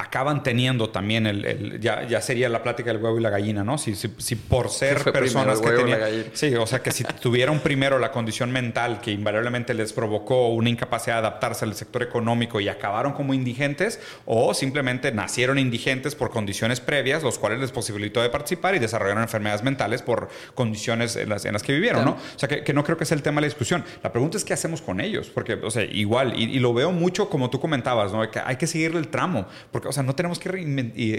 acaban 0.00 0.42
teniendo 0.44 0.90
también 0.90 1.26
el, 1.26 1.44
el- 1.44 1.80
ya, 1.80 2.06
ya 2.06 2.20
sería 2.20 2.48
la 2.48 2.62
plática 2.62 2.92
del 2.92 3.02
huevo 3.02 3.18
y 3.18 3.20
la 3.20 3.30
gallina, 3.30 3.64
¿no? 3.64 3.78
Si, 3.78 3.94
si, 3.96 4.14
si 4.18 4.36
por 4.36 4.70
ser 4.70 5.02
personas 5.12 5.60
primero, 5.60 5.84
que 5.84 5.92
tenían... 5.92 6.24
Sí, 6.34 6.54
o 6.54 6.66
sea, 6.66 6.80
que 6.82 6.92
si 6.92 7.02
tuvieron 7.04 7.58
primero 7.58 7.98
la 7.98 8.12
condición 8.12 8.52
mental 8.52 9.00
que 9.00 9.10
invariablemente 9.10 9.74
les 9.74 9.92
provocó 9.92 10.48
una 10.50 10.70
incapacidad 10.70 11.16
de 11.16 11.26
adaptarse 11.26 11.64
al 11.64 11.74
sector 11.74 12.02
económico 12.04 12.60
y 12.60 12.68
acabaron 12.68 13.12
como 13.12 13.34
indigentes, 13.34 14.00
o 14.24 14.54
simplemente 14.54 15.10
nacieron 15.10 15.58
indigentes 15.58 16.14
por 16.14 16.30
condiciones 16.30 16.80
previas, 16.80 17.24
los 17.24 17.38
cuales 17.38 17.58
les 17.58 17.72
posibilitó 17.72 18.22
de 18.22 18.30
participar 18.30 18.76
y 18.76 18.78
desarrollaron 18.78 19.22
enfermedades 19.24 19.64
mentales 19.64 20.02
por 20.02 20.28
condiciones 20.54 21.16
en 21.16 21.28
las, 21.28 21.44
en 21.44 21.52
las 21.54 21.62
que 21.64 21.72
vivieron, 21.72 22.02
Claro. 22.04 22.18
¿no? 22.18 22.34
O 22.36 22.38
sea, 22.38 22.48
que, 22.48 22.62
que 22.62 22.72
no 22.72 22.84
creo 22.84 22.96
que 22.96 23.04
sea 23.04 23.16
el 23.16 23.22
tema 23.22 23.40
de 23.40 23.42
la 23.42 23.46
discusión. 23.48 23.84
La 24.02 24.12
pregunta 24.12 24.36
es 24.36 24.44
qué 24.44 24.52
hacemos 24.54 24.80
con 24.80 25.00
ellos, 25.00 25.28
porque, 25.34 25.54
o 25.54 25.70
sea, 25.70 25.82
igual, 25.84 26.34
y, 26.38 26.44
y 26.44 26.60
lo 26.60 26.72
veo 26.72 26.92
mucho 26.92 27.28
como 27.28 27.50
tú 27.50 27.58
comentabas, 27.60 28.12
¿no? 28.12 28.30
Que 28.30 28.40
hay 28.44 28.56
que 28.56 28.66
seguirle 28.68 29.00
el 29.00 29.08
tramo, 29.08 29.46
porque, 29.72 29.87
o 29.88 29.92
sea, 29.92 30.02
no 30.02 30.14
tenemos 30.14 30.38
que 30.38 30.48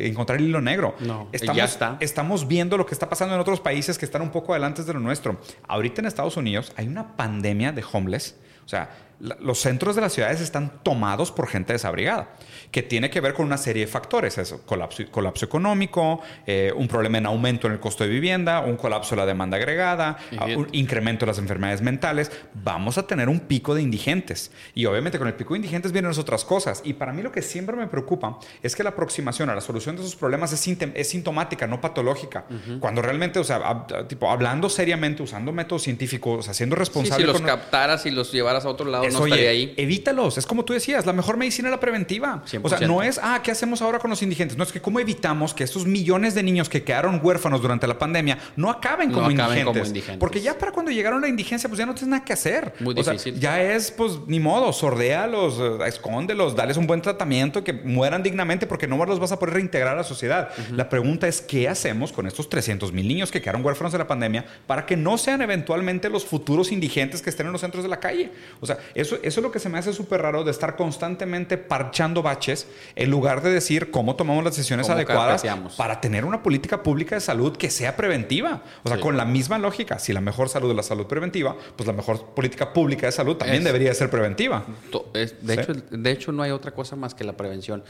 encontrar 0.07 0.39
el 0.39 0.45
hilo 0.45 0.61
negro. 0.61 0.95
No, 0.99 1.27
estamos, 1.31 1.57
ya 1.57 1.65
está. 1.65 1.97
Estamos 1.99 2.47
viendo 2.47 2.77
lo 2.77 2.85
que 2.85 2.93
está 2.93 3.09
pasando 3.09 3.35
en 3.35 3.41
otros 3.41 3.59
países 3.59 3.97
que 3.97 4.05
están 4.05 4.21
un 4.21 4.29
poco 4.29 4.53
adelante 4.53 4.83
de 4.83 4.93
lo 4.93 4.99
nuestro. 4.99 5.39
Ahorita 5.67 6.01
en 6.01 6.07
Estados 6.07 6.37
Unidos 6.37 6.71
hay 6.77 6.87
una 6.87 7.15
pandemia 7.17 7.71
de 7.71 7.83
homeless, 7.91 8.35
o 8.65 8.69
sea, 8.69 8.89
la- 9.19 9.35
los 9.41 9.59
centros 9.59 9.95
de 9.95 10.01
las 10.01 10.13
ciudades 10.13 10.39
están 10.39 10.81
tomados 10.83 11.31
por 11.31 11.47
gente 11.47 11.73
desabrigada, 11.73 12.29
que 12.71 12.83
tiene 12.83 13.09
que 13.09 13.19
ver 13.19 13.33
con 13.33 13.45
una 13.47 13.57
serie 13.57 13.85
de 13.85 13.91
factores, 13.91 14.37
eso, 14.37 14.61
colapso, 14.65 15.03
colapso 15.09 15.45
económico, 15.45 16.21
eh, 16.45 16.71
un 16.75 16.87
problema 16.87 17.17
en 17.17 17.25
aumento 17.25 17.65
en 17.67 17.73
el 17.73 17.79
costo 17.79 18.03
de 18.03 18.09
vivienda, 18.11 18.59
un 18.61 18.75
colapso 18.77 19.11
de 19.15 19.21
la 19.21 19.25
demanda 19.25 19.57
agregada, 19.57 20.17
Y 20.31 20.37
a- 20.37 20.57
un 20.57 20.67
incremento 20.73 21.25
de 21.25 21.31
las 21.31 21.39
enfermedades 21.39 21.81
mentales, 21.81 22.31
vamos 22.53 22.97
a 22.97 23.07
tener 23.07 23.27
un 23.27 23.39
pico 23.39 23.73
de 23.73 23.81
indigentes. 23.81 24.51
Y 24.75 24.85
obviamente 24.85 25.17
con 25.17 25.27
el 25.27 25.33
pico 25.33 25.53
de 25.53 25.57
indigentes 25.59 25.91
vienen 25.91 26.09
las 26.09 26.19
otras 26.19 26.45
cosas. 26.45 26.81
Y 26.85 26.93
para 26.93 27.11
mí 27.11 27.21
lo 27.23 27.31
que 27.31 27.41
siempre 27.41 27.75
me 27.75 27.87
preocupa 27.87 28.37
es 28.61 28.75
que 28.75 28.83
la 28.83 28.89
aproximación 28.91 29.49
a 29.49 29.55
la 29.55 29.61
solución 29.61 29.95
de 29.95 30.03
esos 30.03 30.15
problemas 30.15 30.53
es, 30.53 30.67
es 30.93 31.09
sintomática, 31.09 31.65
no 31.67 31.81
patológica. 31.81 32.45
Cuando 32.79 33.01
realmente, 33.01 33.39
o 33.39 33.43
sea, 33.43 33.59
hab- 33.61 34.07
tipo, 34.07 34.29
hablando 34.29 34.69
seriamente, 34.69 35.23
usando 35.23 35.51
métodos 35.51 35.83
científicos, 35.83 36.47
haciendo 36.47 36.75
Sí, 36.75 36.79
responsable 36.79 37.23
si 37.23 37.27
los 37.27 37.37
con- 37.37 37.45
captaras 37.47 38.05
y 38.05 38.11
los 38.11 38.31
llevaras 38.31 38.65
a 38.65 38.69
otro 38.69 38.85
lado, 38.89 39.05
es, 39.05 39.15
oye, 39.15 39.73
evítalos. 39.81 40.37
Es 40.37 40.45
como 40.45 40.65
tú 40.65 40.73
decías, 40.73 41.05
la 41.05 41.13
mejor 41.13 41.37
medicina 41.37 41.69
es 41.69 41.71
la 41.71 41.79
preventiva. 41.79 42.43
O 42.61 42.69
sea, 42.69 42.79
no 42.87 43.01
es, 43.01 43.19
ah, 43.21 43.41
¿qué 43.43 43.51
hacemos 43.51 43.81
ahora 43.81 43.99
con 43.99 44.09
los 44.09 44.21
indigentes? 44.21 44.57
No, 44.57 44.63
es 44.63 44.71
que 44.71 44.81
cómo 44.81 44.99
evitamos 44.99 45.53
que 45.53 45.63
estos 45.63 45.85
millones 45.85 46.35
de 46.35 46.43
niños 46.43 46.69
que 46.69 46.83
quedaron 46.83 47.19
huérfanos 47.23 47.61
durante 47.61 47.87
la 47.87 47.97
pandemia 47.97 48.37
no 48.55 48.69
acaben, 48.69 49.11
como, 49.11 49.29
indigentes, 49.31 50.17
Porque 50.19 50.41
ya 50.41 50.57
para 50.57 50.71
cuando 50.71 50.91
llegaron 50.91 51.19
a 51.19 51.21
la 51.21 51.27
indigencia, 51.27 51.69
pues 51.69 51.79
ya 51.79 51.85
no 51.85 51.93
tienes 51.93 52.09
nada 52.09 52.25
que 52.25 52.33
hacer. 52.33 52.73
Muy 52.79 52.93
difícil. 52.93 53.39
ya 53.39 53.61
es, 53.61 53.91
pues, 53.91 54.19
ni 54.27 54.39
modo, 54.39 54.71
sordéalos, 54.73 55.57
eh, 55.59 55.87
escóndelos, 55.87 56.55
dales 56.55 56.77
un 56.77 56.87
buen 56.87 57.01
tratamiento, 57.01 57.63
que 57.63 57.73
mueran 57.73 58.23
dignamente, 58.23 58.67
porque 58.67 58.87
no 58.87 59.03
los 59.05 59.19
vas 59.19 59.31
a 59.31 59.39
poder 59.39 59.55
reintegrar 59.55 59.93
a 59.93 59.97
la 59.97 60.03
sociedad. 60.03 60.49
La 60.71 60.89
pregunta 60.89 61.27
es, 61.27 61.41
¿qué 61.41 61.67
hacemos 61.67 62.11
con 62.11 62.27
estos 62.27 62.49
300 62.49 62.91
mil 62.91 63.07
niños 63.07 63.31
que 63.31 63.41
quedaron 63.41 63.65
huérfanos 63.65 63.91
de 63.91 63.97
la 63.97 64.07
pandemia 64.07 64.45
para 64.67 64.85
que 64.85 64.97
no 64.97 65.17
sean 65.17 65.41
eventualmente 65.41 66.09
los 66.09 66.25
futuros 66.25 66.71
indigentes 66.71 67.21
que 67.21 67.29
estén 67.29 67.47
en 67.47 67.53
los 67.53 67.61
centros 67.61 67.83
de 67.83 67.89
la 67.89 67.99
calle? 67.99 68.31
O 68.59 68.65
sea, 68.65 68.77
eso, 68.93 69.17
eso 69.21 69.39
es 69.39 69.43
lo 69.43 69.51
que 69.51 69.59
se 69.59 69.69
me 69.69 69.77
hace 69.77 69.93
súper 69.93 70.21
raro 70.21 70.43
de 70.43 70.51
estar 70.51 70.75
constantemente 70.75 71.57
parchando 71.57 72.21
baches 72.21 72.48
en 72.95 73.09
lugar 73.09 73.41
de 73.41 73.51
decir 73.51 73.91
cómo 73.91 74.15
tomamos 74.15 74.43
las 74.43 74.55
decisiones 74.55 74.89
adecuadas 74.89 75.43
para 75.77 76.01
tener 76.01 76.25
una 76.25 76.43
política 76.43 76.83
pública 76.83 77.15
de 77.15 77.21
salud 77.21 77.55
que 77.55 77.69
sea 77.69 77.95
preventiva. 77.95 78.63
O 78.83 78.89
sea, 78.89 78.99
con 78.99 79.17
la 79.17 79.25
misma 79.25 79.57
lógica, 79.57 79.99
si 79.99 80.13
la 80.13 80.21
mejor 80.21 80.49
salud 80.49 80.69
es 80.69 80.75
la 80.75 80.83
salud 80.83 81.07
preventiva, 81.07 81.55
pues 81.75 81.87
la 81.87 81.93
mejor 81.93 82.33
política 82.35 82.73
pública 82.73 83.05
de 83.05 83.11
salud 83.11 83.35
también 83.35 83.63
debería 83.63 83.93
ser 83.93 84.09
preventiva. 84.09 84.65
de, 85.13 85.53
hecho, 85.53 85.73
de 85.73 86.11
hecho, 86.11 86.31
no 86.31 86.43
hay 86.43 86.51
otra 86.51 86.71
cosa 86.71 86.95
más 86.95 87.13
que 87.13 87.23
la 87.23 87.33
prevención. 87.33 87.83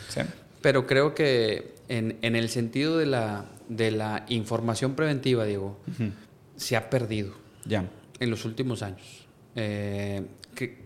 Pero 0.62 0.86
creo 0.86 1.16
que 1.16 1.76
en, 1.88 2.18
el 2.22 2.50
sentido 2.50 2.98
de 2.98 3.06
la, 3.06 3.46
de 3.70 3.92
la 3.92 4.26
información 4.30 4.96
preventiva, 4.96 5.46
Diego, 5.46 5.78
se 6.58 6.76
ha 6.76 6.90
perdido 6.90 7.34
ya. 7.66 7.86
en 8.20 8.30
los 8.30 8.46
últimos 8.46 8.82
años. 8.82 9.26
Eh, 9.56 10.24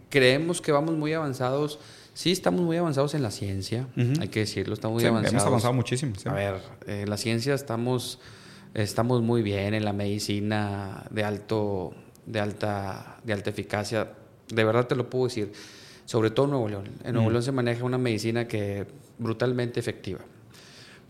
creemos 0.10 0.62
que 0.62 0.72
vamos 0.72 0.96
muy 0.96 1.14
avanzados. 1.14 1.80
Sí, 2.14 2.32
estamos 2.32 2.62
muy 2.62 2.78
avanzados 2.78 3.16
en 3.16 3.24
la 3.24 3.32
ciencia, 3.32 3.88
hay 3.96 4.28
que 4.28 4.42
decirlo, 4.42 4.76
estamos 4.76 5.02
muy 5.02 5.06
avanzados. 5.06 5.34
Hemos 5.34 5.46
avanzado 5.46 5.74
muchísimo. 5.74 6.14
A 6.26 6.34
ver, 6.34 6.62
en 6.86 7.10
la 7.10 7.18
ciencia 7.18 7.56
estamos, 7.56 8.20
estamos 8.76 9.24
muy 9.24 9.42
bien, 9.42 9.74
en 9.74 9.84
la 9.84 9.94
medicina 9.94 11.06
de, 11.10 11.24
alto, 11.24 11.94
de, 12.26 12.40
alta, 12.40 13.18
de 13.24 13.34
alta 13.34 13.50
eficacia, 13.50 14.12
de 14.48 14.64
verdad 14.64 14.86
te 14.86 14.96
lo 14.96 15.10
puedo 15.10 15.26
decir, 15.26 15.54
sobre 16.06 16.30
todo 16.30 16.46
en 16.46 16.52
Nuevo 16.52 16.70
León. 16.70 16.90
En 17.04 17.14
Nuevo 17.16 17.32
León 17.32 17.42
se 17.42 17.52
maneja 17.52 17.84
una 17.84 17.98
medicina 17.98 18.48
que 18.48 18.86
brutalmente 19.18 19.80
efectiva. 19.80 20.20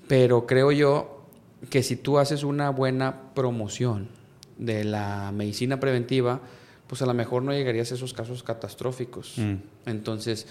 Pero 0.08 0.46
creo 0.46 0.72
yo 0.72 1.26
que 1.70 1.84
si 1.84 1.96
tú 1.96 2.18
haces 2.18 2.44
una 2.44 2.70
buena 2.70 3.34
promoción 3.34 4.10
de 4.58 4.84
la 4.84 5.32
medicina 5.34 5.80
preventiva, 5.80 6.42
pues 6.88 7.02
a 7.02 7.06
lo 7.06 7.14
mejor 7.14 7.44
no 7.44 7.52
llegarías 7.52 7.92
a 7.92 7.96
esos 7.96 8.14
casos 8.14 8.44
catastróficos. 8.44 9.34
Mm. 9.38 9.56
Entonces, 9.86 10.48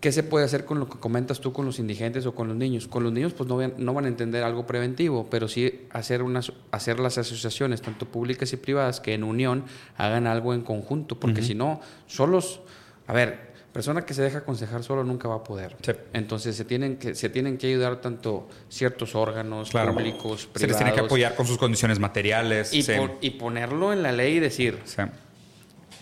¿qué 0.00 0.12
se 0.12 0.22
puede 0.22 0.44
hacer 0.44 0.64
con 0.64 0.80
lo 0.80 0.88
que 0.88 0.98
comentas 0.98 1.40
tú 1.40 1.52
con 1.52 1.66
los 1.66 1.78
indigentes 1.78 2.26
o 2.26 2.34
con 2.34 2.48
los 2.48 2.56
niños? 2.56 2.88
Con 2.88 3.04
los 3.04 3.12
niños 3.12 3.34
pues 3.34 3.48
no, 3.48 3.60
no 3.76 3.94
van 3.94 4.06
a 4.06 4.08
entender 4.08 4.42
algo 4.42 4.66
preventivo, 4.66 5.28
pero 5.30 5.46
sí 5.46 5.86
hacer, 5.90 6.22
unas, 6.22 6.52
hacer 6.70 6.98
las 6.98 7.18
asociaciones, 7.18 7.82
tanto 7.82 8.06
públicas 8.06 8.52
y 8.52 8.56
privadas, 8.56 9.00
que 9.00 9.14
en 9.14 9.24
unión 9.24 9.64
hagan 9.96 10.26
algo 10.26 10.54
en 10.54 10.62
conjunto, 10.62 11.20
porque 11.20 11.42
si 11.42 11.54
no, 11.54 11.80
solos, 12.06 12.60
a 13.06 13.12
ver, 13.12 13.50
persona 13.72 14.04
que 14.04 14.14
se 14.14 14.22
deja 14.22 14.38
aconsejar 14.38 14.82
solo 14.82 15.04
nunca 15.04 15.28
va 15.28 15.36
a 15.36 15.44
poder. 15.44 15.76
Entonces 16.12 16.56
se 16.56 16.64
tienen 16.64 16.96
que 16.96 17.14
se 17.14 17.28
tienen 17.28 17.58
que 17.58 17.68
ayudar 17.68 18.00
tanto 18.00 18.48
ciertos 18.68 19.14
órganos 19.14 19.70
públicos, 19.70 20.46
privados. 20.46 20.60
Se 20.60 20.66
les 20.66 20.76
tiene 20.76 20.92
que 20.92 21.00
apoyar 21.00 21.36
con 21.36 21.46
sus 21.46 21.58
condiciones 21.58 21.98
materiales. 21.98 22.72
Y, 22.72 22.84
y 23.20 23.30
ponerlo 23.30 23.92
en 23.92 24.02
la 24.02 24.12
ley 24.12 24.36
y 24.36 24.40
decir, 24.40 24.78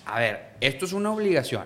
a 0.06 0.18
ver, 0.18 0.52
esto 0.60 0.84
es 0.84 0.92
una 0.92 1.12
obligación. 1.12 1.64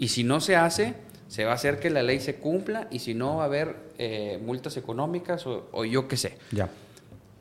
Y 0.00 0.08
si 0.08 0.24
no 0.24 0.40
se 0.40 0.56
hace, 0.56 0.94
se 1.28 1.44
va 1.44 1.52
a 1.52 1.54
hacer 1.54 1.78
que 1.78 1.90
la 1.90 2.02
ley 2.02 2.18
se 2.18 2.36
cumpla 2.36 2.88
y 2.90 2.98
si 2.98 3.14
no 3.14 3.36
va 3.36 3.44
a 3.44 3.46
haber 3.46 3.76
eh, 3.98 4.40
multas 4.42 4.76
económicas 4.76 5.46
o, 5.46 5.68
o 5.70 5.84
yo 5.84 6.08
qué 6.08 6.16
sé. 6.16 6.38
Ya. 6.50 6.68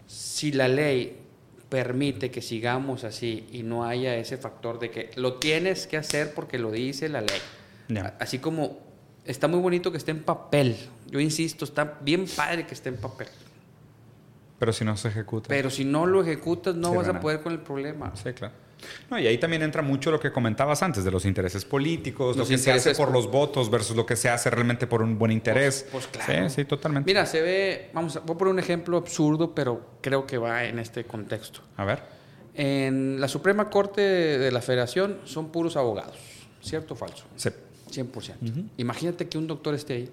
Si 0.05 0.51
la 0.51 0.67
ley 0.67 1.17
permite 1.69 2.31
que 2.31 2.41
sigamos 2.41 3.03
así 3.03 3.47
y 3.51 3.63
no 3.63 3.85
haya 3.85 4.15
ese 4.15 4.37
factor 4.37 4.77
de 4.77 4.91
que 4.91 5.11
lo 5.15 5.35
tienes 5.35 5.87
que 5.87 5.97
hacer 5.97 6.33
porque 6.33 6.59
lo 6.59 6.69
dice 6.71 7.09
la 7.09 7.21
ley. 7.21 7.41
Así 8.19 8.39
como 8.39 8.77
está 9.25 9.47
muy 9.47 9.59
bonito 9.59 9.91
que 9.91 9.97
esté 9.97 10.11
en 10.11 10.23
papel. 10.23 10.75
Yo 11.07 11.19
insisto, 11.19 11.65
está 11.65 11.97
bien 12.01 12.25
padre 12.27 12.67
que 12.67 12.73
esté 12.73 12.89
en 12.89 12.97
papel. 12.97 13.27
Pero 14.59 14.73
si 14.73 14.83
no 14.83 14.97
se 14.97 15.07
ejecuta. 15.07 15.47
Pero 15.47 15.69
si 15.69 15.85
no 15.85 16.05
lo 16.05 16.21
ejecutas, 16.21 16.75
no 16.75 16.93
vas 16.93 17.07
a 17.07 17.19
poder 17.21 17.41
con 17.41 17.53
el 17.53 17.59
problema. 17.59 18.11
Sí, 18.15 18.33
claro. 18.33 18.53
No, 19.09 19.19
y 19.19 19.27
ahí 19.27 19.37
también 19.37 19.61
entra 19.61 19.81
mucho 19.81 20.11
lo 20.11 20.19
que 20.19 20.31
comentabas 20.31 20.81
antes 20.83 21.03
de 21.03 21.11
los 21.11 21.25
intereses 21.25 21.65
políticos, 21.65 22.37
lo 22.37 22.47
que 22.47 22.57
se 22.57 22.71
hace 22.71 22.95
por 22.95 23.11
los 23.11 23.29
votos 23.29 23.69
versus 23.69 23.95
lo 23.95 24.05
que 24.05 24.15
se 24.15 24.29
hace 24.29 24.49
realmente 24.49 24.87
por 24.87 25.01
un 25.01 25.17
buen 25.17 25.31
interés. 25.31 25.85
Pues, 25.91 26.07
pues 26.07 26.25
claro. 26.25 26.49
Sí, 26.49 26.55
sí, 26.55 26.65
totalmente. 26.65 27.09
Mira, 27.09 27.25
se 27.25 27.41
ve, 27.41 27.89
vamos, 27.93 28.15
a, 28.15 28.19
voy 28.21 28.35
a 28.35 28.37
poner 28.37 28.53
un 28.53 28.59
ejemplo 28.59 28.97
absurdo, 28.97 29.53
pero 29.53 29.97
creo 30.01 30.25
que 30.25 30.37
va 30.37 30.65
en 30.65 30.79
este 30.79 31.03
contexto. 31.05 31.61
A 31.77 31.85
ver. 31.85 32.03
En 32.53 33.19
la 33.19 33.27
Suprema 33.27 33.69
Corte 33.69 34.01
de 34.01 34.51
la 34.51 34.61
Federación 34.61 35.19
son 35.25 35.51
puros 35.51 35.77
abogados, 35.77 36.17
¿cierto 36.61 36.93
o 36.93 36.97
falso? 36.97 37.25
Sí. 37.35 37.49
100%. 37.89 38.69
Imagínate 38.77 39.27
que 39.27 39.37
un 39.37 39.47
doctor 39.47 39.73
esté 39.73 39.93
ahí. 39.93 40.09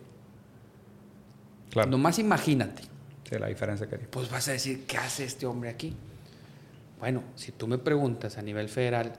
Claro. 1.71 1.91
Nomás 1.91 2.19
imagínate. 2.19 2.83
Sí, 3.29 3.39
la 3.39 3.49
diferencia 3.49 3.87
que 3.87 3.97
hay. 3.97 4.03
Pues 4.11 4.31
vas 4.31 4.49
a 4.49 4.53
decir, 4.53 4.85
¿qué 4.87 4.97
hace 4.97 5.25
este 5.25 5.47
hombre 5.47 5.71
aquí? 5.71 5.95
Bueno, 6.99 7.23
si 7.35 7.53
tú 7.53 7.67
me 7.67 7.79
preguntas 7.79 8.39
a 8.39 8.43
nivel 8.43 8.69
federal, 8.69 9.13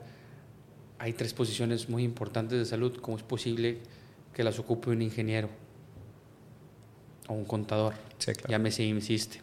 hay 0.99 1.13
tres 1.13 1.33
posiciones 1.33 1.89
muy 1.89 2.03
importantes 2.03 2.57
de 2.57 2.65
salud. 2.65 2.97
¿Cómo 3.01 3.17
es 3.17 3.23
posible 3.23 3.79
que 4.33 4.43
las 4.43 4.59
ocupe 4.59 4.89
un 4.89 5.01
ingeniero 5.01 5.49
o 7.27 7.33
un 7.33 7.45
contador? 7.45 7.93
Sí, 8.17 8.33
claro. 8.33 8.49
Ya 8.49 8.59
me 8.59 8.71
se 8.71 8.83
insiste. 8.83 9.41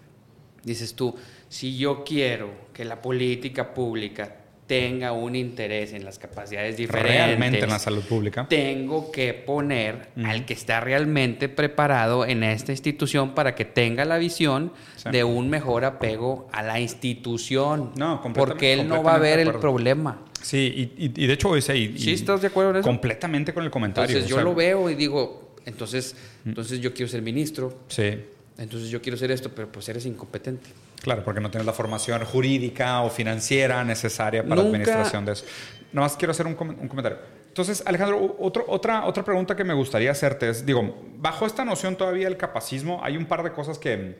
Dices 0.65 0.94
tú, 0.94 1.15
si 1.48 1.77
yo 1.77 2.05
quiero 2.05 2.51
que 2.73 2.85
la 2.85 3.01
política 3.02 3.74
pública 3.74 4.43
tenga 4.66 5.12
un 5.12 5.36
interés 5.36 5.93
en 5.93 6.05
las 6.05 6.19
capacidades 6.19 6.77
diferentes. 6.77 7.16
Realmente 7.16 7.61
en 7.61 7.69
la 7.69 7.78
salud 7.78 8.03
pública. 8.03 8.47
Tengo 8.49 9.12
que 9.12 9.35
poner 9.35 10.09
al 10.24 10.45
que 10.47 10.55
está 10.55 10.81
realmente 10.81 11.49
preparado 11.49 12.24
en 12.24 12.43
esta 12.43 12.73
institución 12.73 13.35
para 13.35 13.55
que 13.55 13.65
tenga 13.65 14.05
la 14.05 14.19
visión 14.19 14.73
de 15.11 15.24
un 15.24 15.51
mejor 15.51 15.85
apego 15.85 16.49
a 16.53 16.62
la 16.62 16.81
institución. 16.81 17.93
No, 17.97 18.23
Porque 18.35 18.73
él 18.73 18.89
no 18.89 19.03
va 19.03 19.16
a 19.16 19.19
ver 19.19 19.39
el 19.39 19.53
problema. 19.55 20.23
Sí, 20.41 20.93
y, 20.99 21.27
de 21.27 21.32
hecho, 21.32 21.57
ese, 21.57 21.77
y, 21.77 21.99
¿Sí 21.99 22.12
estás 22.12 22.43
de 22.43 22.49
acuerdo 22.49 22.70
en 22.70 22.77
eso? 22.77 22.86
Completamente 22.86 23.55
con 23.55 23.65
el 23.65 23.70
comentario. 23.70 24.15
Entonces 24.15 24.31
yo 24.31 24.43
lo 24.43 24.55
veo 24.55 24.91
y 24.91 24.95
digo, 24.95 25.55
entonces, 25.65 26.15
entonces 26.45 26.81
yo 26.81 26.93
quiero 26.93 27.11
ser 27.11 27.23
ministro. 27.23 27.78
Sí. 27.89 28.20
Entonces 28.59 28.91
yo 28.91 29.01
quiero 29.01 29.16
ser 29.16 29.31
esto, 29.31 29.51
pero 29.55 29.73
pues 29.73 29.89
eres 29.89 30.05
incompetente. 30.07 30.69
Claro, 31.05 31.22
porque 31.22 31.43
no 31.43 31.51
tienes 31.51 31.66
la 31.66 31.74
formación 31.74 32.24
jurídica 32.24 33.02
o 33.02 33.10
financiera 33.10 33.85
necesaria 33.85 34.43
para 34.43 34.62
la 34.62 34.68
administración 34.68 35.26
de 35.26 35.32
eso. 35.32 35.44
Nomás 35.93 36.16
quiero 36.16 36.31
hacer 36.31 36.47
un, 36.47 36.55
comentario. 36.55 37.18
Entonces, 37.47 37.82
Alejandro, 37.85 38.36
otro, 38.40 38.64
otra, 38.68 39.05
otra 39.05 39.22
pregunta 39.22 39.55
que 39.55 39.64
me 39.64 39.74
gustaría 39.74 40.10
hacerte 40.10 40.48
es, 40.48 40.64
digo, 40.64 40.97
bajo 41.18 41.44
esta 41.44 41.62
noción 41.62 41.97
todavía 41.97 42.24
del 42.24 42.39
capacismo, 42.39 43.01
hay 43.02 43.18
un 43.18 43.26
par 43.26 43.43
de 43.43 43.52
cosas 43.52 43.78
que, 43.78 44.18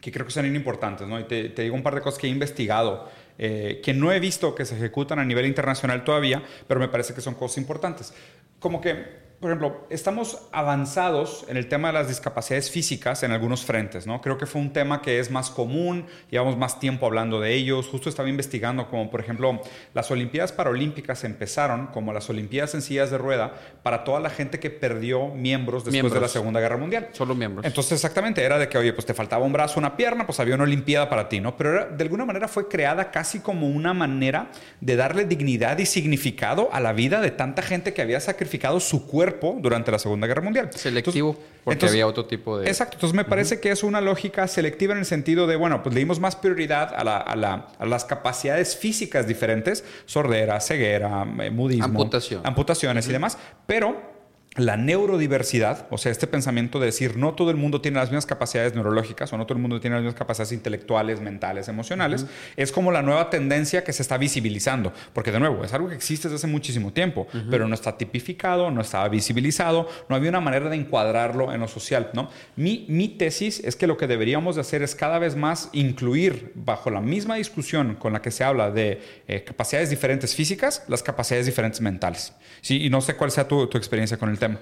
que 0.00 0.10
creo 0.10 0.26
que 0.26 0.32
son 0.32 0.44
importantes, 0.52 1.06
¿no? 1.06 1.20
Y 1.20 1.22
te, 1.22 1.50
te, 1.50 1.62
digo 1.62 1.76
un 1.76 1.84
par 1.84 1.94
de 1.94 2.00
cosas 2.00 2.18
que 2.18 2.26
he 2.26 2.30
investigado, 2.30 3.08
eh, 3.38 3.80
que 3.84 3.94
no 3.94 4.10
he 4.10 4.18
visto 4.18 4.56
que 4.56 4.64
se 4.64 4.74
ejecutan 4.74 5.20
a 5.20 5.24
nivel 5.24 5.46
internacional 5.46 6.02
todavía, 6.02 6.42
pero 6.66 6.80
me 6.80 6.88
parece 6.88 7.14
que 7.14 7.20
son 7.20 7.34
cosas 7.34 7.58
importantes. 7.58 8.12
Como 8.58 8.80
que 8.80 9.33
por 9.44 9.50
ejemplo, 9.50 9.86
estamos 9.90 10.38
avanzados 10.52 11.44
en 11.48 11.58
el 11.58 11.68
tema 11.68 11.88
de 11.88 11.92
las 11.92 12.08
discapacidades 12.08 12.70
físicas 12.70 13.22
en 13.24 13.30
algunos 13.30 13.62
frentes, 13.62 14.06
¿no? 14.06 14.22
Creo 14.22 14.38
que 14.38 14.46
fue 14.46 14.58
un 14.58 14.72
tema 14.72 15.02
que 15.02 15.18
es 15.18 15.30
más 15.30 15.50
común, 15.50 16.06
llevamos 16.30 16.56
más 16.56 16.80
tiempo 16.80 17.04
hablando 17.04 17.42
de 17.42 17.52
ellos. 17.52 17.88
Justo 17.88 18.08
estaba 18.08 18.30
investigando 18.30 18.88
como, 18.88 19.10
por 19.10 19.20
ejemplo, 19.20 19.60
las 19.92 20.10
Olimpiadas 20.10 20.52
Paralímpicas 20.52 21.24
empezaron 21.24 21.88
como 21.88 22.14
las 22.14 22.30
Olimpiadas 22.30 22.74
en 22.74 22.80
sillas 22.80 23.10
de 23.10 23.18
rueda 23.18 23.52
para 23.82 24.02
toda 24.02 24.18
la 24.18 24.30
gente 24.30 24.58
que 24.58 24.70
perdió 24.70 25.28
miembros 25.28 25.84
después 25.84 26.14
de 26.14 26.20
la 26.20 26.28
Segunda 26.28 26.58
Guerra 26.58 26.78
Mundial. 26.78 27.10
Solo 27.12 27.34
miembros. 27.34 27.66
Entonces, 27.66 27.92
exactamente, 27.92 28.42
era 28.42 28.56
de 28.56 28.70
que, 28.70 28.78
oye, 28.78 28.94
pues 28.94 29.04
te 29.04 29.12
faltaba 29.12 29.44
un 29.44 29.52
brazo, 29.52 29.78
una 29.78 29.94
pierna, 29.94 30.24
pues 30.24 30.40
había 30.40 30.54
una 30.54 30.64
Olimpiada 30.64 31.10
para 31.10 31.28
ti, 31.28 31.40
¿no? 31.40 31.54
Pero 31.58 31.90
de 31.90 32.02
alguna 32.02 32.24
manera 32.24 32.48
fue 32.48 32.66
creada 32.66 33.10
casi 33.10 33.40
como 33.40 33.68
una 33.68 33.92
manera 33.92 34.50
de 34.80 34.96
darle 34.96 35.26
dignidad 35.26 35.76
y 35.76 35.84
significado 35.84 36.70
a 36.72 36.80
la 36.80 36.94
vida 36.94 37.20
de 37.20 37.30
tanta 37.30 37.60
gente 37.60 37.92
que 37.92 38.00
había 38.00 38.20
sacrificado 38.20 38.80
su 38.80 39.06
cuerpo 39.06 39.33
durante 39.58 39.90
la 39.90 39.98
Segunda 39.98 40.26
Guerra 40.26 40.42
Mundial. 40.42 40.70
Selectivo, 40.72 41.36
porque 41.64 41.86
había 41.86 42.06
otro 42.06 42.26
tipo 42.26 42.58
de... 42.58 42.68
Exacto, 42.68 42.96
entonces 42.96 43.14
me 43.14 43.24
parece 43.24 43.60
que 43.60 43.70
es 43.70 43.82
una 43.82 44.00
lógica 44.00 44.46
selectiva 44.48 44.92
en 44.92 45.00
el 45.00 45.06
sentido 45.06 45.46
de, 45.46 45.56
bueno, 45.56 45.82
pues 45.82 45.94
le 45.94 46.00
dimos 46.00 46.20
más 46.20 46.36
prioridad 46.36 46.94
a, 46.94 47.86
las 47.86 48.04
capacidades 48.04 48.76
físicas 48.76 49.26
diferentes, 49.26 49.84
sordera, 50.06 50.60
ceguera, 50.60 51.26
eh, 51.40 51.50
mudismo, 51.50 51.84
Amputación. 51.84 52.40
amputaciones 52.44 53.08
y 53.08 53.12
demás, 53.12 53.38
pero 53.66 54.13
la 54.56 54.76
neurodiversidad, 54.76 55.86
o 55.90 55.98
sea, 55.98 56.12
este 56.12 56.28
pensamiento 56.28 56.78
de 56.78 56.86
decir 56.86 57.16
no 57.16 57.34
todo 57.34 57.50
el 57.50 57.56
mundo 57.56 57.80
tiene 57.80 57.98
las 57.98 58.10
mismas 58.10 58.26
capacidades 58.26 58.74
neurológicas 58.74 59.32
o 59.32 59.38
no 59.38 59.46
todo 59.46 59.56
el 59.56 59.62
mundo 59.62 59.80
tiene 59.80 59.96
las 59.96 60.04
mismas 60.04 60.18
capacidades 60.18 60.52
intelectuales, 60.52 61.20
mentales, 61.20 61.66
emocionales, 61.66 62.26
es 62.56 62.70
como 62.70 62.92
la 62.92 63.02
nueva 63.02 63.30
tendencia 63.30 63.82
que 63.82 63.92
se 63.92 64.02
está 64.02 64.16
visibilizando. 64.16 64.92
Porque 65.12 65.32
de 65.32 65.40
nuevo, 65.40 65.64
es 65.64 65.72
algo 65.72 65.88
que 65.88 65.96
existe 65.96 66.28
desde 66.28 66.36
hace 66.36 66.46
muchísimo 66.46 66.92
tiempo, 66.92 67.26
pero 67.50 67.66
no 67.66 67.74
está 67.74 67.96
tipificado, 67.98 68.70
no 68.70 68.80
estaba 68.80 69.08
visibilizado, 69.08 69.88
no 70.08 70.14
había 70.14 70.30
una 70.30 70.40
manera 70.40 70.68
de 70.68 70.76
encuadrarlo 70.76 71.52
en 71.52 71.60
lo 71.60 71.66
social. 71.66 72.10
¿no? 72.12 72.30
Mi, 72.54 72.86
mi 72.88 73.08
tesis 73.08 73.60
es 73.64 73.74
que 73.74 73.88
lo 73.88 73.96
que 73.96 74.06
deberíamos 74.06 74.54
de 74.54 74.60
hacer 74.60 74.82
es 74.82 74.94
cada 74.94 75.18
vez 75.18 75.34
más 75.34 75.68
incluir 75.72 76.52
bajo 76.54 76.90
la 76.90 77.00
misma 77.00 77.36
discusión 77.36 77.96
con 77.96 78.12
la 78.12 78.22
que 78.22 78.30
se 78.30 78.44
habla 78.44 78.70
de 78.70 79.00
eh, 79.26 79.42
capacidades 79.42 79.90
diferentes 79.90 80.34
físicas, 80.34 80.84
las 80.86 81.02
capacidades 81.02 81.46
diferentes 81.46 81.80
mentales. 81.80 82.32
¿Sí? 82.64 82.84
Y 82.86 82.88
no 82.88 83.02
sé 83.02 83.14
cuál 83.14 83.30
sea 83.30 83.46
tu, 83.46 83.66
tu 83.66 83.76
experiencia 83.76 84.16
con 84.16 84.30
el 84.30 84.38
tema. 84.38 84.58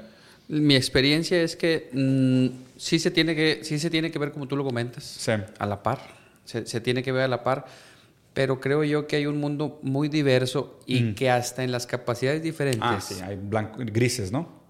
Mi 0.48 0.74
experiencia 0.74 1.40
es 1.40 1.54
que 1.54 1.88
mm, 1.92 2.46
sí, 2.76 2.98
se 2.98 3.12
tiene 3.12 3.36
que 3.36 3.60
sí 3.62 3.78
se 3.78 3.90
tiene 3.90 4.10
que 4.10 4.18
ver 4.18 4.32
como 4.32 4.48
tú 4.48 4.56
lo 4.56 4.64
comentas, 4.64 5.04
Sí. 5.04 5.30
a 5.58 5.66
la 5.66 5.82
par. 5.84 6.00
Se, 6.44 6.66
se 6.66 6.80
tiene 6.80 7.04
que 7.04 7.12
ver 7.12 7.22
a 7.22 7.28
la 7.28 7.44
par, 7.44 7.64
pero 8.34 8.58
creo 8.58 8.82
yo 8.82 9.06
que 9.06 9.14
hay 9.16 9.26
un 9.26 9.38
mundo 9.38 9.78
muy 9.82 10.08
diverso 10.08 10.80
y 10.84 11.12
que 11.12 11.30
hasta 11.30 11.62
en 11.62 11.70
las 11.70 11.86
capacidades 11.86 12.42
diferentes 12.42 12.80
Mm. 12.80 12.94
Ah, 12.96 13.00
sí, 13.00 13.14
hay 13.22 13.36
blanco, 13.36 13.78
grises, 13.78 14.32
¿no? 14.32 14.60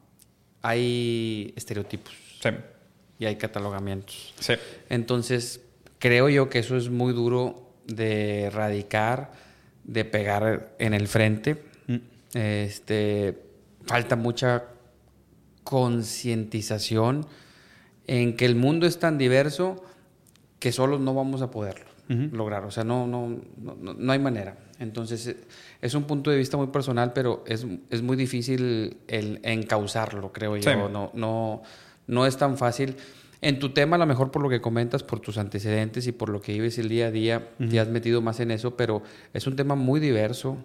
hay 0.60 1.52
estereotipos 1.56 2.12
Sí. 2.40 2.50
y 3.18 3.24
hay 3.26 3.36
catalogamientos. 3.36 4.34
Sí. 4.38 4.54
Entonces, 4.90 5.60
creo 5.98 6.28
yo 6.28 6.48
que 6.50 6.58
eso 6.60 6.76
es 6.76 6.88
muy 6.90 7.12
duro 7.12 7.70
de 7.86 8.42
erradicar, 8.42 9.32
de 9.84 10.04
pegar 10.04 10.74
en 10.78 10.94
el 10.94 11.08
frente. 11.08 11.62
Este, 12.34 13.42
falta 13.84 14.16
mucha 14.16 14.64
concientización 15.64 17.26
en 18.06 18.36
que 18.36 18.44
el 18.46 18.56
mundo 18.56 18.86
es 18.86 18.98
tan 18.98 19.18
diverso 19.18 19.82
que 20.58 20.72
solos 20.72 21.00
no 21.00 21.14
vamos 21.14 21.42
a 21.42 21.50
poderlo 21.50 21.86
lograr. 22.32 22.64
O 22.66 22.70
sea, 22.70 22.84
no, 22.84 23.06
no, 23.06 23.40
no, 23.56 23.74
no- 23.94 24.12
hay 24.12 24.18
manera. 24.18 24.58
Entonces, 24.78 25.34
es 25.80 25.94
un 25.94 26.02
punto 26.04 26.30
de 26.30 26.36
vista 26.36 26.58
muy 26.58 26.66
personal, 26.66 27.14
pero 27.14 27.42
es, 27.46 27.64
es 27.88 28.02
muy 28.02 28.18
difícil 28.18 28.98
el 29.08 29.40
encauzarlo, 29.42 30.30
creo 30.30 30.58
yo. 30.58 30.70
Sí. 30.70 30.76
No, 30.76 31.10
no, 31.14 31.62
no 32.06 32.26
es 32.26 32.36
tan 32.36 32.58
fácil. 32.58 32.96
En 33.40 33.58
tu 33.58 33.70
tema, 33.72 33.96
a 33.96 33.98
lo 33.98 34.04
mejor 34.04 34.30
por 34.30 34.42
lo 34.42 34.50
que 34.50 34.60
comentas, 34.60 35.02
por 35.02 35.20
tus 35.20 35.38
antecedentes 35.38 36.06
y 36.06 36.12
por 36.12 36.28
lo 36.28 36.42
que 36.42 36.52
vives 36.52 36.76
el 36.78 36.90
día 36.90 37.06
a 37.06 37.10
día, 37.10 37.48
te 37.70 37.80
has 37.80 37.88
metido 37.88 38.20
más 38.20 38.40
en 38.40 38.50
eso, 38.50 38.76
pero 38.76 39.02
es 39.32 39.46
un 39.46 39.56
tema 39.56 39.74
muy 39.74 39.98
diverso 39.98 40.58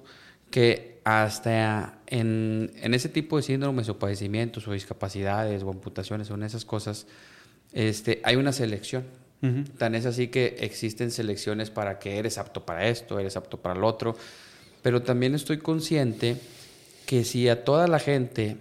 que 0.52 0.97
hasta 1.08 2.00
en, 2.08 2.70
en 2.76 2.94
ese 2.94 3.08
tipo 3.08 3.38
de 3.38 3.44
síndromes 3.44 3.88
o 3.88 3.98
padecimientos 3.98 4.68
o 4.68 4.74
discapacidades 4.74 5.64
o 5.64 5.70
amputaciones 5.70 6.30
o 6.30 6.36
en 6.36 6.44
esas 6.44 6.66
cosas, 6.66 7.08
este, 7.72 8.20
hay 8.26 8.36
una 8.36 8.52
selección. 8.52 9.06
Tan 9.78 9.96
es 9.96 10.06
así 10.06 10.28
que 10.28 10.58
existen 10.60 11.12
selecciones 11.12 11.70
para 11.70 12.00
que 12.00 12.18
eres 12.18 12.38
apto 12.38 12.66
para 12.66 12.90
esto, 12.90 13.20
eres 13.20 13.38
apto 13.38 13.62
para 13.62 13.76
lo 13.76 13.88
otro, 13.88 14.18
pero 14.82 15.02
también 15.04 15.34
estoy 15.34 15.60
consciente 15.60 16.36
que 17.06 17.24
si 17.24 17.48
a 17.48 17.64
toda 17.64 17.88
la 17.88 18.00
gente, 18.00 18.58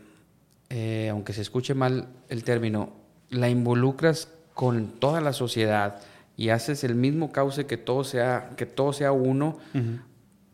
eh, 0.68 1.08
aunque 1.10 1.32
se 1.32 1.40
escuche 1.40 1.74
mal 1.74 2.08
el 2.28 2.44
término, 2.44 2.92
la 3.30 3.48
involucras 3.48 4.28
con 4.54 5.00
toda 5.00 5.20
la 5.20 5.32
sociedad 5.32 6.00
y 6.36 6.50
haces 6.50 6.84
el 6.84 6.94
mismo 6.94 7.32
cauce 7.32 7.66
que 7.66 7.78
todo 7.78 8.04
sea, 8.04 8.50
que 8.56 8.66
todo 8.66 8.92
sea 8.92 9.10
uno, 9.10 9.58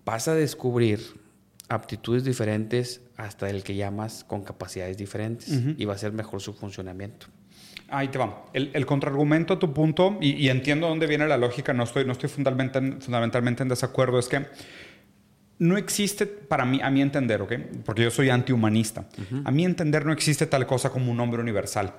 vas 0.06 0.28
a 0.28 0.34
descubrir 0.34 1.20
aptitudes 1.72 2.24
diferentes 2.24 3.00
hasta 3.16 3.48
el 3.48 3.62
que 3.62 3.74
llamas 3.74 4.24
con 4.24 4.42
capacidades 4.42 4.96
diferentes 4.96 5.48
y 5.76 5.84
va 5.84 5.94
a 5.94 5.98
ser 5.98 6.12
mejor 6.12 6.40
su 6.40 6.52
funcionamiento. 6.52 7.26
Ahí 7.88 8.08
te 8.08 8.18
va. 8.18 8.46
El, 8.52 8.70
el 8.72 8.86
contraargumento 8.86 9.54
a 9.54 9.58
tu 9.58 9.72
punto, 9.72 10.16
y, 10.20 10.30
y 10.32 10.48
entiendo 10.48 10.88
dónde 10.88 11.06
viene 11.06 11.26
la 11.26 11.36
lógica, 11.36 11.72
no 11.72 11.84
estoy, 11.84 12.04
no 12.04 12.12
estoy 12.12 12.28
fundamentalmente, 12.28 13.04
fundamentalmente 13.04 13.62
en 13.62 13.68
desacuerdo, 13.68 14.18
es 14.18 14.28
que 14.28 14.46
no 15.58 15.76
existe, 15.76 16.26
para 16.26 16.64
mí, 16.64 16.80
a 16.82 16.90
mi 16.90 17.02
entender, 17.02 17.42
¿ok? 17.42 17.52
Porque 17.84 18.02
yo 18.02 18.10
soy 18.10 18.30
antihumanista. 18.30 19.06
A 19.44 19.50
mi 19.50 19.64
entender 19.64 20.04
no 20.04 20.12
existe 20.12 20.46
tal 20.46 20.66
cosa 20.66 20.90
como 20.90 21.12
un 21.12 21.20
hombre 21.20 21.40
universal. 21.40 21.92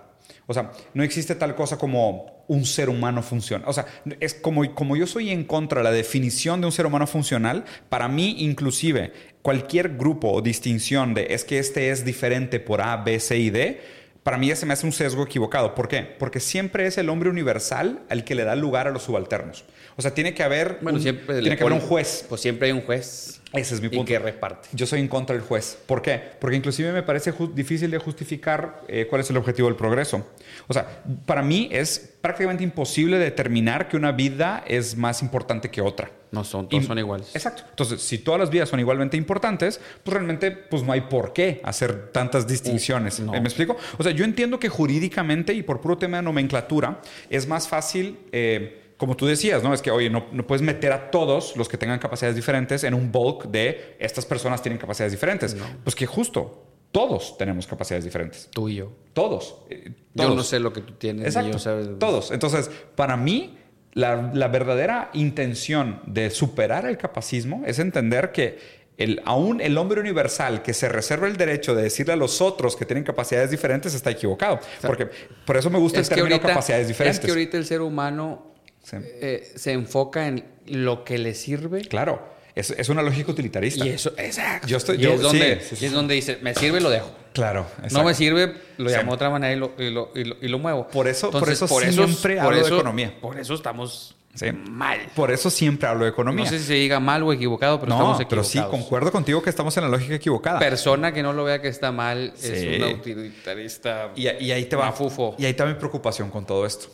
O 0.45 0.53
sea, 0.53 0.71
no 0.93 1.03
existe 1.03 1.35
tal 1.35 1.55
cosa 1.55 1.77
como 1.77 2.43
un 2.47 2.65
ser 2.65 2.89
humano 2.89 3.23
funcional. 3.23 3.67
O 3.67 3.73
sea, 3.73 3.85
es 4.19 4.33
como, 4.33 4.73
como 4.75 4.95
yo 4.95 5.07
soy 5.07 5.29
en 5.29 5.43
contra 5.45 5.79
de 5.79 5.83
la 5.85 5.91
definición 5.91 6.61
de 6.61 6.67
un 6.67 6.71
ser 6.71 6.85
humano 6.85 7.07
funcional, 7.07 7.65
para 7.89 8.07
mí 8.07 8.35
inclusive 8.39 9.13
cualquier 9.41 9.97
grupo 9.97 10.31
o 10.31 10.41
distinción 10.41 11.13
de 11.13 11.33
es 11.33 11.45
que 11.45 11.59
este 11.59 11.91
es 11.91 12.05
diferente 12.05 12.59
por 12.59 12.81
A, 12.81 12.97
B, 12.97 13.19
C 13.19 13.37
y 13.37 13.49
D, 13.49 13.81
para 14.23 14.37
mí 14.37 14.47
ya 14.47 14.55
se 14.55 14.65
me 14.65 14.73
hace 14.73 14.85
un 14.85 14.93
sesgo 14.93 15.23
equivocado. 15.23 15.75
¿Por 15.75 15.87
qué? 15.89 16.01
Porque 16.01 16.39
siempre 16.39 16.87
es 16.87 16.97
el 16.97 17.09
hombre 17.09 17.29
universal 17.29 18.03
al 18.09 18.23
que 18.23 18.35
le 18.35 18.45
da 18.45 18.55
lugar 18.55 18.87
a 18.87 18.91
los 18.91 19.03
subalternos. 19.03 19.65
O 19.95 20.01
sea, 20.01 20.13
tiene 20.13 20.33
que 20.33 20.43
haber, 20.43 20.79
Bueno, 20.81 20.97
un, 20.97 21.03
siempre 21.03 21.39
tiene 21.41 21.55
que 21.57 21.63
haber 21.63 21.73
un 21.73 21.81
juez. 21.87 22.25
Pues 22.27 22.41
siempre 22.41 22.67
hay 22.67 22.73
un 22.73 22.81
juez. 22.81 23.39
Ese 23.53 23.75
es 23.75 23.81
mi 23.81 23.85
Y 23.87 23.89
punto. 23.91 24.05
que 24.05 24.17
reparte. 24.17 24.67
Yo 24.73 24.87
soy 24.87 24.99
en 24.99 25.07
contra 25.07 25.35
del 25.35 25.45
juez. 25.45 25.77
¿Por 25.85 26.01
qué? 26.01 26.19
Porque 26.39 26.57
inclusive 26.57 26.91
me 26.91 27.03
parece 27.03 27.31
difícil 27.53 27.91
de 27.91 27.99
justificar 27.99 28.81
eh, 28.87 29.05
cuál 29.07 29.21
es 29.21 29.29
el 29.29 29.37
objetivo 29.37 29.67
del 29.67 29.77
progreso. 29.77 30.27
O 30.67 30.73
sea, 30.73 31.03
para 31.27 31.43
mí 31.43 31.69
es 31.71 32.15
prácticamente 32.19 32.63
imposible 32.63 33.19
determinar 33.19 33.87
que 33.89 33.95
una 33.97 34.11
vida 34.11 34.63
es 34.67 34.97
más 34.97 35.21
importante 35.21 35.69
que 35.69 35.81
otra. 35.81 36.09
No 36.31 36.43
son, 36.43 36.67
todos 36.67 36.83
Y- 36.83 36.87
son 36.87 36.97
iguales. 36.97 37.29
Exacto. 37.35 37.61
Entonces, 37.69 38.01
si 38.01 38.17
todas 38.17 38.39
las 38.39 38.49
vidas 38.49 38.69
son 38.69 38.79
igualmente 38.79 39.17
importantes, 39.17 39.79
pues 40.03 40.13
realmente 40.15 40.49
pues 40.49 40.81
no 40.81 40.91
hay 40.91 41.01
por 41.01 41.31
qué 41.31 41.61
hacer 41.63 42.11
tantas 42.11 42.47
distinciones. 42.47 43.19
No. 43.19 43.33
¿Me 43.33 43.37
explico? 43.39 43.77
O 43.99 44.01
sea, 44.03 44.13
yo 44.13 44.25
entiendo 44.25 44.59
que 44.59 44.67
jurídicamente 44.69 45.53
y 45.53 45.61
por 45.61 45.79
puro 45.79 45.99
tema 45.99 46.17
de 46.17 46.23
nomenclatura 46.23 47.01
es 47.29 47.47
más 47.47 47.67
fácil, 47.67 48.17
eh, 48.31 48.79
como 48.97 49.15
tú 49.17 49.25
decías, 49.25 49.63
¿no? 49.63 49.73
Es 49.73 49.81
que, 49.81 49.91
oye, 49.91 50.09
no, 50.09 50.25
no 50.31 50.45
puedes 50.47 50.61
meter 50.61 50.91
a 50.91 51.11
todos 51.11 51.55
los 51.57 51.67
que 51.67 51.77
tengan 51.77 51.99
capacidades 51.99 52.35
diferentes 52.35 52.83
en 52.83 52.93
un 52.93 53.11
bulk 53.11 53.45
de 53.45 53.95
estas 53.99 54.25
personas 54.25 54.61
tienen 54.61 54.77
capacidades 54.79 55.11
diferentes. 55.11 55.55
Pues 55.83 55.95
que 55.95 56.05
justo, 56.05 56.63
todos 56.91 57.37
tenemos 57.37 57.65
capacidades 57.67 58.05
diferentes. 58.05 58.49
Tú 58.51 58.69
y 58.69 58.75
yo. 58.75 58.91
Todos. 59.13 59.57
eh, 59.69 59.91
Yo 60.13 60.23
todos. 60.25 60.35
no 60.37 60.43
sé 60.43 60.59
lo 60.59 60.71
que 60.71 60.81
tú 60.81 60.93
tienes. 60.93 61.25
Exacto. 61.25 61.51
yo 61.51 61.59
sé- 61.59 61.95
Todos. 61.99 62.31
Entonces, 62.31 62.69
para 62.95 63.17
mí, 63.17 63.57
la, 63.93 64.31
la 64.33 64.47
verdadera 64.47 65.09
intención 65.13 66.01
de 66.05 66.29
superar 66.29 66.85
el 66.85 66.97
capacismo 66.97 67.63
es 67.65 67.79
entender 67.79 68.31
que 68.31 68.83
el, 68.97 69.21
aún 69.25 69.59
el 69.59 69.75
hombre 69.79 69.99
universal 70.01 70.61
que 70.61 70.73
se 70.75 70.87
reserva 70.87 71.27
el 71.27 71.35
derecho 71.35 71.73
de 71.73 71.81
decirle 71.81 72.13
a 72.13 72.15
los 72.15 72.41
otros 72.41 72.75
que 72.75 72.85
tienen 72.85 73.03
capacidades 73.03 73.49
diferentes 73.49 73.95
está 73.95 74.11
equivocado. 74.11 74.59
Porque 74.83 75.09
por 75.45 75.57
eso 75.57 75.71
me 75.71 75.79
gusta 75.79 75.99
Es 75.99 76.09
el 76.09 76.15
término 76.15 76.35
ahorita, 76.35 76.49
capacidades 76.49 76.87
diferentes. 76.87 77.19
es 77.19 77.25
que 77.25 77.31
ahorita 77.31 77.57
el 77.57 77.65
ser 77.65 77.81
humano 77.81 78.52
Sí. 78.83 78.97
eh, 78.99 79.51
se 79.55 79.71
enfoca 79.71 80.27
en 80.27 80.45
lo 80.67 81.03
que 81.03 81.17
le 81.17 81.33
sirve. 81.33 81.81
Claro, 81.81 82.21
es, 82.53 82.69
es 82.71 82.89
una 82.89 83.01
lógica 83.01 83.31
utilitarista. 83.31 83.85
Y 83.85 83.89
eso, 83.89 84.13
exacto. 84.17 84.67
Yo 84.67 84.77
estoy- 84.77 84.97
y, 84.97 84.99
yo- 84.99 85.13
es 85.13 85.21
donde, 85.21 85.59
sí, 85.61 85.67
sí, 85.69 85.75
sí. 85.77 85.85
y 85.85 85.87
es 85.87 85.93
donde 85.93 86.13
dice, 86.15 86.37
me 86.41 86.53
sirve, 86.53 86.79
lo 86.81 86.89
dejo. 86.89 87.09
Claro, 87.33 87.65
No 87.91 88.03
me 88.03 88.13
sirve, 88.13 88.53
lo 88.77 88.89
llamo 88.91 89.11
de 89.11 89.15
otra 89.15 89.29
manera 89.31 89.53
y 89.53 89.57
lo, 89.57 89.71
y 89.79 89.89
lo, 89.89 90.11
y 90.13 90.23
lo- 90.25 90.35
y 90.39 90.47
lo 90.49 90.59
muevo. 90.59 90.87
Por 90.89 91.07
eso- 91.07 91.31
por 91.31 91.49
eso 91.49 91.67
siempre 91.67 92.39
hablo 92.39 92.57
de 92.61 92.67
economía. 92.67 93.13
Por 93.19 93.39
eso 93.39 93.53
estamos 93.55 94.15
Sí. 94.35 94.47
mal. 94.51 94.99
Por 95.15 95.31
eso 95.31 95.49
siempre 95.51 95.87
hablo 95.87 96.05
de 96.05 96.09
economía. 96.11 96.43
No 96.45 96.49
sé 96.49 96.57
si 96.59 96.65
se 96.65 96.73
diga 96.73 96.99
mal 96.99 97.21
o 97.23 97.31
equivocado, 97.33 97.79
pero 97.79 97.89
No, 97.89 97.95
estamos 97.95 98.17
pero 98.27 98.41
equivocados. 98.41 98.51
sí, 98.51 98.59
concuerdo 98.83 99.11
contigo 99.11 99.41
que 99.43 99.49
estamos 99.51 99.77
en 99.77 99.83
la 99.83 99.89
lógica 99.89 100.15
equivocada. 100.15 100.57
Persona 100.59 101.13
que 101.13 101.21
no 101.23 101.33
lo 101.33 101.43
vea 101.43 101.61
que 101.61 101.67
está 101.69 101.91
mal 101.91 102.33
es 102.41 102.81
un 102.81 102.83
utilitarista. 102.99 104.11
y, 104.15 104.23
y 104.27 104.51
ahí 104.51 104.65
te 104.65 104.75
va. 104.75 104.87
Mafufo. 104.87 105.35
Y 105.37 105.45
ahí 105.45 105.51
está 105.51 105.65
mi 105.65 105.75
preocupación 105.75 106.29
con 106.29 106.45
todo 106.45 106.65
esto. 106.65 106.87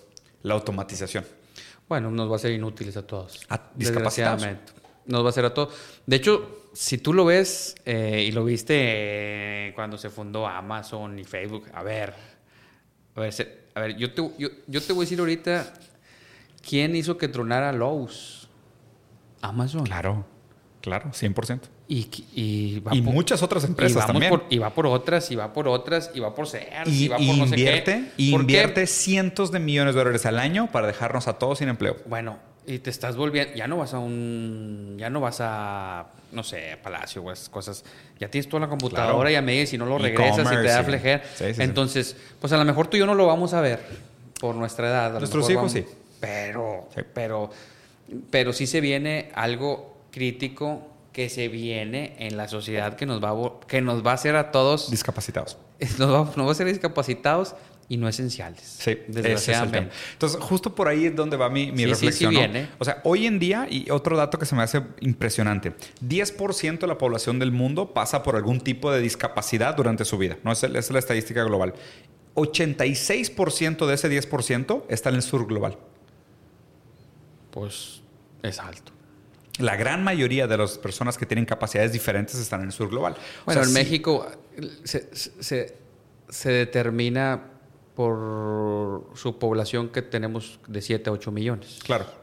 La 0.44 0.54
automatización. 0.54 1.26
Bueno, 1.90 2.12
nos 2.12 2.32
va 2.32 2.36
a 2.36 2.40
ser 2.40 2.52
inútiles 2.52 2.96
a 2.98 3.06
todos. 3.06 3.42
A. 3.50 3.72
Desgraciadamente. 3.76 4.72
Nos 5.08 5.24
va 5.24 5.28
a 5.28 5.30
hacer 5.30 5.44
a 5.46 5.54
todos. 5.54 5.74
De 6.06 6.16
hecho, 6.16 6.68
si 6.72 7.00
tú 7.00 7.14
lo 7.14 7.26
ves 7.26 7.76
eh, 7.84 8.24
y 8.28 8.32
lo 8.32 8.46
viste 8.46 8.76
eh, 8.78 9.72
cuando 9.76 9.98
se 9.98 10.10
fundó 10.12 10.46
Amazon 10.48 11.18
y 11.18 11.24
Facebook, 11.24 11.66
a 11.74 11.82
ver, 11.82 12.14
a 13.16 13.20
ver, 13.20 13.34
se- 13.34 13.58
a 13.74 13.80
ver 13.82 13.98
yo, 13.98 14.14
te, 14.14 14.22
yo, 14.38 14.50
yo 14.68 14.82
te 14.82 14.94
voy 14.94 15.02
a 15.02 15.06
decir 15.06 15.20
ahorita 15.20 15.74
quién 16.68 16.96
hizo 16.96 17.18
que 17.18 17.28
tronara 17.28 17.72
Lowe's. 17.74 18.48
Amazon. 19.42 19.84
Claro, 19.84 20.26
claro, 20.82 21.10
100%. 21.12 21.62
Y, 21.92 22.08
y, 22.36 22.80
va 22.82 22.96
Y 22.96 23.02
por- 23.02 23.14
muchas 23.16 23.42
otras 23.42 23.64
y 23.64 23.68
empresas 23.68 23.96
vamos 24.06 24.12
también. 24.12 24.30
por- 24.30 24.46
y 24.50 24.60
va 24.60 24.70
por 24.70 24.86
otras, 24.86 25.32
y 25.32 25.36
va 25.36 25.52
por 25.52 25.68
otras, 25.68 26.12
y 26.14 26.20
va 26.20 26.36
por 26.36 26.48
Sears, 26.48 26.88
y, 26.88 27.06
Y, 27.06 27.08
va 27.08 27.18
por 27.18 27.26
y 27.26 27.28
no 27.40 27.48
sé 27.48 27.56
qué. 27.56 27.62
invierte, 27.62 28.04
y 28.16 28.32
¿Por 28.32 28.40
qué? 28.42 28.44
invierte 28.44 28.86
cientos 28.88 29.52
de 29.52 29.58
millones 29.60 29.96
de 29.96 30.00
dólares 30.00 30.26
al 30.28 30.38
año 30.38 30.70
para 30.72 30.86
dejarnos 30.86 31.28
a 31.28 31.34
todos 31.40 31.58
sin 31.58 31.68
empleo. 31.68 31.98
Bueno, 32.06 32.38
y 32.68 32.78
te 32.78 32.92
estás 32.92 33.16
volviendo, 33.18 33.56
ya 33.56 33.66
no 33.68 33.78
vas 33.78 33.96
a 33.96 34.00
un, 34.00 34.98
ya 35.00 35.10
no 35.10 35.20
vas 35.20 35.40
a, 35.42 36.10
no 36.32 36.44
sé, 36.44 36.78
Palacio 36.84 37.24
o 37.24 37.32
esas 37.32 37.50
cosas. 37.50 37.84
Ya 38.20 38.30
tienes 38.30 38.48
toda 38.48 38.60
la 38.62 38.68
computadora 38.70 39.14
Claro. 39.14 39.30
y 39.32 39.36
a 39.36 39.42
medio, 39.42 39.66
si 39.66 39.80
no 39.80 39.88
lo 39.88 39.98
regresas 39.98 40.46
y 40.46 40.56
te 40.58 40.64
da 40.68 40.82
E-commerce, 40.82 41.54
sí. 41.56 41.62
Entonces, 41.64 42.16
pues 42.40 42.54
a 42.54 42.58
lo 42.58 42.66
mejor 42.66 42.86
tú 42.86 42.98
y 42.98 43.00
yo 43.00 43.08
no 43.08 43.16
lo 43.16 43.26
vamos 43.26 43.54
a 43.56 43.62
ver 43.62 43.80
por 44.40 44.54
nuestra 44.54 44.88
edad. 44.90 45.16
a 45.16 45.20
Nuestros 45.20 45.46
hijos 45.50 45.56
vamos- 45.56 45.72
sí. 45.72 45.86
Pero, 46.20 46.88
Sí. 46.94 47.02
pero, 47.16 47.50
pero 48.30 48.54
sí 48.54 48.68
se 48.68 48.80
viene 48.80 49.32
algo 49.34 49.98
crítico 50.12 50.86
que 51.20 51.28
se 51.28 51.50
viene 51.50 52.16
en 52.18 52.38
la 52.38 52.48
sociedad 52.48 52.96
que 52.96 53.06
nos 53.06 53.22
va 53.22 53.32
a, 53.32 53.68
que 53.68 53.82
nos 53.82 54.06
va 54.08 54.12
a 54.12 54.14
hacer 54.14 54.38
a 54.38 54.52
todos 54.52 54.90
Discapacitados. 54.90 55.58
nos 55.98 56.10
va, 56.10 56.32
nos 56.38 56.48
va 56.48 56.52
a 56.54 56.56
ser 56.56 56.66
discapacitados 56.68 57.56
y 57.90 57.98
no 57.98 58.08
esenciales. 58.08 58.62
Sí, 58.62 59.00
desgraciadamente. 59.06 59.94
Entonces, 60.14 60.40
justo 60.40 60.74
por 60.74 60.88
ahí 60.88 61.08
es 61.08 61.16
donde 61.18 61.36
va 61.36 61.50
mi, 61.50 61.74
mi 61.74 61.86
reflexión. 61.86 62.34
O 62.78 62.86
sea, 62.86 63.02
hoy 63.04 63.28
en 63.28 63.38
día, 63.38 63.68
y 63.70 63.90
otro 63.92 64.16
dato 64.16 64.40
que 64.40 64.46
se 64.46 64.56
me 64.56 64.64
hace 64.64 64.82
impresionante, 65.02 65.74
10% 66.08 66.80
de 66.80 66.88
la 66.88 66.98
población 66.98 67.38
del 67.38 67.52
mundo 67.52 67.94
pasa 67.94 68.24
por 68.24 68.38
algún 68.38 68.62
tipo 68.62 68.90
de 68.90 69.02
discapacidad 69.02 69.76
durante 69.76 70.06
su 70.06 70.18
vida. 70.18 70.38
¿no? 70.46 70.54
Esa 70.54 70.68
es 70.68 70.90
la 70.90 71.00
estadística 71.00 71.44
global. 71.44 71.74
86% 72.36 73.88
de 73.88 73.94
ese 73.94 74.10
10% 74.10 74.84
está 74.88 75.10
en 75.10 75.16
el 75.16 75.22
sur 75.22 75.46
global. 75.48 75.78
Pues 77.52 78.04
es 78.42 78.58
alto. 78.60 78.94
La 79.60 79.76
gran 79.76 80.04
mayoría 80.04 80.48
de 80.48 80.58
las 80.58 80.78
personas 80.78 81.18
que 81.18 81.26
tienen 81.26 81.46
capacidades 81.46 81.94
diferentes 81.94 82.36
están 82.36 82.62
en 82.62 82.68
el 82.68 82.72
sur 82.72 82.90
global. 82.90 83.16
Bueno, 83.46 83.64
en 83.64 83.74
México 83.74 84.28
se, 84.84 85.10
se, 85.14 85.78
se 86.28 86.52
determina 86.52 87.44
por 87.96 89.12
su 89.16 89.38
población 89.38 89.90
que 89.90 90.02
tenemos 90.02 90.60
de 90.68 90.82
7 90.82 91.10
a 91.10 91.14
8 91.14 91.32
millones. 91.32 91.80
Claro 91.84 92.19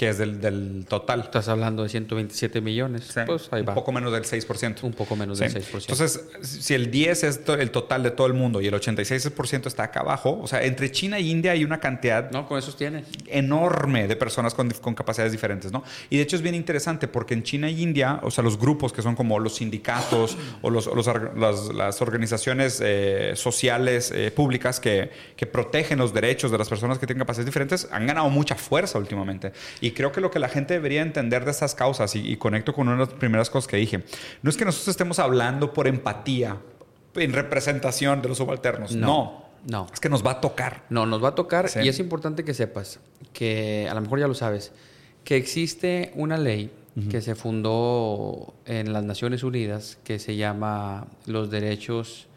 que 0.00 0.08
es 0.08 0.16
del, 0.16 0.40
del, 0.40 0.86
total. 0.88 1.20
Estás 1.20 1.48
hablando 1.48 1.82
de 1.82 1.90
127 1.90 2.62
millones. 2.62 3.12
Pues 3.26 3.48
ahí 3.50 3.60
va. 3.60 3.72
Un 3.72 3.74
poco 3.74 3.92
menos 3.92 4.10
del 4.10 4.22
6%. 4.22 4.82
Un 4.82 4.94
poco 4.94 5.14
menos 5.14 5.40
del 5.40 5.52
6%. 5.52 5.74
Entonces, 5.74 6.24
si 6.40 6.72
el 6.72 6.90
10 6.90 7.24
es 7.24 7.40
el 7.46 7.70
total 7.70 8.02
de 8.02 8.10
todo 8.10 8.26
el 8.26 8.32
mundo 8.32 8.62
y 8.62 8.66
el 8.66 8.72
86% 8.72 9.66
está 9.66 9.82
acá 9.82 10.00
abajo, 10.00 10.40
o 10.42 10.46
sea, 10.46 10.64
entre 10.64 10.90
China 10.90 11.18
e 11.18 11.20
India 11.20 11.52
hay 11.52 11.64
una 11.64 11.80
cantidad. 11.80 12.30
No, 12.30 12.48
con 12.48 12.58
esos 12.58 12.78
tiene. 12.78 13.04
Enorme 13.26 14.08
de 14.08 14.16
personas 14.16 14.54
con, 14.54 14.70
con, 14.70 14.94
capacidades 14.94 15.32
diferentes, 15.32 15.70
¿no? 15.70 15.84
Y 16.08 16.16
de 16.16 16.22
hecho 16.22 16.36
es 16.36 16.40
bien 16.40 16.54
interesante 16.54 17.06
porque 17.06 17.34
en 17.34 17.42
China 17.42 17.68
e 17.68 17.72
India, 17.72 18.20
o 18.22 18.30
sea, 18.30 18.42
los 18.42 18.58
grupos 18.58 18.94
que 18.94 19.02
son 19.02 19.14
como 19.14 19.38
los 19.38 19.56
sindicatos 19.56 20.38
o, 20.62 20.70
los, 20.70 20.86
los, 20.86 21.74
las, 21.76 22.00
organizaciones 22.00 22.80
eh, 22.82 23.32
sociales 23.34 24.10
eh, 24.14 24.30
públicas 24.30 24.80
que, 24.80 25.10
que 25.36 25.44
protegen 25.44 25.98
los 25.98 26.14
derechos 26.14 26.50
de 26.50 26.56
las 26.56 26.70
personas 26.70 26.98
que 26.98 27.06
tienen 27.06 27.18
capacidades 27.18 27.44
diferentes 27.44 27.86
han 27.92 28.06
ganado 28.06 28.30
mucha 28.30 28.54
fuerza 28.54 28.98
últimamente. 28.98 29.52
Y 29.82 29.89
y 29.90 29.92
creo 29.92 30.12
que 30.12 30.20
lo 30.20 30.30
que 30.30 30.38
la 30.38 30.48
gente 30.48 30.74
debería 30.74 31.02
entender 31.02 31.44
de 31.44 31.50
estas 31.50 31.74
causas, 31.74 32.14
y, 32.14 32.36
conecto 32.36 32.72
con 32.72 32.86
una 32.86 32.96
de 32.96 33.06
las 33.06 33.14
primeras 33.14 33.50
cosas 33.50 33.66
que 33.66 33.76
dije, 33.76 34.04
no 34.40 34.50
es 34.50 34.56
que 34.56 34.64
nosotros 34.64 34.88
estemos 34.88 35.18
hablando 35.18 35.72
por 35.72 35.88
empatía, 35.88 36.58
en 37.16 37.32
representación 37.32 38.22
de 38.22 38.28
los 38.28 38.38
subalternos. 38.38 38.94
No. 38.94 39.46
no. 39.66 39.88
Es 39.92 39.98
que 39.98 40.08
nos 40.08 40.24
va 40.24 40.32
a 40.32 40.40
tocar. 40.40 40.84
No, 40.90 41.06
nos 41.06 41.22
va 41.22 41.30
a 41.30 41.34
tocar 41.34 41.68
y 41.82 41.88
es 41.88 41.98
importante 41.98 42.44
que 42.44 42.54
sepas 42.54 43.00
que, 43.32 43.88
a 43.90 43.94
lo 43.94 44.00
mejor 44.00 44.20
ya 44.20 44.28
lo 44.28 44.34
sabes, 44.34 44.72
que 45.24 45.36
existe 45.36 46.12
una 46.14 46.38
ley 46.38 46.70
que 47.10 47.20
se 47.22 47.34
fundó 47.34 48.54
en 48.66 48.92
las 48.92 49.02
Naciones 49.04 49.42
Unidas 49.42 49.98
que 50.04 50.18
se 50.18 50.36
llama 50.36 51.06
los 51.26 51.50
derechos 51.50 52.28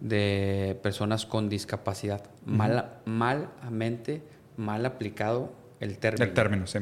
de 0.00 0.78
personas 0.82 1.26
con 1.26 1.48
discapacidad. 1.48 2.22
mal, 2.44 3.00
malamente, 3.04 4.22
mal 4.56 4.84
aplicado 4.84 5.63
el 5.80 5.98
término. 5.98 6.24
El 6.24 6.32
término, 6.32 6.66
sí. 6.66 6.78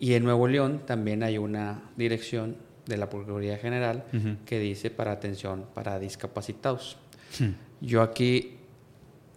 Y 0.00 0.14
en 0.14 0.24
Nuevo 0.24 0.46
León 0.46 0.82
también 0.86 1.22
hay 1.22 1.38
una 1.38 1.82
dirección 1.96 2.56
de 2.86 2.96
la 2.96 3.10
Procuraduría 3.10 3.58
General 3.58 4.04
que 4.46 4.58
dice 4.58 4.90
para 4.90 5.12
atención 5.12 5.66
para 5.74 5.98
discapacitados. 5.98 6.96
Hmm. 7.38 7.50
Yo 7.80 8.02
aquí 8.02 8.58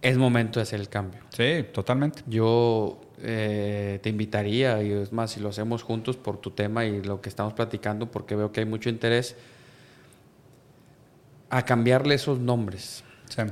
es 0.00 0.16
momento 0.16 0.58
de 0.58 0.62
hacer 0.62 0.80
el 0.80 0.88
cambio. 0.88 1.20
Sí, 1.30 1.64
totalmente. 1.72 2.22
Yo 2.26 3.00
eh, 3.22 4.00
te 4.02 4.08
invitaría, 4.08 4.82
y 4.82 4.90
es 4.90 5.12
más, 5.12 5.32
si 5.32 5.40
lo 5.40 5.50
hacemos 5.50 5.82
juntos 5.82 6.16
por 6.16 6.40
tu 6.40 6.50
tema 6.50 6.84
y 6.84 7.02
lo 7.02 7.20
que 7.20 7.28
estamos 7.28 7.52
platicando, 7.52 8.10
porque 8.10 8.34
veo 8.34 8.50
que 8.50 8.60
hay 8.60 8.66
mucho 8.66 8.88
interés, 8.88 9.36
a 11.50 11.64
cambiarle 11.64 12.14
esos 12.14 12.40
nombres. 12.40 13.04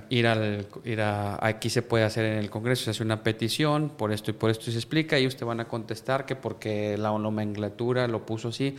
Ir, 0.09 0.27
al, 0.27 0.67
ir 0.85 1.01
a, 1.01 1.45
aquí 1.45 1.71
se 1.71 1.83
puede 1.83 2.05
hacer 2.05 2.25
en 2.25 2.39
el 2.39 2.51
Congreso, 2.51 2.85
se 2.85 2.91
hace 2.91 3.03
una 3.03 3.23
petición 3.23 3.91
por 3.91 4.13
esto 4.13 4.31
y 4.31 4.35
por 4.35 4.51
esto 4.51 4.71
y 4.71 4.73
se 4.73 4.79
explica 4.79 5.19
y 5.19 5.27
ustedes 5.27 5.47
van 5.47 5.61
a 5.61 5.69
contestar 5.69 6.27
que 6.27 6.37
porque 6.37 6.97
la 6.99 7.11
nomenclatura 7.11 8.07
lo 8.09 8.27
puso 8.27 8.49
así, 8.49 8.77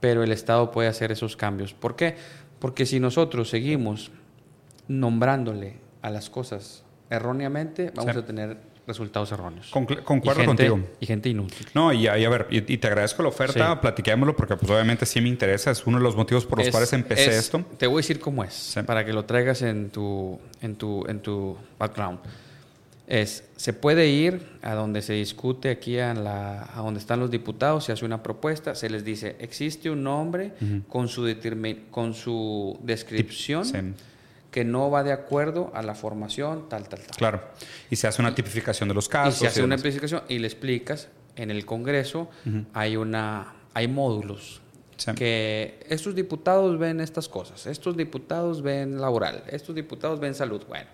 pero 0.00 0.22
el 0.22 0.32
Estado 0.32 0.70
puede 0.70 0.88
hacer 0.88 1.12
esos 1.12 1.36
cambios. 1.36 1.74
¿Por 1.74 1.96
qué? 1.96 2.16
Porque 2.58 2.86
si 2.86 3.00
nosotros 3.00 3.50
seguimos 3.50 4.10
nombrándole 4.88 5.76
a 6.02 6.10
las 6.10 6.30
cosas 6.30 6.84
erróneamente, 7.10 7.92
vamos 7.94 8.16
a 8.16 8.24
tener 8.24 8.69
resultados 8.98 9.30
erróneos. 9.32 9.70
concuerdo 9.70 10.44
contigo. 10.44 10.80
Y 11.00 11.06
gente 11.06 11.28
inútil. 11.28 11.66
No, 11.74 11.92
y, 11.92 12.06
a 12.06 12.28
ver, 12.28 12.46
y, 12.50 12.60
te 12.60 12.86
agradezco 12.86 13.22
la 13.22 13.28
oferta, 13.28 13.80
platiquémoslo 13.80 14.36
porque 14.36 14.56
pues 14.56 14.70
obviamente 14.70 15.06
sí 15.06 15.20
me 15.20 15.28
interesa, 15.28 15.70
es 15.70 15.86
uno 15.86 15.98
de 15.98 16.04
los 16.04 16.16
motivos 16.16 16.46
por 16.46 16.58
los 16.58 16.70
cuales 16.70 16.92
empecé 16.92 17.36
esto. 17.36 17.64
Te 17.78 17.86
voy 17.86 17.96
a 17.96 18.02
decir 18.02 18.20
cómo 18.20 18.44
es, 18.44 18.76
para 18.86 19.04
que 19.04 19.12
lo 19.12 19.24
traigas 19.24 19.62
en 19.62 19.90
tu, 19.90 20.38
en 20.62 20.76
tu, 20.76 21.04
en 21.08 21.20
tu 21.20 21.56
background. 21.78 22.18
Es, 23.06 23.42
se 23.56 23.72
puede 23.72 24.06
ir 24.06 24.40
a 24.62 24.74
donde 24.74 25.02
se 25.02 25.14
discute 25.14 25.68
aquí 25.68 25.98
a, 25.98 26.14
la, 26.14 26.70
a 26.72 26.80
donde 26.80 27.00
están 27.00 27.18
los 27.18 27.28
diputados, 27.28 27.84
se 27.84 27.92
hace 27.92 28.04
una 28.04 28.22
propuesta, 28.22 28.76
se 28.76 28.88
les 28.88 29.04
dice, 29.04 29.34
existe 29.40 29.90
un 29.90 30.04
nombre 30.04 30.52
con, 30.88 31.08
su 31.08 31.26
con 31.90 32.14
su 32.14 32.78
descripción 32.84 33.96
que 34.50 34.64
no 34.64 34.90
va 34.90 35.02
de 35.02 35.12
acuerdo 35.12 35.70
a 35.74 35.82
la 35.82 35.94
formación, 35.94 36.68
tal, 36.68 36.88
tal, 36.88 37.00
tal. 37.00 37.16
Claro. 37.16 37.42
Y 37.88 37.96
se 37.96 38.08
hace 38.08 38.20
una 38.20 38.34
tipificación 38.34 38.88
de 38.88 38.94
los 38.94 39.08
casos. 39.08 39.36
Y 39.36 39.38
se 39.40 39.46
hace 39.46 39.62
una 39.62 39.76
tipificación 39.76 40.22
y 40.28 40.38
le 40.38 40.46
explicas, 40.46 41.08
en 41.36 41.50
el 41.50 41.64
Congreso 41.64 42.28
hay, 42.72 42.96
una, 42.96 43.54
hay 43.74 43.88
módulos 43.88 44.60
que 45.16 45.80
estos 45.88 46.14
diputados 46.14 46.78
ven 46.78 47.00
estas 47.00 47.28
cosas, 47.28 47.66
estos 47.66 47.96
diputados 47.96 48.62
ven 48.62 49.00
laboral, 49.00 49.42
estos 49.48 49.74
diputados 49.74 50.20
ven 50.20 50.34
salud. 50.34 50.62
Bueno, 50.68 50.88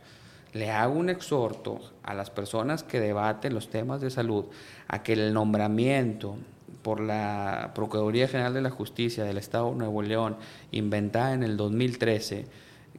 le 0.52 0.70
hago 0.70 0.94
un 0.94 1.10
exhorto 1.10 1.80
a 2.02 2.14
las 2.14 2.30
personas 2.30 2.82
que 2.82 3.00
debaten 3.00 3.52
los 3.52 3.68
temas 3.68 4.00
de 4.00 4.10
salud 4.10 4.46
a 4.88 5.02
que 5.02 5.14
el 5.14 5.34
nombramiento 5.34 6.36
por 6.82 7.00
la 7.00 7.72
Procuraduría 7.74 8.28
General 8.28 8.54
de 8.54 8.62
la 8.62 8.70
Justicia 8.70 9.24
del 9.24 9.38
Estado 9.38 9.70
de 9.70 9.76
Nuevo 9.76 10.02
León, 10.02 10.36
inventada 10.70 11.34
en 11.34 11.42
el 11.42 11.56
2013, 11.56 12.46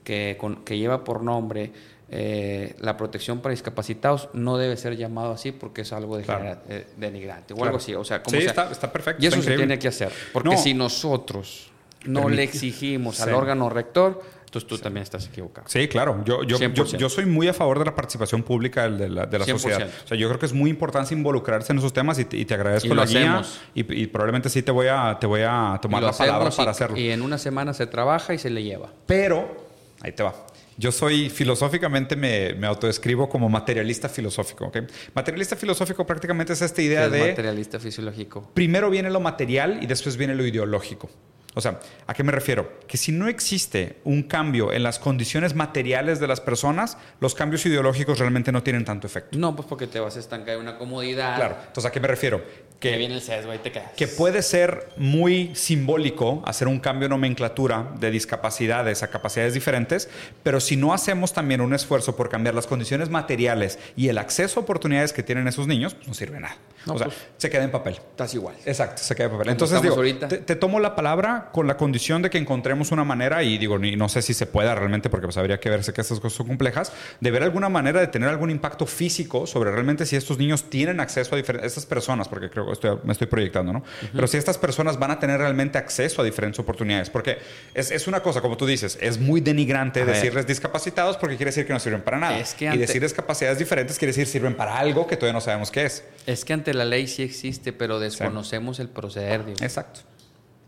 que, 0.07 0.38
que 0.63 0.77
lleva 0.77 1.03
por 1.03 1.21
nombre 1.21 1.73
eh, 2.09 2.73
la 2.79 2.95
protección 2.95 3.41
para 3.41 3.51
discapacitados 3.51 4.29
no 4.31 4.57
debe 4.57 4.77
ser 4.77 4.95
llamado 4.95 5.34
así 5.34 5.51
porque 5.51 5.81
es 5.81 5.91
algo 5.91 6.15
de 6.15 6.23
eh, 6.69 6.88
denigrante 6.95 7.53
o 7.53 7.61
algo 7.61 7.75
así. 7.75 7.93
O 7.93 8.05
sea, 8.05 8.23
sí, 8.25 8.38
está, 8.38 8.69
perfecto. 8.89 9.21
Y 9.21 9.27
eso 9.27 9.41
se 9.41 9.57
tiene 9.57 9.77
que 9.77 9.89
hacer. 9.89 10.13
Porque 10.31 10.55
si 10.55 10.73
nosotros 10.73 11.69
no 12.05 12.29
le 12.29 12.43
exigimos 12.43 13.19
al 13.19 13.34
órgano 13.34 13.69
rector, 13.69 14.23
entonces 14.45 14.69
tú 14.69 14.77
también 14.77 15.03
estás 15.03 15.27
equivocado. 15.27 15.67
Sí, 15.67 15.89
claro. 15.89 16.23
Yo, 16.23 16.43
yo, 16.43 16.57
yo, 16.57 17.09
soy 17.09 17.25
muy 17.25 17.49
a 17.49 17.53
favor 17.53 17.79
de 17.79 17.84
la 17.84 17.93
participación 17.93 18.41
pública 18.41 18.89
de 18.89 19.09
la, 19.09 19.25
de 19.25 19.39
la 19.39 19.45
sociedad. 19.45 19.89
O 20.05 20.07
sea, 20.07 20.17
yo 20.17 20.29
creo 20.29 20.39
que 20.39 20.45
es 20.45 20.53
muy 20.53 20.69
importante 20.69 21.13
involucrarse 21.13 21.73
en 21.73 21.79
esos 21.79 21.91
temas 21.91 22.17
y 22.19 22.23
te, 22.23 22.38
y 22.38 22.45
te 22.45 22.53
agradezco 22.53 22.95
la 22.95 23.05
guía. 23.05 23.41
Y, 23.75 24.03
y, 24.03 24.07
probablemente 24.07 24.49
sí 24.49 24.63
te 24.63 24.71
voy 24.71 24.88
a, 24.88 25.17
te 25.19 25.27
voy 25.27 25.41
a 25.45 25.77
tomar 25.81 26.01
la 26.01 26.13
palabra 26.13 26.51
para 26.51 26.71
hacerlo. 26.71 26.95
Y 26.95 27.09
en 27.09 27.21
una 27.21 27.38
semana 27.38 27.73
se 27.73 27.85
trabaja 27.85 28.34
y 28.34 28.38
se 28.38 28.49
le 28.49 28.63
lleva. 28.63 28.93
Pero 29.05 29.66
Ahí 30.02 30.11
te 30.11 30.24
va. 30.24 30.34
Yo 30.78 30.91
soy 30.91 31.30
filosóficamente, 31.30 32.15
me, 32.15 32.53
me 32.53 32.68
autodescribo 32.68 33.28
como 33.28 33.49
materialista 33.49 34.07
filosófico. 34.10 34.65
¿okay? 34.65 34.84
Materialista 35.15 35.56
filosófico 35.56 36.06
prácticamente 36.06 36.53
es 36.53 36.61
esta 36.61 36.82
idea 36.82 37.10
de... 37.10 37.30
Materialista 37.30 37.80
fisiológico. 37.80 38.52
Primero 38.53 38.90
viene 38.90 39.10
lo 39.10 39.19
material 39.19 39.80
y 39.82 39.88
después 39.88 40.18
viene 40.18 40.36
lo 40.36 40.45
ideológico. 40.45 41.10
O 41.57 41.61
sea, 41.61 41.80
¿a 42.06 42.14
qué 42.14 42.24
me 42.24 42.32
refiero? 42.32 42.78
Que 42.88 42.98
si 42.98 43.11
no 43.11 43.28
existe 43.28 43.98
un 44.03 44.22
cambio 44.22 44.72
en 44.72 44.84
las 44.84 44.99
condiciones 44.99 45.56
materiales 45.56 46.19
de 46.19 46.28
las 46.28 46.40
personas, 46.40 46.99
los 47.19 47.34
cambios 47.34 47.65
ideológicos 47.65 48.19
realmente 48.19 48.52
no 48.52 48.61
tienen 48.61 48.86
tanto 48.86 49.07
efecto. 49.07 49.40
No, 49.40 49.56
pues 49.56 49.68
porque 49.68 49.88
te 49.88 49.99
vas 49.99 50.15
a 50.18 50.19
estancar 50.19 50.53
en 50.53 50.61
una 50.61 50.78
comodidad. 50.78 51.36
Claro. 51.36 51.56
Entonces, 51.65 51.86
¿a 51.90 51.91
qué 51.91 51.99
me 51.99 52.07
refiero? 52.07 52.44
Que, 52.80 52.95
viene 52.95 53.16
el 53.16 53.22
sesgo 53.22 53.54
y 53.54 53.58
te 53.58 53.72
quedas. 53.72 53.91
Que 53.95 54.08
puede 54.08 54.44
ser 54.44 54.90
muy 54.98 55.56
simbólico 55.56 56.44
hacer 56.45 56.68
un 56.68 56.80
cambio 56.80 57.08
de 57.08 57.10
nomenclatura 57.10 57.91
de 57.99 58.12
discapacidades 58.12 59.02
a 59.02 59.08
capacidades 59.10 59.56
diferentes, 59.56 60.10
pero 60.44 60.60
si 60.60 60.78
no 60.78 60.94
hacemos 60.94 61.34
también 61.34 61.62
un 61.62 61.74
esfuerzo 61.74 62.16
por 62.16 62.30
cambiar 62.30 62.54
las 62.54 62.68
condiciones 62.68 63.10
materiales 63.10 63.80
y 63.95 64.10
el 64.10 64.20
acceso 64.20 64.60
a 64.60 64.64
oportunidades 64.64 65.12
que 65.12 65.24
tienen 65.24 65.48
esos 65.48 65.66
niños, 65.66 65.95
pues 65.95 66.08
no 66.08 66.14
sirve 66.14 66.40
nada. 66.40 66.56
o 66.86 66.98
sea, 66.99 67.08
pues, 67.08 67.18
se 67.38 67.49
queda 67.49 67.64
en 67.64 67.72
papel. 67.72 67.95
Estás 67.95 68.36
igual. 68.36 68.56
Exacto, 68.64 69.02
se 69.02 69.16
queda 69.16 69.26
en 69.26 69.32
papel. 69.32 69.49
Entonces, 69.49 69.82
digo, 69.82 69.99
te, 70.28 70.56
tomo 70.56 70.80
la 70.80 70.95
palabra 70.95 71.49
con 71.52 71.66
la 71.66 71.78
condición 71.78 72.22
de 72.22 72.30
que 72.30 72.38
encontremos 72.38 72.91
una 72.91 73.04
manera, 73.04 73.41
y 73.41 73.58
digo, 73.58 73.80
no 73.80 74.10
sé 74.10 74.22
si 74.22 74.36
se 74.36 74.45
pueda 74.45 74.76
realmente, 74.76 75.10
porque 75.10 75.26
pues 75.26 75.38
habría 75.38 75.60
que 75.60 75.72
verse 75.72 75.94
que 75.94 76.02
estas 76.02 76.20
cosas 76.20 76.38
son 76.38 76.48
complejas, 76.48 76.91
de 77.20 77.32
ver 77.32 77.41
alguna 77.41 77.70
manera 77.70 77.99
de 77.99 78.08
tener 78.08 78.30
algún 78.30 78.52
impacto 78.52 78.86
físico 78.86 79.48
sobre 79.48 79.72
realmente 79.72 80.06
si 80.06 80.16
estos 80.16 80.38
niños 80.38 80.70
tienen 80.70 80.99
acceso 80.99 81.34
a 81.34 81.38
diferentes, 81.38 81.72
estas 81.72 81.88
personas, 81.88 82.28
porque 82.28 82.52
creo 82.52 82.66
me 83.03 83.11
estoy 83.11 83.27
proyectando, 83.27 83.73
¿no? 83.73 83.84
Pero 84.14 84.27
si 84.27 84.38
estas 84.38 84.57
personas 84.57 84.98
van 84.99 85.11
a 85.11 85.19
tener 85.19 85.39
realmente 85.39 85.77
acceso 85.77 86.22
a 86.22 86.26
diferentes 86.26 86.60
oportunidades, 86.60 87.10
porque 87.10 87.38
es, 87.73 87.91
es 87.91 88.07
una 88.07 88.22
cosa, 88.22 88.41
como 88.41 88.57
tú 88.57 88.65
dices, 88.65 88.98
es 89.02 89.19
muy 89.19 89.41
denigrante 89.41 90.06
decirles 90.06 90.48
discapacitados 90.48 91.18
porque 91.18 91.35
quiere 91.35 91.49
decir 91.49 91.65
que 91.65 91.73
no 91.73 91.80
sirven 91.80 92.02
para 92.02 92.18
nada. 92.18 92.39
y 92.39 92.77
decir 92.77 93.02
discapacidades 93.02 93.60
diferentes 93.60 93.98
quiere 93.98 94.10
decir 94.11 94.27
sirven 94.27 94.56
para 94.56 94.77
algo 94.77 95.07
que 95.07 95.15
todavía 95.15 95.34
no 95.34 95.41
sabemos 95.41 95.72
qué 95.72 95.85
es. 95.85 96.03
Es 96.26 96.45
que 96.45 96.53
ante 96.53 96.73
la 96.73 96.85
ley 96.85 97.07
sí 97.07 97.23
existe, 97.23 97.73
pero 97.73 97.99
desconocemos 97.99 98.80
el 98.80 98.89
proceder. 98.89 99.44
Exacto. 99.61 100.02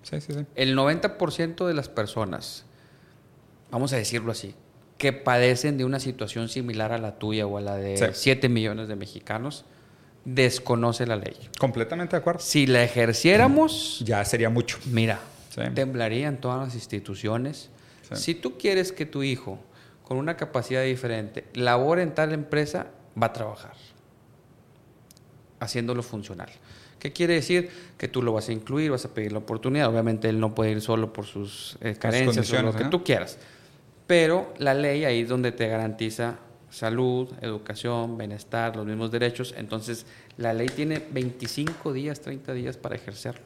Sí, 0.03 0.21
sí, 0.21 0.33
sí. 0.33 0.45
El 0.55 0.77
90% 0.77 1.67
de 1.67 1.73
las 1.73 1.89
personas, 1.89 2.65
vamos 3.69 3.93
a 3.93 3.97
decirlo 3.97 4.31
así, 4.31 4.55
que 4.97 5.13
padecen 5.13 5.77
de 5.77 5.85
una 5.85 5.99
situación 5.99 6.49
similar 6.49 6.91
a 6.91 6.97
la 6.97 7.17
tuya 7.17 7.47
o 7.47 7.57
a 7.57 7.61
la 7.61 7.77
de 7.77 8.13
7 8.13 8.49
millones 8.49 8.87
de 8.87 8.95
mexicanos, 8.95 9.65
desconoce 10.33 11.05
la 11.05 11.15
ley. 11.15 11.35
Completamente 11.57 12.15
de 12.15 12.19
acuerdo. 12.19 12.39
Si 12.39 12.67
la 12.67 12.83
ejerciéramos... 12.83 14.03
Ya 14.05 14.23
sería 14.25 14.49
mucho. 14.49 14.77
Mira, 14.85 15.19
temblarían 15.73 16.37
todas 16.37 16.67
las 16.67 16.75
instituciones. 16.75 17.69
Si 18.13 18.33
tú 18.33 18.57
quieres 18.57 18.91
que 18.91 19.05
tu 19.05 19.23
hijo, 19.23 19.59
con 20.03 20.17
una 20.17 20.35
capacidad 20.35 20.83
diferente, 20.83 21.45
labore 21.53 22.01
en 22.01 22.15
tal 22.15 22.33
empresa, 22.33 22.87
va 23.21 23.27
a 23.27 23.33
trabajar, 23.33 23.73
haciéndolo 25.59 26.01
funcional. 26.01 26.49
¿Qué 26.97 27.13
quiere 27.13 27.35
decir? 27.35 27.69
Que 27.97 28.07
tú 28.07 28.23
lo 28.23 28.33
vas 28.33 28.49
a 28.49 28.51
incluir, 28.51 28.91
vas 28.91 29.05
a 29.05 29.13
pedir 29.13 29.31
la 29.31 29.39
oportunidad. 29.39 29.87
Obviamente 29.87 30.27
él 30.27 30.39
no 30.39 30.55
puede 30.55 30.71
ir 30.71 30.81
solo 30.81 31.13
por 31.13 31.25
sus 31.25 31.77
eh, 31.81 31.95
carencias 31.99 32.51
o 32.51 32.61
lo 32.61 32.75
que 32.75 32.85
tú 32.85 33.03
quieras 33.03 33.37
pero 34.09 34.51
la 34.57 34.73
ley 34.73 35.05
ahí 35.05 35.21
es 35.21 35.29
donde 35.29 35.51
te 35.51 35.67
garantiza 35.67 36.39
salud, 36.69 37.29
educación, 37.41 38.17
bienestar, 38.17 38.75
los 38.75 38.85
mismos 38.85 39.11
derechos. 39.11 39.53
Entonces, 39.57 40.05
la 40.37 40.53
ley 40.53 40.67
tiene 40.67 41.05
25 41.11 41.93
días, 41.93 42.21
30 42.21 42.53
días 42.53 42.77
para 42.77 42.95
ejercerlo. 42.95 43.45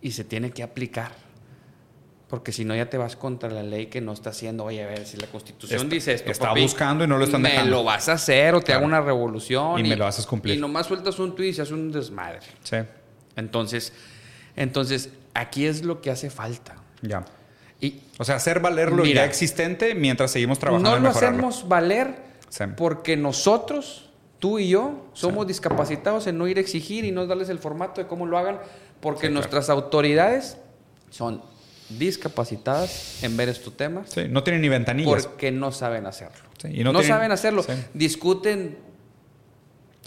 Y 0.00 0.12
se 0.12 0.24
tiene 0.24 0.50
que 0.50 0.62
aplicar. 0.62 1.12
Porque 2.28 2.50
si 2.50 2.64
no, 2.64 2.74
ya 2.74 2.90
te 2.90 2.98
vas 2.98 3.14
contra 3.14 3.48
la 3.50 3.62
ley 3.62 3.86
que 3.86 4.00
no 4.00 4.12
está 4.12 4.30
haciendo. 4.30 4.64
Oye, 4.64 4.82
a 4.82 4.86
ver, 4.86 5.06
si 5.06 5.16
la 5.16 5.28
Constitución 5.28 5.88
dice 5.88 6.12
esto. 6.12 6.30
Está 6.30 6.52
buscando 6.52 7.04
y 7.04 7.06
no 7.06 7.18
lo 7.18 7.24
están 7.24 7.42
me 7.42 7.64
lo 7.64 7.84
vas 7.84 8.08
a 8.08 8.14
hacer 8.14 8.54
o 8.54 8.60
te 8.60 8.72
hago 8.72 8.84
una 8.84 9.00
revolución. 9.00 9.78
Y, 9.78 9.88
me 9.88 9.96
lo 9.96 10.06
haces 10.06 10.26
cumplir. 10.26 10.56
Y 10.56 10.60
nomás 10.60 10.86
sueltas 10.86 11.18
un 11.20 11.34
tuit 11.36 11.50
y 11.50 11.52
se 11.54 11.62
hace 11.62 11.74
un 11.74 11.92
desmadre. 11.92 12.40
Sí. 12.64 12.78
Entonces, 13.36 13.92
entonces, 14.56 15.10
aquí 15.34 15.66
es 15.66 15.84
lo 15.84 16.00
que 16.00 16.10
hace 16.10 16.30
falta. 16.30 16.74
Ya 17.00 17.24
o 18.18 18.24
sea, 18.24 18.36
hacer 18.36 18.60
valer 18.60 18.92
lo 18.92 19.04
ya 19.04 19.24
existente 19.24 19.94
mientras 19.94 20.30
seguimos 20.30 20.58
trabajando. 20.58 20.90
No 20.90 20.98
lo 20.98 21.08
hacemos 21.08 21.68
valer 21.68 22.14
porque 22.76 23.16
nosotros, 23.16 24.10
tú 24.38 24.58
y 24.58 24.70
yo, 24.70 25.06
somos 25.12 25.46
discapacitados 25.46 26.26
en 26.26 26.38
no 26.38 26.48
ir 26.48 26.58
a 26.58 26.60
exigir 26.60 27.04
y 27.04 27.12
no 27.12 27.26
darles 27.26 27.48
el 27.48 27.58
formato 27.58 28.00
de 28.00 28.06
cómo 28.06 28.26
lo 28.26 28.38
hagan, 28.38 28.58
porque 29.00 29.28
nuestras 29.28 29.68
autoridades 29.68 30.56
son 31.10 31.42
discapacitadas 31.88 33.22
en 33.22 33.36
ver 33.36 33.48
estos 33.48 33.76
temas. 33.76 34.10
Sí, 34.10 34.22
no 34.28 34.42
tienen 34.42 34.62
ni 34.62 34.68
ventanillas. 34.68 35.26
Porque 35.26 35.52
no 35.52 35.70
saben 35.72 36.06
hacerlo. 36.06 36.44
no, 36.92 37.02
saben 37.02 37.32
hacerlo. 37.32 37.64
Discuten 37.94 38.78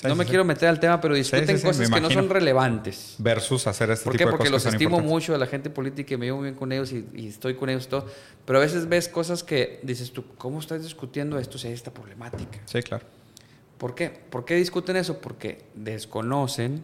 no 0.04 0.16
me 0.16 0.26
quiero 0.26 0.46
meter 0.46 0.70
al 0.70 0.80
tema, 0.80 1.02
pero 1.02 1.16
discuten 1.16 1.60
cosas 1.60 1.90
que 1.90 2.02
no 2.02 2.10
son 2.10 2.30
relevantes. 2.30 3.16
Versus 3.18 3.68
hacer 3.68 3.92
este 3.92 4.10
tipo 4.10 4.18
de 4.18 4.26
cosas. 4.26 4.38
Porque 4.38 4.50
los 4.50 4.66
estimo 4.66 5.00
mucho 5.00 5.36
a 5.36 5.38
la 5.38 5.48
gente 5.48 5.70
política 5.70 6.14
y 6.14 6.18
me 6.18 6.26
llevo 6.28 6.42
bien 6.42 6.56
con 6.56 6.72
ellos 6.72 6.92
y, 6.92 7.28
estoy 7.28 7.56
con 7.56 7.70
ellos 7.70 7.88
todo. 7.88 8.06
Pero 8.46 8.60
a 8.60 8.62
veces 8.62 8.88
ves 8.88 9.08
cosas 9.08 9.44
que 9.44 9.80
dices 9.84 10.12
tú, 10.12 10.24
¿cómo 10.38 10.60
estás 10.60 10.84
discutiendo 10.84 11.38
esto 11.40 11.58
si 11.58 11.68
hay 11.68 11.74
esta 11.74 11.92
problemática? 11.92 12.60
Sí, 12.66 12.82
claro. 12.82 13.06
¿Por 13.78 13.96
qué? 13.96 14.10
¿Por 14.10 14.46
qué 14.46 14.56
discuten 14.56 14.96
eso? 14.96 15.20
Porque 15.20 15.66
desconocen 15.74 16.84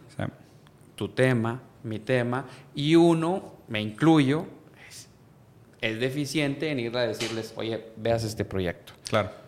tu 0.94 1.10
tema, 1.10 1.62
mi 1.82 1.98
tema, 1.98 2.46
y 2.74 2.96
uno, 2.96 3.56
me 3.68 3.80
incluyo, 3.80 4.46
es, 4.88 5.08
es 5.80 6.00
deficiente 6.00 6.70
en 6.70 6.80
ir 6.80 6.96
a 6.96 7.02
decirles, 7.02 7.52
oye, 7.56 7.84
veas 7.96 8.24
este 8.24 8.44
proyecto. 8.44 8.94
Claro. 9.08 9.45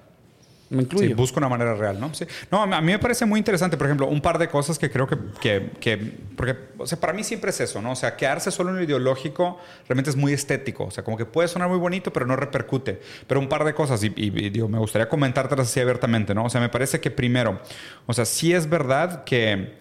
Me 0.70 0.82
incluyo. 0.82 1.08
Sí, 1.08 1.14
busco 1.14 1.38
una 1.38 1.48
manera 1.48 1.74
real, 1.74 1.98
¿no? 1.98 2.12
Sí. 2.12 2.26
No, 2.50 2.62
a 2.62 2.80
mí 2.80 2.92
me 2.92 2.98
parece 2.98 3.24
muy 3.24 3.38
interesante, 3.38 3.76
por 3.76 3.86
ejemplo, 3.86 4.06
un 4.06 4.20
par 4.20 4.38
de 4.38 4.48
cosas 4.48 4.78
que 4.78 4.90
creo 4.90 5.06
que, 5.06 5.16
que, 5.40 5.70
que, 5.80 5.96
porque, 6.36 6.56
o 6.76 6.86
sea, 6.86 7.00
para 7.00 7.12
mí 7.14 7.24
siempre 7.24 7.50
es 7.50 7.60
eso, 7.60 7.80
¿no? 7.80 7.92
O 7.92 7.96
sea, 7.96 8.16
quedarse 8.16 8.50
solo 8.50 8.70
en 8.70 8.76
lo 8.76 8.82
ideológico 8.82 9.58
realmente 9.86 10.10
es 10.10 10.16
muy 10.16 10.32
estético, 10.32 10.84
o 10.84 10.90
sea, 10.90 11.02
como 11.04 11.16
que 11.16 11.24
puede 11.24 11.48
sonar 11.48 11.68
muy 11.68 11.78
bonito, 11.78 12.12
pero 12.12 12.26
no 12.26 12.36
repercute. 12.36 13.00
Pero 13.26 13.40
un 13.40 13.48
par 13.48 13.64
de 13.64 13.74
cosas, 13.74 14.02
y, 14.04 14.10
digo, 14.10 14.68
me 14.68 14.78
gustaría 14.78 15.08
comentártelas 15.08 15.68
así 15.68 15.80
abiertamente, 15.80 16.34
¿no? 16.34 16.44
O 16.44 16.50
sea, 16.50 16.60
me 16.60 16.68
parece 16.68 17.00
que 17.00 17.10
primero, 17.10 17.60
o 18.06 18.12
sea, 18.12 18.26
sí 18.26 18.52
es 18.52 18.68
verdad 18.68 19.24
que 19.24 19.78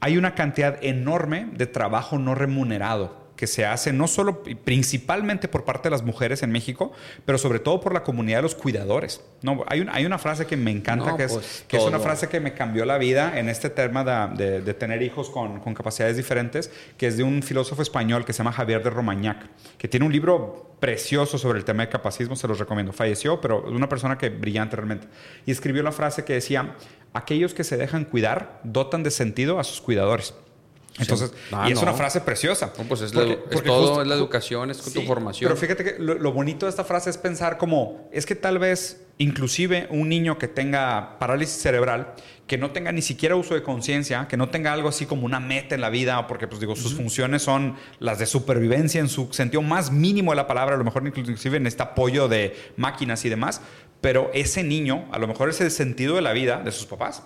hay 0.00 0.18
una 0.18 0.34
cantidad 0.34 0.78
enorme 0.82 1.48
de 1.52 1.66
trabajo 1.66 2.18
no 2.18 2.34
remunerado 2.34 3.25
que 3.36 3.46
se 3.46 3.66
hace 3.66 3.92
no 3.92 4.08
solo, 4.08 4.42
principalmente 4.64 5.46
por 5.48 5.64
parte 5.64 5.84
de 5.84 5.90
las 5.90 6.02
mujeres 6.02 6.42
en 6.42 6.50
México, 6.50 6.92
pero 7.24 7.38
sobre 7.38 7.58
todo 7.58 7.80
por 7.80 7.92
la 7.92 8.02
comunidad 8.02 8.38
de 8.38 8.42
los 8.42 8.54
cuidadores. 8.54 9.22
No, 9.42 9.64
hay, 9.68 9.86
hay 9.92 10.06
una 10.06 10.18
frase 10.18 10.46
que 10.46 10.56
me 10.56 10.70
encanta, 10.70 11.16
que, 11.16 11.24
es, 11.24 11.32
pues, 11.32 11.64
que 11.68 11.76
es 11.76 11.82
una 11.84 11.98
frase 11.98 12.28
que 12.28 12.40
me 12.40 12.54
cambió 12.54 12.84
la 12.84 12.98
vida 12.98 13.38
en 13.38 13.48
este 13.48 13.70
tema 13.70 14.04
de, 14.04 14.62
de, 14.62 14.74
tener 14.74 15.02
hijos 15.02 15.30
con, 15.30 15.60
con, 15.60 15.74
capacidades 15.74 16.16
diferentes, 16.16 16.70
que 16.96 17.06
es 17.06 17.16
de 17.16 17.22
un 17.22 17.42
filósofo 17.42 17.82
español 17.82 18.24
que 18.24 18.32
se 18.32 18.38
llama 18.38 18.52
Javier 18.52 18.82
de 18.82 18.90
Romagnac, 18.90 19.46
que 19.76 19.88
tiene 19.88 20.06
un 20.06 20.12
libro 20.12 20.74
precioso 20.80 21.38
sobre 21.38 21.58
el 21.58 21.64
tema 21.64 21.84
de 21.84 21.88
capacismo, 21.88 22.36
se 22.36 22.48
los 22.48 22.58
recomiendo. 22.58 22.92
Falleció, 22.92 23.40
pero 23.40 23.66
es 23.66 23.72
una 23.72 23.88
persona 23.88 24.18
que 24.18 24.30
brillante 24.30 24.76
realmente. 24.76 25.08
Y 25.44 25.50
escribió 25.50 25.82
la 25.82 25.92
frase 25.92 26.24
que 26.24 26.34
decía, 26.34 26.74
aquellos 27.12 27.54
que 27.54 27.64
se 27.64 27.76
dejan 27.76 28.04
cuidar 28.04 28.60
dotan 28.62 29.02
de 29.02 29.10
sentido 29.10 29.58
a 29.58 29.64
sus 29.64 29.80
cuidadores. 29.80 30.34
Entonces, 30.98 31.32
y 31.66 31.72
es 31.72 31.82
una 31.82 31.92
frase 31.92 32.20
preciosa. 32.20 32.72
pues 32.72 33.00
es, 33.02 33.12
todo, 33.12 34.02
es 34.02 34.08
la 34.08 34.14
educación, 34.14 34.70
es 34.70 34.80
tu 34.80 35.02
formación. 35.02 35.48
Pero 35.48 35.60
fíjate 35.60 35.84
que 35.84 35.96
lo, 35.98 36.32
bonito 36.32 36.66
de 36.66 36.70
esta 36.70 36.84
frase 36.84 37.10
es 37.10 37.18
pensar 37.18 37.58
como, 37.58 38.08
es 38.12 38.24
que 38.24 38.34
tal 38.34 38.58
vez 38.58 39.02
inclusive 39.18 39.88
un 39.90 40.08
niño 40.08 40.38
que 40.38 40.48
tenga 40.48 41.18
parálisis 41.18 41.60
cerebral, 41.60 42.14
que 42.46 42.58
no 42.58 42.70
tenga 42.70 42.92
ni 42.92 43.02
siquiera 43.02 43.34
uso 43.36 43.54
de 43.54 43.62
conciencia, 43.62 44.28
que 44.28 44.36
no 44.36 44.50
tenga 44.50 44.72
algo 44.72 44.88
así 44.88 45.06
como 45.06 45.24
una 45.24 45.40
meta 45.40 45.74
en 45.74 45.80
la 45.80 45.90
vida, 45.90 46.26
porque 46.26 46.46
pues 46.46 46.60
digo, 46.60 46.76
sus 46.76 46.94
funciones 46.94 47.42
son 47.42 47.76
las 47.98 48.18
de 48.18 48.26
supervivencia 48.26 49.00
en 49.00 49.08
su 49.08 49.32
sentido 49.32 49.62
más 49.62 49.90
mínimo 49.90 50.32
de 50.32 50.36
la 50.36 50.46
palabra, 50.46 50.76
a 50.76 50.78
lo 50.78 50.84
mejor 50.84 51.06
inclusive 51.06 51.56
en 51.56 51.66
este 51.66 51.82
apoyo 51.82 52.28
de 52.28 52.56
máquinas 52.76 53.24
y 53.24 53.28
demás, 53.28 53.62
pero 54.00 54.30
ese 54.34 54.62
niño, 54.62 55.06
a 55.12 55.18
lo 55.18 55.26
mejor 55.26 55.48
es 55.48 55.60
el 55.60 55.70
sentido 55.70 56.14
de 56.16 56.22
la 56.22 56.32
vida 56.32 56.62
de 56.62 56.70
sus 56.72 56.86
papás 56.86 57.22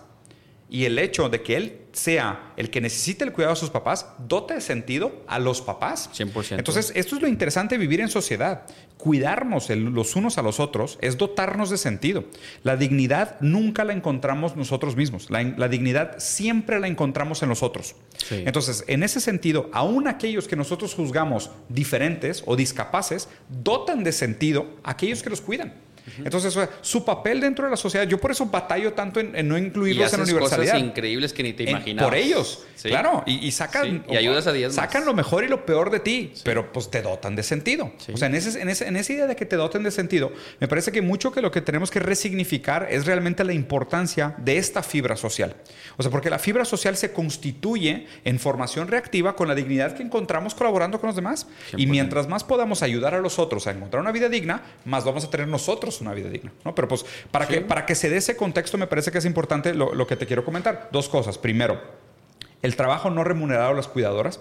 y 0.70 0.84
el 0.84 0.98
hecho 0.98 1.28
de 1.28 1.42
que 1.42 1.56
él 1.56 1.76
sea 1.92 2.52
el 2.56 2.70
que 2.70 2.80
necesite 2.80 3.24
el 3.24 3.32
cuidado 3.32 3.54
de 3.54 3.60
sus 3.60 3.70
papás, 3.70 4.06
dote 4.18 4.54
de 4.54 4.60
sentido 4.60 5.24
a 5.26 5.38
los 5.38 5.60
papás. 5.60 6.10
100%. 6.14 6.58
Entonces, 6.58 6.92
esto 6.94 7.16
es 7.16 7.22
lo 7.22 7.28
interesante 7.28 7.74
de 7.74 7.80
vivir 7.80 8.00
en 8.00 8.08
sociedad. 8.08 8.62
Cuidarnos 8.96 9.70
los 9.70 10.14
unos 10.14 10.38
a 10.38 10.42
los 10.42 10.60
otros 10.60 10.98
es 11.00 11.18
dotarnos 11.18 11.70
de 11.70 11.78
sentido. 11.78 12.24
La 12.62 12.76
dignidad 12.76 13.40
nunca 13.40 13.84
la 13.84 13.92
encontramos 13.92 14.56
nosotros 14.56 14.94
mismos. 14.94 15.28
La, 15.30 15.68
dignidad 15.68 16.18
siempre 16.18 16.78
la 16.78 16.86
encontramos 16.86 17.42
en 17.42 17.48
los 17.48 17.62
otros. 17.62 17.96
Entonces, 18.30 18.84
en 18.86 19.02
ese 19.02 19.20
sentido, 19.20 19.70
aún 19.72 20.06
aquellos 20.06 20.46
que 20.46 20.56
nosotros 20.56 20.94
juzgamos 20.94 21.50
diferentes 21.68 22.44
o 22.46 22.54
discapaces, 22.56 23.28
dotan 23.48 24.04
de 24.04 24.12
sentido 24.12 24.66
a 24.84 24.92
aquellos 24.92 25.22
que 25.22 25.30
los 25.30 25.40
cuidan. 25.40 25.74
Entonces, 26.18 26.56
su 26.80 27.04
papel 27.04 27.40
dentro 27.40 27.64
de 27.64 27.70
la 27.70 27.76
sociedad, 27.76 28.06
yo 28.06 28.18
por 28.18 28.30
eso 28.30 28.46
batallo 28.46 28.92
tanto 28.92 29.20
en, 29.20 29.48
no 29.48 29.56
incluirlos 29.56 30.12
en 30.12 30.20
la 30.20 30.24
universalidad. 30.24 30.74
cosas 30.74 30.86
increíbles 30.86 31.32
que 31.32 31.42
ni 31.42 31.52
te 31.52 31.64
imaginas. 31.64 32.04
Por 32.04 32.14
ellos, 32.14 32.64
claro. 32.82 33.22
Y, 33.26 33.50
sacan. 33.52 34.04
Y 34.08 34.16
ayudas 34.16 34.46
a 34.46 34.52
diez 34.52 34.74
Sacan 34.74 35.04
lo 35.04 35.14
mejor 35.14 35.44
y 35.44 35.48
lo 35.48 35.64
peor 35.64 35.90
de 35.90 36.00
ti, 36.00 36.32
pero 36.44 36.72
pues 36.72 36.90
te 36.90 37.02
dotan 37.02 37.36
de 37.36 37.42
sentido. 37.42 37.92
O 38.12 38.16
sea, 38.16 38.28
en, 38.28 38.34
ese, 38.34 38.60
en, 38.60 38.68
en, 38.68 38.96
esa 38.96 39.12
idea 39.12 39.26
de 39.26 39.36
que 39.36 39.46
te 39.46 39.56
doten 39.56 39.82
de 39.82 39.90
sentido, 39.90 40.32
me 40.58 40.68
parece 40.68 40.92
que 40.92 41.02
mucho 41.02 41.32
que 41.32 41.40
lo 41.40 41.50
que 41.50 41.60
tenemos 41.60 41.90
que 41.90 42.00
resignificar 42.00 42.88
es 42.90 43.06
realmente 43.06 43.44
la 43.44 43.52
importancia 43.52 44.34
de 44.38 44.56
esta 44.56 44.82
fibra 44.82 45.16
social. 45.16 45.56
O 45.96 46.02
sea, 46.02 46.10
porque 46.10 46.30
la 46.30 46.38
fibra 46.38 46.64
social 46.64 46.96
se 46.96 47.12
constituye 47.12 48.06
en 48.24 48.38
formación 48.38 48.88
reactiva 48.88 49.36
con 49.36 49.48
la 49.48 49.54
dignidad 49.54 49.94
que 49.94 50.02
encontramos 50.02 50.54
colaborando 50.54 51.00
con 51.00 51.08
los 51.08 51.16
demás. 51.16 51.46
Y 51.76 51.86
mientras 51.86 52.28
más 52.28 52.44
podamos 52.44 52.82
ayudar 52.82 53.14
a 53.14 53.20
los 53.20 53.38
otros 53.38 53.66
a 53.66 53.72
encontrar 53.72 54.00
una 54.00 54.12
vida 54.12 54.28
digna, 54.28 54.62
más 54.84 55.04
vamos 55.04 55.24
a 55.24 55.30
tener 55.30 55.48
nosotros 55.48 55.99
una 56.00 56.14
vida 56.14 56.28
digna. 56.28 56.52
¿no? 56.64 56.74
Pero 56.74 56.88
pues 56.88 57.04
para, 57.30 57.46
que, 57.46 57.60
para 57.60 57.86
que 57.86 57.94
se 57.94 58.10
dé 58.10 58.16
ese 58.16 58.36
contexto 58.36 58.78
me 58.78 58.86
parece 58.86 59.10
que 59.10 59.18
es 59.18 59.24
importante 59.24 59.74
lo, 59.74 59.94
lo 59.94 60.06
que 60.06 60.16
te 60.16 60.26
quiero 60.26 60.44
comentar. 60.44 60.88
Dos 60.92 61.08
cosas. 61.08 61.38
Primero, 61.38 61.80
el 62.62 62.76
trabajo 62.76 63.10
no 63.10 63.24
remunerado 63.24 63.70
a 63.70 63.74
las 63.74 63.88
cuidadoras 63.88 64.40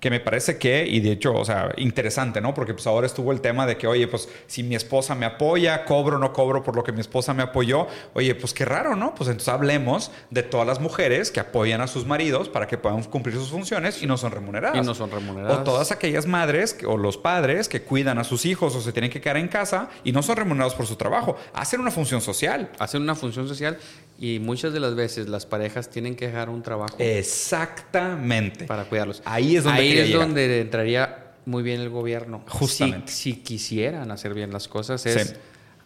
que 0.00 0.10
me 0.10 0.20
parece 0.20 0.58
que, 0.58 0.86
y 0.86 1.00
de 1.00 1.12
hecho, 1.12 1.34
o 1.34 1.44
sea, 1.44 1.72
interesante, 1.76 2.40
¿no? 2.40 2.54
Porque 2.54 2.72
pues 2.72 2.86
ahora 2.86 3.06
estuvo 3.06 3.32
el 3.32 3.40
tema 3.40 3.66
de 3.66 3.76
que, 3.76 3.86
oye, 3.86 4.06
pues 4.06 4.28
si 4.46 4.62
mi 4.62 4.74
esposa 4.74 5.14
me 5.14 5.26
apoya, 5.26 5.84
cobro 5.84 6.16
o 6.16 6.18
no 6.20 6.32
cobro 6.32 6.62
por 6.62 6.76
lo 6.76 6.84
que 6.84 6.92
mi 6.92 7.00
esposa 7.00 7.34
me 7.34 7.42
apoyó, 7.42 7.88
oye, 8.14 8.34
pues 8.34 8.54
qué 8.54 8.64
raro, 8.64 8.94
¿no? 8.94 9.14
Pues 9.14 9.28
entonces 9.28 9.48
hablemos 9.48 10.12
de 10.30 10.42
todas 10.42 10.66
las 10.66 10.80
mujeres 10.80 11.30
que 11.30 11.40
apoyan 11.40 11.80
a 11.80 11.88
sus 11.88 12.06
maridos 12.06 12.48
para 12.48 12.66
que 12.66 12.78
puedan 12.78 13.02
cumplir 13.04 13.34
sus 13.34 13.50
funciones 13.50 14.02
y 14.02 14.06
no 14.06 14.16
son 14.16 14.30
remuneradas. 14.30 14.78
Y 14.78 14.86
no 14.86 14.94
son 14.94 15.10
remuneradas. 15.10 15.58
O 15.58 15.62
todas 15.64 15.90
aquellas 15.90 16.26
madres 16.26 16.76
o 16.86 16.96
los 16.96 17.16
padres 17.16 17.68
que 17.68 17.82
cuidan 17.82 18.18
a 18.18 18.24
sus 18.24 18.46
hijos 18.46 18.74
o 18.76 18.80
se 18.80 18.92
tienen 18.92 19.10
que 19.10 19.20
quedar 19.20 19.36
en 19.36 19.48
casa 19.48 19.88
y 20.04 20.12
no 20.12 20.22
son 20.22 20.36
remunerados 20.36 20.74
por 20.74 20.86
su 20.86 20.96
trabajo. 20.96 21.36
Hacen 21.54 21.80
una 21.80 21.90
función 21.90 22.20
social. 22.20 22.70
Hacen 22.78 23.02
una 23.02 23.14
función 23.14 23.48
social 23.48 23.78
y 24.20 24.40
muchas 24.40 24.72
de 24.72 24.80
las 24.80 24.96
veces 24.96 25.28
las 25.28 25.46
parejas 25.46 25.90
tienen 25.90 26.16
que 26.16 26.26
dejar 26.26 26.48
un 26.48 26.62
trabajo. 26.62 26.96
Exactamente. 26.98 28.64
Para 28.64 28.84
cuidarlos. 28.84 29.22
Ahí 29.24 29.56
es 29.56 29.64
donde, 29.64 29.80
Ahí 29.80 29.87
es 29.96 30.12
donde 30.12 30.60
entraría 30.60 31.32
muy 31.44 31.62
bien 31.62 31.80
el 31.80 31.88
gobierno. 31.88 32.42
Justamente. 32.48 33.10
Si, 33.12 33.36
quisieran 33.36 34.10
hacer 34.10 34.34
bien 34.34 34.52
las 34.52 34.68
cosas, 34.68 35.04
es. 35.06 35.36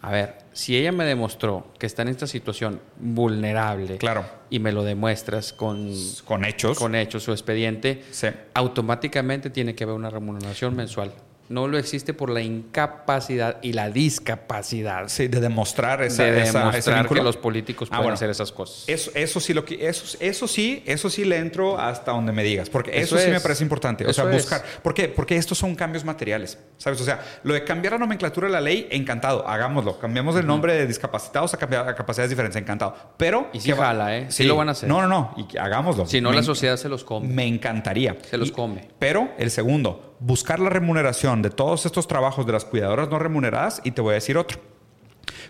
A 0.05 0.11
ver, 0.11 0.39
si 0.53 0.77
ella 0.77 0.91
me 0.91 1.05
demostró 1.05 1.73
que 1.79 1.87
está 1.87 2.03
en 2.03 2.09
esta 2.09 2.27
situación 2.27 2.81
vulnerable. 2.99 3.99
Claro. 3.99 4.25
Y 4.51 4.59
me 4.59 4.73
lo 4.73 4.83
demuestras 4.83 5.53
con. 5.53 5.95
Con 6.25 6.45
hechos. 6.45 6.77
Con 6.79 6.97
hechos, 6.97 7.23
su 7.23 7.31
expediente. 7.31 8.03
Sí. 8.11 8.27
Automáticamente 8.55 9.51
tiene 9.51 9.77
que 9.77 9.85
haber 9.85 9.95
una 9.95 10.11
remuneración 10.11 10.75
mensual 10.75 11.13
No 11.53 11.69
lo 11.69 11.77
existe 11.77 12.15
por 12.15 12.31
la 12.31 12.41
incapacidad 12.41 13.59
y 13.63 13.73
la 13.75 13.91
discapacidad. 13.91 15.09
Sí, 15.09 15.29
de 15.29 15.41
demostrar 15.41 16.03
esa, 16.03 16.25
de 16.25 16.43
esa- 16.43 16.59
demostrar 16.61 16.75
ese 16.79 16.93
vínculo. 16.95 17.21
que 17.21 17.25
los 17.25 17.37
políticos 17.37 17.89
Ah, 17.91 17.97
pueden 17.97 18.03
bueno. 18.05 18.15
hacer 18.15 18.31
esas 18.31 18.53
cosas. 18.53 18.85
Eso, 18.89 19.11
eso 19.15 19.39
sí 19.41 19.53
lo 19.55 19.65
que 19.65 19.87
eso, 19.87 20.17
eso 20.21 20.49
sí, 20.49 20.83
eso 20.87 21.11
sí 21.11 21.25
le 21.25 21.37
entro 21.37 21.79
hasta 21.79 22.13
donde 22.13 22.33
me 22.33 22.43
digas, 22.43 22.71
porque 22.71 22.91
eso, 23.01 23.17
Eso 23.17 23.25
sí 23.25 23.31
me 23.31 23.37
es. 23.37 23.43
parece 23.43 23.63
importante. 23.63 24.07
O 24.07 24.13
sea, 24.13 24.25
es. 24.25 24.33
buscar. 24.33 24.63
¿Por 24.83 24.95
qué? 24.95 25.09
Porque 25.09 25.37
estos 25.37 25.59
son 25.59 25.75
cambios 25.75 26.05
materiales, 26.05 26.59
¿sabes? 26.79 27.01
O 27.01 27.05
sea, 27.05 27.21
lo 27.45 27.55
de 27.55 27.65
cambiar 27.65 27.93
la 27.93 27.99
nomenclatura 27.99 28.47
de 28.47 28.53
la 28.55 28.61
ley, 28.61 28.89
encantado, 28.91 29.47
hagámoslo. 29.47 29.99
Cambiamos 29.99 30.35
el 30.37 30.47
nombre 30.47 30.75
de 30.75 30.87
discapacitados 30.87 31.53
a, 31.55 31.59
capa- 31.59 31.89
a 31.89 31.95
capacidades 31.95 32.31
diferentes, 32.31 32.61
encantado. 32.61 32.97
Pero 33.17 33.49
Y 33.53 33.61
sí 33.61 33.69
¿qué 33.69 33.75
va- 33.75 33.87
jala, 33.87 34.17
¿eh? 34.17 34.27
Sí 34.31 34.45
lo 34.45 34.57
van 34.57 34.69
a 34.69 34.73
hacer. 34.73 34.89
No, 34.89 35.03
no, 35.03 35.09
no, 35.09 35.35
y 35.37 35.57
hagámoslo. 35.59 36.07
Si 36.07 36.21
no, 36.21 36.31
Me 36.31 36.37
la 36.37 36.43
sociedad 36.43 36.77
se 36.77 36.89
los 36.89 37.05
come. 37.05 37.29
me 37.29 37.47
encantaría. 37.47 38.17
Se 38.29 38.37
los 38.39 38.49
Y- 38.49 38.53
come. 38.53 38.89
Pero 38.99 39.31
el 39.39 39.51
segundo, 39.51 40.12
buscar 40.23 40.61
la 40.61 40.71
remuneración 40.71 41.43
de 41.43 41.51
todos 41.51 41.85
estos 41.85 42.07
trabajos 42.07 42.47
de 42.47 42.53
las 42.53 42.65
cuidadoras 42.65 43.09
no 43.09 43.19
remuneradas 43.19 43.81
y 43.85 43.91
te 43.91 44.01
voy 44.01 44.13
a 44.13 44.15
decir 44.15 44.39
otro. 44.39 44.61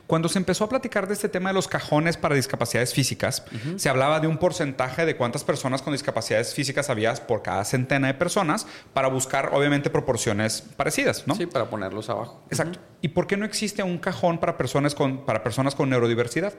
Cuando 0.07 0.29
se 0.29 0.39
empezó 0.39 0.65
a 0.65 0.69
platicar 0.69 1.07
de 1.07 1.15
este 1.15 1.29
tema 1.29 1.51
de 1.51 1.55
los 1.55 1.69
cajones 1.69 2.17
para 2.17 2.35
discapacidades 2.35 2.93
físicas, 2.93 3.45
se 3.77 3.89
hablaba 3.89 4.21
de 4.21 4.27
un 4.27 4.39
porcentaje 4.39 5.07
de 5.07 5.17
cuántas 5.17 5.45
personas 5.45 5.83
con 5.83 5.93
discapacidades 5.93 6.55
físicas 6.55 6.91
había 6.91 7.15
por 7.15 7.43
cada 7.43 7.65
centena 7.65 8.09
de 8.09 8.15
personas 8.15 8.67
para 8.93 9.09
buscar, 9.09 9.51
obviamente, 9.53 9.91
proporciones 9.91 10.63
parecidas, 10.77 11.27
¿no? 11.27 11.35
Sí, 11.35 11.47
para 11.47 11.69
ponerlos 11.71 12.11
abajo. 12.11 12.43
Exacto. 12.51 12.79
¿Y 13.01 13.09
por 13.09 13.27
qué 13.27 13.37
no 13.37 13.45
existe 13.45 13.83
un 13.83 13.99
cajón 13.99 14.39
para 14.39 14.57
personas 14.57 14.95
con, 14.95 15.25
para 15.25 15.43
personas 15.43 15.75
con 15.75 15.89
neurodiversidad? 15.91 16.55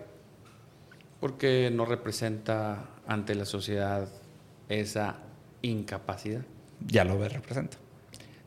Porque 1.20 1.70
no 1.72 1.86
representa 1.86 2.90
ante 3.08 3.36
la 3.36 3.46
sociedad 3.46 4.08
esa 4.70 5.18
incapacidad. 5.62 6.42
Ya 6.80 7.04
lo 7.04 7.18
representa. 7.18 7.78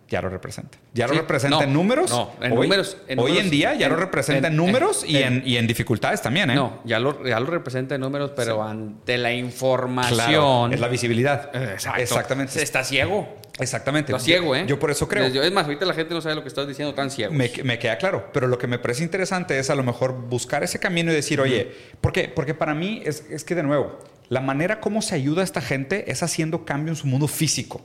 Ya 0.09 0.23
lo 0.23 0.29
representa. 0.29 0.79
Ya 0.95 1.09
Sí, 1.09 1.15
lo 1.15 1.21
representa 1.23 1.57
no, 1.59 1.63
en 1.65 1.73
números. 1.73 2.11
no, 2.11 2.31
en 2.41 2.53
hoy, 2.53 2.59
números, 2.69 2.97
en 3.09 3.19
hoy 3.19 3.25
números, 3.25 3.45
en 3.45 3.51
día 3.51 3.75
ya 3.75 3.87
en- 3.87 3.93
lo 3.93 3.99
representa 3.99 4.47
en, 4.49 4.57
números 4.57 5.05
y, 5.05 5.17
en- 5.17 5.43
y 5.45 5.57
en 5.57 5.67
dificultades 5.67 6.23
también, 6.23 6.51
¿eh? 6.51 6.55
No, 6.55 6.81
ya 6.85 7.01
lo, 7.01 7.27
ya 7.27 7.41
lo 7.41 7.47
representa 7.47 7.97
en 7.97 8.03
números, 8.03 8.31
pero 8.37 8.63
ante 8.63 9.19
la 9.19 9.33
información. 9.33 10.17
Claro, 10.17 10.69
es 10.73 10.79
la 10.81 10.89
visibilidad. 10.89 11.51
Exacto. 11.55 12.01
Exactamente. 12.01 12.53
Se 12.53 12.63
está 12.63 12.85
ciego. 12.85 13.37
Exactamente. 13.59 14.13
Está 14.13 14.25
ciego, 14.25 14.55
¿eh? 14.55 14.65
Yo 14.69 14.79
por 14.79 14.91
eso 14.91 15.09
creo. 15.09 15.29
Yo- 15.29 15.43
es 15.43 15.51
más, 15.51 15.65
ahorita 15.65 15.85
la 15.87 15.95
gente 15.95 16.15
no 16.15 16.21
sabe 16.21 16.35
lo 16.37 16.43
que 16.43 16.49
estás 16.49 16.69
diciendo, 16.69 16.95
tan 16.95 17.11
ciego. 17.11 17.33
Me, 17.33 17.51
me 17.65 17.79
queda 17.79 17.97
claro, 17.99 18.31
pero 18.33 18.47
lo 18.47 18.59
que 18.59 18.67
me 18.67 18.79
parece 18.79 19.03
interesante 19.03 19.59
es 19.59 19.71
a 19.71 19.75
lo 19.75 19.83
mejor 19.83 20.13
buscar 20.13 20.63
ese 20.63 20.79
camino 20.79 21.11
y 21.11 21.15
decir, 21.17 21.41
oye, 21.41 21.73
¿por 22.01 22.13
qué? 22.13 22.29
Porque 22.29 22.55
para 22.55 22.75
mí 22.75 23.03
es, 23.05 23.25
es 23.31 23.43
que 23.45 23.55
de 23.57 23.63
nuevo, 23.65 23.99
la 24.29 24.41
manera 24.41 24.79
como 24.81 25.03
se 25.03 25.15
ayuda 25.15 25.41
a 25.41 25.45
esta 25.45 25.61
gente 25.63 26.11
es 26.11 26.23
haciendo 26.23 26.65
cambio 26.65 26.93
en 26.93 26.97
su 26.97 27.07
mundo 27.07 27.27
físico. 27.29 27.81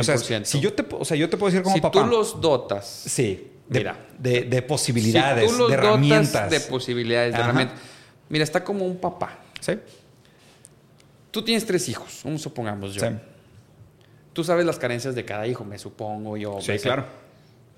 O 0.00 0.04
sea, 0.04 0.16
100%. 0.16 0.44
si 0.44 0.60
yo 0.60 0.72
te, 0.72 0.84
o 0.94 1.04
sea, 1.04 1.16
yo 1.16 1.28
te 1.28 1.36
puedo 1.36 1.50
decir 1.50 1.62
como 1.62 1.74
si 1.76 1.80
papá. 1.80 2.00
tú 2.02 2.06
los 2.06 2.40
dotas, 2.40 2.86
Sí, 2.86 3.50
de, 3.68 3.78
Mira. 3.80 4.06
de, 4.18 4.42
de 4.42 4.62
posibilidades, 4.62 5.50
si 5.50 5.56
tú 5.56 5.62
los 5.62 5.70
de 5.70 5.76
dotas 5.76 5.88
herramientas. 5.90 6.50
de 6.50 6.60
posibilidades, 6.60 7.32
de 7.32 7.38
Ajá. 7.38 7.44
herramientas. 7.50 7.78
Mira, 8.28 8.44
está 8.44 8.62
como 8.64 8.84
un 8.86 8.96
papá. 8.98 9.38
Sí, 9.60 9.72
Tú 11.30 11.42
tienes 11.42 11.66
tres 11.66 11.88
hijos, 11.88 12.20
vamos 12.24 12.42
supongamos 12.42 12.94
yo. 12.94 13.00
sí, 13.00 13.08
Tú 14.32 14.42
sabes 14.44 14.64
las 14.66 14.78
carencias 14.78 15.14
de 15.14 15.24
cada 15.24 15.46
hijo, 15.46 15.64
me 15.64 15.78
supongo 15.78 16.36
yo. 16.36 16.58
sí, 16.60 16.66
sé. 16.72 16.80
claro. 16.80 17.04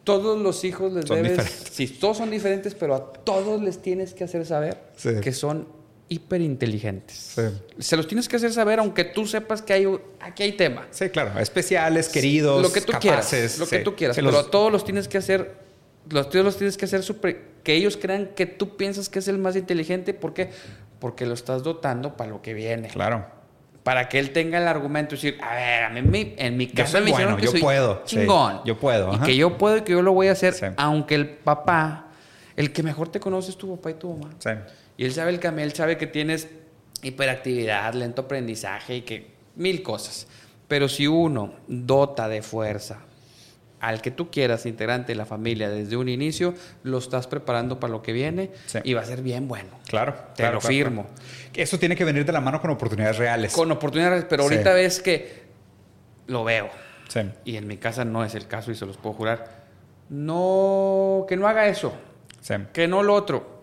Todos 0.05 0.41
los 0.41 0.63
hijos 0.65 0.93
les 0.93 1.05
Son 1.07 1.17
debes. 1.17 1.33
diferentes. 1.33 1.69
Sí, 1.75 1.89
todos 1.89 2.17
son 2.19 2.31
diferentes, 2.31 2.75
pero 2.75 2.95
a 2.95 3.13
todos 3.13 3.61
les 3.61 3.83
tienes 3.83 4.15
que 4.15 4.25
hacer 4.25 4.47
saber 4.47 4.81
Sí. 4.97 5.11
que 5.21 5.33
son 5.33 5.67
hiperinteligentes. 6.09 7.17
Sí. 7.17 7.43
Se 7.79 7.97
los 7.97 8.07
tienes 8.07 8.29
que 8.29 8.37
hacer 8.37 8.53
saber, 8.53 8.79
aunque 8.79 9.05
tú 9.05 9.27
sepas 9.27 9.63
que 9.63 9.73
hay, 9.73 9.87
aquí 10.21 10.43
hay 10.43 10.53
tema. 10.53 10.87
Sí, 10.91 11.09
claro. 11.11 11.39
Especiales, 11.41 12.09
queridos, 12.09 12.63
lo 12.63 12.73
que 12.73 12.81
tú 12.81 12.93
capaces. 12.93 13.29
quieras. 13.31 13.59
Lo 13.59 13.67
que 13.67 13.79
sí. 13.79 13.85
tú 13.85 13.97
quieras. 13.97 14.17
Sí, 14.17 14.23
pero 14.23 14.33
los- 14.33 14.47
a 14.47 14.51
todos 14.51 14.71
los 14.73 14.85
tienes 14.85 15.09
que 15.09 15.19
hacer. 15.19 15.55
Los 16.09 16.31
todos 16.31 16.45
los 16.45 16.57
tienes 16.57 16.77
que 16.77 16.85
hacer 16.85 17.03
super- 17.03 17.43
que 17.65 17.75
ellos 17.75 17.97
crean 17.97 18.31
que 18.37 18.47
tú 18.47 18.77
piensas 18.77 19.09
que 19.09 19.19
es 19.19 19.27
el 19.29 19.39
más 19.39 19.57
inteligente. 19.57 20.15
¿Por 20.15 20.35
qué? 20.35 20.51
Porque 21.01 21.27
lo 21.27 21.35
estás 21.35 21.63
dotando 21.65 22.17
para 22.17 22.31
lo 22.31 22.43
que 22.43 22.55
viene. 22.55 22.89
Claro. 22.89 23.27
Para 23.83 24.09
que 24.09 24.19
él 24.21 24.31
tenga 24.33 24.59
el 24.59 24.69
argumento 24.69 25.15
y 25.15 25.19
decir, 25.19 25.39
a 25.43 25.55
ver, 25.55 25.83
a 25.85 25.91
mí 25.91 25.99
en 26.01 26.11
mi, 26.57 26.67
mi 26.67 26.73
Yo 26.73 26.85
me 27.01 27.11
bueno, 27.11 27.37
que 27.37 27.45
yo 27.45 27.51
soy 27.53 27.61
puedo, 27.61 28.03
sí, 28.05 28.17
chingón. 28.17 28.61
yo 28.65 28.79
puedo, 28.79 29.13
Y 29.13 29.15
ajá. 29.17 29.27
que 29.27 29.37
yo 29.37 29.59
puedo 29.59 29.77
y 29.79 29.83
que 29.83 29.93
yo 29.93 30.03
lo 30.03 30.13
voy 30.13 30.27
a 30.29 30.33
hacer. 30.33 30.55
Sí. 30.55 30.67
Aunque 30.77 31.15
el 31.17 31.29
papá, 31.29 32.07
el 32.57 32.73
que 32.73 32.83
mejor 32.83 33.09
te 33.11 33.21
conoce 33.21 33.51
es 33.51 33.57
tu 33.57 33.77
papá 33.77 33.91
y 33.91 33.95
tu 33.95 34.13
mamá. 34.13 34.35
Sí. 34.39 34.51
Y 34.97 35.05
él 35.05 35.13
sabe 35.13 35.31
el 35.31 35.41
cambio, 35.41 35.65
él 35.65 35.73
sabe 35.73 35.97
que 35.99 36.07
tienes 36.07 36.49
hiperactividad, 37.03 37.93
lento 37.95 38.23
aprendizaje 38.23 38.97
y 38.97 39.03
que 39.03 39.31
mil 39.57 39.83
cosas. 39.83 40.27
Pero 40.69 40.89
si 40.89 41.07
uno 41.07 41.53
dota 41.69 42.29
de 42.29 42.43
fuerza 42.43 42.99
al 43.79 44.01
que 44.01 44.11
tú 44.11 44.31
quieras, 44.31 44.65
integrante 44.67 45.13
de 45.13 45.17
la 45.17 45.27
familia, 45.27 45.69
desde 45.69 45.97
un 45.97 46.09
inicio, 46.09 46.55
lo 46.83 46.99
estás 46.99 47.27
preparando 47.27 47.79
para 47.79 47.93
lo 47.93 48.03
que 48.03 48.13
viene 48.13 48.51
Sí. 48.67 48.79
y 48.83 48.95
va 48.95 49.03
a 49.03 49.05
ser 49.05 49.23
bien 49.23 49.47
bueno. 49.49 49.69
Claro. 49.87 50.15
Te 50.35 50.43
claro, 50.43 50.55
lo 50.55 50.61
claro, 50.61 50.75
firmo. 50.75 51.03
claro. 51.05 51.23
Eso 51.55 51.79
tiene 51.79 51.95
que 51.95 52.05
venir 52.05 52.25
de 52.25 52.33
la 52.33 52.41
mano 52.41 52.61
con 52.61 52.71
oportunidades 52.71 53.19
reales. 53.19 53.53
Con 53.53 53.71
oportunidades, 53.71 54.25
pero 54.29 54.49
Sí. 54.49 54.55
ahorita 54.55 54.73
ves 54.73 55.01
que 55.01 55.43
lo 56.27 56.43
veo. 56.43 56.71
Sí. 57.09 57.21
Y 57.45 57.57
en 57.57 57.67
mi 57.69 57.77
casa 57.77 58.05
no 58.05 58.25
es 58.25 58.35
el 58.35 58.49
caso 58.49 58.73
y 58.73 58.75
se 58.75 58.87
los 58.87 58.97
puedo 58.97 59.15
jurar. 59.15 59.67
No, 60.09 61.27
que 61.29 61.37
no 61.37 61.47
haga 61.47 61.67
eso, 61.69 61.93
Sí. 62.41 62.55
que 62.73 62.89
no 62.89 63.03
lo 63.03 63.15
otro. 63.15 63.56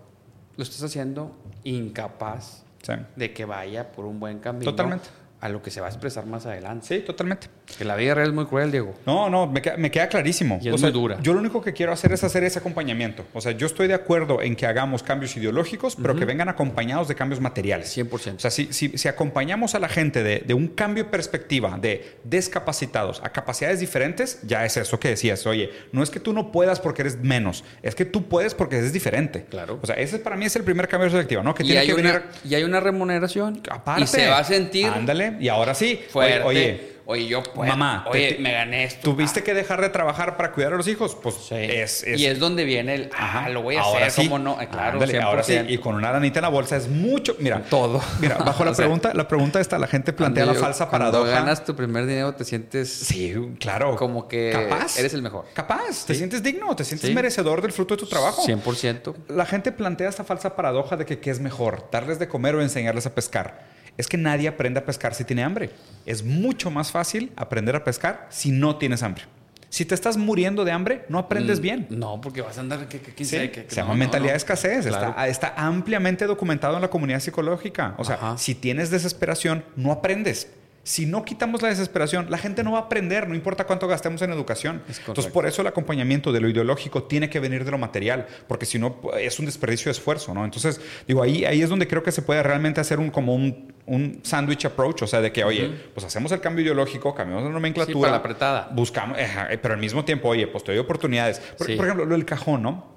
Lo 0.57 0.63
estás 0.63 0.83
haciendo 0.83 1.35
incapaz 1.63 2.63
Sí. 2.83 2.93
de 3.15 3.33
que 3.33 3.45
vaya 3.45 3.91
por 3.91 4.05
un 4.05 4.19
buen 4.19 4.39
camino 4.39 4.65
Totalmente. 4.65 5.07
a 5.39 5.49
lo 5.49 5.61
que 5.61 5.71
se 5.71 5.79
va 5.79 5.87
a 5.87 5.89
expresar 5.89 6.25
más 6.25 6.45
adelante. 6.45 6.85
Sí, 6.87 7.05
totalmente. 7.05 7.47
Que 7.77 7.85
la 7.85 7.95
vida 7.95 8.13
real 8.13 8.27
es 8.27 8.33
muy 8.33 8.45
cruel, 8.45 8.71
Diego. 8.71 8.93
No, 9.05 9.29
no, 9.29 9.47
me 9.47 9.61
queda, 9.61 9.77
me 9.77 9.89
queda 9.89 10.07
clarísimo. 10.07 10.59
Y 10.61 10.67
es 10.67 10.75
O 10.75 10.77
sea, 10.77 10.89
muy 10.89 10.93
dura. 10.99 11.17
Yo 11.21 11.33
lo 11.33 11.39
único 11.39 11.61
que 11.61 11.73
quiero 11.73 11.91
hacer 11.91 12.11
es 12.13 12.23
hacer 12.23 12.43
ese 12.43 12.59
acompañamiento. 12.59 13.25
O 13.33 13.41
sea, 13.41 13.53
yo 13.53 13.65
estoy 13.65 13.87
de 13.87 13.93
acuerdo 13.95 14.41
en 14.41 14.55
que 14.55 14.65
hagamos 14.67 15.01
cambios 15.01 15.35
ideológicos, 15.37 15.95
pero 15.95 16.15
que 16.15 16.25
vengan 16.25 16.49
acompañados 16.49 17.07
de 17.07 17.15
cambios 17.15 17.39
materiales. 17.41 17.95
100%. 17.97 18.35
O 18.35 18.39
sea, 18.39 18.51
si, 18.51 18.71
si- 18.73 18.97
si 18.97 19.07
acompañamos 19.07 19.73
a 19.75 19.79
la 19.79 19.89
gente 19.89 20.23
de, 20.23 20.39
de 20.45 20.53
un 20.53 20.67
cambio 20.67 21.05
de 21.05 21.09
perspectiva, 21.09 21.77
de 21.81 22.17
discapacitados 22.25 23.21
a 23.23 23.29
capacidades 23.31 23.79
diferentes, 23.79 24.39
ya 24.43 24.65
es 24.65 24.77
eso 24.77 24.99
que 24.99 25.07
decías. 25.09 25.45
Oye, 25.47 25.71
no 25.91 26.03
es 26.03 26.09
que 26.09 26.19
tú 26.19 26.33
no 26.33 26.51
puedas 26.51 26.79
porque 26.79 27.01
eres 27.01 27.17
menos, 27.19 27.63
es 27.81 27.95
que 27.95 28.05
tú 28.05 28.27
puedes 28.27 28.53
porque 28.53 28.77
eres 28.77 28.93
diferente. 28.93 29.45
Claro. 29.49 29.79
O 29.81 29.85
sea, 29.87 29.95
ese 29.95 30.19
para 30.19 30.35
mí 30.35 30.45
es 30.45 30.55
el 30.55 30.63
primer 30.63 30.87
cambio 30.87 31.05
de 31.05 31.11
perspectiva, 31.11 31.41
¿no? 31.41 31.55
Que 31.55 31.63
y, 31.63 31.67
tiene 31.67 31.81
hay 31.81 31.87
que 31.87 31.93
una, 31.93 32.03
venir 32.11 32.21
y 32.43 32.55
hay 32.55 32.63
una 32.63 32.79
remuneración. 32.79 33.61
aparte. 33.69 34.03
Y 34.03 34.07
se 34.07 34.27
va 34.27 34.39
a 34.39 34.43
sentir 34.43 34.87
Ándale, 34.87 35.37
y 35.39 35.47
ahora 35.47 35.73
sí. 35.73 35.99
fuerte. 36.09 36.41
Oye, 36.43 36.43
Oye, 36.45 36.93
yo 37.27 37.43
puedo. 37.43 37.69
Mamá, 37.69 38.05
Oye, 38.09 38.33
te- 38.33 38.39
me 38.41 38.51
gané 38.53 38.85
esto. 38.85 39.01
¿Tuviste 39.11 39.41
Ah, 39.41 39.43
que 39.43 39.53
dejar 39.53 39.81
de 39.81 39.89
trabajar 39.89 40.37
para 40.37 40.51
cuidar 40.51 40.73
a 40.73 40.77
los 40.77 40.87
hijos? 40.87 41.15
Pues 41.21 41.35
sí. 41.49 41.55
es, 41.55 42.03
es- 42.03 42.19
Y 42.19 42.25
es 42.25 42.39
donde 42.39 42.63
viene 42.63 42.95
el. 42.95 43.09
Ah, 43.17 43.49
lo 43.49 43.61
voy 43.61 43.75
a 43.75 43.81
Ahora 43.81 44.07
hacer. 44.07 44.23
sí. 44.23 44.29
¿Cómo 44.29 44.39
no? 44.39 44.61
Eh, 44.61 44.67
Claro, 44.71 44.93
Ándale, 44.93 45.21
ahora 45.21 45.43
sí. 45.43 45.53
100%. 45.53 45.69
Y 45.69 45.77
con 45.79 45.95
una 45.95 46.11
lanita 46.11 46.39
en 46.39 46.43
la 46.43 46.49
bolsa 46.49 46.77
es 46.77 46.87
mucho. 46.87 47.35
Mira, 47.39 47.61
Todo. 47.69 48.01
Mira, 48.19 48.37
bajo 48.37 48.63
la 48.63 48.71
sea, 48.75 48.85
pregunta, 48.85 49.13
la 49.13 49.27
pregunta 49.27 49.59
esta, 49.59 49.77
la 49.77 49.87
gente 49.87 50.13
plantea 50.13 50.45
la 50.45 50.53
Cuando 50.53 50.59
yo- 50.61 50.65
falsa 50.65 50.89
Cuando 50.89 51.11
paradoja. 51.11 51.31
ganas 51.41 51.65
tu 51.65 51.75
primer 51.75 52.05
dinero, 52.05 52.33
te 52.33 52.45
sientes. 52.45 52.91
Sí, 52.91 53.33
claro. 53.59 53.95
Como 53.97 54.27
que 54.27 54.51
capaz. 54.51 54.97
eres 54.97 55.13
el 55.13 55.21
mejor. 55.21 55.45
Capaz. 55.53 56.05
Te 56.07 56.13
Sí. 56.13 56.19
sientes 56.19 56.41
digno, 56.41 56.75
te 56.75 56.85
sientes 56.85 57.13
merecedor 57.13 57.61
del 57.61 57.71
fruto 57.73 57.95
de 57.95 57.99
tu 58.01 58.07
trabajo. 58.07 58.41
100%. 58.43 59.13
La 59.27 59.45
gente 59.45 59.71
plantea 59.71 60.09
esta 60.09 60.23
falsa 60.23 60.55
paradoja 60.55 60.95
de 60.95 61.05
que 61.05 61.19
qué 61.19 61.29
es 61.31 61.39
mejor, 61.39 61.87
darles 61.91 62.19
de 62.19 62.27
comer 62.27 62.55
o 62.55 62.61
enseñarles 62.61 63.05
a 63.05 63.13
pescar. 63.13 63.72
Es 63.97 64.07
que 64.07 64.17
nadie 64.17 64.47
aprende 64.47 64.79
a 64.79 64.85
pescar 64.85 65.13
si 65.13 65.23
tiene 65.23 65.43
hambre. 65.43 65.69
Es 66.05 66.23
mucho 66.23 66.71
más 66.71 66.91
fácil 66.91 67.31
aprender 67.35 67.75
a 67.75 67.83
pescar 67.83 68.27
si 68.29 68.51
no 68.51 68.77
tienes 68.77 69.03
hambre. 69.03 69.23
Si 69.69 69.85
te 69.85 69.95
estás 69.95 70.17
muriendo 70.17 70.65
de 70.65 70.71
hambre, 70.71 71.03
no 71.09 71.17
aprendes 71.17 71.59
Mm, 71.59 71.61
bien. 71.63 71.87
No, 71.89 72.21
porque 72.21 72.41
vas 72.41 72.57
a 72.57 72.61
andar. 72.61 72.87
que- 72.87 72.99
que- 73.01 73.13
quién 73.13 73.27
Sí, 73.27 73.35
sabe 73.35 73.51
que- 73.51 73.63
que 73.65 73.69
se 73.71 73.77
llama 73.77 73.93
no, 73.93 73.99
mentalidad 73.99 74.29
no. 74.29 74.33
de 74.33 74.37
escasez. 74.37 74.85
Claro. 74.85 75.09
Está, 75.09 75.27
está 75.27 75.53
ampliamente 75.57 76.25
documentado 76.27 76.75
en 76.75 76.81
la 76.81 76.89
comunidad 76.89 77.19
psicológica. 77.19 77.95
O 77.97 78.03
sea, 78.03 78.15
Ajá. 78.15 78.37
si 78.37 78.53
tienes 78.55 78.91
desesperación, 78.91 79.63
no 79.75 79.91
aprendes. 79.91 80.47
Si 80.85 81.05
no 81.05 81.23
quitamos 81.23 81.61
la 81.61 81.69
desesperación, 81.69 82.27
la 82.29 82.37
gente 82.37 82.61
no 82.61 82.73
va 82.73 82.79
a 82.79 82.81
aprender, 82.81 83.29
no 83.29 83.35
importa 83.35 83.63
cuánto 83.65 83.87
gastemos 83.87 84.21
en 84.21 84.31
educación. 84.33 84.83
Entonces, 85.07 85.31
por 85.31 85.45
eso 85.47 85.61
el 85.61 85.67
acompañamiento 85.67 86.33
de 86.33 86.41
lo 86.41 86.49
ideológico 86.49 87.03
tiene 87.03 87.29
que 87.29 87.39
venir 87.39 87.63
de 87.63 87.71
lo 87.71 87.77
material, 87.77 88.27
porque 88.49 88.65
si 88.65 88.79
no, 88.79 88.99
es 89.17 89.39
un 89.39 89.45
desperdicio 89.45 89.85
de 89.85 89.91
esfuerzo, 89.91 90.33
¿no? 90.33 90.43
Entonces, 90.43 90.81
digo, 91.07 91.23
ahí, 91.23 91.45
ahí 91.45 91.61
es 91.61 91.69
donde 91.69 91.87
creo 91.87 92.03
que 92.03 92.11
se 92.11 92.21
puede 92.21 92.43
realmente 92.43 92.81
hacer 92.81 92.99
un, 92.99 93.11
como 93.11 93.33
un, 93.33 93.73
un 93.85 94.19
sandwich 94.23 94.65
approach, 94.65 95.03
o 95.03 95.07
sea, 95.07 95.21
de 95.21 95.31
que, 95.31 95.45
oye, 95.45 95.71
pues 95.93 96.05
hacemos 96.05 96.33
el 96.33 96.41
cambio 96.41 96.65
ideológico, 96.65 97.15
cambiamos 97.15 97.45
la 97.45 97.51
nomenclatura. 97.51 97.95
Sí, 97.95 98.01
para 98.01 98.11
la 98.11 98.17
apretada. 98.17 98.69
Buscamos, 98.73 99.17
ajá, 99.17 99.47
pero 99.61 99.75
al 99.75 99.79
mismo 99.79 100.03
tiempo, 100.03 100.27
oye, 100.27 100.47
pues 100.47 100.65
te 100.65 100.73
doy 100.73 100.79
oportunidades. 100.79 101.39
Por, 101.57 101.67
Sí. 101.67 101.75
por 101.77 101.85
ejemplo, 101.85 102.03
lo 102.05 102.13
del 102.13 102.25
cajón, 102.25 102.61
¿no? 102.61 102.91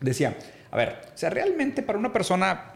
Decía, 0.00 0.36
a 0.70 0.76
ver, 0.76 1.00
o 1.12 1.18
sea, 1.18 1.28
realmente 1.30 1.82
para 1.82 1.98
una 1.98 2.12
persona 2.12 2.71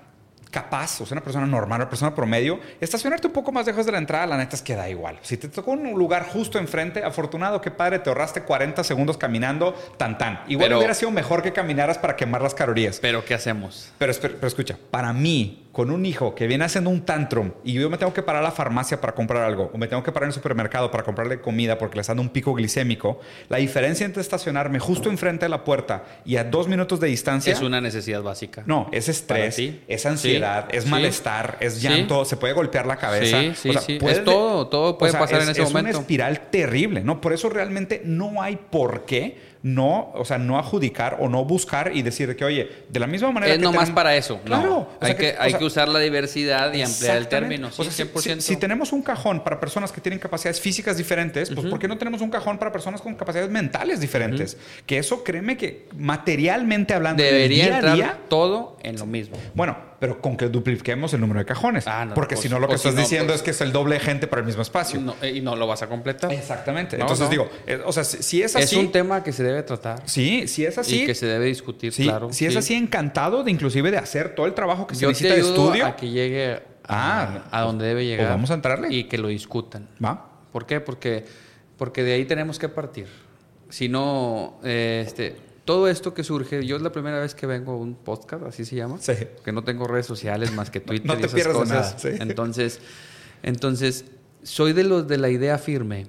capaz, 0.51 1.01
o 1.01 1.07
sea, 1.07 1.15
una 1.17 1.23
persona 1.25 1.47
normal, 1.47 1.81
una 1.81 1.89
persona 1.89 2.15
promedio, 2.15 2.59
estacionarte 2.81 3.27
un 3.27 3.33
poco 3.33 3.53
más 3.53 3.67
lejos 3.67 3.85
de 3.87 3.93
la 3.93 3.99
entrada, 3.99 4.27
la 4.27 4.37
neta 4.37 4.57
es 4.57 4.63
que 4.63 4.75
da 4.75 4.89
igual. 4.89 5.19
Si 5.23 5.37
te 5.37 5.49
tocó 5.49 5.73
un 5.73 5.91
lugar 5.93 6.27
justo 6.27 6.59
enfrente, 6.59 7.05
afortunado, 7.05 7.61
qué 7.61 7.71
padre, 7.71 7.99
te 7.99 8.09
ahorraste 8.11 8.43
40 8.43 8.83
segundos 8.85 9.17
caminando, 9.19 9.75
tan 9.97 10.19
tan. 10.19 10.41
Igual 10.49 10.67
Pero- 10.69 10.79
hubiera 10.79 10.95
sido 10.95 11.11
mejor 11.11 11.43
que 11.43 11.53
caminaras 11.53 11.99
para 11.99 12.17
quemar 12.17 12.43
las 12.43 12.55
calorías. 12.55 12.99
Pero 13.01 13.25
¿qué 13.25 13.35
hacemos? 13.35 13.93
Pero, 13.99 14.13
pero 14.21 14.47
escucha, 14.47 14.79
para 14.91 15.13
mí, 15.13 15.66
con 15.77 15.91
un 15.91 16.07
hijo 16.07 16.35
que 16.35 16.47
viene 16.47 16.65
haciendo 16.65 16.89
un 16.89 17.03
tantrum 17.03 17.51
y 17.63 17.75
yo 17.75 17.91
me 17.91 17.99
tengo 17.99 18.15
que 18.15 18.23
parar 18.23 18.41
a 18.41 18.45
la 18.47 18.51
farmacia 18.51 18.99
para 18.99 19.15
comprar 19.15 19.43
algo 19.43 19.71
o 19.75 19.77
me 19.77 19.87
tengo 19.87 20.03
que 20.03 20.11
parar 20.11 20.25
en 20.25 20.29
el 20.31 20.33
supermercado 20.33 20.91
para 20.91 21.05
comprarle 21.05 21.39
comida 21.39 21.77
porque 21.77 21.97
le 21.97 22.01
está 22.01 22.13
dando 22.13 22.23
un 22.23 22.31
pico 22.31 22.55
glicémico, 22.55 23.21
la 23.51 23.59
diferencia 23.59 24.07
entre 24.07 24.23
estacionarme 24.23 24.79
justo 24.79 25.11
enfrente 25.11 25.45
de 25.45 25.51
la 25.51 25.65
puerta 25.65 26.05
y 26.25 26.39
a 26.39 26.45
dos 26.45 26.67
minutos 26.67 26.99
de 26.99 27.09
distancia... 27.09 27.53
Es 27.53 27.61
una 27.61 27.83
necesidad 27.83 28.23
básica. 28.23 28.63
No, 28.65 28.89
es 28.91 29.11
estrés, 29.11 29.61
es 29.87 30.07
ansiedad, 30.07 30.67
es 30.73 30.87
malestar, 30.87 31.59
es 31.61 31.83
llanto, 31.83 32.25
se 32.25 32.39
puede 32.39 32.55
golpear 32.55 32.87
la 32.87 32.97
cabeza. 32.97 33.39
Sí, 33.39 33.53
sí, 33.55 33.73
sí. 33.85 33.99
es 34.01 34.25
todo, 34.25 34.69
todo 34.69 34.97
puede 34.97 35.13
pasar 35.13 35.43
en 35.43 35.51
ese 35.51 35.61
momento. 35.61 35.91
Es 35.91 35.97
una 35.97 36.01
espiral 36.01 36.41
terrible, 36.51 37.03
¿no? 37.05 37.21
Por 37.21 37.35
eso 37.35 37.51
realmente 37.51 38.01
no 38.03 38.41
hay 38.41 38.57
por 38.57 39.05
qué 39.05 39.56
no, 39.67 40.13
o 40.15 40.25
sea, 40.25 40.39
no 40.39 40.61
adjudicar 40.61 41.17
o 41.19 41.29
no 41.29 41.45
buscar 41.45 41.91
y 41.93 42.03
decir 42.03 42.37
que, 42.37 42.45
oye, 42.45 42.71
de 42.89 43.01
la 43.01 43.09
misma 43.09 43.33
manera. 43.33 43.53
Es 43.53 43.59
nomás 43.59 43.91
para 43.91 44.15
eso. 44.15 44.41
Claro. 44.45 44.89
hay, 45.01 45.17
que, 45.17 45.35
hay 45.37 45.55
que 45.55 45.65
usar 45.65 45.89
la 45.89 45.99
diversidad 45.99 46.73
y 46.73 46.83
ampliar 46.83 47.17
el 47.17 47.27
término. 47.27 47.71
si, 47.73 48.57
tenemos 48.57 48.93
un 48.93 49.03
cajón 49.03 49.43
para 49.43 49.59
personas 49.59 49.91
que 49.91 50.01
tienen 50.01 50.21
capacidades 50.21 50.61
físicas 50.61 50.97
diferentes, 50.97 51.51
pues 51.51 51.67
¿por 51.67 51.81
qué 51.81 51.89
no 51.89 51.99
tenemos 51.99 52.21
un 52.21 52.31
cajón 52.31 52.59
para 52.59 52.71
personas 52.71 53.01
con 53.01 53.17
capacidades 53.17 53.51
mentales 53.51 53.99
diferentes? 53.99 54.57
Que 54.87 54.99
eso, 54.99 55.25
créeme 55.25 55.57
que 55.57 55.89
materialmente 55.97 56.95
hablando, 56.95 57.21
debería 57.21 57.79
entrar 57.79 58.21
todo 58.29 58.77
en 58.85 58.97
lo 58.97 59.07
mismo. 59.07 59.37
Bueno, 59.55 59.77
pero 59.99 60.21
con 60.21 60.37
que 60.37 60.49
dupliquemos 60.49 61.13
el 61.15 61.21
número 61.21 61.41
de 61.41 61.47
cajones. 61.47 61.87
Ah, 61.87 62.11
porque 62.15 62.35
pues, 62.35 62.43
si 62.43 62.49
no, 62.49 62.59
lo 62.59 62.69
que 62.69 62.75
estás 62.75 62.97
diciendo 62.97 63.29
pues 63.29 63.37
es 63.41 63.43
que 63.43 63.51
es 63.51 63.61
el 63.61 63.73
doble 63.73 63.95
de 63.95 64.01
gente 64.01 64.27
para 64.27 64.41
el 64.41 64.47
mismo 64.47 64.63
espacio. 64.63 65.17
Eh, 65.23 65.33
y 65.37 65.41
no 65.41 65.57
lo 65.57 65.67
vas 65.67 65.83
a 65.83 65.89
completar. 65.89 66.33
Exactamente. 66.33 66.97
Entonces 67.01 67.31
digo, 67.31 67.49
eh, 67.67 67.81
o 67.85 67.93
sea, 67.93 68.05
si, 68.05 68.43
es 68.43 68.57
así. 68.57 68.77
Es 68.77 68.85
un 68.85 68.93
tema 68.93 69.23
que 69.23 69.33
se 69.33 69.43
debe 69.43 69.63
tratar. 69.63 70.03
Sí, 70.05 70.49
si 70.49 70.65
es 70.65 70.77
así. 70.79 71.03
Y 71.03 71.07
que 71.07 71.15
se 71.15 71.27
debe 71.27 71.47
discutir, 71.47 71.93
claro. 71.93 72.33
Si 72.33 72.47
es 72.47 72.57
así, 72.57 72.75
encantado 72.75 73.43
de 73.45 73.51
inclusive 73.51 73.91
de 73.91 73.99
hacer 73.99 74.35
todo 74.35 74.47
el 74.47 74.55
trabajo 74.55 74.87
que 74.87 74.95
se 74.95 75.07
necesita 75.07 75.35
de 75.35 75.41
estudio. 75.41 75.87
A 75.87 75.97
que 75.97 76.11
llegue 76.11 76.63
a, 76.85 77.43
ah, 77.51 77.63
donde 77.63 77.87
debe 77.87 78.05
llegar. 78.05 78.29
vamos 78.29 78.51
a 78.51 78.55
entrarle. 78.55 78.89
Y 78.93 79.05
que 79.05 79.19
lo 79.19 79.29
discutan. 79.29 79.89
¿Va? 80.05 80.29
¿Por 80.53 80.67
qué? 80.67 80.81
Porque, 80.81 81.25
porque 81.77 82.03
de 82.03 82.15
ahí 82.15 82.25
tenemos 82.25 82.59
que 82.59 82.69
partir. 82.69 83.07
Si 83.69 83.89
no, 83.89 84.61
eh, 84.63 85.03
este, 85.07 85.37
todo 85.67 85.89
esto 85.89 86.15
que 86.15 86.25
surge, 86.25 86.65
yo 86.65 86.77
es 86.77 86.83
la 86.83 86.93
primera 86.93 87.19
vez 87.19 87.35
que 87.35 87.47
vengo 87.47 87.73
a 87.73 87.77
un 87.77 87.97
podcast, 87.97 88.45
así 88.45 88.65
se 88.65 88.77
llama, 88.77 88.99
sí. 89.01 89.13
que 89.45 89.53
no 89.53 89.65
tengo 89.65 89.87
redes 89.87 90.07
sociales 90.07 90.53
más 90.53 90.71
que 90.71 90.81
Twitter 90.81 91.07
no, 91.07 91.17
te 91.17 91.23
y 91.37 91.41
esas 91.41 91.53
cosas. 91.53 92.05
Nada, 92.05 92.17
Entonces, 92.23 92.81
entonces 93.43 94.07
soy 94.43 94.73
de 94.73 94.85
los 94.85 95.07
de 95.09 95.19
la 95.19 95.29
idea 95.29 95.59
firme 95.59 96.07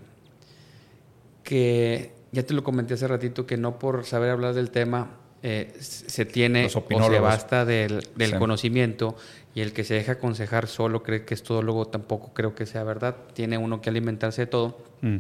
que 1.44 2.14
ya 2.32 2.44
te 2.44 2.54
lo 2.54 2.64
comenté 2.64 2.94
hace 2.94 3.08
ratito 3.08 3.46
que 3.46 3.58
no 3.58 3.80
por 3.80 4.06
saber 4.06 4.30
hablar 4.30 4.54
del 4.54 4.70
tema 4.70 5.18
eh, 5.42 5.74
se 5.80 6.26
tiene 6.26 6.66
o 6.66 6.70
se 6.70 7.20
basta 7.20 7.66
del, 7.66 8.04
conocimiento 8.38 9.16
y 9.56 9.62
el 9.62 9.74
que 9.74 9.84
se 9.84 9.96
deja 9.96 10.14
aconsejar 10.14 10.68
solo 10.68 11.04
cree 11.04 11.26
que 11.26 11.34
es 11.34 11.42
todólogo 11.42 11.88
tampoco 11.88 12.32
creo 12.34 12.54
que 12.54 12.66
sea 12.66 12.84
verdad. 12.84 13.16
Tiene 13.34 13.58
uno 13.58 13.82
que 13.82 13.90
alimentarse 13.90 14.44
de 14.44 14.48
todo. 14.48 14.78
Mm. 15.02 15.18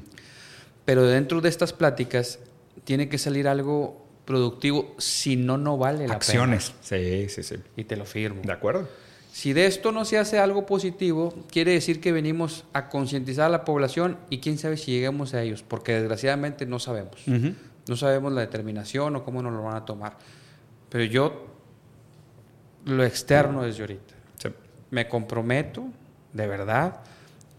Pero 0.85 1.03
dentro 1.03 1.41
de 1.41 1.49
estas 1.49 1.73
pláticas 1.73 2.39
tiene 2.83 3.09
que 3.09 3.17
salir 3.17 3.47
algo 3.47 4.06
productivo, 4.27 4.93
si 4.97 5.37
no, 5.37 5.57
no 5.57 5.77
vale 5.77 6.05
la 6.05 6.15
Acciones. 6.15 6.73
Sí, 6.81 7.29
sí, 7.29 7.41
sí. 7.41 7.55
Y 7.77 7.85
te 7.85 7.95
lo 7.95 8.05
firmo. 8.05 8.41
De 8.43 8.51
acuerdo. 8.51 8.87
Si 9.31 9.53
de 9.53 9.67
esto 9.67 9.91
no 9.91 10.03
se 10.03 10.17
hace 10.17 10.37
algo 10.37 10.65
positivo, 10.65 11.33
quiere 11.49 11.71
decir 11.71 12.01
que 12.01 12.11
venimos 12.11 12.65
a 12.73 12.89
concientizar 12.89 13.45
a 13.45 13.49
la 13.49 13.63
población 13.63 14.17
y 14.29 14.39
quién 14.39 14.57
sabe 14.57 14.75
si 14.77 14.91
lleguemos 14.91 15.33
a 15.33 15.41
ellos, 15.41 15.63
porque 15.63 15.93
desgraciadamente 15.93 16.65
no 16.65 16.79
sabemos. 16.79 17.23
No 17.87 17.95
sabemos 17.95 18.33
la 18.33 18.41
determinación 18.41 19.15
o 19.15 19.23
cómo 19.23 19.41
nos 19.41 19.53
lo 19.53 19.63
van 19.63 19.77
a 19.77 19.85
tomar. 19.85 20.17
Pero 20.89 21.05
yo, 21.05 21.47
lo 22.85 23.03
externo 23.05 23.63
desde 23.63 23.81
ahorita. 23.81 24.13
Me 24.89 25.07
comprometo, 25.07 25.85
de 26.33 26.47
verdad, 26.47 26.99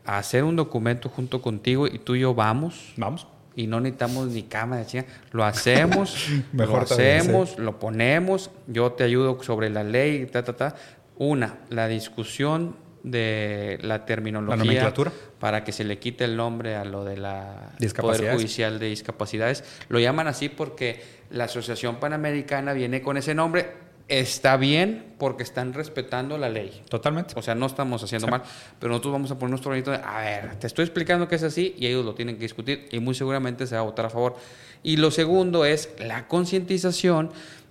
a 0.04 0.18
hacer 0.18 0.44
un 0.44 0.56
documento 0.56 1.08
junto 1.08 1.40
contigo 1.40 1.86
y 1.86 1.98
tú 1.98 2.14
y 2.14 2.20
yo 2.20 2.34
vamos. 2.34 2.92
Vamos 2.96 3.26
y 3.58 3.66
no 3.66 3.80
necesitamos 3.80 4.28
ni 4.28 4.48
chinga. 4.86 5.04
Lo 5.32 5.44
hacemos, 5.44 6.28
Mejor 6.52 6.76
lo 6.76 6.82
hacemos, 6.84 7.58
lo 7.58 7.80
ponemos, 7.80 8.52
yo 8.68 8.92
te 8.92 9.02
ayudo 9.02 9.42
sobre 9.42 9.68
la 9.68 9.82
ley, 9.82 10.26
ta, 10.26 10.44
ta, 10.44 10.52
ta. 10.56 10.76
Una, 11.16 11.58
la 11.68 11.88
discusión 11.88 12.76
de 13.02 13.80
la 13.82 14.04
terminología 14.06 14.94
para 15.40 15.64
que 15.64 15.72
se 15.72 15.82
le 15.82 15.98
quite 15.98 16.24
el 16.24 16.36
nombre 16.36 16.76
a 16.76 16.84
lo 16.84 17.04
de 17.04 17.16
la 17.16 17.72
Poder 18.00 18.32
Judicial 18.32 18.78
de 18.78 18.86
Discapacidades. 18.90 19.64
Lo 19.88 19.98
llaman 19.98 20.28
así 20.28 20.48
porque 20.48 21.02
la 21.30 21.44
Asociación 21.44 21.96
Panamericana 21.96 22.72
viene 22.74 23.02
con 23.02 23.16
ese 23.16 23.34
nombre 23.34 23.87
está 24.08 24.56
bien 24.56 25.14
porque 25.18 25.42
están 25.42 25.74
respetando 25.74 26.38
la 26.38 26.48
ley. 26.48 26.82
Totalmente. 26.88 27.34
O 27.36 27.42
sea, 27.42 27.54
no 27.54 27.66
estamos 27.66 28.02
haciendo 28.02 28.26
mal, 28.26 28.42
pero 28.78 28.90
nosotros 28.90 29.12
vamos 29.12 29.30
a 29.30 29.38
poner 29.38 29.50
nuestro 29.50 29.70
granito 29.70 29.90
de, 29.90 29.98
a 29.98 30.20
ver, 30.20 30.56
te 30.56 30.66
estoy 30.66 30.84
explicando 30.84 31.28
que 31.28 31.36
es 31.36 31.42
así 31.42 31.74
y 31.78 31.86
ellos 31.86 32.04
lo 32.04 32.14
tienen 32.14 32.36
que 32.36 32.42
discutir 32.42 32.88
y 32.90 33.00
muy 33.00 33.14
seguramente 33.14 33.66
se 33.66 33.74
va 33.74 33.82
a 33.82 33.84
votar 33.84 34.06
a 34.06 34.10
favor. 34.10 34.36
Y 34.82 34.96
lo 34.96 35.10
segundo 35.10 35.64
es 35.64 35.90
la 35.98 36.26
concientización 36.26 37.30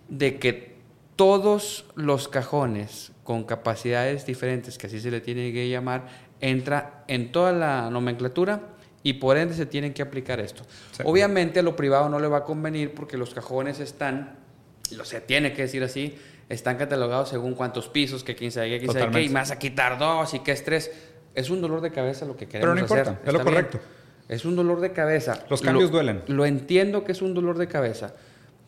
de 0.10 0.38
que 0.38 0.78
todos 1.16 1.86
los 1.96 2.28
cajones 2.28 3.12
con 3.24 3.44
capacidades 3.44 4.26
diferentes, 4.26 4.78
que 4.78 4.88
así 4.88 5.00
se 5.00 5.10
le 5.10 5.20
tiene 5.20 5.52
que 5.52 5.68
llamar, 5.68 6.08
entra 6.40 7.04
en 7.08 7.32
toda 7.32 7.52
la 7.52 7.90
nomenclatura 7.90 8.62
y 9.02 9.14
por 9.14 9.38
ende 9.38 9.56
se 9.56 9.66
tienen 9.66 9.94
que 9.94 10.04
aplicar 10.04 10.40
esto. 10.40 10.64
Obviamente 11.04 11.60
a 11.60 11.64
lo 11.64 11.76
privado 11.76 12.10
no 12.10 12.20
le 12.20 12.28
va 12.28 12.40
a 12.40 12.44
convenir 12.44 12.94
porque 12.94 13.18
los 13.18 13.34
cajones 13.34 13.80
están 13.80 14.47
lo 14.96 15.06
se 15.06 15.22
tiene 15.22 15.54
que 15.54 15.64
decir 15.64 15.84
así, 15.84 16.18
están 16.50 16.78
catalogados 16.78 17.30
según 17.30 17.54
cuántos 17.54 17.90
pisos, 17.90 18.24
que 18.24 18.36
quién 18.36 18.52
sabe 18.52 18.70
qué, 18.70 18.80
quién 18.80 18.94
sabe 18.94 19.12
qué, 19.12 19.24
y 19.24 19.30
más 19.30 19.52
a 19.52 19.60
quitar 19.60 19.98
dos 19.98 20.34
y 20.34 20.40
qué 20.40 20.52
estrés. 20.52 20.92
Es 21.36 21.50
un 21.50 21.62
dolor 21.62 21.82
de 21.82 21.92
cabeza 21.92 22.26
lo 22.26 22.36
que 22.36 22.48
queremos 22.48 22.64
Pero 22.64 22.76
no 22.76 22.82
importa, 22.82 23.22
es 23.26 23.34
lo 23.34 23.44
correcto. 23.44 23.80
Es 24.28 24.44
un 24.44 24.56
dolor 24.56 24.82
de 24.82 24.92
cabeza. 24.92 25.46
Los 25.50 25.62
cambios 25.62 25.92
duelen. 25.92 26.24
Lo 26.28 26.46
entiendo 26.46 27.04
que 27.04 27.14
es 27.14 27.22
un 27.22 27.34
dolor 27.34 27.58
de 27.58 27.68
cabeza, 27.68 28.14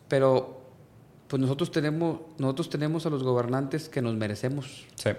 pero 0.07 0.59
pues 1.27 1.39
nosotros 1.41 1.71
tenemos, 1.71 2.21
nosotros 2.37 2.69
tenemos 2.69 3.05
a 3.05 3.09
los 3.09 3.23
gobernantes 3.23 3.89
que 3.89 4.01
nos 4.01 4.15
merecemos. 4.15 4.85
Sí. 4.95 5.11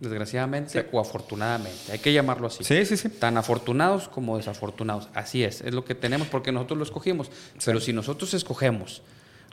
Desgraciadamente 0.00 0.88
o 0.92 0.98
afortunadamente. 0.98 1.92
Hay 1.92 1.98
que 1.98 2.12
llamarlo 2.12 2.46
así. 2.46 2.64
Sí, 2.64 2.86
sí, 2.86 2.96
sí. 2.96 3.10
Tan 3.10 3.36
afortunados 3.36 4.08
como 4.08 4.38
desafortunados. 4.38 5.10
Así 5.12 5.44
es. 5.44 5.60
Es 5.60 5.74
lo 5.74 5.84
que 5.84 5.94
tenemos 5.94 6.28
porque 6.28 6.52
nosotros 6.52 6.78
lo 6.78 6.84
escogimos. 6.84 7.30
Pero 7.62 7.80
si 7.80 7.92
nosotros 7.92 8.32
escogemos 8.32 9.02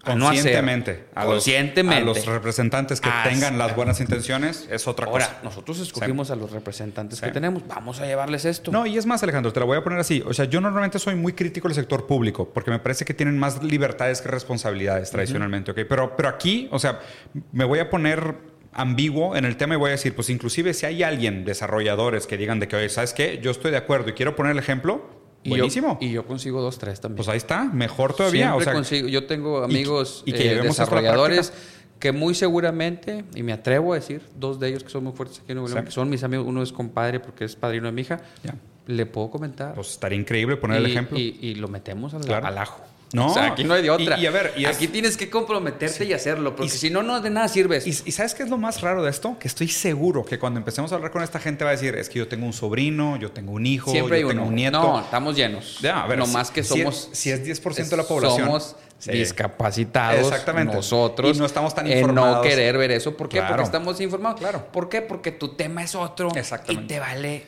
conscientemente, 0.03 1.05
a, 1.15 1.25
conscientemente. 1.25 2.05
Los, 2.05 2.17
a 2.17 2.19
los 2.21 2.29
representantes 2.29 3.01
que 3.01 3.09
tengan 3.23 3.57
las 3.57 3.75
buenas 3.75 3.99
intenciones 3.99 4.67
es 4.71 4.87
otra 4.87 5.05
cosa. 5.05 5.25
Ahora, 5.25 5.39
nosotros 5.43 5.79
escogimos 5.79 6.31
a 6.31 6.35
los 6.35 6.51
representantes 6.51 7.21
que 7.21 7.31
tenemos, 7.31 7.67
vamos 7.67 7.99
a 7.99 8.05
llevarles 8.05 8.45
esto. 8.45 8.71
No, 8.71 8.85
y 8.85 8.97
es 8.97 9.05
más, 9.05 9.23
Alejandro, 9.23 9.51
te 9.51 9.59
lo 9.59 9.65
voy 9.65 9.77
a 9.77 9.83
poner 9.83 9.99
así. 9.99 10.23
O 10.25 10.33
sea, 10.33 10.45
yo 10.45 10.61
normalmente 10.61 10.99
soy 10.99 11.15
muy 11.15 11.33
crítico 11.33 11.67
del 11.67 11.75
sector 11.75 12.07
público 12.07 12.51
porque 12.53 12.71
me 12.71 12.79
parece 12.79 13.05
que 13.05 13.13
tienen 13.13 13.37
más 13.37 13.61
libertades 13.63 14.21
que 14.21 14.29
responsabilidades 14.29 15.11
tradicionalmente, 15.11 15.71
¿ok? 15.71 15.79
Pero, 15.87 16.15
pero 16.15 16.29
aquí, 16.29 16.67
o 16.71 16.79
sea, 16.79 16.99
me 17.51 17.65
voy 17.65 17.79
a 17.79 17.89
poner 17.89 18.35
ambiguo 18.73 19.35
en 19.35 19.45
el 19.45 19.57
tema 19.57 19.73
y 19.73 19.77
voy 19.77 19.89
a 19.89 19.91
decir, 19.91 20.15
pues 20.15 20.29
inclusive 20.29 20.73
si 20.73 20.85
hay 20.85 21.03
alguien, 21.03 21.45
desarrolladores, 21.45 22.27
que 22.27 22.37
digan 22.37 22.59
de 22.59 22.67
que, 22.67 22.75
oye, 22.75 22.89
¿sabes 22.89 23.13
qué? 23.13 23.39
Yo 23.41 23.51
estoy 23.51 23.71
de 23.71 23.77
acuerdo 23.77 24.09
y 24.09 24.13
quiero 24.13 24.35
poner 24.35 24.51
el 24.51 24.59
ejemplo, 24.59 25.16
Buenísimo. 25.47 25.97
y 26.01 26.11
yo 26.11 26.25
consigo 26.25 26.61
dos, 26.61 26.77
tres 26.77 26.99
también. 26.99 27.17
Pues 27.17 27.27
ahí 27.27 27.37
está, 27.37 27.65
mejor 27.65 28.13
todavía. 28.13 28.51
Siempre 28.51 28.73
consigo. 28.73 29.07
Yo 29.07 29.25
tengo 29.25 29.63
amigos 29.63 30.23
y, 30.25 30.33
que 30.33 30.51
eh, 30.51 30.61
desarrolladores 30.61 31.53
que 31.99 32.11
muy 32.11 32.35
seguramente, 32.35 33.25
y 33.33 33.43
me 33.43 33.53
atrevo 33.53 33.93
a 33.93 33.95
decir, 33.95 34.21
dos 34.35 34.59
de 34.59 34.69
ellos 34.69 34.83
que 34.83 34.89
son 34.89 35.03
muy 35.03 35.13
fuertes 35.13 35.39
aquí 35.39 35.51
en 35.51 35.57
Nuevo 35.57 35.73
León, 35.73 35.85
que 35.85 35.91
son 35.91 36.09
mis 36.09 36.23
amigos, 36.23 36.45
uno 36.47 36.61
es 36.61 36.71
compadre 36.71 37.19
porque 37.19 37.45
es 37.45 37.55
padrino 37.55 37.87
de 37.87 37.91
mi 37.91 38.01
hija, 38.01 38.21
le 38.85 39.05
puedo 39.05 39.31
comentar. 39.31 39.73
Pues 39.73 39.89
estaría 39.89 40.19
increíble 40.19 40.57
poner 40.57 40.77
el 40.77 40.85
ejemplo. 40.85 41.17
Y, 41.17 41.55
lo 41.55 41.67
metemos 41.67 42.13
al, 42.13 42.31
al 42.31 42.57
ajo. 42.57 42.81
No, 43.13 43.27
o 43.27 43.33
sea, 43.33 43.47
aquí 43.47 43.63
no 43.63 43.73
hay 43.73 43.81
de 43.81 43.89
otra. 43.89 44.19
Y, 44.19 44.25
a 44.25 44.31
ver, 44.31 44.53
aquí 44.67 44.87
tienes 44.87 45.15
que 45.15 45.29
comprometerte 45.29 46.03
y 46.05 46.13
hacerlo, 46.13 46.55
porque 46.55 46.71
si 46.71 46.89
no, 46.89 47.03
no 47.03 47.21
de 47.21 47.29
nada 47.29 47.47
sirves. 47.47 47.87
Y, 47.87 48.11
sabes 48.11 48.33
qué 48.33 48.43
es 48.43 48.49
lo 48.49 48.57
más 48.57 48.81
raro 48.81 49.03
de 49.03 49.09
esto? 49.09 49.37
Que 49.39 49.47
estoy 49.47 49.67
seguro 49.67 50.25
que 50.25 50.37
cuando 50.39 50.59
empecemos 50.59 50.91
a 50.91 50.95
hablar 50.95 51.11
con 51.11 51.23
esta 51.23 51.39
gente 51.39 51.63
va 51.63 51.71
a 51.71 51.73
decir, 51.73 51.95
es 51.95 52.09
que 52.09 52.19
yo 52.19 52.27
tengo 52.27 52.45
un 52.45 52.53
sobrino, 52.53 53.17
yo 53.17 53.31
tengo 53.31 53.53
un 53.53 53.65
hijo, 53.65 53.91
Siempre 53.91 54.21
yo 54.21 54.27
tengo 54.27 54.43
un 54.43 54.55
nieto. 54.55 54.79
No, 54.79 54.99
estamos 54.99 55.35
llenos. 55.35 55.79
Ya, 55.81 56.03
a 56.03 56.07
ver, 56.07 56.17
no 56.19 56.27
más 56.27 56.51
que 56.51 56.63
somos... 56.63 57.09
Si 57.13 57.31
es, 57.31 57.45
10% 57.45 57.89
de 57.89 57.97
la 57.97 58.03
población. 58.03 58.47
Somos 58.47 58.75
discapacitados 59.05 60.27
Exactamente. 60.27 60.75
nosotros. 60.75 61.35
Y 61.35 61.39
no 61.39 61.45
estamos 61.45 61.73
tan 61.73 61.87
informados. 61.87 62.29
En 62.29 62.35
no 62.35 62.41
querer 62.41 62.77
ver 62.77 62.91
eso. 62.91 63.15
¿Por 63.15 63.29
qué? 63.29 63.41
Porque 63.41 63.63
estamos 63.63 64.01
informados. 64.01 64.39
Claro. 64.39 64.65
¿Por 64.71 64.89
qué? 64.89 65.01
Porque 65.01 65.31
tu 65.31 65.49
tema 65.49 65.83
es 65.83 65.95
otro. 65.95 66.29
Exactamente. 66.35 66.83
Y 66.83 66.87
te 66.87 66.99
vale 66.99 67.45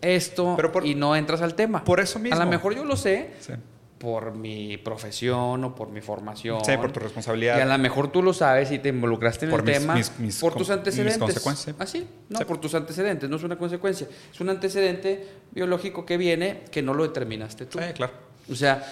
esto 0.00 0.56
y 0.84 0.94
no 0.94 1.16
entras 1.16 1.40
al 1.40 1.54
tema. 1.54 1.84
Por 1.84 2.00
eso 2.00 2.18
mismo. 2.18 2.36
A 2.36 2.44
lo 2.44 2.50
mejor 2.50 2.74
yo 2.74 2.84
lo 2.84 2.96
sé. 2.96 3.30
Sí 3.40 3.54
por 3.98 4.34
mi 4.34 4.76
profesión 4.76 5.64
o 5.64 5.74
por 5.74 5.90
mi 5.90 6.00
formación. 6.00 6.64
Sí, 6.64 6.72
por 6.76 6.92
tu 6.92 7.00
responsabilidad. 7.00 7.58
Y 7.58 7.60
a 7.60 7.66
lo 7.66 7.78
mejor 7.78 8.10
tú 8.10 8.22
lo 8.22 8.32
sabes 8.32 8.70
y 8.70 8.78
te 8.78 8.90
involucraste 8.90 9.46
en 9.46 9.52
el 9.52 9.64
tema 9.64 10.00
por 10.40 10.54
tus 10.54 10.70
antecedentes. 10.70 11.16
Mis 11.16 11.22
consecuencias. 11.22 11.76
¿Ah, 11.78 11.86
sí? 11.86 12.06
No, 12.28 12.38
por 12.40 12.58
tus 12.58 12.74
antecedentes, 12.74 13.28
no 13.28 13.36
es 13.36 13.42
una 13.42 13.56
consecuencia. 13.56 14.06
Es 14.32 14.40
un 14.40 14.50
antecedente 14.50 15.26
biológico 15.50 16.06
que 16.06 16.16
viene 16.16 16.62
que 16.70 16.80
no 16.80 16.94
lo 16.94 17.02
determinaste 17.02 17.66
tú. 17.66 17.78
Sí, 17.78 17.84
claro. 17.94 18.12
O 18.50 18.54
sea, 18.54 18.86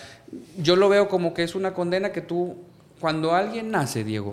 yo 0.59 0.77
lo 0.77 0.89
veo 0.89 1.09
como 1.09 1.33
que 1.33 1.43
es 1.43 1.55
una 1.55 1.73
condena 1.73 2.13
que 2.13 2.21
tú, 2.21 2.57
cuando 3.01 3.35
alguien 3.35 3.71
nace, 3.71 4.05
Diego, 4.05 4.33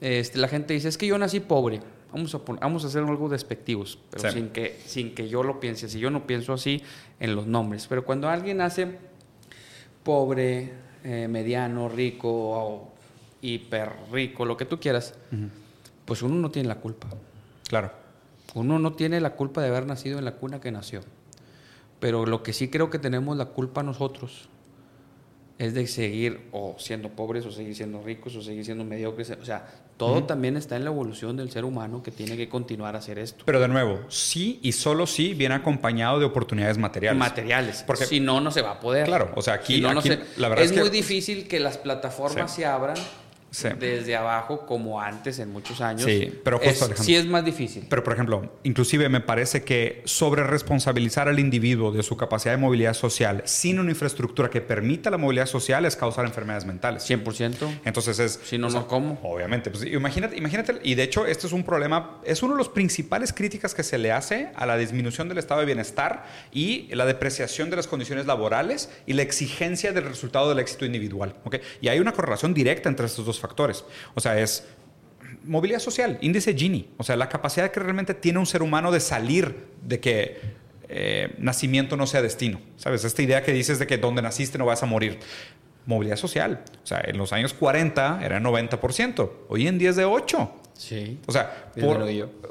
este, 0.00 0.38
la 0.38 0.48
gente 0.48 0.74
dice, 0.74 0.88
es 0.88 0.98
que 0.98 1.06
yo 1.06 1.18
nací 1.18 1.40
pobre. 1.40 1.80
vamos 2.12 2.34
a, 2.34 2.38
vamos 2.38 2.84
a 2.84 2.88
hacer 2.88 3.04
algo 3.04 3.28
despectivos, 3.28 3.98
pero 4.10 4.32
sin, 4.32 4.48
que, 4.48 4.80
sin 4.86 5.14
que 5.14 5.28
yo 5.28 5.42
lo 5.42 5.60
piense 5.60 5.88
si 5.88 5.98
Yo 5.98 6.10
no 6.10 6.26
pienso 6.26 6.52
así 6.52 6.82
en 7.20 7.36
los 7.36 7.46
nombres. 7.46 7.86
Pero 7.86 8.04
cuando 8.04 8.28
alguien 8.28 8.60
hace 8.60 8.98
pobre, 10.04 10.72
eh, 11.02 11.26
mediano, 11.28 11.88
rico 11.88 12.28
o 12.30 12.92
hiper 13.40 13.90
rico, 14.12 14.44
lo 14.44 14.56
que 14.56 14.64
tú 14.64 14.78
quieras, 14.78 15.14
pues 16.04 16.22
uno 16.22 16.36
no 16.36 16.50
tiene 16.50 16.68
la 16.68 16.76
culpa. 16.76 17.08
Claro. 17.68 17.90
Uno 18.54 18.78
no 18.78 18.92
tiene 18.92 19.20
la 19.20 19.34
culpa 19.34 19.60
de 19.60 19.68
haber 19.68 19.86
nacido 19.86 20.18
en 20.18 20.24
la 20.24 20.36
cuna 20.36 20.60
que 20.60 20.70
nació. 20.70 21.00
Pero 21.98 22.26
lo 22.26 22.42
que 22.42 22.52
sí 22.52 22.68
creo 22.68 22.90
que 22.90 22.98
tenemos 22.98 23.36
la 23.36 23.46
culpa 23.46 23.82
nosotros 23.82 24.48
es 25.58 25.74
de 25.74 25.86
seguir 25.86 26.48
o 26.52 26.76
siendo 26.78 27.10
pobres 27.10 27.46
o 27.46 27.52
seguir 27.52 27.74
siendo 27.76 28.02
ricos 28.02 28.34
o 28.36 28.42
seguir 28.42 28.64
siendo 28.64 28.84
mediocres. 28.84 29.30
O 29.30 29.44
sea, 29.44 29.66
todo 29.96 30.24
también 30.24 30.56
está 30.56 30.74
en 30.76 30.84
la 30.84 30.90
evolución 30.90 31.36
del 31.36 31.50
ser 31.50 31.64
humano 31.64 32.02
que 32.02 32.10
tiene 32.10 32.36
que 32.36 32.48
continuar 32.48 32.96
a 32.96 32.98
hacer 32.98 33.18
esto. 33.18 33.44
Pero 33.46 33.60
de 33.60 33.68
nuevo, 33.68 34.00
sí 34.08 34.58
y 34.62 34.72
solo 34.72 35.06
sí 35.06 35.34
viene 35.34 35.54
acompañado 35.54 36.18
de 36.18 36.24
oportunidades 36.24 36.78
materiales. 36.78 37.18
Materiales, 37.18 37.84
porque 37.86 38.06
si 38.06 38.18
no, 38.18 38.40
no 38.40 38.50
se 38.50 38.62
va 38.62 38.72
a 38.72 38.80
poder. 38.80 39.06
Claro, 39.06 39.30
o 39.36 39.42
sea, 39.42 39.54
aquí, 39.54 39.80
la 39.80 39.92
verdad 40.48 40.64
es, 40.64 40.76
muy 40.76 40.90
difícil 40.90 41.46
que 41.46 41.60
las 41.60 41.78
plataformas 41.78 42.52
se 42.52 42.66
abran 42.66 42.96
desde 43.78 44.16
abajo 44.16 44.66
como 44.66 45.00
antes 45.00 45.38
en 45.38 45.50
muchos 45.52 45.80
años. 45.80 46.04
Sí, 46.04 46.40
pero 46.42 46.58
justo, 46.58 46.92
es, 46.92 47.00
Sí 47.00 47.14
es 47.14 47.26
más 47.26 47.44
difícil. 47.44 47.86
Pero, 47.88 48.02
por 48.02 48.12
ejemplo, 48.12 48.52
inclusive 48.62 49.08
me 49.08 49.20
parece 49.20 49.62
que 49.62 50.02
sobre 50.04 50.44
responsabilizar 50.44 51.28
al 51.28 51.38
individuo 51.38 51.92
de 51.92 52.02
su 52.02 52.16
capacidad 52.16 52.54
de 52.54 52.58
movilidad 52.58 52.94
social 52.94 53.42
sin 53.44 53.78
una 53.78 53.90
infraestructura 53.90 54.50
que 54.50 54.60
permita 54.60 55.10
la 55.10 55.18
movilidad 55.18 55.46
social 55.46 55.84
es 55.84 55.96
causar 55.96 56.24
enfermedades 56.24 56.64
mentales. 56.64 57.08
100%. 57.08 57.80
Entonces 57.84 58.18
es... 58.18 58.40
Si 58.44 58.58
no, 58.58 58.68
no, 58.68 58.86
¿cómo? 58.86 59.18
Obviamente. 59.22 59.70
Pues, 59.70 59.84
imagínate, 59.84 60.36
imagínate, 60.36 60.80
y 60.82 60.94
de 60.94 61.02
hecho 61.02 61.26
este 61.26 61.46
es 61.46 61.52
un 61.52 61.64
problema, 61.64 62.20
es 62.24 62.42
uno 62.42 62.54
de 62.54 62.58
los 62.58 62.68
principales 62.68 63.32
críticas 63.32 63.74
que 63.74 63.82
se 63.82 63.98
le 63.98 64.12
hace 64.12 64.50
a 64.56 64.66
la 64.66 64.76
disminución 64.76 65.28
del 65.28 65.38
estado 65.38 65.60
de 65.60 65.66
bienestar 65.66 66.26
y 66.52 66.94
la 66.94 67.06
depreciación 67.06 67.70
de 67.70 67.76
las 67.76 67.86
condiciones 67.86 68.26
laborales 68.26 68.90
y 69.06 69.12
la 69.12 69.22
exigencia 69.22 69.92
del 69.92 70.04
resultado 70.04 70.48
del 70.48 70.58
éxito 70.58 70.84
individual. 70.84 71.34
¿okay? 71.44 71.60
Y 71.80 71.88
hay 71.88 72.00
una 72.00 72.12
correlación 72.12 72.54
directa 72.54 72.88
entre 72.88 73.06
estos 73.06 73.26
dos 73.26 73.40
factores. 73.44 73.84
O 74.14 74.20
sea, 74.20 74.38
es 74.40 74.66
movilidad 75.44 75.78
social, 75.78 76.18
índice 76.22 76.54
Gini, 76.54 76.88
o 76.96 77.04
sea, 77.04 77.16
la 77.16 77.28
capacidad 77.28 77.70
que 77.70 77.80
realmente 77.80 78.14
tiene 78.14 78.38
un 78.38 78.46
ser 78.46 78.62
humano 78.62 78.90
de 78.90 79.00
salir 79.00 79.66
de 79.82 80.00
que 80.00 80.40
eh, 80.88 81.34
nacimiento 81.38 81.96
no 81.96 82.06
sea 82.06 82.22
destino, 82.22 82.60
¿sabes? 82.76 83.04
Esta 83.04 83.22
idea 83.22 83.42
que 83.42 83.52
dices 83.52 83.78
de 83.78 83.86
que 83.86 83.98
donde 83.98 84.22
naciste 84.22 84.58
no 84.58 84.66
vas 84.66 84.82
a 84.82 84.86
morir. 84.86 85.18
Movilidad 85.86 86.16
social, 86.16 86.64
o 86.82 86.86
sea, 86.86 87.02
en 87.04 87.18
los 87.18 87.34
años 87.34 87.52
40 87.52 88.20
era 88.24 88.40
90%, 88.40 89.30
hoy 89.48 89.68
en 89.68 89.78
día 89.78 89.90
es 89.90 89.96
de 89.96 90.06
8. 90.06 90.50
Sí. 90.76 91.18
O 91.26 91.32
sea, 91.32 91.70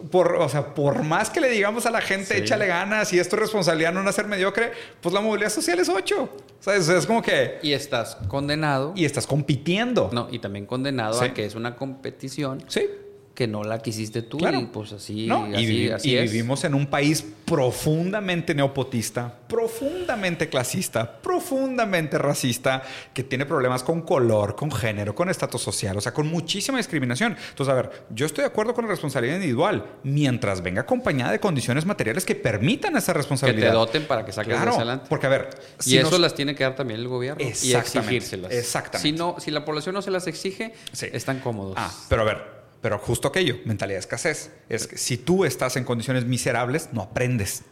por, 0.09 0.35
o 0.35 0.49
sea, 0.49 0.73
por 0.73 1.03
más 1.03 1.29
que 1.29 1.41
le 1.41 1.49
digamos 1.49 1.85
a 1.85 1.91
la 1.91 2.01
gente, 2.01 2.37
échale 2.37 2.67
ganas 2.67 3.11
y 3.13 3.19
esto 3.19 3.35
es 3.35 3.41
responsabilidad 3.41 3.93
no 3.93 4.01
nacer 4.01 4.27
mediocre, 4.27 4.71
pues 5.01 5.13
la 5.13 5.21
movilidad 5.21 5.49
social 5.49 5.79
es 5.79 5.89
8. 5.89 6.29
¿Sabes? 6.59 6.87
Es 6.87 7.05
como 7.05 7.21
que... 7.21 7.59
Y 7.61 7.73
estás 7.73 8.17
condenado. 8.27 8.93
Y 8.95 9.05
estás 9.05 9.27
compitiendo. 9.27 10.09
No, 10.13 10.29
y 10.31 10.39
también 10.39 10.65
condenado 10.65 11.21
a 11.21 11.33
que 11.33 11.45
es 11.45 11.55
una 11.55 11.75
competición. 11.75 12.63
Sí 12.67 12.87
que 13.33 13.47
no 13.47 13.63
la 13.63 13.79
quisiste 13.79 14.21
tú 14.21 14.37
y 14.37 14.65
pues 14.65 14.91
así, 14.93 15.27
y, 15.27 15.89
así, 15.89 16.15
vivimos 16.15 16.63
en 16.65 16.75
un 16.75 16.85
país 16.85 17.25
profundamente 17.45 18.53
neopotista, 18.53 19.33
profundamente 19.47 20.49
clasista, 20.49 21.19
profundamente 21.19 22.19
racista, 22.19 22.83
que 23.11 23.23
tiene 23.23 23.45
problemas 23.45 23.81
con 23.83 24.01
color, 24.01 24.55
con 24.55 24.71
género, 24.71 25.15
con 25.15 25.29
estatus 25.29 25.61
social, 25.61 25.97
o 25.97 26.01
sea, 26.01 26.13
con 26.13 26.27
muchísima 26.27 26.77
discriminación. 26.77 27.35
Entonces, 27.49 27.71
a 27.71 27.75
ver, 27.75 28.05
yo 28.11 28.27
estoy 28.27 28.43
de 28.43 28.47
acuerdo 28.47 28.75
con 28.75 28.85
la 28.85 28.91
responsabilidad 28.91 29.35
individual, 29.35 29.83
mientras 30.03 30.61
venga 30.61 30.81
acompañada 30.81 31.31
de 31.31 31.39
condiciones 31.39 31.85
materiales 31.85 32.25
que 32.25 32.35
permitan 32.35 32.95
esa 32.97 33.13
responsabilidad. 33.13 33.67
Que 33.67 33.71
te 33.71 33.75
doten 33.75 34.05
para 34.05 34.25
que 34.25 34.31
saques 34.31 34.55
adelante. 34.55 35.07
Porque, 35.09 35.25
a 35.25 35.29
ver... 35.29 35.49
y 35.85 35.97
eso 35.97 36.19
las 36.19 36.35
tiene 36.35 36.53
que 36.53 36.63
dar 36.63 36.75
también 36.75 36.99
el 36.99 37.07
gobierno 37.07 37.43
y 37.43 37.47
exigírselas. 37.73 38.51
Exactamente. 38.51 39.09
Si, 39.09 39.11
no, 39.11 39.37
si 39.39 39.49
la 39.49 39.65
población 39.65 39.95
no 39.95 40.03
se 40.03 40.11
las 40.11 40.27
exige, 40.27 40.73
están 41.11 41.39
cómodos. 41.39 41.73
Ah, 41.77 41.91
pero 42.07 42.21
a 42.21 42.25
ver, 42.25 42.52
pero 42.83 42.99
justo 42.99 43.29
aquello, 43.29 43.59
mentalidad 43.63 43.95
de 43.95 44.01
escasez. 44.01 44.51
Es 44.67 44.87
que 44.87 44.97
si 44.97 45.15
tú 45.15 45.45
estás 45.45 45.77
en 45.77 45.85
condiciones 45.85 46.25
miserables, 46.25 46.89
no 46.91 47.01
aprendes. 47.01 47.63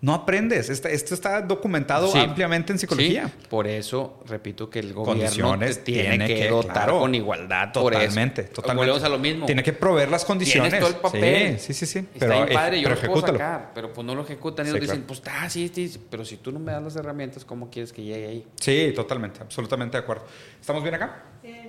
No 0.00 0.12
aprendes. 0.12 0.68
Esto, 0.70 0.88
está 0.88 1.40
documentado 1.40 2.12
ampliamente 2.16 2.72
en 2.72 2.80
psicología. 2.80 3.30
por 3.48 3.68
eso, 3.68 4.20
repito 4.26 4.68
que 4.68 4.80
el 4.80 4.92
gobierno 4.92 5.56
tiene, 5.84 6.26
que, 6.26 6.48
dotar 6.48 6.90
con 6.90 7.14
igualdad. 7.14 7.70
Totalmente, 7.72 8.42
totalmente. 8.42 9.06
a 9.06 9.08
lo 9.08 9.18
mismo. 9.20 9.46
Tiene 9.46 9.62
que 9.62 9.72
proveer 9.72 10.10
las 10.10 10.24
condiciones. 10.24 10.72
Tienes 10.72 10.84
todo 10.84 10.96
el 10.96 11.00
papel. 11.00 11.60
Sí, 11.60 11.72
sí, 11.72 11.86
sí. 11.86 12.00
Está 12.00 12.10
pero, 12.18 12.34
bien 12.34 12.48
padre, 12.58 12.80
yo 12.80 12.88
lo 12.88 12.96
puedo 12.96 13.20
sacar, 13.20 13.70
pero 13.72 13.92
pues 13.92 14.04
no 14.04 14.16
lo 14.16 14.22
ejecutan. 14.24 14.66
Y 14.66 14.70
ellos 14.70 14.80
dicen, 14.80 15.04
pues 15.06 15.22
ah, 15.26 15.48
sí, 15.48 15.70
sí, 15.72 15.96
pero 16.10 16.24
si 16.24 16.38
tú 16.38 16.50
no 16.50 16.58
me 16.58 16.72
das 16.72 16.82
las 16.82 16.96
herramientas, 16.96 17.44
¿cómo 17.44 17.70
quieres 17.70 17.92
que 17.92 18.02
llegue 18.02 18.26
ahí? 18.26 18.46
Sí, 18.60 18.92
totalmente, 18.96 19.40
absolutamente 19.42 19.96
de 19.96 20.02
acuerdo. 20.02 20.24
¿Estamos 20.60 20.82
bien 20.82 20.96
acá? 20.96 21.22
sí. 21.40 21.63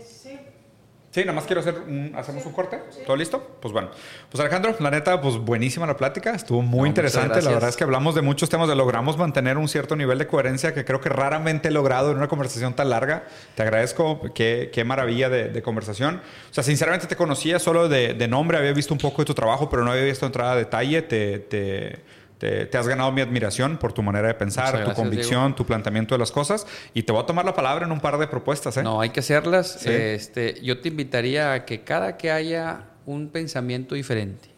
Sí, 1.15 1.21
nada 1.21 1.31
más 1.31 1.45
quiero 1.45 1.61
hacer 1.61 1.75
un, 1.87 2.11
hacemos 2.13 2.45
un 2.45 2.51
corte. 2.51 2.77
¿Todo 3.05 3.15
listo? 3.15 3.41
Pues 3.61 3.71
bueno. 3.71 3.89
Pues 4.29 4.37
Alejandro, 4.41 4.75
la 4.81 4.91
neta, 4.91 5.21
pues 5.21 5.37
buenísima 5.37 5.87
la 5.87 5.95
plática. 5.95 6.31
Estuvo 6.31 6.61
muy 6.61 6.89
interesante. 6.89 7.41
La 7.41 7.51
verdad 7.51 7.69
es 7.69 7.77
que 7.77 7.85
hablamos 7.85 8.15
de 8.15 8.21
muchos 8.21 8.49
temas, 8.49 8.67
de 8.67 8.75
logramos 8.75 9.17
mantener 9.17 9.57
un 9.57 9.69
cierto 9.69 9.95
nivel 9.95 10.17
de 10.17 10.27
coherencia 10.27 10.73
que 10.73 10.83
creo 10.83 10.99
que 10.99 11.07
raramente 11.07 11.69
he 11.69 11.71
logrado 11.71 12.11
en 12.11 12.17
una 12.17 12.27
conversación 12.27 12.73
tan 12.73 12.89
larga. 12.89 13.23
Te 13.55 13.63
agradezco. 13.63 14.23
Qué, 14.35 14.69
qué 14.73 14.83
maravilla 14.83 15.29
de, 15.29 15.61
conversación. 15.61 16.15
O 16.51 16.53
sea, 16.53 16.65
sinceramente 16.65 17.07
te 17.07 17.15
conocía 17.15 17.59
solo 17.59 17.87
de, 17.87 18.13
de, 18.13 18.27
nombre, 18.27 18.57
había 18.57 18.73
visto 18.73 18.93
un 18.93 18.99
poco 18.99 19.21
de 19.21 19.25
tu 19.25 19.33
trabajo, 19.33 19.69
pero 19.69 19.85
no 19.85 19.91
había 19.91 20.03
visto 20.03 20.25
entrada 20.25 20.51
a 20.51 20.55
detalle. 20.57 21.01
te, 21.01 21.39
te 21.39 22.03
te, 22.37 22.77
has 22.77 22.87
ganado 22.87 23.11
mi 23.11 23.21
admiración 23.21 23.77
por 23.77 23.93
tu 23.93 24.03
manera 24.03 24.27
de 24.27 24.33
pensar, 24.33 24.83
tu 24.83 24.93
convicción, 24.93 25.55
tu 25.55 25.65
planteamiento 25.65 26.15
de 26.15 26.19
las 26.19 26.31
cosas. 26.31 26.67
Y 26.93 27.03
te 27.03 27.11
voy 27.11 27.23
a 27.23 27.25
tomar 27.25 27.45
la 27.45 27.53
palabra 27.53 27.85
en 27.85 27.91
un 27.91 27.99
par 27.99 28.17
de 28.17 28.27
propuestas. 28.27 28.77
¿eh? 28.77 28.83
No, 28.83 29.01
hay 29.01 29.09
que 29.09 29.21
hacerlas. 29.21 29.85
Este, 29.85 30.59
yo 30.61 30.79
te 30.79 30.89
invitaría 30.89 31.53
a 31.53 31.65
que 31.65 31.83
cada 31.83 32.17
que 32.17 32.31
haya 32.31 32.85
un 33.05 33.29
pensamiento 33.29 33.95
diferente 33.95 34.49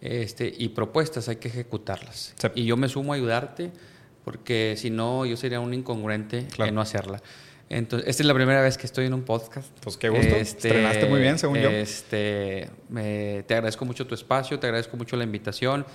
este, 0.00 0.52
y 0.56 0.70
propuestas, 0.70 1.28
hay 1.28 1.36
que 1.36 1.48
ejecutarlas. 1.48 2.34
Y 2.54 2.64
yo 2.64 2.76
me 2.76 2.88
sumo 2.88 3.12
a 3.12 3.16
ayudarte, 3.16 3.70
porque 4.24 4.74
si 4.76 4.90
no, 4.90 5.24
yo 5.24 5.36
sería 5.36 5.60
un 5.60 5.72
incongruente 5.72 6.46
en 6.58 6.74
no 6.74 6.80
hacerla. 6.80 7.22
Entonces, 7.68 8.06
esta 8.10 8.22
es 8.22 8.26
la 8.26 8.34
primera 8.34 8.60
vez 8.60 8.76
que 8.76 8.84
estoy 8.86 9.06
en 9.06 9.14
un 9.14 9.22
podcast. 9.22 9.70
Pues 9.80 9.96
qué 9.96 10.10
gusto. 10.10 10.26
Este, 10.26 10.68
Estrenaste 10.68 11.06
muy 11.06 11.20
bien, 11.20 11.38
según 11.38 11.58
yo. 11.58 11.70
Este, 11.70 12.68
te 12.92 13.54
agradezco 13.54 13.86
mucho 13.86 14.06
tu 14.06 14.14
espacio, 14.14 14.58
te 14.58 14.66
agradezco 14.66 14.96
mucho 14.98 15.16
la 15.16 15.24
invitación. 15.24 15.86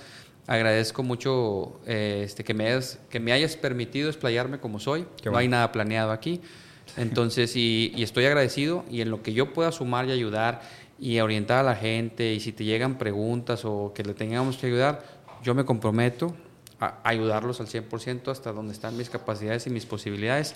Agradezco 0.48 1.02
mucho 1.02 1.78
eh, 1.86 2.22
este, 2.24 2.42
que, 2.42 2.54
me 2.54 2.66
hayas, 2.66 2.98
que 3.10 3.20
me 3.20 3.32
hayas 3.32 3.54
permitido 3.56 4.08
explayarme 4.08 4.58
como 4.58 4.80
soy. 4.80 5.06
No 5.24 5.36
hay 5.36 5.46
nada 5.46 5.70
planeado 5.70 6.10
aquí. 6.10 6.40
Entonces, 6.96 7.54
y, 7.54 7.92
y, 7.94 8.02
estoy 8.02 8.24
agradecido 8.24 8.84
y 8.90 9.02
en 9.02 9.10
lo 9.10 9.22
que 9.22 9.34
yo 9.34 9.52
pueda 9.52 9.70
sumar 9.70 10.08
y 10.08 10.12
ayudar 10.12 10.62
y 10.98 11.20
orientar 11.20 11.58
a 11.58 11.62
la 11.62 11.76
gente 11.76 12.32
y 12.32 12.40
si 12.40 12.52
te 12.52 12.64
llegan 12.64 12.96
preguntas 12.96 13.64
o 13.64 13.92
que 13.94 14.02
le 14.02 14.14
tengamos 14.14 14.56
que 14.56 14.66
ayudar, 14.66 15.04
yo 15.42 15.54
me 15.54 15.66
comprometo 15.66 16.34
a 16.80 16.98
ayudarlos 17.04 17.60
al 17.60 17.66
100% 17.66 18.30
hasta 18.30 18.52
donde 18.52 18.72
están 18.72 18.96
mis 18.96 19.10
capacidades 19.10 19.66
y 19.66 19.70
mis 19.70 19.84
posibilidades. 19.84 20.54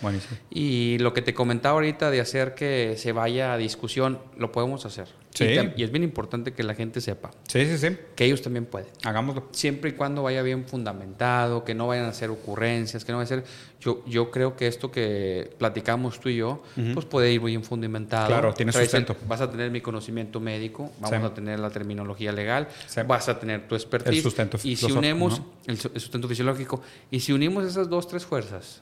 Y 0.51 0.99
lo 0.99 1.13
que 1.13 1.23
te 1.23 1.35
comentaba 1.35 1.75
ahorita 1.75 2.11
de 2.11 2.21
hacer 2.21 2.55
que 2.55 2.95
se 2.97 3.13
vaya 3.13 3.53
a 3.53 3.57
discusión, 3.57 4.21
lo 4.37 4.53
podemos 4.53 4.87
hacer. 4.87 5.09
Sí. 5.35 5.45
Y, 5.77 5.83
es 5.83 5.91
bien 5.91 6.05
importante 6.05 6.53
que 6.53 6.63
la 6.63 6.75
gente 6.75 7.01
sepa. 7.01 7.31
Sí, 7.49 7.65
sí, 7.67 7.79
sí. 7.79 7.97
Que 8.15 8.27
ellos 8.27 8.43
también 8.43 8.67
pueden. 8.67 8.89
Hagámoslo. 9.03 9.49
Siempre 9.53 9.91
y 9.91 9.93
cuando 9.95 10.23
vaya 10.23 10.43
bien 10.43 10.67
fundamentado, 10.67 11.65
que 11.65 11.75
no 11.75 11.87
vayan 11.87 12.05
a 12.05 12.09
hacer 12.09 12.31
ocurrencias, 12.31 13.05
que 13.05 13.13
no 13.13 13.19
vayan 13.19 13.41
a 13.41 13.43
ser... 13.43 13.73
Yo, 13.81 14.05
yo 14.07 14.31
creo 14.31 14.55
que 14.57 14.67
esto 14.67 14.91
que 14.91 15.51
platicamos 15.59 16.21
tú 16.21 16.29
y 16.29 16.37
yo, 16.37 16.63
pues 16.95 17.07
puede 17.07 17.33
ir 17.33 17.41
bien 17.41 17.65
fundamentado. 17.65 18.29
Claro, 18.29 18.55
tiene 18.55 18.73
sustento. 18.73 19.17
vas 19.27 19.41
a 19.41 19.51
tener 19.51 19.71
mi 19.71 19.81
conocimiento 19.81 20.39
médico, 20.39 20.93
vamos 21.01 21.31
a 21.31 21.35
tener 21.35 21.59
la 21.59 21.71
terminología 21.71 22.31
legal, 22.31 22.69
vas 23.07 23.29
a 23.29 23.41
tener 23.41 23.67
tu 23.67 23.75
expertise. 23.75 24.19
El 24.19 24.23
sustento 24.23 24.59
Y 24.63 24.77
si 24.77 24.93
unimos 24.93 25.43
el, 25.67 25.79
sustento 25.79 26.29
fisiológico, 26.29 26.81
y 27.11 27.21
si 27.21 27.33
unimos 27.33 27.65
esas 27.65 27.89
dos, 27.89 28.07
tres 28.07 28.25
fuerzas, 28.25 28.81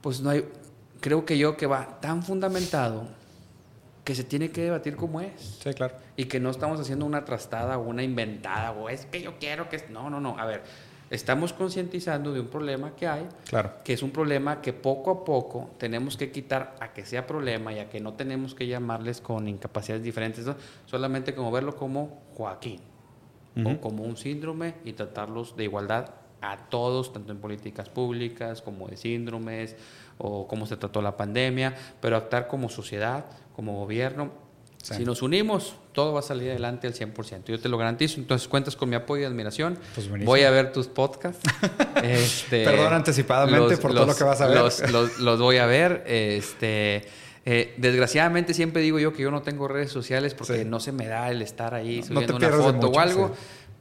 pues 0.00 0.20
no 0.20 0.30
hay... 0.30 0.44
Creo 1.00 1.24
que 1.24 1.38
yo 1.38 1.56
que 1.56 1.66
va 1.66 2.00
tan 2.00 2.22
fundamentado 2.22 3.08
que 4.08 4.14
se 4.14 4.24
tiene 4.24 4.50
que 4.50 4.62
debatir 4.62 4.96
como 4.96 5.20
es. 5.20 5.58
Sí, 5.62 5.74
claro. 5.74 5.94
Y 6.16 6.24
que 6.24 6.40
no 6.40 6.48
estamos 6.48 6.80
haciendo 6.80 7.04
una 7.04 7.26
trastada 7.26 7.76
o 7.76 7.82
una 7.82 8.02
inventada 8.02 8.72
o 8.72 8.88
es 8.88 9.04
que 9.04 9.20
yo 9.20 9.38
quiero 9.38 9.68
que... 9.68 9.84
No, 9.90 10.08
no, 10.08 10.18
no. 10.18 10.38
A 10.38 10.46
ver, 10.46 10.62
estamos 11.10 11.52
concientizando 11.52 12.32
de 12.32 12.40
un 12.40 12.46
problema 12.46 12.96
que 12.96 13.06
hay, 13.06 13.28
claro. 13.50 13.70
que 13.84 13.92
es 13.92 14.02
un 14.02 14.10
problema 14.10 14.62
que 14.62 14.72
poco 14.72 15.10
a 15.10 15.24
poco 15.26 15.72
tenemos 15.76 16.16
que 16.16 16.30
quitar 16.30 16.74
a 16.80 16.94
que 16.94 17.04
sea 17.04 17.26
problema 17.26 17.70
y 17.74 17.80
a 17.80 17.90
que 17.90 18.00
no 18.00 18.14
tenemos 18.14 18.54
que 18.54 18.66
llamarles 18.66 19.20
con 19.20 19.46
incapacidades 19.46 20.02
diferentes, 20.02 20.46
solamente 20.86 21.34
como 21.34 21.52
verlo 21.52 21.76
como 21.76 22.22
Joaquín 22.32 22.80
o 23.62 23.78
como 23.78 24.04
un 24.04 24.16
síndrome 24.16 24.76
y 24.86 24.94
tratarlos 24.94 25.54
de 25.54 25.64
igualdad 25.64 26.14
a 26.40 26.56
todos, 26.68 27.12
tanto 27.12 27.32
en 27.32 27.40
políticas 27.40 27.88
públicas 27.88 28.62
como 28.62 28.88
de 28.88 28.96
síndromes 28.96 29.76
o 30.18 30.46
cómo 30.46 30.66
se 30.66 30.76
trató 30.76 31.02
la 31.02 31.16
pandemia, 31.16 31.74
pero 32.00 32.16
actuar 32.16 32.48
como 32.48 32.68
sociedad, 32.68 33.26
como 33.58 33.74
gobierno 33.74 34.30
Si 34.80 35.04
nos 35.04 35.20
unimos, 35.20 35.74
todo 35.92 36.12
va 36.12 36.20
a 36.20 36.22
salir 36.22 36.50
adelante 36.50 36.86
al 36.86 36.94
100%. 36.94 37.46
Yo 37.46 37.58
te 37.58 37.68
lo 37.68 37.76
garantizo. 37.76 38.20
Entonces 38.20 38.46
cuentas 38.46 38.76
con 38.76 38.88
mi 38.88 38.94
apoyo 38.94 39.22
y 39.22 39.24
admiración. 39.24 39.76
Pues 39.96 40.08
voy 40.24 40.42
a 40.42 40.50
ver 40.50 40.70
tus 40.70 40.86
podcasts. 40.86 41.42
este, 42.04 42.64
Perdón 42.64 42.92
anticipadamente 42.92 43.76
por 43.78 43.92
todo 43.92 44.06
lo 44.06 44.14
que 44.14 44.22
vas 44.22 44.40
a 44.40 44.46
ver. 44.46 44.92
Los, 44.92 45.40
voy 45.40 45.56
a 45.56 45.66
ver. 45.66 46.04
Este, 46.06 47.08
eh, 47.44 47.74
desgraciadamente 47.78 48.54
siempre 48.54 48.80
digo 48.80 49.00
yo 49.00 49.12
que 49.12 49.24
yo 49.24 49.32
no 49.32 49.42
tengo 49.42 49.66
redes 49.66 49.90
sociales 49.90 50.34
porque 50.34 50.64
no 50.64 50.78
se 50.78 50.92
me 50.92 51.08
da 51.08 51.28
el 51.28 51.42
estar 51.42 51.74
ahí 51.74 52.04
subiendo 52.04 52.36
una 52.36 52.50
foto 52.50 52.90
o 52.90 53.00
algo 53.00 53.34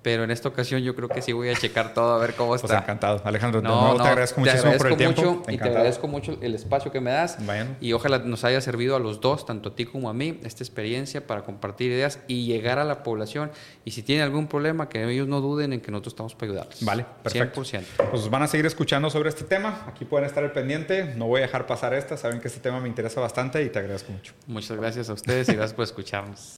pero 0.07 0.23
en 0.23 0.31
esta 0.31 0.47
ocasión 0.47 0.81
yo 0.83 0.95
creo 0.95 1.09
que 1.09 1.21
sí 1.21 1.33
voy 1.33 1.49
a 1.49 1.53
checar 1.53 1.93
todo 1.93 2.13
a 2.13 2.17
ver 2.17 2.33
cómo 2.33 2.51
pues 2.51 2.63
está. 2.63 2.75
Pues 2.75 2.83
encantado, 2.83 3.21
Alejandro. 3.25 3.61
No, 3.61 3.97
te 3.97 4.07
agradezco 4.07 4.39
muchísimo 4.39 4.71
por 4.77 4.87
el 4.87 4.95
tiempo. 4.95 5.21
Mucho, 5.21 5.43
y 5.51 5.57
te 5.57 5.67
agradezco 5.67 6.07
mucho 6.07 6.37
el 6.39 6.55
espacio 6.55 6.93
que 6.93 7.01
me 7.01 7.11
das. 7.11 7.37
Y 7.81 7.91
ojalá 7.91 8.19
nos 8.19 8.45
haya 8.45 8.61
servido 8.61 8.95
a 8.95 8.99
los 8.99 9.19
dos, 9.19 9.45
tanto 9.45 9.67
a 9.67 9.75
ti 9.75 9.83
como 9.83 10.09
a 10.09 10.13
mí, 10.13 10.39
esta 10.45 10.63
experiencia 10.63 11.27
para 11.27 11.41
compartir 11.41 11.91
ideas 11.91 12.21
y 12.25 12.45
llegar 12.45 12.79
a 12.79 12.85
la 12.85 13.03
población. 13.03 13.51
Y 13.83 13.91
si 13.91 14.01
tienen 14.01 14.23
algún 14.23 14.47
problema, 14.47 14.87
que 14.87 15.03
ellos 15.03 15.27
no 15.27 15.41
duden 15.41 15.73
en 15.73 15.81
que 15.81 15.91
nosotros 15.91 16.13
estamos 16.13 16.35
para 16.35 16.51
ayudarlos. 16.53 16.85
Vale, 16.85 17.05
perfecto. 17.21 17.61
100%. 17.65 17.83
Pues 18.09 18.29
van 18.29 18.43
a 18.43 18.47
seguir 18.47 18.65
escuchando 18.65 19.09
sobre 19.09 19.27
este 19.27 19.43
tema. 19.43 19.83
Aquí 19.89 20.05
pueden 20.05 20.25
estar 20.25 20.41
al 20.41 20.53
pendiente. 20.53 21.15
No 21.17 21.27
voy 21.27 21.39
a 21.39 21.41
dejar 21.41 21.67
pasar 21.67 21.93
esta. 21.93 22.15
Saben 22.15 22.39
que 22.39 22.47
este 22.47 22.61
tema 22.61 22.79
me 22.79 22.87
interesa 22.87 23.19
bastante 23.19 23.61
y 23.61 23.67
te 23.67 23.79
agradezco 23.79 24.13
mucho. 24.13 24.31
Muchas 24.45 24.77
gracias 24.77 25.09
a 25.09 25.13
ustedes 25.13 25.49
y 25.49 25.55
gracias 25.55 25.73
por 25.73 25.83
escucharnos. 25.83 26.55